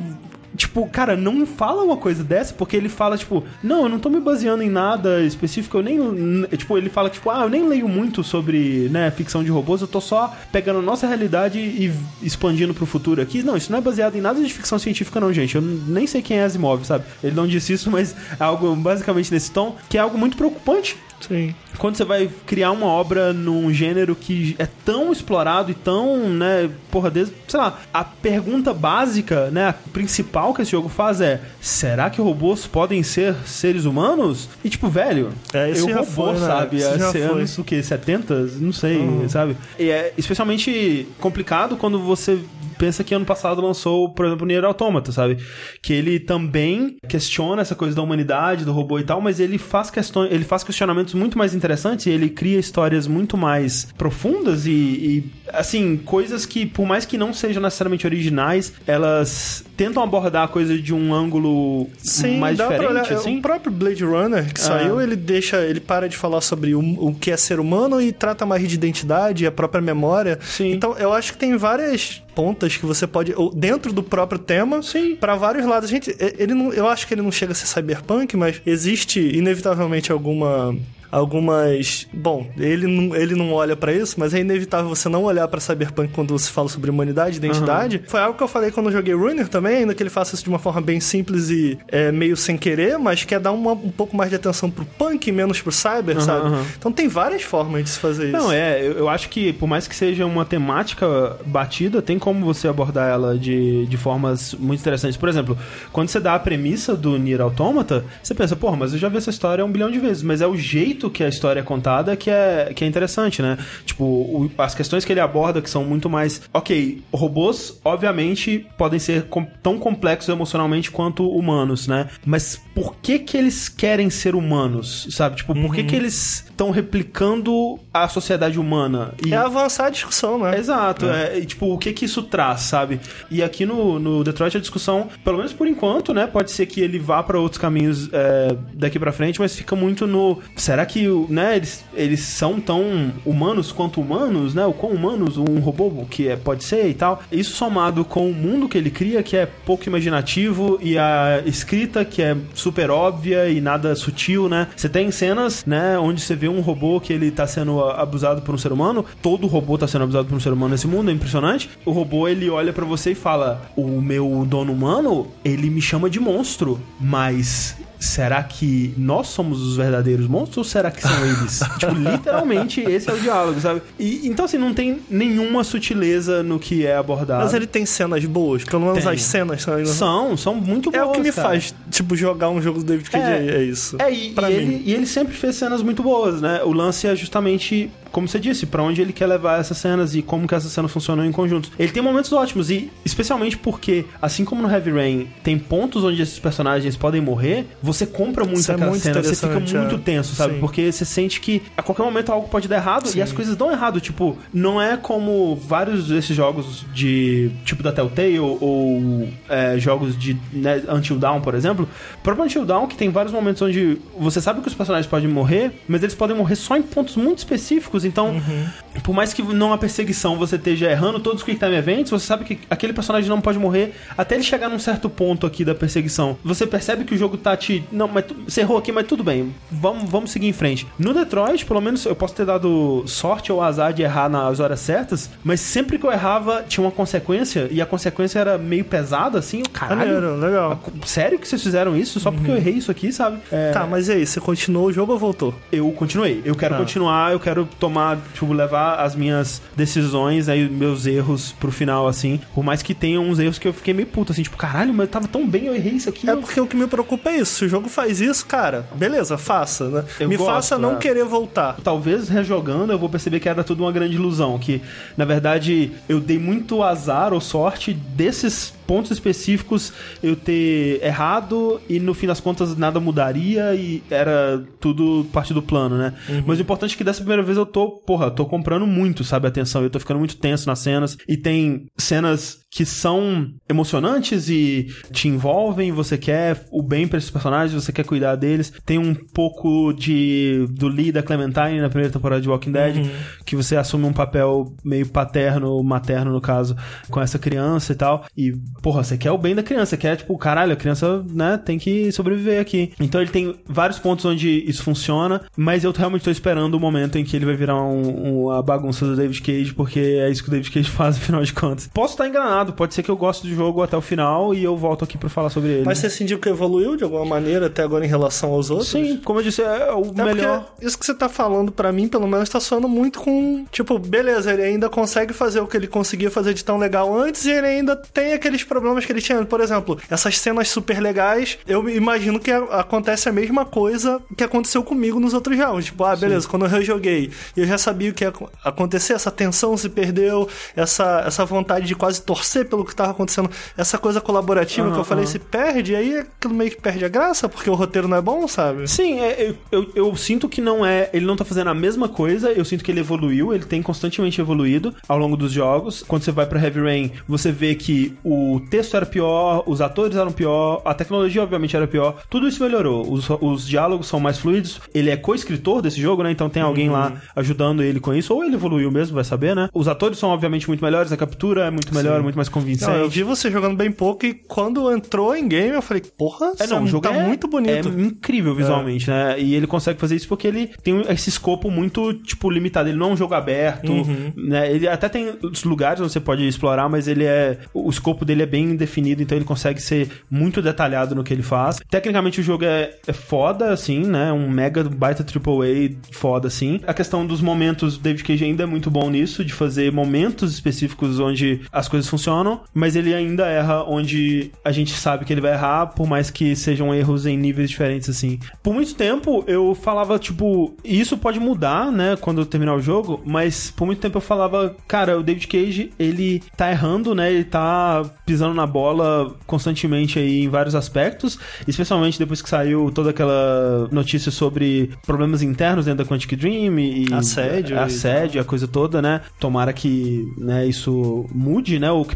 Tipo, 0.55 0.89
cara, 0.89 1.15
não 1.15 1.45
fala 1.45 1.83
uma 1.83 1.95
coisa 1.95 2.21
dessa, 2.21 2.53
porque 2.53 2.75
ele 2.75 2.89
fala, 2.89 3.17
tipo, 3.17 3.45
não, 3.63 3.83
eu 3.83 3.89
não 3.89 3.99
tô 3.99 4.09
me 4.09 4.19
baseando 4.19 4.61
em 4.61 4.69
nada 4.69 5.21
específico, 5.21 5.77
eu 5.77 5.83
nem. 5.83 6.45
Tipo, 6.57 6.77
ele 6.77 6.89
fala, 6.89 7.09
tipo, 7.09 7.29
ah, 7.29 7.43
eu 7.43 7.49
nem 7.49 7.65
leio 7.65 7.87
muito 7.87 8.23
sobre, 8.23 8.89
né, 8.89 9.09
ficção 9.11 9.41
de 9.43 9.49
robôs, 9.51 9.79
eu 9.79 9.87
tô 9.87 10.01
só 10.01 10.35
pegando 10.51 10.79
a 10.79 10.81
nossa 10.81 11.07
realidade 11.07 11.59
e 11.59 11.93
expandindo 12.21 12.73
pro 12.73 12.85
futuro 12.85 13.21
aqui. 13.21 13.41
Não, 13.41 13.55
isso 13.55 13.71
não 13.71 13.79
é 13.79 13.81
baseado 13.81 14.15
em 14.15 14.21
nada 14.21 14.43
de 14.43 14.53
ficção 14.53 14.77
científica, 14.77 15.19
não, 15.19 15.31
gente. 15.31 15.55
Eu 15.55 15.61
nem 15.61 16.05
sei 16.05 16.21
quem 16.21 16.39
é 16.39 16.43
Asimov, 16.43 16.83
sabe? 16.83 17.05
Ele 17.23 17.35
não 17.35 17.47
disse 17.47 17.71
isso, 17.71 17.89
mas 17.91 18.13
é 18.37 18.43
algo 18.43 18.75
basicamente 18.75 19.31
nesse 19.31 19.51
tom, 19.51 19.77
que 19.87 19.97
é 19.97 20.01
algo 20.01 20.17
muito 20.17 20.35
preocupante 20.35 20.97
Sim. 21.19 21.53
quando 21.77 21.95
você 21.95 22.03
vai 22.05 22.29
criar 22.45 22.71
uma 22.71 22.85
obra 22.87 23.31
num 23.33 23.71
gênero 23.73 24.15
que 24.15 24.55
é 24.59 24.67
tão 24.85 25.11
explorado 25.11 25.71
e 25.71 25.73
tão, 25.73 26.29
né, 26.29 26.69
porra, 26.91 27.09
desde, 27.11 27.33
sei 27.47 27.59
lá, 27.59 27.79
a 27.93 28.03
pergunta 28.03 28.73
básica, 28.73 29.49
né, 29.51 29.67
a 29.69 29.73
principal 29.73 30.53
que 30.53 30.61
esse 30.61 30.71
jogo 30.71 30.89
faz 30.89 31.21
é: 31.21 31.41
será 31.61 32.09
que 32.09 32.21
robôs 32.21 32.65
podem 32.67 33.03
ser 33.03 33.35
seres 33.45 33.85
humanos? 33.85 34.49
E 34.63 34.69
tipo, 34.69 34.87
velho, 34.87 35.29
É, 35.53 35.69
isso 35.71 35.89
eu 35.89 35.97
robô, 35.97 36.05
foi, 36.11 36.33
né? 36.33 36.39
sabe? 36.47 36.83
Há 36.83 37.11
foi. 37.11 37.21
anos, 37.21 37.57
o 37.57 37.63
que, 37.63 37.81
70? 37.81 38.33
Não 38.59 38.71
sei, 38.73 38.99
sabe? 39.27 39.55
E 39.77 39.89
é 39.89 40.13
especialmente 40.17 41.07
complicado 41.19 41.75
quando 41.77 41.99
você 41.99 42.39
pensa 42.79 43.03
que 43.03 43.13
ano 43.13 43.25
passado 43.25 43.61
lançou, 43.61 44.09
por 44.09 44.25
exemplo, 44.25 44.45
o 44.45 44.47
Nier 44.47 44.63
Automata, 44.63 45.11
sabe? 45.11 45.37
Que 45.81 45.93
ele 45.93 46.19
também 46.19 46.95
questiona 47.07 47.61
essa 47.61 47.75
coisa 47.75 47.95
da 47.95 48.01
humanidade, 48.01 48.63
do 48.63 48.71
robô 48.71 48.97
e 48.97 49.03
tal, 49.03 49.21
mas 49.21 49.39
ele 49.39 49.57
faz 49.57 49.91
questões, 49.91 50.31
ele 50.31 50.45
faz 50.45 50.63
questionamentos 50.63 51.13
muito 51.13 51.37
mais 51.37 51.53
interessantes 51.53 52.05
e 52.05 52.09
ele 52.09 52.29
cria 52.29 52.57
histórias 52.57 53.05
muito 53.05 53.37
mais 53.37 53.89
profundas 53.97 54.65
e, 54.65 54.71
e, 54.71 55.31
assim, 55.51 55.97
coisas 55.97 56.45
que, 56.45 56.65
por 56.65 56.87
mais 56.87 57.05
que 57.05 57.17
não 57.17 57.33
sejam 57.33 57.61
necessariamente 57.61 58.07
originais, 58.07 58.73
elas 58.87 59.65
tentam 59.79 60.03
abordar 60.03 60.43
a 60.43 60.47
coisa 60.49 60.77
de 60.77 60.93
um 60.93 61.13
ângulo 61.13 61.87
Sim, 61.99 62.37
mais 62.37 62.57
dá 62.57 62.67
pra 62.67 62.77
diferente, 62.79 63.07
olhar. 63.07 63.17
assim. 63.17 63.37
O 63.37 63.41
próprio 63.41 63.71
Blade 63.71 64.03
Runner 64.03 64.53
que 64.53 64.59
Ah. 64.59 64.63
saiu, 64.65 64.99
ele 64.99 65.15
deixa, 65.15 65.61
ele 65.61 65.79
para 65.79 66.09
de 66.09 66.17
falar 66.17 66.41
sobre 66.41 66.75
o, 66.75 66.79
o 66.81 67.15
que 67.15 67.31
é 67.31 67.37
ser 67.37 67.61
humano 67.61 68.01
e 68.01 68.11
trata 68.11 68.45
mais 68.45 68.67
de 68.67 68.75
identidade, 68.75 69.47
a 69.47 69.51
própria 69.51 69.81
memória. 69.81 70.37
Sim. 70.43 70.73
Então, 70.73 70.97
eu 70.97 71.13
acho 71.13 71.31
que 71.31 71.39
tem 71.39 71.55
várias 71.55 72.21
pontas 72.35 72.75
que 72.75 72.85
você 72.85 73.07
pode 73.07 73.33
ou 73.35 73.53
dentro 73.53 73.93
do 73.93 74.03
próprio 74.03 74.37
tema, 74.37 74.83
Sim. 74.83 75.15
para 75.15 75.35
vários 75.35 75.65
lados. 75.65 75.89
Gente, 75.89 76.13
ele 76.37 76.53
não, 76.53 76.73
eu 76.73 76.85
acho 76.85 77.07
que 77.07 77.13
ele 77.13 77.21
não 77.21 77.31
chega 77.31 77.53
a 77.53 77.55
ser 77.55 77.65
cyberpunk, 77.67 78.35
mas 78.35 78.61
existe 78.65 79.19
inevitavelmente 79.19 80.11
alguma 80.11 80.75
algumas. 81.11 82.07
Bom, 82.13 82.47
ele 82.57 82.87
não, 82.87 83.15
ele 83.15 83.35
não 83.35 83.51
olha 83.53 83.75
pra 83.75 83.93
isso, 83.93 84.15
mas 84.19 84.33
é 84.33 84.39
inevitável 84.39 84.89
você 84.89 85.09
não 85.09 85.23
olhar 85.23 85.47
pra 85.47 85.59
Cyberpunk 85.59 86.11
quando 86.13 86.31
você 86.37 86.49
fala 86.51 86.69
sobre 86.69 86.89
humanidade, 86.89 87.37
identidade. 87.37 88.01
Foi 88.07 88.19
algo 88.19 88.37
que 88.37 88.43
eu 88.43 88.47
falei 88.47 88.71
quando 88.71 88.87
eu 88.87 88.93
joguei 88.93 89.13
Runner 89.13 89.47
também, 89.47 89.77
ainda 89.77 89.93
que 89.95 90.01
ele 90.03 90.09
faça 90.09 90.35
isso 90.35 90.43
de 90.43 90.49
uma 90.49 90.59
forma 90.59 90.81
bem 90.81 90.99
simples 90.99 91.49
e 91.49 91.77
é, 91.87 92.11
meio 92.11 92.35
sem 92.37 92.57
querer, 92.57 92.97
mas 92.97 93.23
quer 93.23 93.39
dar 93.39 93.51
uma- 93.51 93.73
um 93.73 93.91
pouco 93.91 94.15
mais 94.15 94.29
de 94.29 94.35
atenção 94.35 94.69
pro 94.69 94.85
punk 94.85 95.27
e 95.27 95.31
menos 95.31 95.61
pro 95.61 95.71
cyber, 95.71 96.21
sabe? 96.21 96.47
aham. 96.47 96.65
Então 96.77 96.91
tem 96.91 97.07
várias 97.07 97.41
formas 97.43 97.83
de 97.83 97.89
se 97.89 97.99
fazer 97.99 98.25
isso. 98.29 98.37
Não, 98.37 98.51
é, 98.51 98.81
eu, 98.85 98.93
eu 98.93 99.09
acho 99.09 99.29
que 99.29 99.53
por 99.53 99.67
mais 99.67 99.87
que 99.87 99.95
seja 99.95 100.25
uma 100.25 100.45
temática 100.45 101.37
batida, 101.45 102.01
tem 102.01 102.17
como 102.19 102.45
você 102.45 102.67
abordar 102.67 103.09
ela 103.09 103.37
de, 103.37 103.85
de 103.85 103.97
formas 103.97 104.53
muito 104.53 104.79
interessantes. 104.79 105.17
Por 105.17 105.29
exemplo, 105.29 105.57
quando 105.91 106.09
você 106.09 106.19
dá 106.19 106.35
a 106.35 106.39
premissa 106.39 106.95
do 106.95 107.17
Nier 107.17 107.41
Automata, 107.41 108.03
você 108.21 108.33
pensa, 108.33 108.55
porra, 108.55 108.77
mas 108.77 108.93
eu 108.93 108.99
já 108.99 109.09
vi 109.09 109.17
essa 109.17 109.29
história 109.29 109.63
um 109.65 109.71
bilhão 109.71 109.91
de 109.91 109.99
vezes, 109.99 110.23
mas 110.23 110.41
é 110.41 110.47
o 110.47 110.55
jeito 110.55 110.98
que 111.07 111.23
a 111.23 111.29
história 111.29 111.59
é 111.59 111.63
contada 111.63 112.15
que 112.15 112.31
é, 112.31 112.71
que 112.75 112.83
é 112.83 112.87
interessante, 112.87 113.43
né? 113.43 113.59
Tipo, 113.85 114.03
o- 114.03 114.51
as 114.57 114.73
questões 114.73 115.05
que 115.05 115.13
ele 115.13 115.19
aborda 115.19 115.61
que 115.61 115.69
são 115.69 115.83
muito 115.85 116.09
mais. 116.09 116.41
Ok, 116.51 117.03
robôs, 117.13 117.79
obviamente, 117.85 118.65
podem 118.75 118.97
ser 118.97 119.25
com- 119.25 119.45
tão 119.61 119.77
complexos 119.77 120.29
emocionalmente 120.29 120.89
quanto 120.89 121.29
humanos, 121.29 121.87
né? 121.87 122.07
Mas 122.25 122.59
por 122.73 122.95
que 122.95 123.19
que 123.19 123.37
eles 123.37 123.69
querem 123.69 124.09
ser 124.09 124.33
humanos, 124.33 125.07
sabe? 125.11 125.35
Tipo, 125.35 125.53
por 125.53 125.75
que 125.75 125.83
que 125.83 125.95
eles 125.95 126.45
estão 126.49 126.71
replicando 126.71 127.79
a 127.93 128.07
sociedade 128.07 128.59
humana? 128.59 129.13
E- 129.25 129.33
É 129.33 129.37
avançar 129.37 129.87
a 129.87 129.89
discussão, 129.89 130.39
né? 130.39 130.57
Exato, 130.57 131.05
é. 131.05 131.37
e, 131.39 131.45
tipo, 131.45 131.71
o 131.73 131.77
que 131.77 131.93
que 131.93 132.05
isso 132.05 132.23
traz, 132.23 132.61
sabe? 132.61 132.99
E 133.29 133.43
aqui 133.43 133.65
no, 133.65 133.99
no 133.99 134.23
Detroit 134.23 134.55
a 134.57 134.59
discussão, 134.59 135.07
pelo 135.23 135.37
menos 135.37 135.53
por 135.53 135.67
enquanto, 135.67 136.13
né? 136.13 136.25
Pode 136.25 136.51
ser 136.51 136.65
que 136.65 136.81
ele 136.81 136.97
vá 136.97 137.21
pra 137.21 137.39
outros 137.39 137.59
caminhos 137.61 138.09
é, 138.13 138.55
daqui 138.73 138.97
pra 138.97 139.11
frente, 139.11 139.39
mas 139.39 139.55
fica 139.55 139.75
muito 139.75 140.07
no. 140.07 140.39
Será 140.55 140.85
que, 140.89 141.07
né? 141.29 141.55
Eles, 141.55 141.85
eles 141.93 142.19
são 142.21 142.59
tão 142.59 143.13
humanos 143.25 143.71
quanto 143.71 144.01
humanos, 144.01 144.53
né? 144.53 144.65
O 144.65 144.73
quão 144.73 144.91
humanos 144.91 145.37
um 145.37 145.59
robô 145.59 146.05
que 146.09 146.27
é, 146.27 146.35
pode 146.35 146.63
ser 146.63 146.89
e 146.89 146.93
tal. 146.93 147.21
Isso 147.31 147.55
somado 147.55 148.03
com 148.03 148.29
o 148.29 148.33
mundo 148.33 148.67
que 148.67 148.77
ele 148.77 148.89
cria, 148.89 149.23
que 149.23 149.37
é 149.37 149.45
pouco 149.45 149.87
imaginativo, 149.87 150.79
e 150.81 150.97
a 150.97 151.41
escrita 151.45 152.03
que 152.03 152.21
é 152.21 152.35
super 152.53 152.89
óbvia 152.89 153.49
e 153.49 153.61
nada 153.61 153.95
sutil, 153.95 154.49
né? 154.49 154.67
Você 154.75 154.89
tem 154.89 155.11
cenas, 155.11 155.63
né? 155.65 155.97
Onde 155.97 156.21
você 156.21 156.35
vê 156.35 156.47
um 156.47 156.61
robô 156.61 156.99
que 156.99 157.13
ele 157.13 157.31
tá 157.31 157.45
sendo 157.47 157.81
abusado 157.83 158.41
por 158.41 158.53
um 158.53 158.57
ser 158.57 158.71
humano. 158.71 159.05
Todo 159.21 159.47
robô 159.47 159.77
tá 159.77 159.87
sendo 159.87 160.03
abusado 160.03 160.27
por 160.27 160.35
um 160.35 160.39
ser 160.39 160.51
humano 160.51 160.71
nesse 160.71 160.87
mundo, 160.87 161.09
é 161.11 161.13
impressionante. 161.13 161.69
O 161.85 161.91
robô, 161.91 162.27
ele 162.27 162.49
olha 162.49 162.73
pra 162.73 162.85
você 162.85 163.11
e 163.11 163.15
fala: 163.15 163.61
O 163.75 164.01
meu 164.01 164.45
dono 164.47 164.73
humano, 164.73 165.27
ele 165.45 165.69
me 165.69 165.81
chama 165.81 166.09
de 166.09 166.19
monstro, 166.19 166.79
mas. 166.99 167.77
Será 167.99 168.41
que 168.41 168.93
nós 168.97 169.27
somos 169.27 169.61
os 169.61 169.75
verdadeiros 169.75 170.25
monstros 170.25 170.57
ou 170.57 170.63
será 170.63 170.89
que 170.89 171.01
são 171.01 171.25
eles? 171.25 171.59
tipo, 171.77 171.93
literalmente, 171.93 172.79
esse 172.81 173.09
é 173.09 173.13
o 173.13 173.19
diálogo, 173.19 173.59
sabe? 173.59 173.81
E, 173.99 174.25
então, 174.27 174.45
assim, 174.45 174.57
não 174.57 174.73
tem 174.73 174.99
nenhuma 175.09 175.65
sutileza 175.65 176.41
no 176.41 176.57
que 176.59 176.85
é 176.85 176.95
abordado. 176.95 177.43
Mas 177.43 177.53
ele 177.53 177.67
tem 177.67 177.85
cenas 177.85 178.23
boas, 178.23 178.63
pelo 178.63 178.83
menos 178.85 179.03
Tem. 179.03 179.11
as 179.13 179.21
cenas 179.21 179.61
são. 179.61 179.85
São, 179.85 180.37
são 180.37 180.55
muito 180.55 180.89
É 180.95 180.99
boas. 180.99 181.09
o 181.09 181.11
que 181.11 181.19
me 181.19 181.31
cara. 181.33 181.49
faz, 181.49 181.75
tipo, 181.91 182.15
jogar 182.15 182.49
um 182.49 182.61
jogo 182.61 182.79
do 182.79 182.85
David 182.85 183.09
Cage, 183.09 183.23
É. 183.25 183.45
é, 183.51 183.55
é 183.57 183.63
isso. 183.63 183.97
É, 183.99 184.09
e, 184.11 184.29
Pra 184.31 184.49
e 184.49 184.55
mim. 184.55 184.61
ele, 184.75 184.83
e 184.85 184.93
ele 184.93 185.05
sempre 185.05 185.33
fez 185.33 185.55
cenas 185.57 185.81
muito 185.81 186.01
boas, 186.01 186.39
né? 186.41 186.61
O 186.63 186.71
lance 186.71 187.05
é 187.05 187.13
justamente, 187.17 187.91
como 188.11 188.27
você 188.27 188.39
disse, 188.39 188.65
pra 188.65 188.83
onde 188.83 189.01
ele 189.01 189.13
quer 189.13 189.27
levar 189.27 189.59
essas 189.59 189.77
cenas 189.77 190.15
e 190.15 190.21
como 190.21 190.47
que 190.47 190.55
essas 190.55 190.71
cenas 190.71 190.91
funcionam 190.91 191.25
em 191.25 191.31
conjunto. 191.31 191.71
Ele 191.77 191.91
tem 191.91 192.01
momentos 192.01 192.31
ótimos 192.31 192.69
e, 192.69 192.91
especialmente 193.05 193.57
porque, 193.57 194.05
assim 194.21 194.45
como 194.45 194.61
no 194.61 194.71
Heavy 194.71 194.91
Rain, 194.91 195.27
tem 195.43 195.57
pontos 195.57 196.03
onde 196.03 196.21
esses 196.21 196.39
personagens 196.39 196.95
podem 196.95 197.21
morrer, 197.21 197.65
você 197.81 198.05
compra 198.05 198.45
muito 198.45 198.59
Isso 198.59 198.71
é 198.71 198.75
aquela 198.75 198.89
muito 198.89 199.01
cena, 199.01 199.21
você 199.21 199.35
fica 199.35 199.59
muito 199.59 199.95
é. 199.95 199.97
tenso, 199.97 200.35
sabe? 200.35 200.55
Sim. 200.55 200.59
Porque 200.59 200.91
você 200.91 201.05
sente 201.05 201.39
que 201.39 201.61
a 201.75 201.81
qualquer 201.81 202.03
momento 202.03 202.31
algo 202.31 202.47
pode 202.47 202.67
dar 202.67 202.77
errado 202.77 203.09
e 203.15 203.21
as 203.21 203.31
coisas 203.31 203.55
dão 203.55 203.71
errado. 203.71 203.99
Tipo, 203.99 204.37
não 204.53 204.81
é 204.81 204.97
como 204.97 205.55
vários 205.55 206.07
desses 206.07 206.35
jogos 206.35 206.85
de 206.93 207.51
tipo 207.65 207.83
da 207.83 207.91
Telltale 207.91 208.39
ou 208.39 209.29
é, 209.47 209.77
jogos 209.77 210.17
de 210.17 210.37
né, 210.51 210.83
Until 210.89 211.17
Dawn, 211.17 211.41
por 211.41 211.55
exemplo. 211.55 211.87
O 212.19 212.23
próprio 212.23 212.45
Until 212.45 212.65
Dawn, 212.65 212.87
que 212.87 212.95
tem 212.95 213.09
vários 213.09 213.33
momentos 213.33 213.61
onde 213.61 213.97
você 214.17 214.41
sabe 214.41 214.61
que 214.61 214.67
os 214.67 214.73
personagens 214.73 215.09
podem 215.09 215.27
morrer, 215.27 215.71
mas 215.87 216.03
eles 216.03 216.15
podem 216.15 216.35
morrer 216.35 216.55
só 216.55 216.75
em 216.75 216.81
pontos 216.81 217.15
muito 217.15 217.39
específicos. 217.39 217.98
Então, 218.05 218.29
Uhum. 218.29 218.65
por 219.03 219.13
mais 219.13 219.33
que 219.33 219.41
não 219.41 219.73
há 219.73 219.77
perseguição 219.77 220.37
você 220.37 220.55
esteja 220.55 220.89
errando 220.89 221.19
todos 221.19 221.39
os 221.39 221.45
Quick 221.45 221.59
Time 221.59 221.75
Events, 221.75 222.09
você 222.11 222.25
sabe 222.25 222.43
que 222.45 222.59
aquele 222.69 222.93
personagem 222.93 223.29
não 223.29 223.41
pode 223.41 223.57
morrer 223.59 223.93
até 224.17 224.35
ele 224.35 224.43
chegar 224.43 224.69
num 224.69 224.79
certo 224.79 225.09
ponto 225.09 225.45
aqui 225.45 225.63
da 225.65 225.73
perseguição. 225.75 226.37
Você 226.43 226.65
percebe 226.67 227.03
que 227.03 227.13
o 227.13 227.17
jogo 227.17 227.37
tá 227.37 227.55
te. 227.57 227.83
Não, 227.91 228.07
mas 228.07 228.25
tu... 228.25 228.35
você 228.47 228.61
errou 228.61 228.77
aqui, 228.77 228.91
mas 228.91 229.07
tudo 229.07 229.23
bem. 229.23 229.53
Vamos, 229.71 230.09
vamos 230.09 230.31
seguir 230.31 230.47
em 230.47 230.53
frente. 230.53 230.87
No 230.97 231.13
Detroit, 231.13 231.65
pelo 231.65 231.81
menos 231.81 232.05
eu 232.05 232.15
posso 232.15 232.33
ter 232.35 232.45
dado 232.45 233.03
sorte 233.07 233.51
ou 233.51 233.61
azar 233.61 233.93
de 233.93 234.01
errar 234.03 234.29
nas 234.29 234.59
horas 234.59 234.79
certas, 234.79 235.29
mas 235.43 235.59
sempre 235.59 235.97
que 235.97 236.05
eu 236.05 236.11
errava 236.11 236.63
tinha 236.67 236.83
uma 236.83 236.91
consequência 236.91 237.67
e 237.71 237.81
a 237.81 237.85
consequência 237.85 238.39
era 238.39 238.57
meio 238.57 238.85
pesada, 238.85 239.39
assim. 239.39 239.63
Caralho. 239.73 239.99
Maneiro, 239.99 240.35
legal. 240.37 240.79
Sério 241.05 241.39
que 241.39 241.47
vocês 241.47 241.61
fizeram 241.61 241.95
isso? 241.95 242.19
Só 242.19 242.31
porque 242.31 242.49
eu 242.51 242.55
errei 242.57 242.73
isso 242.73 242.91
aqui, 242.91 243.11
sabe? 243.11 243.39
É, 243.51 243.71
Tá, 243.71 243.85
mas 243.85 244.07
e 244.07 244.13
aí, 244.13 244.25
você 244.25 244.39
continuou 244.39 244.87
o 244.87 244.93
jogo 244.93 245.13
ou 245.13 245.19
voltou? 245.19 245.53
eu 245.71 245.89
continuei. 245.91 246.41
Eu 246.45 246.55
quero 246.55 246.73
Tá. 246.75 246.79
continuar, 246.79 247.31
eu 247.31 247.39
quero 247.39 247.67
tomar, 247.79 247.88
tipo, 248.33 248.51
levar 248.53 248.95
as 248.95 249.15
minhas 249.15 249.61
decisões, 249.75 250.49
aí, 250.49 250.69
meus 250.69 251.05
erros 251.05 251.53
pro 251.59 251.71
final, 251.71 252.07
assim. 252.07 252.39
Por 252.53 252.63
mais 252.63 252.81
que 252.81 252.93
tenham 252.93 253.23
uns 253.23 253.39
erros 253.39 253.59
que 253.59 253.67
eu 253.67 253.73
fiquei 253.73 253.93
meio 253.93 254.07
puto, 254.07 254.31
assim, 254.31 254.43
tipo, 254.43 254.57
caralho, 254.57 254.93
mas 254.93 255.07
eu 255.07 255.11
tava 255.11 255.27
tão 255.27 255.47
bem, 255.47 255.65
eu 255.65 255.75
errei 255.75 255.93
isso 255.93 256.09
aqui. 256.09 256.29
É 256.29 256.35
porque 256.35 256.59
o 256.59 256.67
que 256.67 256.75
me 256.75 256.87
preocupa 256.87 257.29
é 257.29 257.37
isso. 257.37 257.55
Se 257.55 257.65
o 257.65 257.69
jogo 257.69 257.89
faz 257.89 258.21
isso, 258.21 258.45
cara, 258.45 258.87
beleza, 258.95 259.37
faça, 259.37 259.89
né? 259.89 260.05
Eu 260.19 260.29
me 260.29 260.37
gosto, 260.37 260.51
faça 260.51 260.77
não 260.77 260.93
é. 260.93 260.95
querer 260.97 261.25
voltar. 261.25 261.77
Talvez 261.83 262.29
rejogando 262.29 262.93
eu 262.93 262.99
vou 262.99 263.09
perceber 263.09 263.39
que 263.39 263.49
era 263.49 263.63
tudo 263.63 263.83
uma 263.83 263.91
grande 263.91 264.15
ilusão. 264.15 264.57
Que, 264.57 264.81
na 265.17 265.25
verdade, 265.25 265.91
eu 266.07 266.19
dei 266.19 266.39
muito 266.39 266.83
azar 266.83 267.33
ou 267.33 267.41
sorte 267.41 267.93
desses 267.93 268.73
pontos 268.89 269.11
específicos 269.11 269.93
eu 270.23 270.35
ter 270.35 270.99
errado 271.05 271.79
e 271.87 271.99
no 271.99 272.15
fim 272.15 272.25
das 272.25 272.39
contas 272.39 272.75
nada 272.75 272.99
mudaria 272.99 273.75
e 273.75 274.01
era 274.09 274.65
tudo 274.79 275.27
parte 275.31 275.53
do 275.53 275.61
plano, 275.61 275.95
né? 275.95 276.15
Mas 276.43 276.57
o 276.57 276.63
importante 276.63 276.95
é 276.95 276.97
que 276.97 277.03
dessa 277.03 277.19
primeira 277.19 277.43
vez 277.43 277.55
eu 277.55 277.67
tô, 277.67 277.91
porra, 277.99 278.31
tô 278.31 278.47
comprando 278.47 278.87
muito, 278.87 279.23
sabe, 279.23 279.47
atenção. 279.47 279.83
Eu 279.83 279.91
tô 279.91 279.99
ficando 279.99 280.17
muito 280.17 280.37
tenso 280.37 280.65
nas 280.65 280.79
cenas 280.79 281.15
e 281.27 281.37
tem 281.37 281.85
cenas 281.99 282.61
que 282.71 282.85
são 282.85 283.51
emocionantes 283.67 284.47
e 284.49 284.87
te 285.11 285.27
envolvem, 285.27 285.91
você 285.91 286.17
quer 286.17 286.65
o 286.71 286.81
bem 286.83 287.07
pra 287.07 287.17
esses 287.17 287.29
personagens, 287.31 287.73
você 287.83 287.91
quer 287.91 288.05
cuidar 288.05 288.35
deles. 288.35 288.71
Tem 288.85 288.97
um 288.97 289.15
pouco 289.15 289.91
de 289.93 290.65
do 290.69 290.87
Lee 290.87 291.11
da 291.11 291.23
Clementine 291.23 291.81
na 291.81 291.89
primeira 291.89 292.11
temporada 292.13 292.41
de 292.41 292.47
Walking 292.49 292.71
Dead, 292.71 293.09
que 293.45 293.55
você 293.55 293.75
assume 293.75 294.05
um 294.05 294.13
papel 294.13 294.73
meio 294.83 295.07
paterno, 295.07 295.81
materno 295.83 296.31
no 296.31 296.39
caso, 296.41 296.75
com 297.09 297.19
essa 297.19 297.39
criança 297.39 297.91
e 297.93 297.95
tal. 297.95 298.25
E, 298.37 298.53
porra, 298.81 299.03
você 299.03 299.17
quer 299.17 299.31
o 299.31 299.37
bem 299.37 299.55
da 299.55 299.63
criança, 299.63 299.97
quer, 299.97 300.15
tipo, 300.17 300.37
caralho, 300.37 300.73
a 300.73 300.75
criança, 300.75 301.23
né, 301.29 301.57
tem 301.57 301.79
que 301.79 302.11
sobreviver 302.11 302.61
aqui. 302.61 302.91
Então 302.99 303.19
ele 303.21 303.31
tem 303.31 303.55
vários 303.67 303.97
pontos 303.97 304.25
onde 304.25 304.47
isso 304.67 304.83
funciona, 304.83 305.41
mas 305.57 305.83
eu 305.83 305.91
realmente 305.91 306.23
tô 306.23 306.31
esperando 306.31 306.75
o 306.75 306.79
momento 306.79 307.17
em 307.17 307.23
que 307.23 307.35
ele 307.35 307.45
vai 307.45 307.55
virar 307.55 307.81
um, 307.81 308.45
um- 308.45 308.51
a 308.51 308.61
bagunça 308.61 309.05
do 309.05 309.15
David 309.15 309.41
Cage, 309.41 309.73
porque 309.73 309.99
é 309.99 310.29
isso 310.29 310.43
que 310.43 310.49
o 310.49 310.51
David 310.51 310.69
Cage 310.71 310.89
faz, 310.91 311.15
afinal 311.17 311.43
de 311.43 311.53
contas. 311.53 311.89
Posso 311.93 312.13
estar 312.13 312.27
enganado, 312.27 312.58
pode 312.73 312.93
ser 312.93 313.03
que 313.03 313.09
eu 313.09 313.17
goste 313.17 313.47
do 313.47 313.53
jogo 313.53 313.81
até 313.81 313.95
o 313.97 314.01
final 314.01 314.53
e 314.53 314.63
eu 314.63 314.75
volto 314.77 315.03
aqui 315.03 315.17
pra 315.17 315.29
falar 315.29 315.49
sobre 315.49 315.69
ele. 315.71 315.83
Mas 315.85 315.97
você 315.99 316.09
sentiu 316.09 316.39
que 316.39 316.49
evoluiu 316.49 316.95
de 316.95 317.03
alguma 317.03 317.25
maneira 317.25 317.67
até 317.67 317.83
agora 317.83 318.05
em 318.05 318.07
relação 318.07 318.51
aos 318.51 318.69
outros? 318.69 318.89
Sim, 318.89 319.17
como 319.23 319.39
eu 319.39 319.43
disse, 319.43 319.61
é 319.61 319.91
o 319.93 320.11
É 320.17 320.23
melhor. 320.25 320.65
isso 320.81 320.97
que 320.97 321.05
você 321.05 321.13
tá 321.13 321.29
falando 321.29 321.71
pra 321.71 321.91
mim, 321.91 322.07
pelo 322.07 322.27
menos, 322.27 322.49
tá 322.49 322.59
soando 322.59 322.87
muito 322.87 323.19
com. 323.19 323.65
Tipo, 323.71 323.97
beleza, 323.99 324.51
ele 324.53 324.63
ainda 324.63 324.89
consegue 324.89 325.33
fazer 325.33 325.59
o 325.59 325.67
que 325.67 325.77
ele 325.77 325.87
conseguia 325.87 326.29
fazer 326.31 326.53
de 326.53 326.63
tão 326.63 326.77
legal 326.77 327.13
antes 327.17 327.45
e 327.45 327.51
ele 327.51 327.67
ainda 327.67 327.95
tem 327.95 328.33
aqueles 328.33 328.63
problemas 328.63 329.05
que 329.05 329.11
ele 329.11 329.21
tinha. 329.21 329.43
Por 329.45 329.61
exemplo, 329.61 329.97
essas 330.09 330.37
cenas 330.37 330.67
super 330.69 330.99
legais, 331.01 331.57
eu 331.67 331.87
imagino 331.89 332.39
que 332.39 332.51
acontece 332.51 333.29
a 333.29 333.31
mesma 333.31 333.65
coisa 333.65 334.21
que 334.37 334.43
aconteceu 334.43 334.83
comigo 334.83 335.19
nos 335.19 335.33
outros 335.33 335.57
jogos. 335.57 335.85
Tipo, 335.85 336.03
ah, 336.03 336.15
beleza, 336.15 336.47
quando 336.47 336.65
eu 336.65 336.69
rejoguei 336.69 337.31
eu 337.55 337.65
já 337.65 337.77
sabia 337.77 338.09
o 338.11 338.13
que 338.13 338.23
ia 338.23 338.29
ac- 338.29 338.47
acontecer, 338.63 339.13
essa 339.13 339.29
tensão 339.31 339.75
se 339.77 339.89
perdeu, 339.89 340.47
essa, 340.75 341.23
essa 341.25 341.45
vontade 341.45 341.85
de 341.85 341.95
quase 341.95 342.21
torcer 342.21 342.48
pelo 342.65 342.85
que 342.85 342.95
tava 342.95 343.11
acontecendo, 343.11 343.49
essa 343.77 343.97
coisa 343.97 344.21
colaborativa 344.21 344.91
que 344.91 344.97
eu 344.97 345.03
falei 345.03 345.23
aham. 345.23 345.31
se 345.31 345.39
perde, 345.39 345.95
aí 345.95 346.19
aquilo 346.19 346.53
meio 346.53 346.71
que 346.71 346.81
perde 346.81 347.05
a 347.05 347.09
graça, 347.09 347.47
porque 347.47 347.69
o 347.69 347.75
roteiro 347.75 348.07
não 348.07 348.17
é 348.17 348.21
bom, 348.21 348.47
sabe? 348.47 348.87
Sim, 348.87 349.19
é, 349.19 349.49
eu, 349.49 349.55
eu, 349.71 349.91
eu 349.95 350.15
sinto 350.15 350.49
que 350.49 350.61
não 350.61 350.85
é. 350.85 351.09
Ele 351.13 351.25
não 351.25 351.35
tá 351.35 351.45
fazendo 351.45 351.69
a 351.69 351.73
mesma 351.73 352.07
coisa, 352.07 352.51
eu 352.51 352.65
sinto 352.65 352.83
que 352.83 352.91
ele 352.91 352.99
evoluiu, 352.99 353.53
ele 353.53 353.65
tem 353.65 353.81
constantemente 353.81 354.39
evoluído 354.41 354.93
ao 355.07 355.17
longo 355.17 355.35
dos 355.35 355.51
jogos. 355.51 356.03
Quando 356.07 356.23
você 356.23 356.31
vai 356.31 356.45
pra 356.45 356.61
Heavy 356.61 356.81
Rain, 356.81 357.11
você 357.27 357.51
vê 357.51 357.75
que 357.75 358.17
o 358.23 358.61
texto 358.69 358.95
era 358.95 359.05
pior, 359.05 359.63
os 359.65 359.81
atores 359.81 360.15
eram 360.15 360.31
pior, 360.31 360.81
a 360.85 360.93
tecnologia 360.93 361.43
obviamente 361.43 361.75
era 361.75 361.87
pior. 361.87 362.23
Tudo 362.29 362.47
isso 362.47 362.63
melhorou. 362.63 363.11
Os, 363.11 363.27
os 363.41 363.67
diálogos 363.67 364.07
são 364.07 364.19
mais 364.19 364.37
fluidos. 364.37 364.79
Ele 364.93 365.09
é 365.09 365.17
co-escritor 365.17 365.81
desse 365.81 366.01
jogo, 366.01 366.23
né? 366.23 366.31
Então 366.31 366.49
tem 366.49 366.61
alguém 366.61 366.89
lá 366.89 367.13
ajudando 367.35 367.83
ele 367.83 367.99
com 367.99 368.13
isso. 368.13 368.33
Ou 368.33 368.43
ele 368.43 368.55
evoluiu 368.55 368.91
mesmo, 368.91 369.15
vai 369.15 369.23
saber, 369.23 369.55
né? 369.55 369.69
Os 369.73 369.87
atores 369.87 370.17
são 370.17 370.29
obviamente 370.29 370.67
muito 370.67 370.83
melhores, 370.83 371.11
a 371.11 371.17
captura 371.17 371.65
é 371.65 371.71
muito 371.71 371.93
melhor, 371.93 372.21
muito 372.21 372.37
mais 372.39 372.49
convincente. 372.49 372.89
Não, 372.89 372.97
eu 372.97 373.09
vi 373.09 373.23
você 373.23 373.51
jogando 373.51 373.75
bem 373.75 373.91
pouco 373.91 374.25
e 374.25 374.33
quando 374.33 374.91
entrou 374.91 375.35
em 375.35 375.47
game 375.47 375.75
eu 375.75 375.81
falei, 375.81 376.03
porra, 376.17 376.53
É, 376.59 376.67
não, 376.67 376.83
o 376.83 376.87
jogo 376.87 377.07
tá 377.07 377.13
é, 377.13 377.23
muito 377.27 377.47
bonito. 377.47 377.89
É 377.89 378.01
incrível 378.01 378.55
visualmente, 378.55 379.09
né? 379.09 379.39
E 379.39 379.53
ele 379.55 379.67
consegue 379.67 379.99
fazer 379.99 380.15
isso 380.15 380.27
porque 380.27 380.47
ele 380.47 380.71
tem 380.83 381.01
esse 381.09 381.29
escopo 381.29 381.69
muito, 381.69 382.13
tipo, 382.13 382.49
limitado. 382.49 382.89
Ele 382.89 382.97
não 382.97 383.09
é 383.09 383.13
um 383.13 383.17
jogo 383.17 383.33
aberto, 383.33 383.91
né? 384.35 384.71
Ele 384.71 384.87
até 384.87 385.09
tem 385.09 385.33
os 385.43 385.63
lugares 385.63 386.01
onde 386.01 386.11
você 386.11 386.19
pode 386.19 386.47
explorar, 386.47 386.89
mas 386.89 387.07
ele 387.07 387.25
é... 387.25 387.57
O 387.73 387.89
escopo 387.89 388.23
dele 388.25 388.43
é 388.43 388.45
bem 388.45 388.75
definido, 388.75 389.21
então 389.21 389.37
ele 389.37 389.45
consegue 389.45 389.81
ser 389.81 390.09
muito 390.29 390.61
detalhado 390.61 391.15
no 391.15 391.23
que 391.23 391.33
ele 391.33 391.43
faz. 391.43 391.79
Tecnicamente 391.89 392.39
o 392.39 392.43
jogo 392.43 392.63
é, 392.65 392.95
é 393.05 393.13
foda, 393.13 393.71
assim, 393.71 394.05
né? 394.05 394.31
Um 394.31 394.49
mega 394.49 394.83
baita 394.83 395.23
AAA 395.23 395.97
foda, 396.11 396.47
assim. 396.47 396.79
A 396.85 396.93
questão 396.93 397.25
dos 397.25 397.41
momentos, 397.41 397.97
o 397.97 397.99
David 397.99 398.23
Cage 398.23 398.45
ainda 398.45 398.63
é 398.63 398.65
muito 398.65 398.89
bom 398.89 399.09
nisso, 399.09 399.43
de 399.43 399.53
fazer 399.53 399.91
momentos 399.91 400.53
específicos 400.53 401.19
onde 401.19 401.61
as 401.71 401.87
coisas 401.87 402.09
funcionam, 402.09 402.28
mas 402.73 402.95
ele 402.95 403.13
ainda 403.13 403.45
erra 403.47 403.83
onde 403.83 404.51
a 404.63 404.71
gente 404.71 404.93
sabe 404.93 405.25
que 405.25 405.33
ele 405.33 405.41
vai 405.41 405.53
errar, 405.53 405.87
por 405.87 406.07
mais 406.07 406.29
que 406.29 406.55
sejam 406.55 406.93
erros 406.93 407.25
em 407.25 407.37
níveis 407.37 407.69
diferentes, 407.69 408.09
assim. 408.09 408.39
Por 408.61 408.73
muito 408.73 408.95
tempo 408.95 409.43
eu 409.47 409.73
falava, 409.75 410.17
tipo, 410.19 410.75
e 410.83 410.99
isso 410.99 411.17
pode 411.17 411.39
mudar, 411.39 411.91
né, 411.91 412.15
quando 412.19 412.41
eu 412.41 412.45
terminar 412.45 412.75
o 412.75 412.81
jogo, 412.81 413.21
mas 413.25 413.71
por 413.71 413.85
muito 413.85 413.99
tempo 413.99 414.17
eu 414.17 414.21
falava, 414.21 414.75
cara, 414.87 415.17
o 415.17 415.23
David 415.23 415.47
Cage, 415.47 415.91
ele 415.97 416.41
tá 416.55 416.69
errando, 416.71 417.15
né, 417.15 417.31
ele 417.31 417.43
tá 417.43 418.03
pisando 418.25 418.53
na 418.53 418.67
bola 418.67 419.35
constantemente 419.45 420.19
aí 420.19 420.43
em 420.43 420.49
vários 420.49 420.75
aspectos, 420.75 421.39
especialmente 421.67 422.19
depois 422.19 422.41
que 422.41 422.49
saiu 422.49 422.91
toda 422.93 423.09
aquela 423.09 423.87
notícia 423.91 424.31
sobre 424.31 424.91
problemas 425.05 425.41
internos 425.41 425.85
dentro 425.85 426.03
da 426.03 426.09
Quantic 426.09 426.35
Dream 426.35 426.79
e 426.79 427.13
Assédio 427.13 427.75
e 427.75 427.79
assédio, 427.79 428.41
a 428.41 428.43
coisa 428.43 428.67
toda, 428.67 429.01
né? 429.01 429.21
Tomara 429.39 429.73
que, 429.73 430.31
né, 430.37 430.65
isso 430.67 431.25
mude, 431.33 431.79
né? 431.79 431.91
O 431.91 432.05
que, 432.05 432.15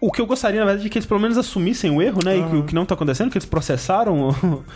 o 0.00 0.10
que 0.12 0.20
eu 0.20 0.26
gostaria, 0.26 0.60
na 0.60 0.66
verdade, 0.66 0.86
é 0.86 0.90
que 0.90 0.98
eles 0.98 1.06
pelo 1.06 1.20
menos 1.20 1.36
assumissem 1.38 1.90
o 1.90 2.00
erro, 2.02 2.20
né? 2.24 2.36
E 2.38 2.42
que 2.50 2.56
o 2.56 2.62
que 2.64 2.74
não 2.74 2.84
tá 2.86 2.94
acontecendo, 2.94 3.30
que 3.30 3.38
eles 3.38 3.46
processaram, 3.46 4.30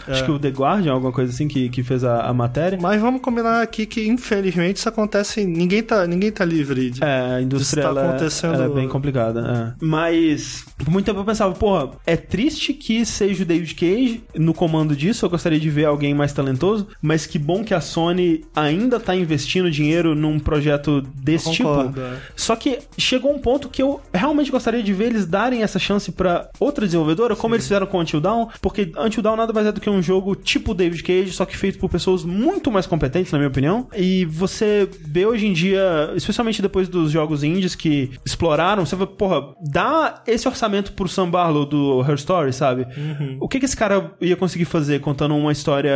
acho 0.06 0.24
que 0.24 0.30
o 0.30 0.38
The 0.38 0.48
Guardian, 0.48 0.92
alguma 0.92 1.12
coisa 1.12 1.32
assim, 1.32 1.48
que, 1.48 1.68
que 1.68 1.82
fez 1.82 2.04
a, 2.04 2.22
a 2.22 2.32
matéria. 2.34 2.78
Mas 2.80 3.00
vamos 3.00 3.20
combinar 3.20 3.62
aqui 3.62 3.86
que, 3.86 4.06
infelizmente, 4.08 4.76
isso 4.76 4.88
acontece. 4.88 5.44
Ninguém 5.44 5.82
tá, 5.82 6.06
ninguém 6.06 6.30
tá 6.32 6.44
livre 6.44 6.90
de. 6.90 7.02
É, 7.04 7.34
a 7.36 7.40
indústria 7.42 7.82
ela, 7.82 8.02
é- 8.04 8.08
acontecendo- 8.08 8.54
ela 8.54 8.64
é 8.64 8.68
bem 8.68 8.88
complicada. 8.88 9.74
é. 9.80 9.84
Mas 9.84 10.64
por 10.78 10.88
muito 10.90 11.06
tempo 11.06 11.20
eu 11.20 11.24
pensava, 11.24 11.52
porra, 11.54 11.90
é 12.06 12.16
triste 12.16 12.72
que 12.72 13.04
seja 13.04 13.42
o 13.42 13.46
David 13.46 13.74
Cage 13.74 14.22
no 14.36 14.54
comando 14.54 14.94
disso. 14.96 15.24
Eu 15.26 15.30
gostaria 15.30 15.58
de 15.60 15.68
ver 15.70 15.84
alguém 15.86 16.14
mais 16.14 16.32
talentoso, 16.32 16.86
mas 17.02 17.26
que 17.26 17.38
bom 17.38 17.62
que 17.64 17.74
a 17.74 17.80
Sony 17.80 18.44
ainda 18.54 18.98
tá 19.00 19.14
investindo 19.14 19.70
dinheiro 19.70 20.14
num 20.14 20.38
projeto 20.38 21.00
desse 21.14 21.50
tipo. 21.52 21.68
Concordo, 21.68 22.00
é. 22.00 22.16
Só 22.36 22.56
que 22.56 22.78
chegou 22.96 23.32
um 23.34 23.38
ponto 23.38 23.68
que 23.68 23.82
eu 23.82 24.00
realmente 24.12 24.50
gostaria 24.60 24.82
de 24.82 24.92
ver 24.92 25.06
eles 25.06 25.26
darem 25.26 25.62
essa 25.62 25.78
chance 25.78 26.12
pra 26.12 26.50
outra 26.60 26.84
desenvolvedora, 26.84 27.34
como 27.34 27.54
eles 27.54 27.64
fizeram 27.64 27.86
com 27.86 27.98
Until 27.98 28.20
Dawn, 28.20 28.48
porque 28.60 28.92
Until 28.98 29.22
Dawn 29.22 29.36
nada 29.36 29.52
mais 29.52 29.66
é 29.66 29.72
do 29.72 29.80
que 29.80 29.88
um 29.88 30.02
jogo 30.02 30.36
tipo 30.36 30.74
David 30.74 31.02
Cage, 31.02 31.32
só 31.32 31.46
que 31.46 31.56
feito 31.56 31.78
por 31.78 31.88
pessoas 31.88 32.24
muito 32.24 32.70
mais 32.70 32.86
competentes, 32.86 33.32
na 33.32 33.38
minha 33.38 33.48
opinião. 33.48 33.88
E 33.96 34.26
você 34.26 34.88
vê 35.06 35.24
hoje 35.24 35.46
em 35.46 35.52
dia, 35.52 36.12
especialmente 36.14 36.60
depois 36.60 36.88
dos 36.88 37.10
jogos 37.10 37.42
indies 37.42 37.74
que 37.74 38.10
exploraram, 38.24 38.84
você 38.84 38.94
vê, 38.94 39.06
porra, 39.06 39.54
dá 39.72 40.22
esse 40.26 40.46
orçamento 40.46 40.92
pro 40.92 41.08
Sam 41.08 41.30
Barlow 41.30 41.64
do 41.64 42.02
Her 42.02 42.14
Story, 42.16 42.52
sabe? 42.52 42.86
O 43.40 43.48
que 43.48 43.58
que 43.58 43.64
esse 43.64 43.76
cara 43.76 44.12
ia 44.20 44.36
conseguir 44.36 44.66
fazer 44.66 45.00
contando 45.00 45.34
uma 45.34 45.52
história 45.52 45.92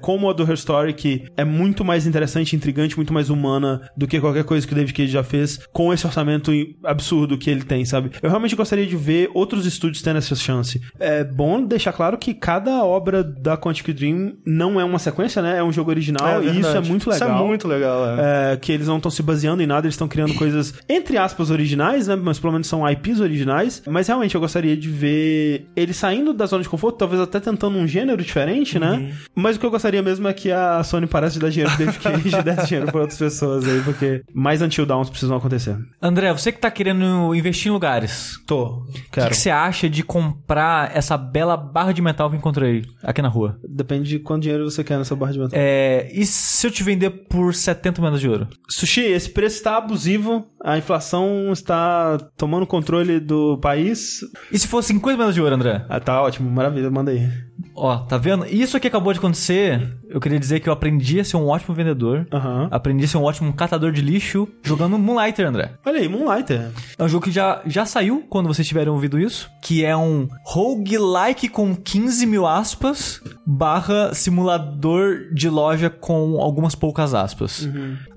como 0.00 0.30
a 0.30 0.32
do 0.32 0.44
Her 0.44 0.54
Story, 0.54 0.92
que 0.92 1.24
é 1.36 1.44
muito 1.44 1.84
mais 1.84 2.06
interessante, 2.06 2.54
intrigante, 2.54 2.96
muito 2.96 3.12
mais 3.12 3.28
humana 3.28 3.80
do 3.96 4.06
que 4.06 4.20
qualquer 4.20 4.44
coisa 4.44 4.66
que 4.66 4.72
o 4.72 4.76
David 4.76 4.94
Cage 4.94 5.10
já 5.10 5.24
fez, 5.24 5.58
com 5.72 5.92
esse 5.92 6.06
orçamento 6.06 6.52
absurdo 6.84 7.36
que 7.36 7.50
ele 7.50 7.64
tem, 7.64 7.84
sabe? 7.84 8.03
Eu 8.22 8.28
realmente 8.28 8.54
gostaria 8.56 8.86
de 8.86 8.96
ver 8.96 9.30
outros 9.34 9.66
estúdios 9.66 10.02
tendo 10.02 10.18
essa 10.18 10.34
chance. 10.34 10.80
É 10.98 11.24
bom 11.24 11.64
deixar 11.64 11.92
claro 11.92 12.18
que 12.18 12.34
cada 12.34 12.84
obra 12.84 13.22
da 13.22 13.56
Quantic 13.56 13.92
Dream 13.92 14.34
não 14.44 14.80
é 14.80 14.84
uma 14.84 14.98
sequência, 14.98 15.40
né? 15.42 15.58
É 15.58 15.62
um 15.62 15.72
jogo 15.72 15.90
original 15.90 16.42
e 16.42 16.60
isso 16.60 16.76
é 16.76 16.80
muito 16.80 17.10
legal. 17.10 17.28
Isso 17.28 17.42
é 17.42 17.46
muito 17.46 17.68
legal, 17.68 18.06
é. 18.06 18.52
É, 18.52 18.56
que 18.56 18.72
eles 18.72 18.86
não 18.86 18.96
estão 18.96 19.10
se 19.10 19.22
baseando 19.22 19.62
em 19.62 19.66
nada, 19.66 19.86
eles 19.86 19.94
estão 19.94 20.08
criando 20.08 20.34
coisas, 20.34 20.74
entre 20.88 21.16
aspas, 21.16 21.50
originais, 21.50 22.08
né? 22.08 22.16
Mas 22.16 22.38
pelo 22.38 22.52
menos 22.52 22.66
são 22.66 22.88
IPs 22.88 23.20
originais. 23.20 23.82
Mas 23.86 24.08
realmente 24.08 24.34
eu 24.34 24.40
gostaria 24.40 24.76
de 24.76 24.88
ver 24.88 25.66
eles 25.76 25.96
saindo 25.96 26.32
da 26.32 26.46
zona 26.46 26.62
de 26.62 26.68
conforto, 26.68 26.98
talvez 26.98 27.20
até 27.20 27.40
tentando 27.40 27.78
um 27.78 27.86
gênero 27.86 28.22
diferente, 28.22 28.78
né? 28.78 29.12
Mas 29.34 29.56
o 29.56 29.60
que 29.60 29.66
eu 29.66 29.70
gostaria 29.70 30.02
mesmo 30.02 30.26
é 30.28 30.32
que 30.32 30.50
a 30.50 30.82
Sony 30.82 31.06
parasse 31.06 31.34
de 31.34 31.40
dar 31.40 31.50
dinheiro 31.50 31.70
pro 31.74 31.84
David 31.84 31.98
Cage 32.00 32.36
e 32.36 32.42
desse 32.42 32.66
dinheiro 32.66 32.90
pra 32.90 33.00
outras 33.00 33.18
pessoas 33.18 33.66
aí, 33.66 33.80
porque 33.82 34.22
mais 34.32 34.62
Until 34.62 34.86
Downs 34.86 35.10
precisam 35.10 35.36
acontecer. 35.36 35.76
André, 36.00 36.32
você 36.32 36.52
que 36.52 36.58
tá 36.58 36.70
querendo 36.70 37.34
investir 37.34 37.70
em 37.70 37.74
lugares, 37.84 38.40
Tô, 38.46 38.64
o 38.64 38.84
que 39.10 39.34
você 39.34 39.50
acha 39.50 39.88
de 39.88 40.02
comprar 40.02 40.96
essa 40.96 41.18
bela 41.18 41.56
barra 41.56 41.92
de 41.92 42.00
metal 42.00 42.30
que 42.30 42.36
encontrei 42.36 42.84
aqui 43.02 43.20
na 43.20 43.28
rua? 43.28 43.58
Depende 43.68 44.08
de 44.08 44.18
quanto 44.18 44.42
dinheiro 44.42 44.70
você 44.70 44.82
quer 44.82 44.96
nessa 44.96 45.14
barra 45.14 45.32
de 45.32 45.38
metal. 45.38 45.58
É, 45.58 46.10
e 46.12 46.24
se 46.24 46.66
eu 46.66 46.70
te 46.70 46.82
vender 46.82 47.10
por 47.10 47.54
70 47.54 48.00
moedas 48.00 48.20
de 48.20 48.28
ouro? 48.28 48.48
Sushi, 48.68 49.02
esse 49.02 49.28
preço 49.28 49.56
está 49.56 49.76
abusivo, 49.76 50.46
a 50.62 50.78
inflação 50.78 51.52
está 51.52 52.18
tomando 52.36 52.66
controle 52.66 53.20
do 53.20 53.58
país. 53.58 54.20
E 54.50 54.58
se 54.58 54.66
for 54.66 54.82
50 54.82 55.16
moedas 55.16 55.34
de 55.34 55.42
ouro, 55.42 55.54
André? 55.54 55.84
Ah, 55.88 56.00
tá 56.00 56.22
ótimo, 56.22 56.50
maravilha, 56.50 56.90
manda 56.90 57.10
aí. 57.10 57.28
Ó, 57.74 57.96
tá 57.98 58.16
vendo? 58.16 58.46
Isso 58.46 58.78
que 58.78 58.86
acabou 58.88 59.12
de 59.12 59.18
acontecer, 59.18 59.96
eu 60.08 60.20
queria 60.20 60.38
dizer 60.38 60.60
que 60.60 60.68
eu 60.68 60.72
aprendi 60.72 61.20
a 61.20 61.24
ser 61.24 61.36
um 61.36 61.48
ótimo 61.48 61.74
vendedor. 61.74 62.26
Aham. 62.32 62.68
Aprendi 62.70 63.04
a 63.04 63.08
ser 63.08 63.16
um 63.16 63.22
ótimo 63.22 63.52
catador 63.52 63.92
de 63.92 64.00
lixo 64.00 64.48
jogando 64.62 64.98
Moonlighter, 64.98 65.46
André. 65.46 65.72
Olha 65.84 66.00
aí, 66.00 66.08
Moonlighter. 66.08 66.70
É 66.98 67.04
um 67.04 67.08
jogo 67.08 67.24
que 67.24 67.32
já, 67.32 67.62
já 67.66 67.84
saiu 67.84 68.24
quando 68.28 68.46
vocês 68.46 68.66
tiverem 68.66 68.92
ouvido 68.92 69.18
isso. 69.18 69.50
Que 69.62 69.84
é 69.84 69.96
um 69.96 70.28
roguelike 70.44 71.48
com 71.48 71.74
15 71.74 72.26
mil 72.26 72.46
aspas 72.46 73.20
barra 73.46 74.14
simulador 74.14 75.32
de 75.32 75.48
loja 75.48 75.90
com 75.90 76.40
algumas 76.40 76.74
poucas 76.74 77.14
aspas. 77.14 77.68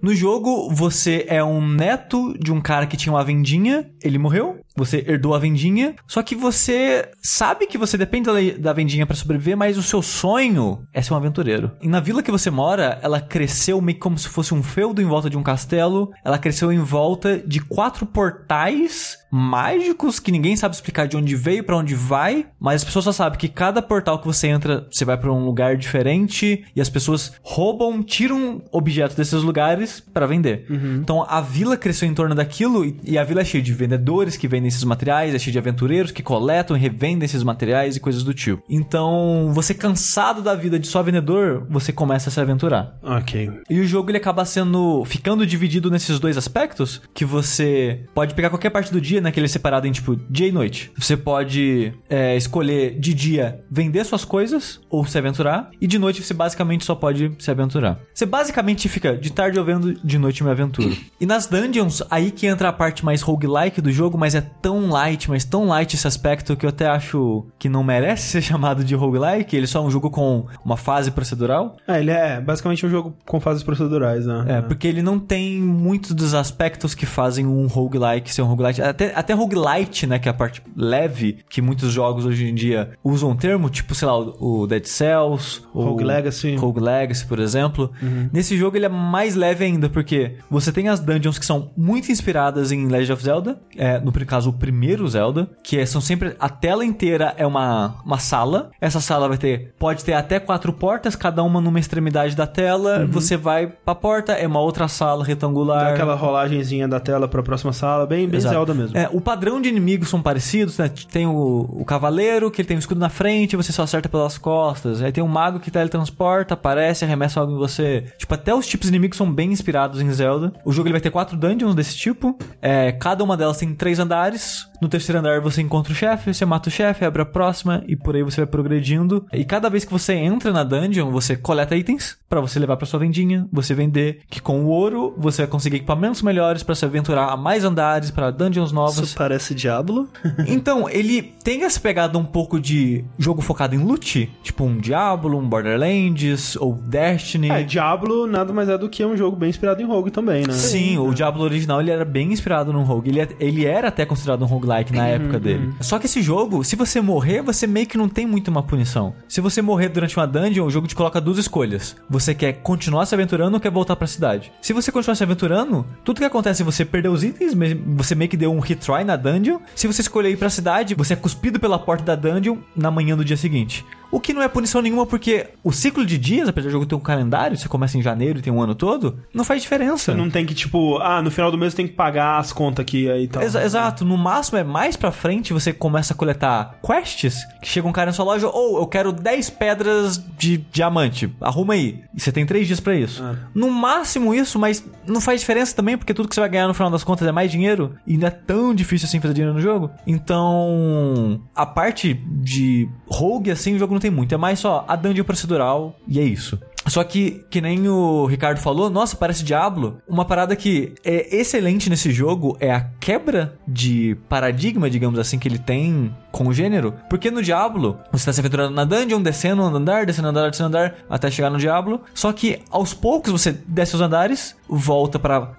No 0.02 0.14
jogo, 0.14 0.70
você 0.74 1.26
é 1.28 1.44
um 1.44 1.68
neto 1.68 2.34
de 2.40 2.52
um 2.52 2.62
cara 2.62 2.86
que 2.86 2.98
tinha 2.98 3.14
uma 3.14 3.24
vendinha, 3.24 3.90
ele 4.04 4.18
morreu. 4.18 4.60
Você 4.78 5.04
herdou 5.08 5.34
a 5.34 5.40
vendinha, 5.40 5.96
só 6.08 6.22
que 6.22 6.36
você 6.36 7.10
sabe 7.22 7.68
que 7.68 7.78
você 7.78 7.98
depende 7.98 8.28
da, 8.28 8.58
da 8.60 8.74
vendinha 8.74 9.06
pra 9.06 9.16
sobreviver, 9.16 9.58
mas 9.58 9.78
o 9.78 9.84
seu 9.84 10.02
sonho 10.02 10.88
é 10.94 11.02
ser 11.02 11.14
um 11.14 11.18
aventureiro. 11.18 11.72
E 11.82 11.88
na 11.88 12.00
vila 12.00 12.24
que 12.24 12.32
você 12.32 12.52
mora, 12.52 13.00
ela 13.02 13.20
cresceu 13.20 13.82
meio 13.82 13.98
como 13.98 14.18
se 14.18 14.30
fosse 14.30 14.54
um 14.54 14.62
feudo 14.62 15.02
em 15.02 15.06
volta 15.06 15.30
de 15.30 15.38
um 15.38 15.44
castelo. 15.44 16.12
Ela 16.24 16.38
cresceu 16.38 16.72
em 16.72 16.80
volta 16.80 17.40
de 17.40 17.60
quatro 17.60 18.06
portais 18.06 19.18
mágicos 19.32 20.20
que 20.20 20.32
ninguém 20.32 20.56
sabe 20.56 20.76
explicar 20.76 21.08
de 21.08 21.18
onde 21.18 21.36
veio 21.36 21.64
pra 21.64 21.78
onde 21.78 21.96
vai, 21.96 22.48
mas 22.60 22.82
as 22.82 22.84
pessoas 22.84 23.06
só 23.06 23.12
sabem 23.12 23.40
que 23.40 23.48
cada 23.48 23.82
portal 23.82 24.20
que 24.20 24.26
você 24.26 24.48
entra, 24.48 24.88
você 24.92 25.06
vai 25.06 25.18
pra 25.18 25.32
um 25.32 25.46
lugar 25.46 25.78
diferente 25.78 26.66
e 26.76 26.82
as 26.82 26.90
pessoas 26.90 27.34
roubam, 27.42 28.02
tiram 28.04 28.62
objetos 28.72 29.16
desses 29.16 29.42
lugares 29.44 30.00
pra 30.00 30.26
vender. 30.26 30.66
Então 31.02 31.26
a 31.28 31.42
vila 31.42 31.78
cresceu 31.78 32.08
em 32.08 32.14
torno 32.14 32.36
daquilo 32.36 32.86
e, 32.86 33.00
e 33.04 33.18
a 33.18 33.24
vila 33.24 33.42
é 33.42 33.46
cheia 33.46 33.64
de 33.64 33.74
vendedores 33.74 34.38
que 34.38 34.48
vendem 34.48 34.68
esses 34.68 34.84
materiais, 34.84 35.34
é 35.34 35.40
cheia 35.40 35.52
de 35.52 35.60
aventureiros 35.60 36.12
que 36.12 36.24
coletam 36.24 36.76
e 36.76 36.80
revendem 36.80 37.26
esses 37.26 37.44
materiais 37.44 37.96
e 37.96 38.00
coisas 38.00 38.24
do 38.24 38.34
tipo. 38.34 38.64
Então, 38.70 39.52
você 39.54 39.74
cansado 39.74 40.42
da 40.42 40.56
vida 40.56 40.80
de 40.80 40.88
só 40.88 41.02
vendedor, 41.04 41.66
você 41.70 41.92
começa 41.92 42.30
a 42.30 42.32
se 42.32 42.40
aventurar. 42.40 42.98
Ok. 43.02 43.50
E 43.70 43.80
o 43.80 43.88
jogo 43.88 44.10
ele 44.10 44.18
acaba 44.18 44.46
sendo 44.46 45.04
ficando 45.06 45.46
dividido 45.46 45.90
nesses 45.90 46.20
dois 46.20 46.38
aspectos, 46.38 47.02
que 47.14 47.26
você 47.26 48.06
pode 48.14 48.34
pegar 48.34 48.50
qualquer 48.50 48.70
parte 48.70 48.92
do 48.92 49.00
dia, 49.00 49.17
né, 49.22 49.32
que 49.32 49.40
ele 49.40 49.46
é 49.46 49.50
separado 49.50 49.88
em 49.88 49.92
tipo 49.92 50.16
dia 50.30 50.48
e 50.48 50.52
noite. 50.52 50.92
Você 50.98 51.16
pode 51.16 51.94
é, 52.10 52.36
escolher 52.36 53.00
de 53.00 53.14
dia 53.14 53.62
vender 53.70 54.04
suas 54.06 54.26
coisas 54.26 54.80
ou 54.90 55.06
se 55.06 55.18
aventurar, 55.18 55.70
e 55.80 55.88
de 55.88 56.00
noite 56.00 56.22
você 56.22 56.34
basicamente 56.34 56.86
só 56.86 56.96
pode 56.96 57.32
se 57.40 57.52
aventurar. 57.52 58.00
Você 58.14 58.26
basicamente 58.26 58.88
fica 58.90 59.16
de 59.16 59.32
tarde 59.32 59.58
eu 59.58 59.66
vendo, 59.66 59.94
de 59.94 60.18
noite 60.18 60.42
eu 60.42 60.46
me 60.46 60.52
aventuro. 60.52 60.96
E 61.20 61.26
nas 61.26 61.48
dungeons, 61.48 62.04
aí 62.10 62.32
que 62.32 62.48
entra 62.48 62.70
a 62.70 62.74
parte 62.74 63.04
mais 63.04 63.22
roguelike 63.22 63.82
do 63.82 63.92
jogo, 63.92 64.18
mas 64.18 64.36
é 64.36 64.42
tão 64.42 64.90
light, 64.90 65.30
mas 65.30 65.44
tão 65.44 65.68
light 65.68 65.94
esse 65.94 66.08
aspecto 66.08 66.56
que 66.56 66.66
eu 66.66 66.70
até 66.70 66.88
acho 66.88 67.46
que 67.58 67.70
não 67.70 67.84
merece 67.84 68.28
ser 68.30 68.42
chamado 68.42 68.84
de 68.84 68.96
roguelike, 68.96 69.56
ele 69.56 69.68
só 69.68 69.80
é 69.80 69.82
um 69.82 69.92
jogo 69.92 70.10
com 70.10 70.46
uma 70.64 70.78
fase 70.78 71.12
procedural. 71.12 71.78
É, 71.88 72.00
ele 72.00 72.12
é 72.12 72.40
basicamente 72.40 72.86
um 72.86 72.90
jogo 72.90 73.16
com 73.26 73.40
fases 73.40 73.64
procedurais, 73.64 74.26
né? 74.26 74.46
É, 74.48 74.62
porque 74.62 74.88
ele 74.88 75.02
não 75.02 75.20
tem 75.20 75.60
muitos 75.60 76.12
dos 76.12 76.34
aspectos 76.34 76.94
que 76.94 77.06
fazem 77.06 77.46
um 77.46 77.68
roguelike 77.68 78.34
ser 78.34 78.42
um 78.42 78.46
roguelite. 78.46 78.82
Até, 78.82 79.07
até 79.16 79.34
roguelite, 79.34 80.08
né, 80.08 80.18
que 80.20 80.28
é 80.28 80.32
a 80.32 80.34
parte 80.34 80.62
leve, 80.76 81.40
que 81.50 81.62
muitos 81.62 81.92
jogos 81.92 82.26
hoje 82.26 82.48
em 82.48 82.56
dia 82.56 82.92
usam 83.04 83.32
o 83.32 83.36
termo, 83.36 83.70
tipo, 83.70 83.94
sei 83.94 84.08
lá, 84.08 84.18
o 84.18 84.66
Dead 84.68 84.86
Cells, 84.86 85.62
o 85.74 85.84
Rogue 85.84 86.04
Legacy. 86.04 86.56
Rogue 86.56 86.80
Legacy, 86.80 87.26
por 87.26 87.40
exemplo. 87.40 87.92
Nesse 88.32 88.58
jogo 88.58 88.78
ele 88.78 88.86
é 88.86 88.90
mais 88.90 89.36
leve 89.36 89.66
ainda, 89.66 89.90
porque 89.90 90.36
você 90.50 90.72
tem 90.72 90.90
as 90.90 91.00
dungeons 91.00 91.38
que 91.38 91.46
são 91.46 91.72
muito 91.78 92.12
inspiradas 92.12 92.72
em 92.72 92.88
Legend 92.88 93.14
of 93.14 93.24
Zelda, 93.24 93.60
é, 93.76 94.00
no 94.00 94.12
caso 94.12 94.38
caso, 94.38 94.50
o 94.50 94.54
primeiro 94.54 95.08
Zelda, 95.08 95.50
que 95.64 95.78
é- 95.78 95.86
são 95.86 96.02
sempre. 96.02 96.36
A 96.40 96.50
tela 96.50 96.86
inteira 96.86 97.34
é 97.38 97.46
uma, 97.46 97.96
uma 98.06 98.18
sala. 98.18 98.70
Essa 98.80 99.00
sala 99.00 99.28
vai 99.28 99.38
ter. 99.38 99.74
Pode 99.80 100.04
ter 100.04 100.14
até 100.14 100.40
quatro 100.40 100.72
portas, 100.74 101.16
cada 101.16 101.44
uma 101.44 101.60
numa 101.60 101.80
extremidade 101.80 102.36
da 102.36 102.46
tela. 102.46 103.06
Você 103.08 103.36
vai 103.38 103.68
pra 103.68 103.96
porta, 103.96 104.34
é 104.34 104.46
uma 104.46 104.60
outra 104.60 104.88
sala 104.88 105.24
retangular. 105.24 105.86
Dá 105.86 105.90
aquela 105.92 106.16
rolagenzinha 106.16 106.88
da 106.88 107.00
tela 107.00 107.28
pra 107.28 107.42
próxima 107.42 107.74
sala, 107.74 108.06
bem, 108.06 108.28
bem 108.28 108.38
Exato. 108.38 108.54
Zelda 108.56 108.74
mesmo. 108.74 108.97
É, 108.98 109.08
o 109.14 109.22
padrão 109.22 109.62
de 109.62 109.70
inimigos 109.70 110.10
são 110.10 110.20
parecidos, 110.24 110.80
né? 110.80 110.90
Tem 111.12 111.28
o, 111.28 111.70
o 111.70 111.86
cavaleiro, 111.86 112.50
que 112.50 112.62
ele 112.62 112.68
tem 112.68 112.76
um 112.76 112.80
escudo 112.80 113.00
na 113.00 113.10
frente, 113.10 113.56
você 113.56 113.72
só 113.72 113.84
acerta 113.84 114.10
pelas 114.10 114.40
costas. 114.40 115.04
Aí 115.04 115.12
tem 115.12 115.24
o 115.24 115.28
mago 115.28 115.60
que 115.60 115.70
teletransporta, 115.70 116.56
aparece, 116.56 117.06
arremessa 117.06 117.40
algo 117.40 117.54
em 117.54 117.60
você. 117.60 118.06
Tipo, 118.18 118.34
até 118.34 118.56
os 118.56 118.66
tipos 118.66 118.88
de 118.88 118.96
inimigos 118.96 119.16
são 119.16 119.32
bem 119.32 119.52
inspirados 119.52 120.02
em 120.02 120.12
Zelda. 120.12 120.52
O 120.66 120.72
jogo 120.72 120.88
ele 120.88 120.94
vai 120.94 121.02
ter 121.02 121.12
quatro 121.12 121.38
dungeons 121.38 121.76
desse 121.76 121.96
tipo. 121.96 122.36
É, 122.60 122.92
cada 122.92 123.24
uma 123.24 123.38
delas 123.38 123.58
tem 123.58 123.72
três 123.76 124.00
andares. 124.00 124.66
No 124.82 124.88
terceiro 124.88 125.20
andar 125.20 125.42
você 125.42 125.62
encontra 125.62 125.92
o 125.92 125.96
chefe, 125.96 126.34
você 126.34 126.46
mata 126.46 126.70
o 126.70 126.72
chefe, 126.72 127.06
abre 127.06 127.22
a 127.22 127.26
próxima 127.26 127.84
e 127.88 127.96
por 127.96 128.16
aí 128.16 128.24
você 128.24 128.42
vai 128.42 128.48
progredindo. 128.48 129.26
E 129.34 129.44
cada 129.44 129.70
vez 129.70 129.84
que 129.84 129.92
você 129.92 130.14
entra 130.14 130.52
na 130.52 130.64
dungeon, 130.64 131.12
você 131.12 131.36
coleta 131.36 131.76
itens 131.76 132.18
pra 132.30 132.42
você 132.42 132.60
levar 132.60 132.78
pra 132.78 132.86
sua 132.86 133.00
vendinha, 133.00 133.48
você 133.52 133.74
vender. 133.74 134.22
Que 134.30 134.42
com 134.42 134.62
o 134.62 134.68
ouro 134.68 135.16
você 135.18 135.44
vai 135.44 135.52
conseguir 135.52 135.78
equipamentos 135.78 136.22
melhores 136.22 136.64
pra 136.64 136.76
se 136.76 136.86
aventurar 136.86 137.30
a 137.30 137.38
mais 137.38 137.64
andares, 137.64 138.12
pra 138.12 138.32
dungeons 138.32 138.72
novas. 138.72 138.87
Isso 138.90 139.16
parece 139.16 139.54
Diablo. 139.56 140.08
Então, 140.48 140.90
ele 140.90 141.22
tem 141.44 141.64
essa 141.64 141.80
pegada 141.80 142.18
um 142.18 142.24
pouco 142.26 142.60
de 142.60 143.04
jogo 143.18 143.42
focado 143.42 143.76
em 143.76 143.80
loot, 143.80 144.30
tipo 144.44 144.64
um 144.64 144.78
Diablo, 144.78 145.38
um 145.38 145.48
Borderlands 145.48 146.56
ou 146.56 146.74
Destiny. 146.74 147.50
É, 147.50 147.64
Diablo 147.64 148.26
nada 148.28 148.52
mais 148.54 148.70
é 148.70 148.78
do 148.78 148.90
que 148.90 149.04
um 149.06 149.16
jogo 149.16 149.36
bem 149.36 149.50
inspirado 149.50 149.82
em 149.82 149.86
Rogue 149.86 150.12
também, 150.12 150.46
né? 150.46 150.54
Sim, 150.54 150.98
o 150.98 151.14
Diablo 151.14 151.44
original 151.44 151.82
ele 151.82 151.92
era 151.92 152.06
bem 152.06 152.32
inspirado 152.32 152.72
num 152.74 152.84
rogue. 152.84 153.10
Ele, 153.10 153.20
é- 153.22 153.30
ele 153.40 153.66
era 153.66 153.88
até 153.90 154.06
considerado 154.06 154.42
um 154.44 154.46
roguelike 154.46 154.94
na 154.94 155.04
Uhum, 155.04 155.08
época 155.10 155.40
dele. 155.40 155.74
Só 155.82 156.00
que 156.00 156.06
esse 156.06 156.22
jogo, 156.22 156.64
se 156.64 156.76
você 156.76 157.02
morrer, 157.02 157.42
você 157.42 157.68
meio 157.68 157.86
que 157.88 157.98
não 157.98 158.08
tem 158.10 158.26
muito 158.26 158.48
uma 158.50 158.64
punição. 158.64 159.14
Se 159.28 159.42
você 159.42 159.62
morrer 159.62 159.90
durante 159.90 160.16
uma 160.18 160.26
dungeon, 160.28 160.66
o 160.66 160.70
jogo 160.70 160.88
te 160.88 160.96
coloca 160.96 161.20
duas 161.22 161.38
escolhas. 161.38 161.96
Você 162.10 162.34
quer 162.34 162.54
continuar 162.54 163.06
se 163.06 163.14
aventurando 163.16 163.56
ou 163.56 163.60
quer 163.62 163.72
voltar 163.72 163.96
pra 163.96 164.08
cidade? 164.08 164.52
Se 164.62 164.74
você 164.74 164.92
continuar 164.92 165.16
se 165.16 165.24
aventurando, 165.24 165.86
tudo 166.04 166.20
que 166.20 166.26
acontece 166.26 166.62
é 166.62 166.66
você 166.66 166.84
perder 166.86 167.10
os 167.10 167.24
itens, 167.24 167.54
você 167.96 168.16
meio 168.16 168.30
que 168.30 168.38
deu 168.38 168.52
um 168.52 168.60
retry 168.78 169.04
na 169.04 169.16
dungeon. 169.16 169.60
Se 169.76 169.88
você 169.88 170.02
escolher 170.02 170.30
ir 170.30 170.38
pra 170.38 170.50
cidade, 170.50 170.96
você 170.96 171.14
é 171.14 171.16
cuspido 171.16 171.60
pela 171.60 171.80
porta 171.80 172.04
da 172.04 172.16
dungeon 172.16 172.58
na 172.76 172.92
manhã 172.92 173.18
do 173.18 173.26
dia 173.26 173.36
seguinte. 173.36 173.84
O 174.12 174.20
que 174.20 174.34
não 174.34 174.42
é 174.42 174.48
punição 174.48 174.82
nenhuma, 174.82 175.06
porque 175.06 175.48
o 175.64 175.72
ciclo 175.72 176.06
de 176.06 176.18
dias, 176.18 176.48
apesar 176.48 176.68
do 176.68 176.72
jogo 176.72 176.86
ter 176.86 176.96
um 176.96 177.00
calendário, 177.00 177.58
você 177.58 177.68
começa 177.68 177.98
em 177.98 178.02
janeiro 178.02 178.40
e 178.40 178.42
tem 178.42 178.52
um 178.54 178.62
ano 178.62 178.74
todo, 178.76 179.20
não 179.34 179.44
faz 179.44 179.62
diferença. 179.62 180.14
Não 180.14 180.30
tem 180.30 180.46
que, 180.46 180.54
tipo, 180.54 180.98
ah, 181.00 181.22
no 181.22 181.30
final 181.32 181.52
do 181.52 181.58
mês 181.58 181.74
tem 181.74 181.88
que 181.88 181.94
pagar 181.94 182.38
as 182.40 182.52
contas 182.54 182.84
aqui 182.84 183.10
aí 183.10 183.24
e 183.24 183.28
tal. 183.28 183.42
Exa- 183.44 183.64
exato, 183.64 184.06
no 184.06 184.18
máximo 184.18 184.58
é 184.58 184.64
mais 184.64 184.96
pra 184.96 185.12
frente 185.12 185.52
você 185.54 185.74
começa 185.74 186.14
a 186.14 186.16
coletar 186.18 186.80
quests 186.86 187.44
que 187.62 187.68
chega 187.68 187.88
um 187.88 187.92
cara 187.92 188.08
na 188.08 188.14
sua 188.14 188.26
loja, 188.26 188.48
ou 188.48 188.78
eu 188.80 188.88
quero 188.88 189.12
10 189.12 189.50
pedras 189.52 190.24
de 190.38 190.58
diamante, 190.72 191.30
arruma 191.42 191.74
aí. 191.74 192.02
E 192.16 192.20
você 192.20 192.32
tem 192.32 192.46
3 192.46 192.66
dias 192.68 192.80
pra 192.80 192.96
isso. 192.96 193.22
Ah. 193.24 193.36
No 193.54 193.70
máximo 193.70 194.34
isso, 194.34 194.58
mas 194.58 194.84
não 195.06 195.20
faz 195.22 195.42
diferença 195.42 195.76
também, 195.76 195.98
porque 195.98 196.14
tudo 196.14 196.28
que 196.30 196.36
você 196.36 196.42
vai 196.42 196.50
ganhar 196.50 196.68
no 196.68 196.74
final 196.74 196.90
das 196.92 197.04
contas 197.04 197.28
é 197.28 197.32
mais 197.32 197.52
dinheiro 197.52 197.96
e 198.06 198.18
não 198.18 198.28
é 198.28 198.32
tão 198.32 198.74
difícil 198.74 199.06
assim 199.08 199.20
fazer 199.20 199.34
dinheiro 199.34 199.54
no 199.54 199.62
jogo. 199.62 199.90
Então, 200.06 201.42
a 201.56 201.66
parte 201.66 202.14
de 202.14 202.88
rogue 203.08 203.52
assim, 203.52 203.76
o 203.76 203.80
jogo 203.80 203.94
não 203.98 204.02
tem 204.02 204.12
muito, 204.12 204.34
é 204.34 204.38
mais 204.38 204.60
só 204.60 204.86
a 204.88 204.96
dungeon 204.96 205.24
procedural 205.26 205.96
e 206.08 206.20
é 206.20 206.24
isso. 206.24 206.58
Só 206.88 207.04
que, 207.04 207.44
que 207.50 207.60
nem 207.60 207.90
o 207.90 208.26
Ricardo 208.28 208.60
falou, 208.60 208.90
nossa, 208.90 209.14
parece 209.18 209.44
Diablo. 209.44 209.98
Uma 210.08 210.24
parada 210.24 210.56
que 210.56 210.94
é 211.04 211.36
excelente 211.36 211.90
nesse 211.90 212.12
jogo 212.14 212.56
é 212.62 212.72
a 212.72 212.80
quebra 213.00 213.58
de 213.68 214.16
paradigma, 214.30 214.90
digamos 214.90 215.20
assim, 215.20 215.38
que 215.38 215.50
ele 215.50 215.60
tem 215.60 216.16
com 216.32 216.48
o 216.48 216.54
gênero. 216.54 216.94
Porque 217.10 217.30
no 217.30 217.44
Diablo, 217.44 218.00
você 218.10 218.26
tá 218.26 218.32
se 218.32 218.40
aventurando 218.40 218.74
na 218.74 218.86
dungeon, 218.86 219.22
descendo 219.22 219.64
um 219.64 219.76
andar, 219.76 220.06
descendo 220.06 220.28
um 220.28 220.32
andar, 220.32 220.50
descendo 220.50 220.68
um 220.70 220.80
andar, 220.80 220.96
até 221.10 221.30
chegar 221.30 221.50
no 221.50 221.58
Diablo. 221.58 222.00
Só 222.14 222.32
que 222.32 222.60
aos 222.72 222.94
poucos 222.94 223.34
você 223.34 223.52
desce 223.52 223.94
os 223.96 224.02
andares, 224.02 224.56
volta 224.70 225.20
cole- 225.20 225.50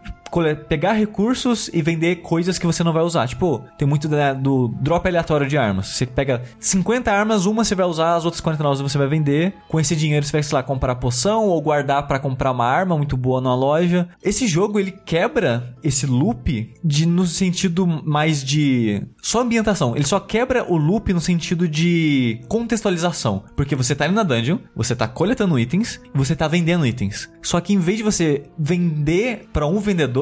pegar 0.69 0.93
recursos 0.93 1.69
e 1.73 1.83
vender 1.83 2.17
coisas 2.17 2.59
que 2.59 2.67
você 2.67 2.83
não 2.85 2.93
vai 2.93 3.03
usar. 3.03 3.27
Tipo, 3.27 3.65
tem 3.77 3.87
muito 3.87 4.09
do 4.41 4.69
drop 4.81 5.07
aleatório 5.07 5.47
de 5.47 5.57
armas. 5.57 5.89
Você 5.89 6.07
pega 6.07 6.43
50 6.59 7.11
armas, 7.11 7.47
uma 7.47 7.65
você 7.65 7.75
vai 7.75 7.87
usar, 7.87 8.17
as 8.17 8.25
outras 8.25 8.41
49 8.41 8.83
você 8.83 8.99
vai 8.99 9.07
vender. 9.07 9.55
Com 9.69 9.81
esse 9.81 9.97
dinheiro 9.97 10.25
você 10.25 10.33
vai, 10.33 10.43
sei 10.43 10.55
lá, 10.55 10.63
comprar 10.63 10.97
poção 10.97 11.47
ou 11.47 11.61
guardar 11.61 12.07
pra 12.07 12.19
comprar 12.19 12.53
uma 12.53 12.67
arma 12.67 12.97
muito 12.97 13.17
boa 13.17 13.41
numa 13.41 13.55
loja. 13.55 14.09
Esse 14.23 14.47
jogo, 14.47 14.79
ele 14.79 14.93
quebra 14.93 15.75
esse 15.83 16.07
loop 16.07 16.73
de 16.85 17.07
no 17.07 17.27
sentido 17.27 17.87
mais 17.87 18.45
de 18.45 19.03
só 19.23 19.41
ambientação. 19.41 19.95
Ele 19.97 20.07
só 20.07 20.21
quebra 20.21 20.65
o 20.71 20.77
loop 20.77 21.13
no 21.13 21.21
sentido 21.21 21.69
de 21.69 22.41
contextualização. 22.49 23.45
Porque 23.57 23.77
você 23.77 23.95
tá 23.95 24.07
indo 24.07 24.15
na 24.15 24.23
dungeon, 24.23 24.59
você 24.75 24.95
tá 24.95 25.07
coletando 25.09 25.59
itens, 25.59 26.01
você 26.15 26.35
tá 26.35 26.49
vendendo 26.49 26.87
itens. 26.87 27.29
Só 27.43 27.61
que 27.61 27.73
em 27.73 27.79
vez 27.79 27.99
de 27.99 28.05
você 28.05 28.45
vender 28.59 29.49
pra 29.53 29.67
um 29.67 29.79
vendedor, 29.79 30.18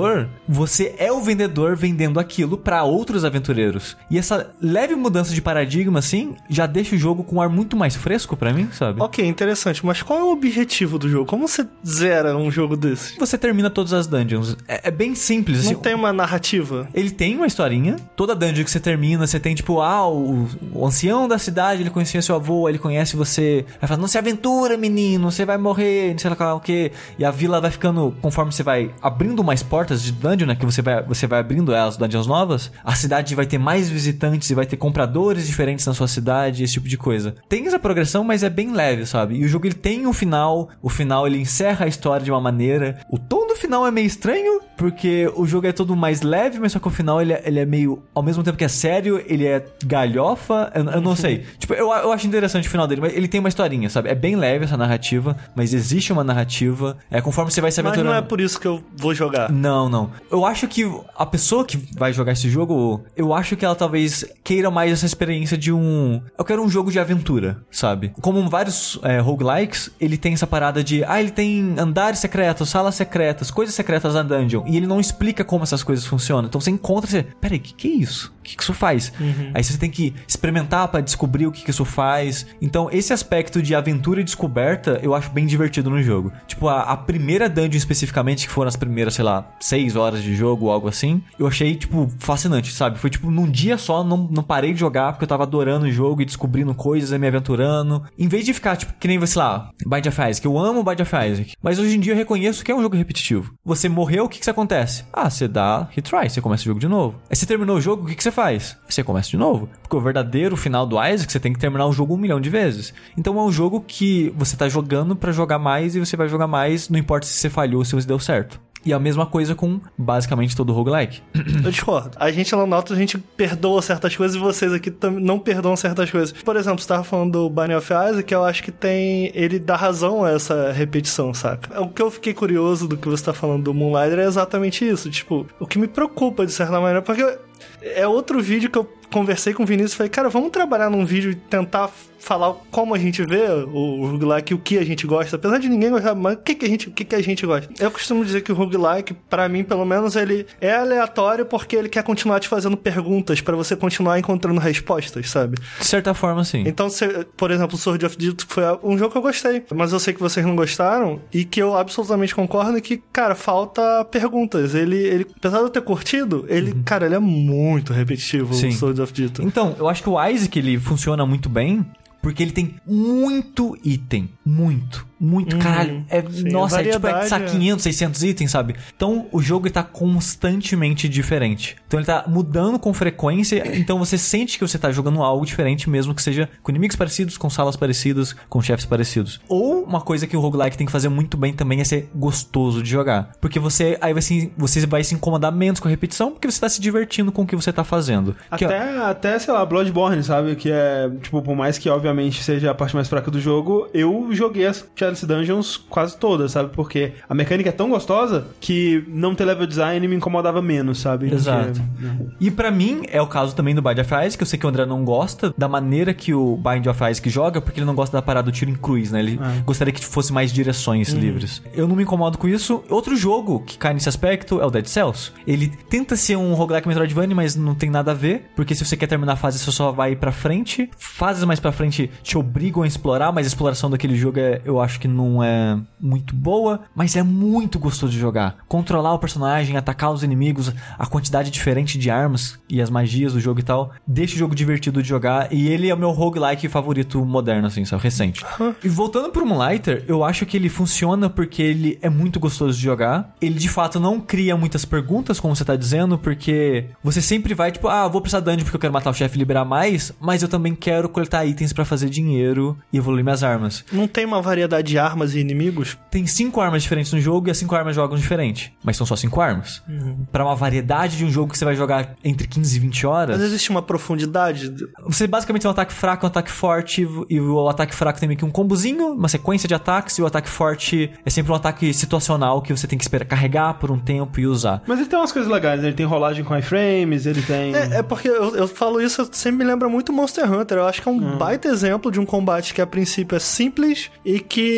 você 0.49 0.95
é 0.99 1.11
o 1.13 1.21
vendedor 1.21 1.77
vendendo 1.77 2.21
aquilo 2.21 2.57
pra 2.57 2.85
outros 2.85 3.25
aventureiros. 3.25 3.97
E 4.11 4.19
essa 4.19 4.51
leve 4.61 4.95
mudança 4.95 5.35
de 5.35 5.43
paradigma 5.43 5.99
assim 5.99 6.35
já 6.49 6.67
deixa 6.67 6.95
o 6.95 6.99
jogo 6.99 7.25
com 7.25 7.37
um 7.37 7.41
ar 7.41 7.49
muito 7.49 7.77
mais 7.77 7.97
fresco 7.97 8.37
pra 8.37 8.53
mim, 8.53 8.69
sabe? 8.73 9.01
Ok, 9.01 9.25
interessante, 9.27 9.85
mas 9.85 10.03
qual 10.03 10.19
é 10.19 10.23
o 10.23 10.33
objetivo 10.33 10.99
do 10.99 11.09
jogo? 11.09 11.27
Como 11.27 11.47
você 11.47 11.67
zera 11.87 12.37
um 12.37 12.51
jogo 12.51 12.77
desse? 12.77 13.19
Você 13.19 13.37
termina 13.39 13.71
todas 13.71 13.93
as 13.93 14.07
dungeons. 14.07 14.57
É, 14.67 14.89
é 14.89 14.91
bem 14.91 15.15
simples. 15.15 15.65
Não 15.65 15.73
assim, 15.73 15.81
tem 15.81 15.95
uma 15.95 16.13
narrativa? 16.13 16.89
Ele 16.95 17.11
tem 17.11 17.37
uma 17.37 17.47
historinha. 17.47 17.97
Toda 18.15 18.35
dungeon 18.35 18.65
que 18.65 18.71
você 18.71 18.81
termina, 18.81 19.27
você 19.27 19.39
tem 19.39 19.55
tipo, 19.55 19.81
ah, 19.81 20.09
o, 20.09 20.49
o 20.73 20.87
ancião 20.87 21.29
da 21.29 21.39
cidade, 21.39 21.83
ele 21.83 21.91
conhecia 21.91 22.21
seu 22.23 22.37
avô, 22.37 22.69
ele 22.69 22.79
conhece 22.79 23.17
você. 23.17 23.65
Aí 23.81 23.89
fala, 23.89 24.01
não 24.01 24.09
se 24.09 24.19
aventura, 24.19 24.77
menino, 24.77 25.31
você 25.31 25.45
vai 25.45 25.59
morrer, 25.59 26.13
não 26.13 26.19
sei 26.19 26.31
lá 26.31 26.55
o 26.55 26.61
que. 26.61 26.93
E 27.19 27.25
a 27.25 27.31
vila 27.31 27.61
vai 27.61 27.71
ficando, 27.71 28.15
conforme 28.21 28.53
você 28.53 28.63
vai 28.63 28.91
abrindo 29.01 29.43
mais 29.43 29.63
portas 29.63 29.86
de 29.95 30.13
dungeon, 30.13 30.47
né? 30.47 30.55
Que 30.55 30.65
você 30.65 30.83
vai, 30.83 31.03
você 31.03 31.27
vai 31.27 31.41
abrindo 31.41 31.75
as 31.75 31.97
dungeons 31.97 32.27
novas, 32.27 32.71
a 32.85 32.95
cidade 32.95 33.35
vai 33.35 33.47
ter 33.47 33.59
mais 33.59 33.89
visitantes 33.89 34.51
e 34.51 34.55
vai 34.55 34.67
ter 34.67 34.77
compradores 34.77 35.47
diferentes 35.47 35.87
na 35.87 35.95
sua 35.95 36.09
cidade, 36.09 36.65
esse 36.65 36.75
tipo 36.75 36.89
de 36.89 36.99
coisa. 36.99 37.35
Tem 37.49 37.67
essa 37.67 37.79
progressão, 37.79 38.25
mas 38.25 38.43
é 38.43 38.51
bem 38.51 38.73
leve, 38.73 39.07
sabe? 39.07 39.37
E 39.37 39.45
o 39.45 39.49
jogo 39.49 39.67
ele 39.67 39.75
tem 39.75 40.07
um 40.07 40.13
final, 40.13 40.69
o 40.83 40.89
final 40.89 41.27
ele 41.27 41.39
encerra 41.39 41.87
a 41.87 41.89
história 41.89 42.25
de 42.25 42.31
uma 42.31 42.41
maneira. 42.41 42.99
O 43.11 43.19
tom 43.19 43.47
do 43.47 43.57
final 43.57 43.87
é 43.87 43.91
meio 43.91 44.07
estranho, 44.07 44.61
porque 44.77 45.31
o 45.35 45.47
jogo 45.47 45.67
é 45.67 45.73
todo 45.73 45.97
mais 45.97 46.23
leve, 46.23 46.59
mas 46.59 46.73
só 46.73 46.79
que 46.79 46.87
o 46.87 46.91
final 46.91 47.21
ele 47.21 47.33
é, 47.33 47.43
ele 47.45 47.61
é 47.61 47.67
meio. 47.67 48.03
Ao 48.15 48.23
mesmo 48.23 48.43
tempo 48.43 48.57
que 48.57 48.65
é 48.65 48.69
sério, 48.69 49.23
ele 49.27 49.47
é 49.47 49.65
galhofa. 49.85 50.71
Eu, 50.75 50.85
eu 50.85 51.01
não 51.01 51.17
sei. 51.17 51.45
tipo, 51.59 51.75
eu, 51.75 51.91
eu 51.91 52.13
acho 52.13 52.27
interessante 52.27 52.69
o 52.69 52.71
final 52.71 52.87
dele, 52.87 53.01
mas 53.01 53.15
ele 53.15 53.29
tem 53.29 53.41
uma 53.41 53.49
historinha, 53.49 53.89
sabe? 53.89 54.09
É 54.09 54.15
bem 54.15 54.37
leve 54.37 54.65
essa 54.65 54.77
narrativa, 54.77 55.37
mas 55.55 55.73
existe 55.73 56.13
uma 56.13 56.23
narrativa. 56.23 56.97
É 57.11 57.21
conforme 57.21 57.51
você 57.51 57.61
vai 57.61 57.73
se 57.73 57.83
Mas 57.83 57.93
aventurando. 57.93 58.11
não 58.11 58.19
é 58.19 58.23
por 58.23 58.41
isso 58.41 58.61
que 58.61 58.67
eu 58.67 58.83
vou 58.97 59.15
jogar. 59.15 59.51
Não, 59.51 59.89
não. 59.89 60.11
Eu 60.31 60.45
acho 60.45 60.69
que 60.69 60.89
a 61.17 61.27
pessoa 61.27 61.65
que 61.65 61.77
vai 61.97 62.13
jogar 62.13 62.33
esse 62.33 62.49
jogo, 62.49 63.03
eu 63.17 63.33
acho 63.33 63.57
que 63.57 63.65
ela 63.65 63.75
talvez 63.75 64.25
queira 64.45 64.71
mais 64.71 64.93
essa 64.93 65.07
experiência 65.07 65.57
de 65.57 65.73
um. 65.73 66.21
Eu 66.39 66.45
quero 66.45 66.63
um 66.63 66.69
jogo 66.69 66.91
de 66.91 66.99
aventura, 66.99 67.59
sabe? 67.71 68.13
Como 68.21 68.49
vários 68.49 68.99
é, 69.03 69.19
roguelikes, 69.19 69.91
ele 70.01 70.17
tem 70.17 70.35
essa 70.35 70.47
parada 70.47 70.85
de. 70.85 71.03
Ah, 71.05 71.21
ele 71.21 71.31
tem 71.31 71.75
andares 71.79 72.19
secretos, 72.19 72.69
salas 72.69 72.95
secretas, 72.95 73.51
coisas 73.51 73.75
secretas 73.75 74.15
na 74.15 74.23
dungeon. 74.23 74.66
E 74.67 74.77
ele 74.77 74.87
não 74.87 75.01
explica 75.01 75.45
como 75.45 75.63
essas 75.63 75.83
coisas 75.83 76.05
funcionam. 76.05 76.49
Então 76.49 76.61
você 76.61 76.71
encontra 76.71 77.09
e 77.09 77.11
você. 77.11 77.23
Peraí, 77.41 77.59
o 77.59 77.61
que, 77.61 77.75
que 77.75 77.89
é 77.89 77.93
isso? 77.93 78.33
O 78.47 78.49
que, 78.49 78.57
que 78.57 78.63
isso 78.63 78.73
faz? 78.73 79.13
Aí 79.53 79.65
você 79.65 79.77
tem 79.77 79.91
que 79.91 80.15
experimentar 80.27 80.87
pra 80.87 81.01
descobrir 81.01 81.49
o 81.49 81.53
que, 81.53 81.65
que 81.65 81.71
isso 81.71 81.85
faz. 81.85 82.47
Então, 82.63 82.89
esse 82.93 83.13
aspecto 83.13 83.61
de 83.61 83.75
aventura 83.75 84.21
e 84.21 84.25
descoberta 84.25 85.01
eu 85.03 85.15
acho 85.15 85.31
bem 85.31 85.47
divertido 85.47 85.91
no 85.91 86.01
jogo. 86.01 86.33
Tipo, 86.47 86.69
a, 86.69 86.83
a 86.83 86.97
primeira 86.97 87.49
dungeon 87.49 87.77
especificamente, 87.77 88.47
que 88.47 88.53
foram 88.53 88.69
as 88.69 88.77
primeiras, 88.77 89.15
sei 89.15 89.25
lá, 89.25 89.51
seis 89.59 89.97
horas 89.97 90.23
de 90.23 90.35
jogo 90.37 90.67
ou 90.67 90.71
algo 90.71 90.89
assim, 90.89 91.23
eu 91.37 91.47
achei, 91.47 91.75
tipo, 91.75 92.09
fascinante, 92.21 92.73
sabe? 92.73 93.01
Foi 93.01 93.11
tipo, 93.11 93.31
num 93.33 93.51
dia 93.51 93.77
só, 93.77 94.05
não, 94.05 94.29
não 94.31 94.45
parei 94.45 94.73
de 94.73 94.79
jogar 94.79 95.13
porque 95.13 95.25
eu 95.25 95.29
tava 95.29 95.43
adorando 95.43 95.87
o 95.87 95.91
jogo 95.91 96.23
e 96.23 96.25
descobrindo 96.25 96.73
coisas 96.73 97.11
e 97.11 97.19
me 97.19 97.27
aventurando. 97.27 98.05
Em 98.17 98.29
vez 98.29 98.45
de 98.45 98.55
ficar, 98.55 98.77
tipo, 98.77 98.93
que 98.99 99.09
nem, 99.09 99.25
sei 99.27 99.43
lá, 99.43 99.71
Bind 99.85 100.07
of 100.07 100.21
Isaac, 100.21 100.45
eu 100.45 100.57
amo 100.57 100.85
Bind 100.85 101.01
of 101.01 101.17
Isaac, 101.17 101.55
mas 101.61 101.81
hoje 101.81 101.97
em 101.97 102.01
dia 102.01 102.13
eu 102.13 102.17
reconheço 102.17 102.65
que 102.65 102.71
é 102.71 102.75
um 102.75 102.83
jogo 102.83 102.97
repetitivo. 102.97 103.53
Você 103.65 103.89
morreu, 103.89 104.27
o 104.27 104.29
que 104.29 104.39
que 104.39 104.45
você 104.45 104.51
acontece? 104.51 105.05
Ah, 105.13 105.29
você 105.29 105.49
dá 105.49 105.89
retry, 105.91 106.29
você 106.29 106.41
começa 106.41 106.63
o 106.63 106.67
jogo 106.67 106.81
de 106.81 106.89
novo. 106.89 107.17
Aí 107.29 107.37
você 107.37 107.47
terminou 107.47 107.77
o 107.77 107.81
jogo, 107.81 108.05
o 108.05 108.07
que 108.07 108.15
que 108.15 108.23
você 108.23 108.31
faz? 108.37 108.77
Você 108.87 109.03
começa 109.03 109.31
de 109.31 109.37
novo. 109.39 109.69
Porque 109.83 109.97
o 109.97 110.01
verdadeiro 110.01 110.57
final 110.57 110.87
do 110.87 111.03
Isaac, 111.03 111.33
você 111.33 111.41
tem 111.41 111.53
que 111.53 111.59
terminar 111.59 111.87
o 111.87 111.93
jogo 111.93 112.15
um 112.15 112.19
milhão 112.19 112.39
de 112.39 112.51
vezes. 112.51 112.93
Então 113.17 113.39
é 113.39 113.43
um 113.43 113.51
jogo 113.51 113.81
que 113.81 114.33
você 114.37 114.57
tá 114.57 114.69
jogando 114.69 115.17
pra 115.17 115.33
jogar 115.33 115.59
mais 115.59 115.97
e 115.97 116.01
você 116.01 116.17
vai 116.17 116.29
jogar 116.29 116.47
mais, 116.47 116.91
não 116.91 116.99
importa 116.99 117.27
se 117.27 117.33
você 117.33 117.49
falhou 117.49 117.79
ou 117.79 117.85
se 117.85 117.95
você 117.95 118.07
deu 118.07 118.19
certo. 118.19 118.61
E 118.85 118.93
a 118.93 119.01
mesma 119.01 119.27
coisa 119.27 119.53
com 119.53 119.81
basicamente 119.99 120.55
todo 120.55 120.73
roguelike. 120.73 121.21
Eu 121.65 121.71
discordo. 121.73 122.11
A 122.21 122.31
gente 122.31 122.55
lá 122.55 122.61
no 122.61 122.69
Nautilus, 122.69 122.97
a 122.97 123.01
gente 123.01 123.19
perdoa 123.19 123.83
certas 123.83 124.15
coisas 124.15 124.37
e 124.37 124.39
vocês 124.39 124.73
aqui 124.73 124.95
não 125.21 125.41
perdoam 125.41 125.75
certas 125.75 126.09
coisas. 126.09 126.31
Por 126.31 126.55
exemplo, 126.55 126.81
você 126.81 126.87
tava 126.87 127.03
falando 127.03 127.33
do 127.33 127.51
Binding 127.51 127.75
of 127.75 127.93
Isaac, 127.93 128.33
eu 128.33 128.45
acho 128.45 128.63
que 128.63 128.71
tem... 128.71 129.33
Ele 129.35 129.59
dá 129.59 129.75
razão 129.75 130.25
a 130.25 130.31
essa 130.31 130.71
repetição, 130.71 131.35
saca? 131.35 131.81
O 131.81 131.89
que 131.89 132.01
eu 132.01 132.11
fiquei 132.13 132.33
curioso 132.33 132.87
do 132.87 132.97
que 132.97 133.09
você 133.09 133.25
tá 133.25 133.33
falando 133.33 133.65
do 133.65 133.75
Moonlighter 133.75 134.21
é 134.21 134.25
exatamente 134.25 134.87
isso. 134.87 135.11
Tipo, 135.11 135.47
o 135.59 135.67
que 135.67 135.81
me 135.81 135.89
preocupa, 135.89 136.47
de 136.47 136.53
certa 136.53 136.79
maneira, 136.79 137.03
porque... 137.03 137.39
É 137.83 138.07
outro 138.07 138.41
vídeo 138.41 138.71
que 138.71 138.79
eu 138.79 138.85
conversei 139.11 139.53
com 139.53 139.63
o 139.63 139.67
Vinícius 139.67 139.93
e 139.93 139.97
falei, 139.97 140.11
cara, 140.11 140.29
vamos 140.29 140.51
trabalhar 140.51 140.91
num 140.91 141.05
vídeo 141.05 141.31
e 141.31 141.35
tentar 141.35 141.91
falar 142.27 142.55
como 142.73 142.93
a 142.93 142.99
gente 142.99 143.23
vê 143.25 143.47
o 143.73 144.07
roguelike, 144.11 144.53
o 144.53 144.59
que 144.59 144.79
a 144.79 144.85
gente 144.85 145.07
gosta, 145.07 145.37
apesar 145.37 145.59
de 145.59 145.69
ninguém 145.69 145.91
gostar, 145.91 146.15
mas 146.15 146.35
o 146.35 146.39
que, 146.39 146.57
que, 146.57 146.67
a, 146.67 146.69
gente, 146.69 146.89
o 146.89 146.91
que, 146.91 147.05
que 147.05 147.15
a 147.15 147.23
gente 147.23 147.47
gosta. 147.47 147.73
Eu 147.79 147.91
costumo 147.91 148.25
dizer 148.25 148.41
que 148.41 148.51
o 148.51 148.55
roguelike, 148.55 149.15
para 149.31 149.49
mim, 149.49 149.63
pelo 149.63 149.85
menos, 149.85 150.17
ele 150.17 150.45
é 150.61 150.75
aleatório 150.75 151.47
porque 151.47 151.77
ele 151.77 151.89
quer 151.89 152.03
continuar 152.03 152.41
te 152.41 152.49
fazendo 152.49 152.77
perguntas 152.77 153.41
para 153.41 153.55
você 153.55 153.77
continuar 153.77 154.19
encontrando 154.19 154.59
respostas, 154.61 155.31
sabe? 155.31 155.57
De 155.79 155.87
certa 155.87 156.15
forma, 156.15 156.43
sim. 156.45 156.65
Então, 156.67 156.91
se, 156.91 157.07
por 157.37 157.53
exemplo, 157.53 157.79
Sword 157.79 158.05
of 158.05 158.17
Dito 158.17 158.45
foi 158.49 158.65
um 158.83 158.99
jogo 158.99 159.13
que 159.13 159.19
eu 159.19 159.23
gostei, 159.23 159.63
mas 159.73 159.93
eu 159.93 160.01
sei 160.01 160.13
que 160.13 160.21
vocês 160.21 160.45
não 160.45 160.57
gostaram 160.57 161.21
e 161.33 161.45
que 161.45 161.63
eu 161.63 161.77
absolutamente 161.77 162.35
concordo 162.35 162.81
que, 162.81 162.97
cara, 163.13 163.37
falta 163.37 164.05
perguntas. 164.05 164.75
Ele, 164.75 164.97
ele 164.97 165.27
apesar 165.37 165.59
de 165.59 165.65
eu 165.65 165.71
ter 165.71 165.83
curtido, 165.83 166.45
ele, 166.49 166.73
uhum. 166.73 166.83
cara, 166.85 167.07
ele 167.07 167.15
é 167.15 167.21
muito 167.21 167.93
repetitivo, 167.93 168.53
sim. 168.53 168.69
o 168.69 168.73
Sword 168.73 168.96
of. 169.01 169.13
Então, 169.41 169.75
eu 169.79 169.89
acho 169.89 170.03
que 170.03 170.09
o 170.09 170.25
Isaac, 170.29 170.59
ele 170.59 170.79
funciona 170.79 171.25
muito 171.27 171.49
bem 171.49 171.85
porque 172.23 172.43
ele 172.43 172.53
tem 172.53 172.75
muito 172.87 173.79
item. 173.85 174.29
Muito 174.45 175.07
muito, 175.19 175.55
uhum, 175.55 175.63
caralho. 175.63 176.05
É, 176.09 176.23
sim, 176.23 176.51
nossa, 176.51 176.81
é 176.81 176.91
tipo, 176.91 177.07
é, 177.07 177.27
500, 177.27 177.83
600 177.83 178.23
itens, 178.23 178.51
sabe? 178.51 178.77
Então, 178.95 179.27
o 179.33 179.41
jogo 179.41 179.67
está 179.67 179.83
constantemente 179.83 181.09
diferente. 181.09 181.77
Então, 181.87 181.99
ele 181.99 182.07
tá 182.07 182.25
mudando 182.27 182.79
com 182.79 182.93
frequência, 182.93 183.63
então 183.77 183.99
você 183.99 184.19
sente 184.19 184.59
que 184.59 184.67
você 184.67 184.79
tá 184.79 184.93
jogando 184.93 185.23
algo 185.23 185.45
diferente, 185.45 185.89
mesmo 185.89 186.15
que 186.15 186.23
seja 186.23 186.49
com 186.63 186.71
inimigos 186.71 186.97
parecidos, 186.97 187.39
com 187.39 187.49
salas 187.49 187.77
parecidas, 187.77 188.35
com 188.49 188.61
chefes 188.61 188.85
parecidos. 188.85 189.41
Ou, 189.49 189.83
uma 189.85 190.01
coisa 190.01 190.27
que 190.27 190.37
o 190.37 190.41
roguelike 190.41 190.77
tem 190.77 190.87
que 190.87 190.93
fazer 190.93 191.09
muito 191.09 191.37
bem 191.37 191.53
também 191.53 191.81
é 191.81 191.85
ser 191.85 192.11
gostoso 192.15 192.83
de 192.83 192.91
jogar. 192.91 193.33
Porque 193.41 193.59
você, 193.59 193.97
aí 194.01 194.13
vai 194.13 194.23
se, 194.23 194.53
você 194.57 194.87
vai 194.87 195.03
se 195.03 195.15
incomodar 195.15 195.53
menos 195.53 195.81
com 195.81 195.89
a 195.89 195.91
repetição, 195.91 196.33
porque 196.33 196.51
você 196.51 196.61
tá 196.61 196.69
se 196.69 196.81
divertindo 196.81 197.33
com 197.33 197.43
o 197.43 197.47
que 197.47 197.57
você 197.57 197.73
tá 197.73 197.85
fazendo. 197.85 198.37
Até, 198.51 198.67
que, 198.67 198.75
até 198.75 199.39
sei 199.39 199.55
lá, 199.55 199.65
Bloodborne, 199.65 200.23
sabe? 200.23 200.57
Que 200.57 200.71
é, 200.71 201.11
tipo, 201.23 201.41
por 201.41 201.57
mais 201.57 201.79
que, 201.79 201.89
obviamente, 201.89 202.43
seja 202.43 202.71
a 202.71 202.75
parte 202.75 202.95
mais 202.95 203.09
fraca 203.09 203.31
do 203.31 203.41
jogo, 203.41 203.89
eu 203.95 204.29
joguei 204.33 204.67
as 204.67 204.83
Chalice 205.07 205.27
Dungeons 205.27 205.77
quase 205.77 206.17
todas, 206.17 206.53
sabe? 206.53 206.71
Porque 206.73 207.13
a 207.29 207.35
mecânica 207.35 207.69
é 207.69 207.73
tão 207.73 207.91
gostosa 207.91 208.47
que 208.61 209.05
não 209.09 209.35
ter 209.35 209.45
level 209.45 209.67
design 209.67 210.07
me 210.07 210.17
incomodava 210.17 210.61
menos, 210.61 210.99
sabe? 210.99 211.33
Exato. 211.33 211.81
Porque, 211.81 212.35
E 212.41 212.51
para 212.51 212.71
mim 212.71 213.03
é 213.09 213.21
o 213.21 213.27
caso 213.27 213.55
também 213.55 213.75
do 213.75 213.83
Bind 213.83 213.99
of 213.99 214.15
Isaac, 214.15 214.37
que 214.37 214.43
eu 214.43 214.47
sei 214.47 214.59
que 214.59 214.67
o 214.67 214.69
André 214.69 214.85
não 214.87 215.05
gosta 215.05 215.55
da 215.57 215.69
maneira 215.69 216.13
que 216.13 216.35
o 216.35 216.57
Bind 216.57 216.87
of 216.87 217.05
Isaac 217.11 217.31
joga, 217.31 217.61
porque 217.61 217.81
ele 217.81 217.87
não 217.87 217.95
gosta 217.95 218.17
da 218.17 218.23
parada 218.23 218.47
do 218.47 218.53
tiro 218.53 218.71
em 218.71 218.75
cruz, 218.75 219.11
né? 219.11 219.21
Ele 219.21 219.41
é. 219.43 219.61
gostaria 219.63 219.93
que 219.93 220.05
fosse 220.05 220.33
mais 220.33 220.53
direções 220.53 221.13
uhum. 221.13 221.21
livres. 221.21 221.63
Eu 221.73 221.87
não 221.87 221.97
me 221.97 222.03
incomodo 222.03 222.39
com 222.39 222.49
isso. 222.49 222.83
Outro 222.89 223.17
jogo 223.17 223.61
que 223.61 223.79
cai 223.79 223.95
nesse 223.95 224.09
aspecto 224.09 224.61
é 224.61 224.67
o 224.67 224.71
Dead 224.71 224.87
Cells. 224.87 225.33
Ele 225.47 225.69
tenta 225.89 226.17
ser 226.17 226.37
um 226.37 226.55
roguelike 226.55 226.89
Metroidvania, 226.89 227.35
mas 227.35 227.57
não 227.57 227.75
tem 227.75 227.91
nada 227.91 228.11
a 228.11 228.15
ver, 228.15 228.51
porque 228.55 228.75
se 228.75 228.85
você 228.85 228.97
quer 228.97 229.07
terminar 229.07 229.35
a 229.35 229.37
fase, 229.37 229.59
você 229.59 229.71
só 229.71 229.93
vai 229.93 230.17
para 230.17 230.33
frente. 230.33 230.91
Fases 230.97 231.45
mais 231.45 231.61
para 231.61 231.73
frente 231.73 232.11
te 232.23 232.37
obrigam 232.39 232.83
a 232.83 232.87
explorar, 232.87 233.33
mas 233.33 233.47
a 233.47 233.49
exploração 233.49 233.91
daquele 233.91 234.17
jogo 234.17 234.39
é, 234.39 234.61
eu 234.65 234.81
acho 234.81 234.96
que 234.99 235.09
não 235.09 235.43
é 235.43 235.79
muito 236.01 236.35
boa, 236.35 236.81
mas 236.95 237.17
é 237.17 237.23
muito 237.23 237.79
gostoso 237.79 238.13
de 238.13 238.19
jogar. 238.19 238.57
Controlar 238.69 239.15
o 239.15 239.19
personagem, 239.19 239.77
atacar 239.77 240.13
os 240.13 240.23
inimigos, 240.23 240.73
a 240.99 241.07
quantidade 241.07 241.51
diferente 241.51 241.99
de 241.99 242.11
armas 242.11 242.59
e 242.69 242.81
as 242.81 242.91
magias 242.91 243.33
do 243.33 243.41
jogo 243.41 243.61
e 243.61 243.63
tal, 243.63 243.93
deixa 244.07 244.35
o 244.35 244.39
jogo 244.39 244.55
divertido 244.55 245.03
de 245.03 245.09
jogar 245.09 245.53
e 245.53 245.69
ele 245.69 245.89
é 245.89 245.95
o 245.95 245.99
meu 245.99 246.11
roguelike 246.11 246.69
favorito 246.69 247.25
moderno, 247.25 247.67
assim, 247.67 247.85
sabe? 247.85 248.03
Recente. 248.03 248.45
E 248.83 248.89
voltando 248.89 249.31
pro 249.31 249.47
Moonlighter, 249.47 250.05
eu 250.07 250.23
acho 250.23 250.47
que 250.47 250.57
ele 250.57 250.69
funciona 250.69 251.29
porque 251.29 251.63
ele 251.63 251.99
é 252.03 252.09
muito 252.09 252.39
gostoso 252.39 252.77
de 252.77 252.85
jogar. 252.85 253.35
Ele 253.41 253.59
de 253.59 253.69
fato 253.69 253.99
não 253.99 254.21
cria 254.21 254.57
muitas 254.57 254.85
perguntas, 254.85 255.41
como 255.41 255.55
você 255.55 255.65
tá 255.65 255.77
dizendo, 255.77 256.19
porque 256.19 256.87
você 257.03 257.21
sempre 257.21 257.55
vai, 257.55 257.73
tipo, 257.73 257.89
ah, 257.89 258.07
vou 258.09 258.21
precisar 258.21 258.41
dungeon 258.41 258.65
porque 258.65 258.77
eu 258.77 258.81
quero 258.81 258.93
matar 258.93 259.11
o 259.11 259.15
chefe 259.15 259.37
e 259.37 259.39
liberar 259.39 259.65
mais, 259.65 260.13
mas 260.21 260.43
eu 260.43 260.49
também 260.49 260.75
quero 260.75 261.09
coletar 261.09 261.45
itens 261.45 261.73
para 261.73 261.85
fazer 261.85 262.09
dinheiro 262.09 262.77
e 262.93 262.99
evoluir 262.99 263.25
minhas 263.25 263.43
armas. 263.43 263.85
Não 263.93 264.07
tem 264.07 264.25
uma 264.25 264.43
variedade 264.43 264.86
de 264.87 264.99
armas 264.99 265.35
e 265.35 265.41
inimigos? 265.41 265.99
Tem 266.11 266.27
cinco 266.27 266.61
armas 266.61 266.83
diferentes 266.83 267.13
no 267.13 267.21
jogo 267.21 267.49
e 267.49 267.51
as 267.51 267.59
cinco 267.59 267.75
armas 267.75 267.95
jogam 267.95 268.17
diferente. 268.17 268.75
Mas 268.83 268.97
são 268.97 269.07
só 269.07 269.17
cinco 269.17 269.41
armas. 269.41 269.83
Uhum. 269.89 270.25
Para 270.33 270.45
uma 270.45 270.55
variedade 270.55 271.17
de 271.17 271.25
um 271.25 271.31
jogo 271.31 271.53
que 271.53 271.59
você 271.59 271.65
vai 271.65 271.77
jogar 271.77 272.15
entre 272.25 272.47
15 272.47 272.77
e 272.77 272.81
20 272.81 273.07
horas. 273.07 273.37
Mas 273.37 273.47
existe 273.47 273.71
uma 273.71 273.83
profundidade. 273.83 274.73
Você 275.05 275.27
basicamente 275.27 275.63
tem 275.63 275.69
um 275.69 275.73
ataque 275.73 275.93
fraco, 275.93 276.25
um 276.25 276.29
ataque 276.29 276.51
forte, 276.51 277.07
e 277.29 277.41
o 277.41 277.69
ataque 277.69 277.95
fraco 277.95 278.19
tem 278.19 278.29
meio 278.29 278.39
que 278.39 278.45
um 278.45 278.51
combozinho, 278.51 279.13
uma 279.13 279.29
sequência 279.29 279.69
de 279.69 279.75
ataques, 279.75 280.19
e 280.19 280.23
o 280.23 280.27
ataque 280.27 280.49
forte 280.49 281.11
é 281.25 281.31
sempre 281.31 281.53
um 281.53 281.55
ataque 281.55 281.93
situacional 281.93 282.63
que 282.63 282.75
você 282.75 282.87
tem 282.87 282.99
que 282.99 283.05
esperar 283.05 283.27
carregar 283.27 283.75
por 283.75 283.91
um 283.91 283.99
tempo 283.99 284.41
e 284.41 284.47
usar. 284.47 284.83
Mas 284.87 284.99
ele 284.99 285.09
tem 285.09 285.19
umas 285.19 285.33
coisas 285.33 285.51
legais, 285.51 285.81
né? 285.81 285.89
ele 285.89 285.97
tem 285.97 286.07
rolagem 286.07 286.45
com 286.45 286.57
iframes, 286.57 287.27
ele 287.27 287.43
tem. 287.43 287.75
É, 287.75 287.99
é 287.99 288.03
porque 288.03 288.29
eu, 288.29 288.57
eu, 288.57 288.69
falo 288.69 289.01
isso, 289.01 289.29
sempre 289.33 289.59
me 289.59 289.65
lembra 289.65 289.89
muito 289.89 290.13
Monster 290.13 290.51
Hunter. 290.51 290.79
Eu 290.79 290.87
acho 290.87 291.03
que 291.03 291.09
é 291.09 291.13
um 291.13 291.19
uhum. 291.19 291.39
baita 291.39 291.69
exemplo 291.69 292.11
de 292.11 292.21
um 292.21 292.27
combate 292.27 292.73
que 292.73 292.81
a 292.81 292.87
princípio 292.87 293.37
é 293.37 293.39
simples 293.39 294.11
e 294.25 294.41
que 294.41 294.76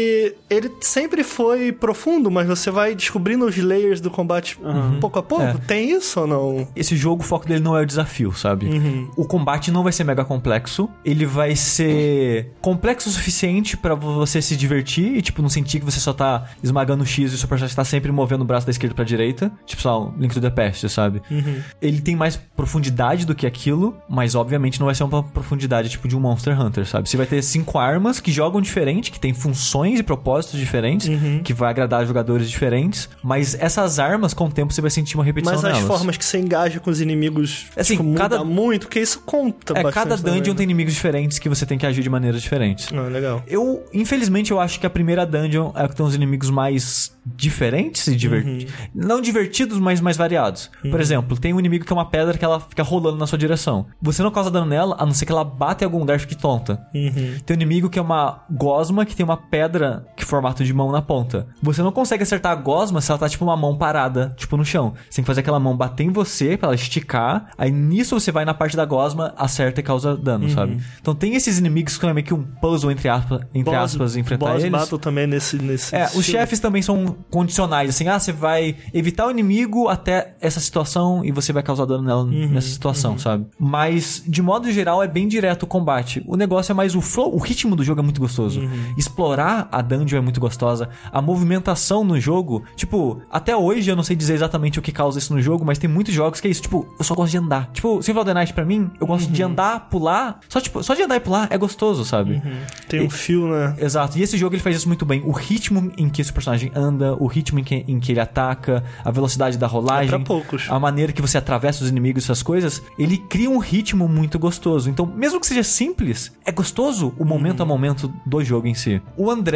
ele 0.51 0.71
sempre 0.81 1.23
foi 1.23 1.73
profundo, 1.73 2.31
mas 2.31 2.47
você 2.47 2.71
vai 2.71 2.95
descobrindo 2.95 3.45
os 3.47 3.57
layers 3.57 4.01
do 4.01 4.11
combate 4.11 4.59
uhum. 4.63 5.01
pouco 5.01 5.19
a 5.19 5.23
pouco. 5.23 5.45
É. 5.45 5.55
Tem 5.67 5.91
isso 5.91 6.21
ou 6.21 6.27
não? 6.27 6.69
Esse 6.75 6.97
jogo, 6.97 7.23
o 7.23 7.27
foco 7.27 7.47
dele 7.47 7.61
não 7.61 7.77
é 7.77 7.83
o 7.83 7.87
desafio, 7.87 8.33
sabe? 8.33 8.67
Uhum. 8.67 9.11
O 9.17 9.25
combate 9.25 9.71
não 9.71 9.83
vai 9.83 9.93
ser 9.93 10.05
mega 10.05 10.25
complexo. 10.25 10.89
Ele 11.05 11.27
vai 11.27 11.55
ser 11.57 12.53
complexo 12.61 13.09
o 13.09 13.13
suficiente 13.13 13.77
para 13.77 13.95
você 13.95 14.41
se 14.41 14.57
divertir 14.57 15.17
e, 15.17 15.23
tipo, 15.23 15.43
não 15.43 15.49
sentir 15.49 15.79
que 15.81 15.85
você 15.85 16.01
só 16.01 16.13
tá 16.13 16.47
esmagando 16.63 17.03
o 17.03 17.07
X 17.07 17.33
e 17.33 17.35
o 17.35 17.39
seu 17.39 17.49
personagem 17.49 17.77
tá 17.77 17.85
sempre 17.85 18.11
movendo 18.11 18.43
o 18.43 18.45
braço 18.45 18.67
da 18.67 18.71
esquerda 18.71 18.95
pra 18.95 19.05
direita. 19.05 19.51
Tipo, 19.67 19.83
só 19.83 20.13
Link 20.19 20.35
to 20.35 20.41
the 20.41 20.51
Past, 20.51 20.89
sabe? 20.89 21.23
Uhum. 21.31 21.61
Ele 21.81 22.01
tem 22.01 22.17
mais 22.17 22.37
profundidade 22.37 23.27
do 23.27 23.35
que 23.35 23.47
aquilo, 23.47 23.97
mas 24.09 24.35
obviamente 24.35 24.79
não 24.79 24.87
vai 24.87 24.95
ser 24.95 25.05
uma 25.05 25.23
profundidade 25.23 25.89
tipo 25.89 26.09
de 26.09 26.17
um 26.17 26.21
Monster 26.21 26.61
Hunter, 26.61 26.87
sabe? 26.87 27.09
Você 27.09 27.17
vai 27.17 27.27
ter 27.27 27.43
cinco 27.43 27.79
armas 27.79 28.21
que 28.21 28.33
jogam 28.33 28.61
diferente, 28.61 29.11
que 29.11 29.21
tem 29.21 29.33
funções 29.33 29.88
e 29.97 30.03
propósitos 30.03 30.59
diferentes, 30.59 31.09
uhum. 31.09 31.41
que 31.43 31.53
vai 31.53 31.71
agradar 31.71 32.07
jogadores 32.07 32.51
diferentes, 32.51 33.09
mas 33.23 33.55
essas 33.55 33.99
armas, 33.99 34.35
com 34.35 34.47
o 34.47 34.51
tempo, 34.51 34.73
você 34.73 34.81
vai 34.81 34.91
sentir 34.91 35.17
uma 35.17 35.25
repetição 35.25 35.55
Mas 35.55 35.63
nelas. 35.63 35.79
as 35.79 35.87
formas 35.87 36.17
que 36.17 36.25
você 36.25 36.39
engaja 36.39 36.81
com 36.81 36.91
os 36.91 37.01
inimigos 37.01 37.67
assim, 37.77 37.97
tipo, 37.97 38.15
cada... 38.15 38.45
muito, 38.45 38.87
porque 38.87 39.01
isso 39.01 39.21
conta 39.25 39.79
é, 39.79 39.83
Cada 39.91 40.17
dungeon 40.17 40.41
também. 40.41 40.55
tem 40.55 40.65
inimigos 40.65 40.95
diferentes 40.95 41.39
que 41.39 41.49
você 41.49 41.65
tem 41.65 41.79
que 41.79 41.87
agir 41.87 42.03
de 42.03 42.11
maneiras 42.11 42.43
diferentes. 42.43 42.89
Ah, 42.93 43.09
legal. 43.09 43.43
Eu, 43.47 43.85
infelizmente, 43.93 44.51
eu 44.51 44.61
acho 44.61 44.79
que 44.79 44.87
a 44.87 44.91
primeira 44.91 45.25
dungeon 45.27 45.73
é 45.75 45.87
que 45.89 45.95
tem 45.95 46.05
os 46.05 46.15
inimigos 46.15 46.51
mais 46.51 47.13
diferentes 47.37 48.07
e 48.07 48.17
divertidos. 48.17 48.65
Uhum. 48.65 48.89
Não 48.95 49.21
divertidos, 49.21 49.79
mas 49.79 50.01
mais 50.01 50.17
variados. 50.17 50.71
Uhum. 50.83 50.91
Por 50.91 51.01
exemplo, 51.01 51.37
tem 51.39 51.53
um 51.53 51.59
inimigo 51.59 51.85
que 51.85 51.93
é 51.93 51.97
uma 51.97 52.09
pedra 52.09 52.37
que 52.37 52.45
ela 52.45 52.61
fica 52.61 52.83
rolando 52.83 53.19
na 53.19 53.27
sua 53.27 53.39
direção. 53.39 53.87
Você 54.01 54.23
não 54.23 54.31
causa 54.31 54.51
dano 54.51 54.67
nela, 54.67 54.97
a 54.99 55.05
não 55.05 55.13
ser 55.13 55.27
que 55.27 55.33
ela 55.33 55.45
bata 55.45 55.85
em 55.85 55.87
algum 55.87 55.99
lugar 55.99 56.17
e 56.17 56.19
fique 56.19 56.37
tonta. 56.37 56.81
Uhum. 56.95 57.39
Tem 57.45 57.55
um 57.57 57.61
inimigo 57.61 57.91
que 57.91 57.99
é 57.99 58.03
uma 58.03 58.45
gosma 58.51 59.05
que 59.05 59.15
tem 59.15 59.25
uma 59.25 59.37
pedra 59.37 59.78
que 60.17 60.25
formato 60.25 60.65
de 60.65 60.73
mão 60.73 60.91
na 60.91 61.03
ponta. 61.03 61.47
Você 61.63 61.83
não 61.83 61.93
consegue 61.93 62.23
acertar 62.23 62.53
a 62.53 62.55
gosma 62.55 63.01
se 63.01 63.11
ela 63.11 63.19
tá 63.19 63.29
tipo 63.29 63.45
uma 63.45 63.57
mão 63.57 63.77
parada, 63.77 64.35
tipo 64.37 64.57
no 64.57 64.65
chão. 64.65 64.95
Você 65.09 65.17
tem 65.17 65.25
que 65.25 65.27
fazer 65.27 65.41
aquela 65.41 65.61
mão 65.61 65.77
bater 65.77 66.05
em 66.05 66.11
você 66.11 66.57
pra 66.57 66.69
ela 66.69 66.75
esticar. 66.75 67.51
Aí 67.57 67.71
nisso 67.71 68.19
você 68.19 68.33
vai 68.33 68.45
na 68.45 68.55
parte 68.55 68.77
da 68.77 68.85
gosma, 68.85 69.33
acerta 69.37 69.81
e 69.81 69.83
causa 69.83 70.17
dano, 70.17 70.45
uhum. 70.45 70.51
sabe? 70.51 70.79
Então 71.01 71.15
tem 71.15 71.35
esses 71.35 71.59
inimigos 71.59 71.97
que 71.97 72.07
é 72.07 72.13
meio 72.13 72.27
que 72.27 72.35
um 72.35 72.43
puzzle 72.43 72.91
entre 72.91 73.09
aspas, 73.09 73.43
entre 73.55 73.73
boss, 73.73 73.95
aspas 73.95 74.17
enfrentar 74.17 74.53
boss 74.53 74.61
eles. 74.61 74.71
battle 74.71 74.99
também 74.99 75.27
nesse 75.27 75.57
nesse 75.57 75.95
É, 75.95 76.07
os 76.15 76.25
chefes 76.25 76.61
também 76.61 76.83
são 76.83 77.17
condicionais, 77.31 77.91
assim, 77.91 78.09
ah, 78.09 78.19
você 78.19 78.33
vai 78.33 78.77
evitar 78.93 79.27
o 79.27 79.31
inimigo 79.31 79.89
até 79.89 80.37
essa 80.41 80.61
situação 80.61 81.25
e 81.25 81.33
você 81.33 81.53
vai 81.53 81.63
causar 81.63 81.85
dano 81.85 82.03
nela 82.03 82.23
uhum, 82.23 82.49
nessa 82.49 82.69
situação, 82.69 83.13
uhum. 83.13 83.19
sabe? 83.19 83.47
Mas 83.59 84.23
de 84.27 84.43
modo 84.43 84.71
geral 84.71 85.03
é 85.03 85.09
bem 85.09 85.29
direto 85.29 85.65
o 85.65 85.67
combate. 85.67 86.23
O 86.27 86.37
negócio 86.37 86.73
é 86.73 86.75
mais 86.75 86.95
o 86.95 87.01
flow, 87.01 87.35
o 87.35 87.39
ritmo 87.39 87.77
do 87.77 87.85
jogo 87.85 88.01
é 88.01 88.05
muito 88.05 88.21
gostoso. 88.21 88.61
Uhum. 88.61 88.95
Explorar 88.97 89.68
a 89.71 89.83
dungeon 89.83 90.19
é 90.19 90.21
muito 90.21 90.41
gostosa. 90.41 90.89
A 91.13 91.21
movimentação 91.21 92.05
no 92.05 92.21
jogo, 92.21 92.65
tipo, 92.77 93.21
até 93.31 93.57
hoje 93.57 93.91
eu 93.91 93.97
não 93.97 94.03
sei 94.03 94.17
dizer 94.17 94.35
exatamente 94.35 94.79
o 94.79 94.83
que 94.83 94.93
causa 94.93 95.19
isso 95.19 95.35
no 95.35 95.41
jogo, 95.41 95.65
mas 95.65 95.79
tem 95.79 95.89
muitos 95.89 96.15
jogos 96.15 96.41
que 96.41 96.49
é 96.49 96.51
isso, 96.51 96.63
tipo, 96.63 96.87
eu 96.99 97.05
só 97.05 97.15
gosto 97.15 97.31
de 97.31 97.39
andar. 97.39 97.71
Tipo, 97.73 98.03
Symphony 98.03 98.21
of 98.21 98.27
the 98.27 98.35
Night 98.35 98.53
pra 98.53 98.65
mim, 98.65 98.91
eu 99.01 99.07
gosto 99.07 99.31
de 99.31 99.43
uhum. 99.43 99.51
andar, 99.51 99.89
pular, 99.89 100.41
só 100.49 100.61
tipo, 100.61 100.83
só 100.83 100.95
de 100.95 101.03
andar 101.03 101.17
e 101.17 101.21
pular 101.21 101.49
é 101.51 101.59
gostoso, 101.59 102.05
sabe? 102.05 102.35
Uhum. 102.35 102.61
Tem 102.89 103.01
um 103.01 103.07
e, 103.07 103.11
fio, 103.11 103.49
né? 103.49 103.77
Exato. 103.79 104.19
E 104.19 104.23
esse 104.23 104.37
jogo 104.37 104.55
ele 104.55 104.63
faz 104.63 104.77
isso 104.77 104.89
muito 104.89 105.05
bem. 105.05 105.23
O 105.25 105.33
ritmo 105.33 105.93
em 105.97 106.09
que 106.09 106.21
esse 106.21 106.33
personagem 106.33 106.71
anda, 106.75 107.15
o 107.15 107.27
ritmo 107.27 107.59
em 107.59 107.65
que, 107.65 107.85
em 107.87 107.99
que 108.01 108.13
ele 108.13 108.21
ataca, 108.21 108.85
a 109.05 109.11
velocidade 109.11 109.59
da 109.59 109.67
rolagem, 109.67 110.15
é 110.15 110.25
poucos. 110.25 110.67
a 110.69 110.79
maneira 110.79 111.13
que 111.13 111.23
você 111.23 111.39
atravessa 111.39 111.85
os 111.85 111.91
inimigos, 111.91 112.25
essas 112.25 112.43
coisas, 112.43 112.83
ele 112.99 113.19
cria 113.19 113.51
um 113.51 113.59
ritmo 113.59 114.09
muito 114.09 114.39
gostoso. 114.39 114.91
Então, 114.91 115.07
mesmo 115.07 115.41
que 115.41 115.47
seja 115.47 115.63
simples, 115.63 116.33
é 116.45 116.53
gostoso 116.53 117.15
o 117.19 117.25
momento 117.25 117.61
uhum. 117.61 117.65
a 117.65 117.69
momento 117.69 118.13
do 118.25 118.43
jogo 118.43 118.67
em 118.67 118.75
si. 118.75 119.01
O 119.17 119.31
André, 119.31 119.48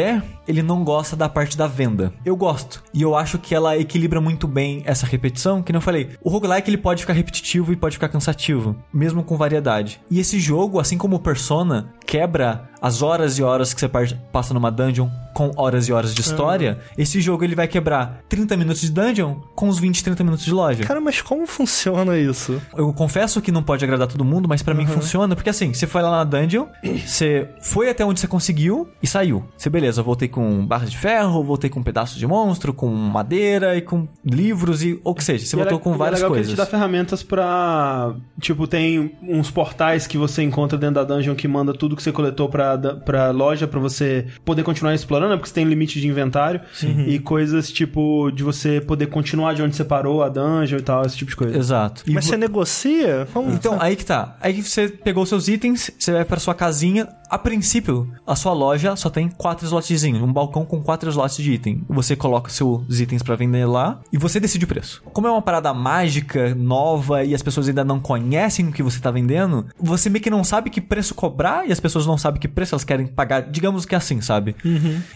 ele 0.47 0.63
não 0.63 0.83
gosta 0.83 1.15
da 1.15 1.29
parte 1.29 1.57
da 1.57 1.67
venda. 1.67 2.13
Eu 2.25 2.35
gosto. 2.35 2.83
E 2.93 3.01
eu 3.01 3.15
acho 3.15 3.37
que 3.37 3.53
ela 3.53 3.77
equilibra 3.77 4.19
muito 4.19 4.47
bem 4.47 4.81
essa 4.85 5.05
repetição, 5.05 5.61
que 5.61 5.73
não 5.73 5.81
falei. 5.81 6.11
O 6.21 6.29
roguelike 6.29 6.69
ele 6.69 6.77
pode 6.77 7.01
ficar 7.01 7.13
repetitivo 7.13 7.71
e 7.71 7.75
pode 7.75 7.95
ficar 7.95 8.09
cansativo, 8.09 8.75
mesmo 8.93 9.23
com 9.23 9.37
variedade. 9.37 10.01
E 10.09 10.19
esse 10.19 10.39
jogo, 10.39 10.79
assim 10.79 10.97
como 10.97 11.19
Persona, 11.19 11.93
quebra 12.05 12.69
as 12.83 13.01
horas 13.01 13.39
e 13.39 13.43
horas 13.43 13.73
que 13.73 13.79
você 13.79 13.89
passa 14.31 14.53
numa 14.53 14.69
dungeon 14.69 15.07
com 15.33 15.49
horas 15.55 15.87
e 15.87 15.93
horas 15.93 16.13
de 16.13 16.21
história, 16.21 16.77
esse 16.95 17.19
jogo 17.19 17.43
ele 17.43 17.55
vai 17.55 17.67
quebrar 17.67 18.21
30 18.29 18.55
minutos 18.55 18.81
de 18.81 18.91
dungeon 18.91 19.37
com 19.55 19.67
uns 19.67 19.79
20, 19.79 20.03
30 20.03 20.23
minutos 20.23 20.45
de 20.45 20.51
loja. 20.51 20.83
Cara, 20.83 21.01
mas 21.01 21.21
como 21.23 21.47
funciona 21.47 22.15
isso? 22.19 22.61
Eu 22.75 22.93
confesso 22.93 23.41
que 23.41 23.51
não 23.51 23.63
pode 23.63 23.83
agradar 23.83 24.07
todo 24.07 24.23
mundo, 24.23 24.47
mas 24.47 24.61
pra 24.61 24.75
mim 24.75 24.85
funciona, 24.85 25.35
porque 25.35 25.49
assim, 25.49 25.73
você 25.73 25.87
foi 25.87 26.03
lá 26.03 26.11
na 26.11 26.23
dungeon, 26.23 26.67
você 27.03 27.49
foi 27.61 27.89
até 27.89 28.05
onde 28.05 28.19
você 28.19 28.27
conseguiu 28.27 28.87
e 29.01 29.07
saiu. 29.07 29.43
Você, 29.57 29.69
beleza, 29.71 30.01
eu 30.01 30.05
voltei 30.05 30.27
com 30.27 30.63
barra 30.67 30.85
de 30.85 30.97
ferro, 30.97 31.43
voltei 31.43 31.69
com 31.69 31.79
um 31.79 31.83
pedaço 31.83 32.19
de 32.19 32.27
monstro, 32.27 32.73
com 32.73 32.87
madeira 32.89 33.75
e 33.75 33.81
com 33.81 34.07
livros 34.23 34.83
e 34.83 34.99
ou 35.03 35.15
que 35.15 35.23
seja, 35.23 35.45
você 35.45 35.55
E 35.55 35.59
é 35.59 35.63
voltou 35.63 35.77
le- 35.79 35.83
com 35.83 35.93
é 35.95 35.97
várias 35.97 36.19
legal 36.19 36.29
que 36.31 36.35
coisas. 36.37 36.49
ele 36.51 36.55
te 36.55 36.57
dá 36.57 36.65
ferramentas 36.65 37.23
pra. 37.23 38.13
Tipo, 38.39 38.67
tem 38.67 39.15
uns 39.23 39.49
portais 39.49 40.05
que 40.05 40.17
você 40.17 40.43
encontra 40.43 40.77
dentro 40.77 40.95
da 40.95 41.03
dungeon 41.03 41.33
que 41.33 41.47
manda 41.47 41.73
tudo 41.73 41.95
que 41.95 42.03
você 42.03 42.11
coletou 42.11 42.49
pra, 42.77 42.95
pra 42.95 43.31
loja 43.31 43.67
pra 43.67 43.79
você 43.79 44.25
poder 44.45 44.63
continuar 44.63 44.93
explorando, 44.93 45.31
né? 45.31 45.35
porque 45.37 45.49
você 45.49 45.55
tem 45.55 45.65
limite 45.65 45.99
de 45.99 46.07
inventário. 46.07 46.61
E 47.07 47.19
coisas 47.19 47.71
tipo 47.71 48.31
de 48.31 48.43
você 48.43 48.79
poder 48.81 49.07
continuar 49.07 49.53
de 49.53 49.61
onde 49.61 49.75
você 49.75 49.83
parou 49.83 50.23
a 50.23 50.29
dungeon 50.29 50.77
e 50.77 50.81
tal, 50.81 51.05
esse 51.05 51.17
tipo 51.17 51.31
de 51.31 51.37
coisa. 51.37 51.57
Exato. 51.57 52.03
E 52.07 52.13
Mas 52.13 52.25
vo- 52.25 52.29
você 52.31 52.37
negocia? 52.37 53.27
Como... 53.33 53.51
Então, 53.51 53.77
aí 53.79 53.95
que 53.95 54.05
tá. 54.05 54.35
Aí 54.41 54.61
você 54.61 54.87
pegou 54.89 55.25
seus 55.25 55.47
itens, 55.47 55.91
você 55.97 56.11
vai 56.11 56.25
pra 56.25 56.39
sua 56.39 56.53
casinha. 56.53 57.07
A 57.33 57.37
princípio, 57.39 58.07
a 58.27 58.35
sua 58.35 58.53
loja 58.53 58.95
só 58.95 59.09
tem 59.09 59.27
quatro 59.27 59.65
slotzinhos, 59.65 60.21
um 60.21 60.31
balcão 60.31 60.63
com 60.63 60.83
quatro 60.83 61.09
slots 61.09 61.37
de 61.37 61.51
item. 61.51 61.83
Você 61.89 62.15
coloca 62.15 62.51
seus 62.51 62.99
itens 62.99 63.23
pra 63.23 63.35
vender 63.35 63.65
lá 63.65 63.99
e 64.11 64.19
você 64.19 64.39
decide 64.39 64.65
o 64.65 64.67
preço. 64.67 65.01
Como 65.11 65.25
é 65.25 65.31
uma 65.31 65.41
parada 65.41 65.73
mágica, 65.73 66.53
nova 66.53 67.23
e 67.23 67.33
as 67.33 67.41
pessoas 67.41 67.67
ainda 67.67 67.83
não 67.83 67.99
conhecem 67.99 68.67
o 68.67 68.71
que 68.71 68.83
você 68.83 68.99
tá 68.99 69.09
vendendo, 69.09 69.65
você 69.79 70.11
meio 70.11 70.21
que 70.21 70.29
não 70.29 70.43
sabe 70.43 70.69
que 70.69 70.79
preço 70.79 71.15
cobrar 71.15 71.67
e 71.67 71.71
as 71.71 71.79
pessoas 71.79 72.05
não 72.05 72.19
sabem 72.19 72.39
que 72.39 72.47
preço 72.47 72.75
elas 72.75 72.83
querem 72.83 73.07
pagar. 73.07 73.41
Digamos 73.41 73.83
que 73.83 73.95
é 73.95 73.97
assim, 73.97 74.21
sabe? 74.21 74.55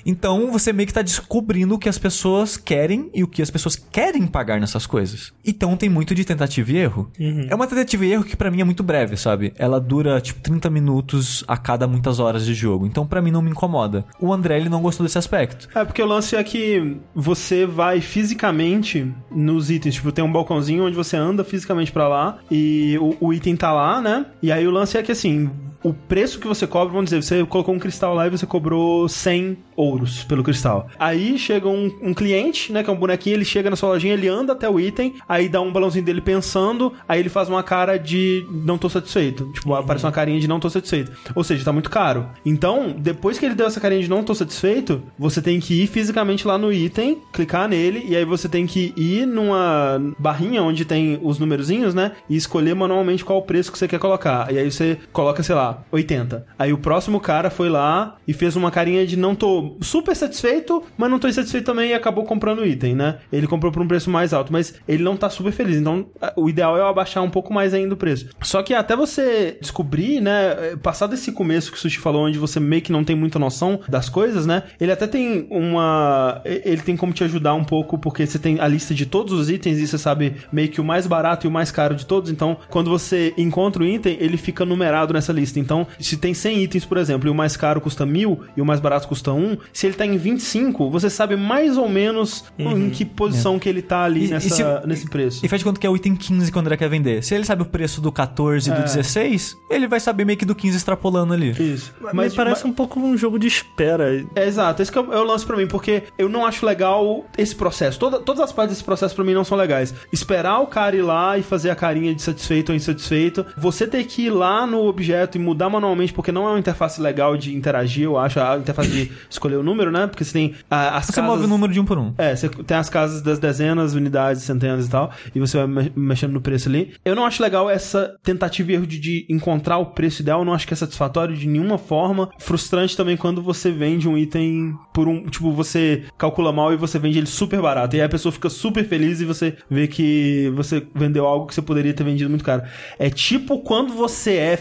Então 0.04 0.52
você 0.52 0.74
meio 0.74 0.88
que 0.88 0.94
tá 0.96 1.04
descobrindo 1.04 1.76
o 1.76 1.78
que 1.78 1.88
as 1.88 2.00
pessoas 2.00 2.58
querem 2.58 3.12
e 3.14 3.24
o 3.24 3.28
que 3.28 3.44
as 3.44 3.52
pessoas 3.52 3.76
querem 3.76 4.26
pagar 4.26 4.60
nessas 4.60 4.88
coisas. 4.88 5.34
Então 5.46 5.78
tem 5.78 5.88
muito 5.88 6.16
de 6.16 6.26
tentativa 6.26 6.72
e 6.72 6.78
erro. 6.78 7.12
É 7.48 7.54
uma 7.54 7.68
tentativa 7.68 8.04
e 8.08 8.12
erro 8.12 8.24
que 8.24 8.36
pra 8.36 8.50
mim 8.50 8.62
é 8.62 8.64
muito 8.64 8.82
breve, 8.82 9.16
sabe? 9.18 9.54
Ela 9.56 9.80
dura 9.80 10.20
tipo 10.20 10.42
30 10.42 10.68
minutos 10.72 11.44
a 11.48 11.56
cada 11.56 11.86
muitas 12.08 12.20
horas 12.20 12.46
de 12.46 12.54
jogo. 12.54 12.86
Então 12.86 13.06
pra 13.06 13.22
mim 13.22 13.32
não 13.32 13.42
me 13.42 13.52
incomoda. 13.52 14.06
O 14.20 14.34
André 14.34 14.58
ele 14.58 14.70
não 14.70 14.82
gostou 14.82 15.06
desse 15.06 15.18
aspecto. 15.18 15.68
É, 15.76 15.84
porque 15.84 16.02
o 16.02 16.06
lance 16.06 16.36
é 16.36 16.44
que 16.44 16.98
você 17.14 17.66
vai 17.66 18.00
fisicamente 18.00 19.12
nos 19.30 19.70
itens. 19.70 19.96
Tipo, 19.96 20.12
tem 20.12 20.24
um 20.24 20.32
balcãozinho 20.32 20.86
onde 20.86 20.96
você 20.96 21.18
anda 21.18 21.44
fisicamente 21.44 21.92
pra 21.92 22.08
lá 22.08 22.38
e 22.50 22.98
o, 23.00 23.28
o 23.28 23.34
item 23.34 23.56
tá 23.56 23.72
lá, 23.72 24.02
né? 24.02 24.26
E 24.42 24.52
aí 24.52 24.66
o 24.68 24.72
lance 24.72 24.98
é 24.98 25.04
que, 25.04 25.12
assim, 25.12 25.50
o 25.88 25.94
preço 25.94 26.40
que 26.40 26.48
você 26.48 26.68
cobra, 26.68 26.94
vamos 26.94 27.10
dizer, 27.10 27.24
você 27.24 27.46
colocou 27.46 27.74
um 27.74 27.80
cristal 27.80 28.14
lá 28.14 28.28
e 28.28 28.30
você 28.30 28.46
cobrou 28.46 29.08
100 29.08 29.58
ouros 29.76 30.24
pelo 30.24 30.44
cristal. 30.44 30.90
Aí 31.00 31.38
chega 31.38 31.70
um, 31.70 31.92
um 32.02 32.14
cliente, 32.14 32.74
né, 32.74 32.84
que 32.84 32.90
é 32.90 32.94
um 32.94 32.98
bonequinho, 32.98 33.36
ele 33.36 33.46
chega 33.46 33.70
na 33.70 33.76
sua 33.76 33.90
lojinha, 33.90 34.14
ele 34.14 34.28
anda 34.28 34.52
até 34.54 34.70
o 34.70 34.80
item, 34.80 35.16
aí 35.30 35.48
dá 35.48 35.62
um 35.62 35.72
balãozinho 35.72 36.04
dele 36.04 36.20
pensando, 36.20 36.92
aí 37.08 37.20
ele 37.20 37.30
faz 37.30 37.48
uma 37.48 37.64
cara 37.64 37.98
de 37.98 38.46
não 38.66 38.78
tô 38.78 38.90
satisfeito. 38.90 39.50
Tipo, 39.54 39.74
aparece 39.76 40.06
uma 40.06 40.12
carinha 40.12 40.40
de 40.40 40.48
não 40.48 40.60
tô 40.60 40.70
satisfeito. 40.70 41.12
Ou 41.34 41.44
seja, 41.44 41.64
tá 41.64 41.72
muito 41.72 41.90
caro. 41.90 42.28
Então, 42.46 42.94
depois 42.98 43.40
que 43.40 43.46
ele 43.46 43.56
deu 43.56 43.68
essa 43.68 43.80
carinha 43.80 44.02
de 44.02 44.10
não 44.10 44.24
tô 44.24 44.36
satisfeito, 44.36 45.04
você 45.18 45.42
tem 45.42 45.60
que 45.60 45.84
ir 45.84 45.88
fisicamente 45.88 46.46
lá 46.46 46.58
no 46.58 46.74
item, 46.74 47.22
clicar 47.32 47.70
nele, 47.70 48.04
e 48.08 48.16
aí 48.16 48.26
você 48.26 48.50
tem 48.50 48.66
que 48.66 48.94
ir 48.98 49.26
numa 49.26 50.02
barrinha 50.20 50.62
onde 50.64 50.84
tem 50.84 51.20
os 51.22 51.40
numerozinhos, 51.40 51.94
né? 51.94 52.14
E 52.30 52.36
escolher 52.36 52.76
manualmente 52.76 53.24
qual 53.24 53.40
o 53.40 53.44
preço 53.44 53.72
que 53.72 53.78
você 53.78 53.88
quer 53.88 54.00
colocar. 54.00 54.52
E 54.52 54.58
aí 54.58 54.70
você 54.70 54.98
coloca, 55.14 55.44
sei 55.44 55.56
lá, 55.56 55.77
80. 55.92 56.46
Aí 56.58 56.74
o 56.74 56.78
próximo 56.78 57.20
cara 57.20 57.50
foi 57.50 57.70
lá 57.70 58.18
e 58.28 58.34
fez 58.34 58.56
uma 58.56 58.72
carinha 58.72 59.06
de 59.06 59.18
não 59.18 59.36
tô 59.36 59.78
super 59.82 60.16
satisfeito, 60.16 60.84
mas 60.98 61.10
não 61.10 61.20
tô 61.20 61.28
insatisfeito 61.28 61.66
também 61.66 61.92
e 61.92 61.94
acabou 61.94 62.24
comprando 62.24 62.60
o 62.60 62.66
item, 62.66 62.96
né? 62.96 63.18
Ele 63.32 63.48
comprou 63.48 63.72
por 63.72 63.82
um 63.82 63.88
preço 63.88 64.10
mais 64.10 64.34
alto, 64.34 64.52
mas 64.52 64.76
ele 64.88 65.04
não 65.04 65.18
tá 65.18 65.30
super 65.30 65.52
feliz. 65.52 65.78
Então, 65.78 66.08
o 66.36 66.50
ideal 66.50 66.78
é 66.78 66.82
eu 66.82 66.88
abaixar 66.88 67.24
um 67.24 67.30
pouco 67.30 67.54
mais 67.54 67.74
ainda 67.74 67.94
o 67.94 67.98
preço. 67.98 68.30
Só 68.42 68.62
que 68.62 68.74
até 68.74 68.96
você 68.96 69.58
descobrir, 69.62 70.22
né, 70.22 70.76
passar 70.82 71.08
desse 71.08 71.32
começo 71.32 71.72
que 71.72 71.78
o 71.78 71.80
Sushi 71.80 72.00
falou, 72.00 72.26
onde 72.26 72.38
você 72.38 72.60
meio 72.60 72.82
que 72.82 72.92
não 72.92 73.04
tem 73.04 73.16
muita 73.16 73.40
noção 73.40 73.80
das 73.88 74.10
coisas, 74.10 74.46
né? 74.46 74.64
Ele 74.80 74.92
até 74.92 75.08
tem 75.08 75.48
uma. 75.50 76.42
Ele 76.46 76.82
tem 76.82 76.96
como 76.96 77.14
te 77.14 77.24
ajudar 77.24 77.54
um 77.54 77.64
pouco, 77.64 77.98
porque 77.98 78.26
você 78.26 78.40
tem 78.40 78.60
a 78.60 78.68
lista 78.68 78.94
de 78.94 79.06
todos 79.06 79.34
os 79.34 79.50
itens 79.50 79.78
e 79.80 79.88
você 79.88 79.98
sabe 79.98 80.36
meio 80.52 80.70
que 80.70 80.82
o 80.82 80.84
mais 80.84 81.08
barato 81.08 81.46
e 81.46 81.50
o 81.50 81.52
mais 81.52 81.72
caro 81.72 81.96
de 81.96 82.06
todos. 82.06 82.32
Então, 82.32 82.58
quando 82.70 82.90
você 82.90 83.34
encontra 83.38 83.84
o 83.84 83.86
item, 83.86 84.18
ele 84.20 84.38
fica 84.38 84.66
numerado 84.66 85.14
nessa 85.14 85.34
lista. 85.34 85.57
Então, 85.60 85.88
se 86.00 86.18
tem 86.18 86.34
100 86.34 86.64
itens, 86.64 86.86
por 86.86 86.98
exemplo, 86.98 87.28
e 87.28 87.32
o 87.32 87.36
mais 87.36 87.56
caro 87.58 87.80
custa 87.82 88.06
1000 88.06 88.40
e 88.56 88.62
o 88.62 88.66
mais 88.66 88.80
barato 88.80 89.08
custa 89.08 89.32
1, 89.32 89.58
se 89.74 89.88
ele 89.88 89.96
tá 89.96 90.06
em 90.06 90.18
25, 90.18 90.90
você 90.90 91.10
sabe 91.10 91.36
mais 91.36 91.78
ou 91.78 91.88
menos 91.90 92.46
em 92.58 92.90
que 92.90 93.04
posição 93.06 93.58
que 93.60 93.68
ele 93.68 93.82
tá 93.82 94.04
ali 94.04 94.22
E- 94.22 94.28
e 94.28 94.30
nessa, 94.32 94.50
se- 94.56 94.88
nesse 94.88 95.10
preço. 95.10 95.46
E 95.46 95.50
faz 95.50 95.60
de 95.60 95.66
conta 95.66 95.80
que 95.80 95.88
é 95.88 95.90
o 95.90 95.96
item 95.96 96.16
15 96.16 96.52
que 96.52 96.58
o 96.58 96.62
André 96.62 96.78
quer 96.78 96.90
vender. 96.90 97.24
Se 97.24 97.34
ele 97.36 97.44
sabe 97.46 97.62
o 97.62 97.66
preço 97.66 98.02
do 98.02 98.12
14 98.12 98.70
e 98.70 98.74
do 98.74 98.80
É. 98.80 98.84
16, 98.84 99.58
ele 99.70 99.88
vai 99.88 100.00
saber 100.00 100.26
meio 100.26 100.38
que 100.38 100.46
do 100.46 100.56
15 100.56 100.78
extrapolando 100.78 101.34
ali. 101.34 101.52
Isso. 101.52 101.94
Mas 102.14 102.34
parece 102.36 102.66
um 102.66 102.74
pouco 102.74 103.00
um 103.00 103.18
jogo 103.18 103.38
de 103.40 103.48
espera. 103.48 104.24
É, 104.36 104.46
exato, 104.48 104.82
esse 104.82 104.92
que 104.92 104.98
é 104.98 105.02
o 105.02 105.14
é 105.14 105.20
o 105.20 105.24
lance 105.24 105.46
pra 105.46 105.56
mim, 105.58 105.68
porque 105.68 106.04
eu 106.18 106.30
não 106.30 106.46
acho 106.46 106.66
legal 106.66 107.26
esse 107.38 107.56
processo. 107.56 107.98
Toda- 108.00 108.20
todas 108.20 108.42
as 108.42 108.52
partes 108.52 108.76
desse 108.76 108.84
processo 108.84 109.16
pra 109.16 109.24
mim 109.24 109.34
não 109.34 109.44
são 109.44 109.58
legais. 109.58 109.94
Esperar 110.12 110.60
o 110.60 110.68
cara 110.68 110.96
ir 110.96 111.02
lá 111.02 111.38
e 111.38 111.44
fazer 111.44 111.70
a 111.70 111.76
carinha 111.76 112.14
de 112.14 112.22
satisfeito 112.22 112.70
ou 112.70 112.76
insatisfeito. 112.76 113.46
Você 113.58 113.88
ter 113.88 114.04
que 114.04 114.24
ir 114.24 114.30
lá 114.30 114.68
no 114.68 114.86
objeto 114.86 115.38
e 115.38 115.40
mudar 115.48 115.70
manualmente, 115.70 116.14
porque 116.14 116.32
não 116.32 116.46
é 116.48 116.52
uma 116.52 116.60
interface 116.60 117.02
legal 117.02 117.38
de 117.38 117.56
interagir, 117.56 118.04
eu 118.04 118.18
acho. 118.18 118.40
A 118.40 118.58
interface 118.58 118.90
de 118.90 119.12
escolher 119.30 119.56
o 119.56 119.64
número, 119.64 119.92
né? 119.92 120.08
Porque 120.08 120.24
você 120.24 120.34
tem 120.34 120.56
ah, 120.70 120.98
as 120.98 121.06
Você 121.06 121.14
casas... 121.14 121.32
move 121.32 121.46
o 121.46 121.48
número 121.48 121.72
de 121.74 121.80
um 121.80 121.86
por 121.86 121.98
um. 121.98 122.14
É, 122.18 122.36
você 122.36 122.50
tem 122.50 122.78
as 122.78 122.90
casas 122.90 123.22
das 123.22 123.40
dezenas, 123.40 123.94
unidades, 123.94 124.44
centenas 124.44 124.86
e 124.86 124.90
tal, 124.90 125.12
e 125.34 125.40
você 125.40 125.58
vai 125.58 125.68
me- 125.68 125.92
mexendo 125.96 126.34
no 126.34 126.42
preço 126.42 126.68
ali. 126.70 126.94
Eu 127.06 127.16
não 127.16 127.26
acho 127.26 127.42
legal 127.42 127.70
essa 127.70 128.16
tentativa 128.24 128.72
e 128.72 128.76
erro 128.76 128.88
de, 128.88 129.00
de 129.00 129.26
encontrar 129.30 129.78
o 129.78 129.88
preço 129.88 130.22
ideal, 130.22 130.40
eu 130.42 130.46
não 130.46 130.54
acho 130.54 130.68
que 130.68 130.74
é 130.74 130.78
satisfatório 130.78 131.36
de 131.36 131.48
nenhuma 131.48 131.78
forma. 131.78 132.30
Frustrante 132.40 132.96
também 132.98 133.16
quando 133.16 133.42
você 133.42 133.72
vende 133.72 134.08
um 134.08 134.18
item 134.18 134.78
por 134.94 135.08
um. 135.08 135.26
Tipo, 135.26 135.52
você 135.52 136.04
calcula 136.18 136.52
mal 136.52 136.74
e 136.74 136.78
você 136.78 137.00
vende 137.00 137.18
ele 137.18 137.28
super 137.28 137.62
barato. 137.62 137.96
E 137.96 138.00
aí 138.00 138.06
a 138.06 138.10
pessoa 138.10 138.32
fica 138.32 138.50
super 138.50 138.86
feliz 138.88 139.22
e 139.22 139.26
você 139.26 139.56
vê 139.70 139.88
que 139.88 140.52
você 140.56 140.86
vendeu 140.94 141.26
algo 141.26 141.48
que 141.48 141.56
você 141.56 141.62
poderia 141.62 141.94
ter 141.94 142.04
vendido 142.04 142.30
muito 142.30 142.44
caro. 142.44 142.64
É 143.00 143.10
tipo 143.10 143.60
quando 143.60 143.94
você 143.94 144.36
é 144.36 144.58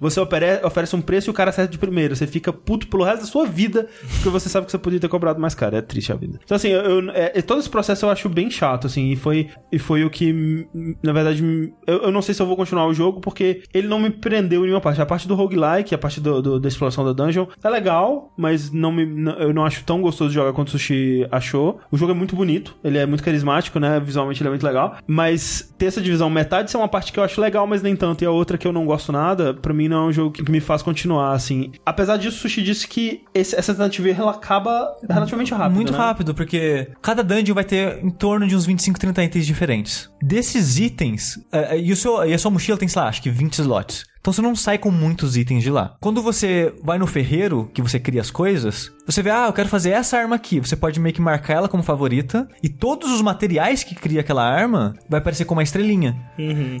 você 0.00 0.20
oferece 0.20 0.96
um 0.96 1.00
preço 1.00 1.28
e 1.28 1.32
o 1.32 1.34
cara 1.34 1.50
acerta 1.50 1.70
de 1.72 1.78
primeira. 1.78 2.14
Você 2.14 2.26
fica 2.26 2.52
puto 2.52 2.86
pelo 2.88 3.04
resto 3.04 3.20
da 3.20 3.26
sua 3.26 3.46
vida, 3.46 3.86
porque 4.14 4.28
você 4.28 4.48
sabe 4.48 4.66
que 4.66 4.72
você 4.72 4.78
podia 4.78 5.00
ter 5.00 5.08
cobrado 5.08 5.40
mais 5.40 5.54
caro. 5.54 5.76
É 5.76 5.82
triste 5.82 6.12
a 6.12 6.16
vida. 6.16 6.38
Então, 6.44 6.56
assim, 6.56 6.68
eu, 6.68 6.80
eu- 6.82 7.10
é- 7.10 7.32
é- 7.36 7.42
todo 7.42 7.60
esse 7.60 7.70
processo 7.70 8.04
eu 8.06 8.10
acho 8.10 8.28
bem 8.28 8.50
chato, 8.50 8.86
assim, 8.86 9.10
e 9.12 9.16
foi, 9.16 9.48
e 9.72 9.78
foi 9.78 10.04
o 10.04 10.10
que, 10.10 10.66
na 11.02 11.12
verdade, 11.12 11.42
eu, 11.86 12.02
eu 12.04 12.12
não 12.12 12.22
sei 12.22 12.34
se 12.34 12.42
eu 12.42 12.46
vou 12.46 12.56
continuar 12.56 12.86
o 12.86 12.94
jogo, 12.94 13.20
porque 13.20 13.62
ele 13.72 13.88
não 13.88 13.98
me 13.98 14.10
prendeu 14.10 14.60
em 14.60 14.64
nenhuma 14.64 14.80
parte. 14.80 15.00
A 15.00 15.06
parte 15.06 15.26
do 15.28 15.34
roguelike, 15.34 15.94
a 15.94 15.98
parte 15.98 16.20
do, 16.20 16.40
do- 16.42 16.60
da 16.60 16.68
exploração 16.68 17.04
da 17.04 17.12
dungeon, 17.12 17.46
é 17.62 17.68
legal, 17.68 18.32
mas 18.36 18.70
não 18.70 18.92
me, 18.92 19.02
eu 19.38 19.52
não 19.52 19.64
acho 19.64 19.84
tão 19.84 20.00
gostoso 20.00 20.30
de 20.30 20.34
jogar 20.34 20.52
quanto 20.52 20.68
o 20.68 20.70
Sushi 20.72 21.26
achou. 21.30 21.80
O 21.90 21.96
jogo 21.96 22.12
é 22.12 22.14
muito 22.14 22.34
bonito, 22.36 22.76
ele 22.84 22.98
é 22.98 23.06
muito 23.06 23.22
carismático, 23.22 23.78
né? 23.78 24.00
Visualmente 24.00 24.42
ele 24.42 24.48
é 24.48 24.50
muito 24.50 24.66
legal, 24.66 24.96
mas 25.06 25.72
ter 25.78 25.86
essa 25.86 26.00
divisão 26.00 26.28
metade 26.30 26.70
ser 26.70 26.76
uma 26.76 26.88
parte 26.88 27.12
que 27.12 27.18
eu 27.18 27.24
acho 27.24 27.40
legal, 27.40 27.66
mas 27.66 27.82
nem 27.82 27.96
tanto, 27.96 28.22
e 28.22 28.26
a 28.26 28.30
outra 28.30 28.56
que 28.58 28.66
eu 28.66 28.72
não 28.72 28.84
gosto 28.86 29.12
nada, 29.12 29.54
pra 29.60 29.72
mim 29.74 29.88
não 29.88 30.04
é 30.04 30.08
um 30.08 30.12
jogo 30.12 30.30
que 30.32 30.50
me 30.50 30.60
faz 30.60 30.82
continuar, 30.82 31.32
assim. 31.32 31.72
Apesar 31.84 32.16
disso, 32.16 32.36
o 32.38 32.40
Sushi 32.40 32.62
disse 32.62 32.88
que 32.88 33.22
esse- 33.34 33.54
essa 33.56 33.72
tentativa 33.74 34.08
ela 34.10 34.30
acaba 34.32 34.94
relativamente 35.08 35.52
rápido. 35.54 35.74
Muito 35.76 35.92
né? 35.92 35.98
rápido, 35.98 36.34
porque 36.34 36.88
cada 37.02 37.22
dungeon 37.22 37.54
vai 37.54 37.64
ter 37.64 38.02
em 38.04 38.10
torno 38.10 38.46
de 38.46 38.56
uns 38.56 38.66
25, 38.66 38.98
30 38.98 39.22
itens 39.22 39.46
diferentes. 39.46 40.10
Desses 40.22 40.78
itens, 40.78 41.38
é, 41.52 41.76
é, 41.76 41.80
e, 41.80 41.92
o 41.92 41.96
seu, 41.96 42.24
e 42.24 42.32
a 42.32 42.38
sua 42.38 42.50
mochila 42.50 42.78
tem, 42.78 42.88
sei 42.88 43.00
lá, 43.02 43.08
acho 43.08 43.22
que 43.22 43.30
20 43.30 43.58
slots. 43.60 44.04
Então 44.20 44.32
você 44.32 44.42
não 44.42 44.54
sai 44.54 44.76
com 44.76 44.90
muitos 44.90 45.36
itens 45.36 45.62
de 45.62 45.70
lá. 45.70 45.96
Quando 46.00 46.22
você 46.22 46.74
vai 46.82 46.98
no 46.98 47.06
ferreiro, 47.06 47.70
que 47.72 47.80
você 47.80 47.98
cria 47.98 48.20
as 48.20 48.30
coisas, 48.30 48.92
você 49.06 49.22
vê, 49.22 49.30
ah, 49.30 49.46
eu 49.46 49.52
quero 49.52 49.68
fazer 49.68 49.90
essa 49.90 50.18
arma 50.18 50.36
aqui. 50.36 50.60
Você 50.60 50.76
pode 50.76 51.00
meio 51.00 51.14
que 51.14 51.22
marcar 51.22 51.54
ela 51.54 51.68
como 51.68 51.82
favorita. 51.82 52.46
E 52.62 52.68
todos 52.68 53.10
os 53.10 53.22
materiais 53.22 53.82
que 53.82 53.94
cria 53.94 54.20
aquela 54.20 54.46
arma 54.46 54.94
vai 55.08 55.20
aparecer 55.20 55.46
com 55.46 55.54
uma 55.54 55.62
estrelinha. 55.62 56.16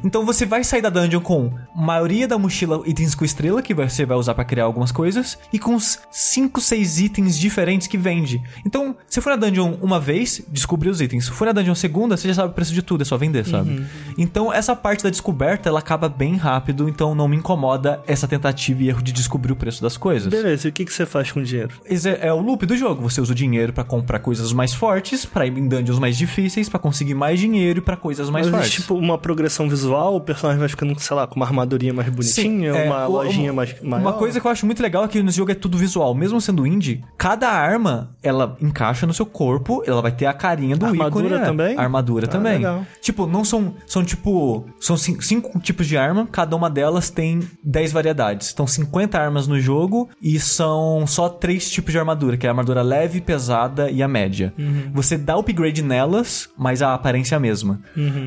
Então 0.04 0.26
você 0.26 0.44
vai 0.44 0.62
sair 0.62 0.82
da 0.82 0.90
dungeon 0.90 1.20
com 1.20 1.50
maioria 1.74 2.28
da 2.28 2.38
mochila 2.38 2.82
itens 2.84 3.14
com 3.14 3.24
estrela, 3.24 3.62
que 3.62 3.74
você 3.74 4.04
vai 4.04 4.16
usar 4.16 4.34
pra 4.34 4.44
criar 4.44 4.64
algumas 4.64 4.92
coisas, 4.92 5.38
e 5.52 5.58
com 5.58 5.74
uns 5.74 5.98
5, 6.10 6.60
6 6.60 7.00
itens 7.00 7.38
diferentes 7.38 7.86
que 7.86 7.96
vende. 7.96 8.40
Então, 8.66 8.94
se 9.08 9.20
for 9.20 9.30
na 9.30 9.36
dungeon 9.36 9.76
uma 9.80 9.98
vez, 9.98 10.42
descobrir 10.48 10.90
os 10.90 11.00
itens. 11.00 11.24
Se 11.24 11.30
for 11.30 11.46
na 11.46 11.52
dungeon 11.52 11.74
segunda, 11.74 12.16
você 12.16 12.28
já 12.28 12.34
sabe 12.34 12.50
o 12.50 12.54
preço 12.54 12.74
de 12.74 12.82
tudo, 12.82 13.02
é 13.02 13.04
só 13.04 13.16
vender, 13.16 13.46
sabe? 13.46 13.86
Então, 14.18 14.52
essa 14.52 14.76
parte 14.76 15.02
da 15.02 15.10
descoberta, 15.10 15.68
ela 15.68 15.78
acaba 15.78 16.08
bem 16.08 16.36
rápido, 16.36 16.88
então 16.88 17.14
não 17.14 17.29
me 17.30 17.36
incomoda 17.36 18.02
essa 18.06 18.26
tentativa 18.28 18.82
e 18.82 18.88
erro 18.88 19.02
de 19.02 19.12
descobrir 19.12 19.52
o 19.52 19.56
preço 19.56 19.80
das 19.82 19.96
coisas. 19.96 20.28
Beleza, 20.28 20.68
e 20.68 20.70
o 20.70 20.72
que, 20.72 20.84
que 20.84 20.92
você 20.92 21.06
faz 21.06 21.30
com 21.32 21.40
o 21.40 21.42
dinheiro? 21.44 21.74
É, 21.86 22.28
é 22.28 22.32
o 22.32 22.40
loop 22.40 22.66
do 22.66 22.76
jogo. 22.76 23.02
Você 23.08 23.20
usa 23.20 23.32
o 23.32 23.34
dinheiro 23.34 23.72
pra 23.72 23.84
comprar 23.84 24.18
coisas 24.18 24.52
mais 24.52 24.74
fortes, 24.74 25.24
pra 25.24 25.46
ir 25.46 25.56
em 25.56 25.68
dungeons 25.68 25.98
mais 25.98 26.16
difíceis, 26.16 26.68
pra 26.68 26.78
conseguir 26.78 27.14
mais 27.14 27.38
dinheiro 27.38 27.78
e 27.78 27.82
pra 27.82 27.96
coisas 27.96 28.28
mais 28.28 28.46
Mas 28.46 28.50
fortes. 28.54 28.68
existe, 28.68 28.82
tipo, 28.82 28.94
uma 28.94 29.16
progressão 29.18 29.68
visual, 29.68 30.16
o 30.16 30.20
personagem 30.20 30.58
vai 30.60 30.68
ficando, 30.68 30.98
sei 30.98 31.16
lá, 31.16 31.26
com 31.26 31.36
uma 31.36 31.46
armadurinha 31.46 31.92
mais 31.94 32.08
bonitinha, 32.08 32.70
é, 32.70 32.86
uma 32.86 33.06
o- 33.06 33.12
lojinha 33.12 33.52
mais 33.52 33.74
maior. 33.82 34.02
Uma 34.02 34.12
coisa 34.14 34.40
que 34.40 34.46
eu 34.46 34.50
acho 34.50 34.66
muito 34.66 34.82
legal 34.82 35.04
é 35.04 35.08
que 35.08 35.22
nesse 35.22 35.36
jogo 35.36 35.50
é 35.52 35.54
tudo 35.54 35.78
visual. 35.78 36.14
Mesmo 36.14 36.40
sendo 36.40 36.66
indie, 36.66 37.02
cada 37.16 37.48
arma, 37.48 38.10
ela 38.22 38.56
encaixa 38.60 39.06
no 39.06 39.12
seu 39.14 39.26
corpo, 39.26 39.82
ela 39.86 40.02
vai 40.02 40.12
ter 40.12 40.26
a 40.26 40.32
carinha 40.32 40.76
do 40.76 40.86
Armadura 40.86 41.26
ícone. 41.26 41.40
né? 41.40 41.44
também? 41.46 41.76
A 41.78 41.82
armadura 41.82 42.26
Ah, 42.26 42.28
também. 42.28 42.54
legal. 42.58 42.84
Tipo, 43.00 43.26
não 43.26 43.44
são... 43.44 43.74
São 43.86 44.04
tipo... 44.04 44.64
São 44.80 44.96
cin- 44.96 45.20
cinco 45.20 45.58
tipos 45.60 45.86
de 45.86 45.96
arma, 45.96 46.26
cada 46.30 46.56
uma 46.56 46.68
delas 46.70 47.10
tem 47.10 47.19
10 47.64 47.92
variedades. 47.92 48.50
Então, 48.52 48.66
50 48.66 49.18
armas 49.18 49.46
no 49.46 49.60
jogo 49.60 50.08
e 50.22 50.38
são 50.38 51.06
só 51.06 51.28
três 51.28 51.70
tipos 51.70 51.92
de 51.92 51.98
armadura, 51.98 52.36
que 52.36 52.46
é 52.46 52.48
a 52.48 52.52
armadura 52.52 52.82
leve, 52.82 53.20
pesada 53.20 53.90
e 53.90 54.02
a 54.02 54.08
média. 54.08 54.52
Uhum. 54.58 54.90
Você 54.94 55.16
dá 55.16 55.36
upgrade 55.36 55.82
nelas, 55.82 56.48
mas 56.56 56.82
a 56.82 56.94
aparência 56.94 57.34
é 57.34 57.36
a 57.36 57.40
mesma. 57.40 57.80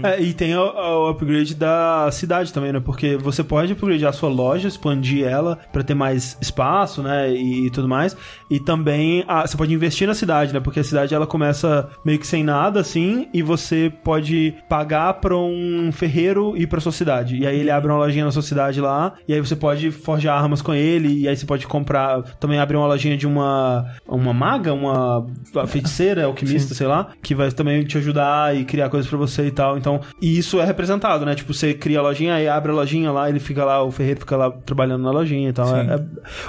É, 0.03 0.21
e 0.21 0.33
tem 0.33 0.55
o, 0.55 0.61
o 0.61 1.09
upgrade 1.09 1.55
da 1.55 2.09
cidade 2.11 2.53
também, 2.53 2.71
né? 2.71 2.79
Porque 2.79 3.17
você 3.17 3.43
pode 3.43 3.73
upgradear 3.73 4.09
a 4.09 4.13
sua 4.13 4.29
loja, 4.29 4.67
expandir 4.67 5.25
ela 5.25 5.57
pra 5.71 5.83
ter 5.83 5.93
mais 5.93 6.37
espaço, 6.41 7.01
né? 7.01 7.31
E, 7.33 7.69
tudo 7.69 7.87
mais. 7.87 8.15
E 8.49 8.59
também 8.59 9.23
ah, 9.27 9.45
você 9.45 9.57
pode 9.57 9.73
investir 9.73 10.07
na 10.07 10.13
cidade, 10.13 10.53
né? 10.53 10.59
Porque 10.59 10.79
a 10.79 10.83
cidade 10.83 11.13
ela 11.13 11.27
começa 11.27 11.89
meio 12.05 12.19
que 12.19 12.27
sem 12.27 12.43
nada, 12.43 12.79
assim, 12.79 13.27
e 13.33 13.41
você 13.41 13.91
pode 14.03 14.55
pagar 14.69 15.15
pra 15.15 15.37
um 15.37 15.91
ferreiro 15.91 16.55
ir 16.57 16.67
pra 16.67 16.79
sua 16.79 16.91
cidade. 16.91 17.37
E 17.37 17.47
aí 17.47 17.59
ele 17.59 17.71
abre 17.71 17.91
uma 17.91 17.97
lojinha 17.97 18.25
na 18.25 18.31
sua 18.31 18.41
cidade 18.41 18.79
lá, 18.83 19.13
e 19.27 19.33
aí 19.33 19.39
você 19.39 19.55
pode 19.55 19.89
forjar 19.91 20.41
armas 20.41 20.61
com 20.61 20.73
ele, 20.73 21.21
e 21.21 21.27
aí 21.27 21.35
você 21.35 21.45
pode 21.45 21.65
comprar. 21.67 22.21
Também 22.39 22.59
abrir 22.59 22.77
uma 22.77 22.87
lojinha 22.87 23.17
de 23.17 23.25
uma, 23.25 23.85
uma 24.07 24.33
maga, 24.33 24.73
uma 24.73 25.25
feiticeira, 25.67 26.25
alquimista, 26.25 26.73
sei 26.73 26.87
lá, 26.87 27.09
que 27.21 27.33
vai 27.35 27.51
também 27.51 27.83
te 27.83 27.97
ajudar 27.97 28.55
e 28.55 28.65
criar 28.65 28.89
coisas 28.89 29.09
pra 29.09 29.17
você 29.17 29.47
e 29.47 29.51
tal. 29.51 29.77
Então, 29.77 30.01
e 30.21 30.37
isso 30.37 30.59
é 30.59 30.65
representado, 30.65 31.25
né? 31.25 31.35
Tipo, 31.35 31.53
você 31.53 31.73
cria 31.73 31.99
a 31.99 32.01
lojinha, 32.01 32.35
aí 32.35 32.47
abre 32.47 32.71
a 32.71 32.75
lojinha 32.75 33.11
lá, 33.11 33.29
ele 33.29 33.39
fica 33.39 33.63
lá, 33.65 33.83
o 33.83 33.91
ferreiro 33.91 34.19
fica 34.19 34.35
lá 34.37 34.51
trabalhando 34.51 35.03
na 35.03 35.11
lojinha 35.11 35.49
e 35.49 35.53
tal. 35.53 35.67
Sim. 35.67 35.73
É- 35.89 35.93
é- 35.95 36.03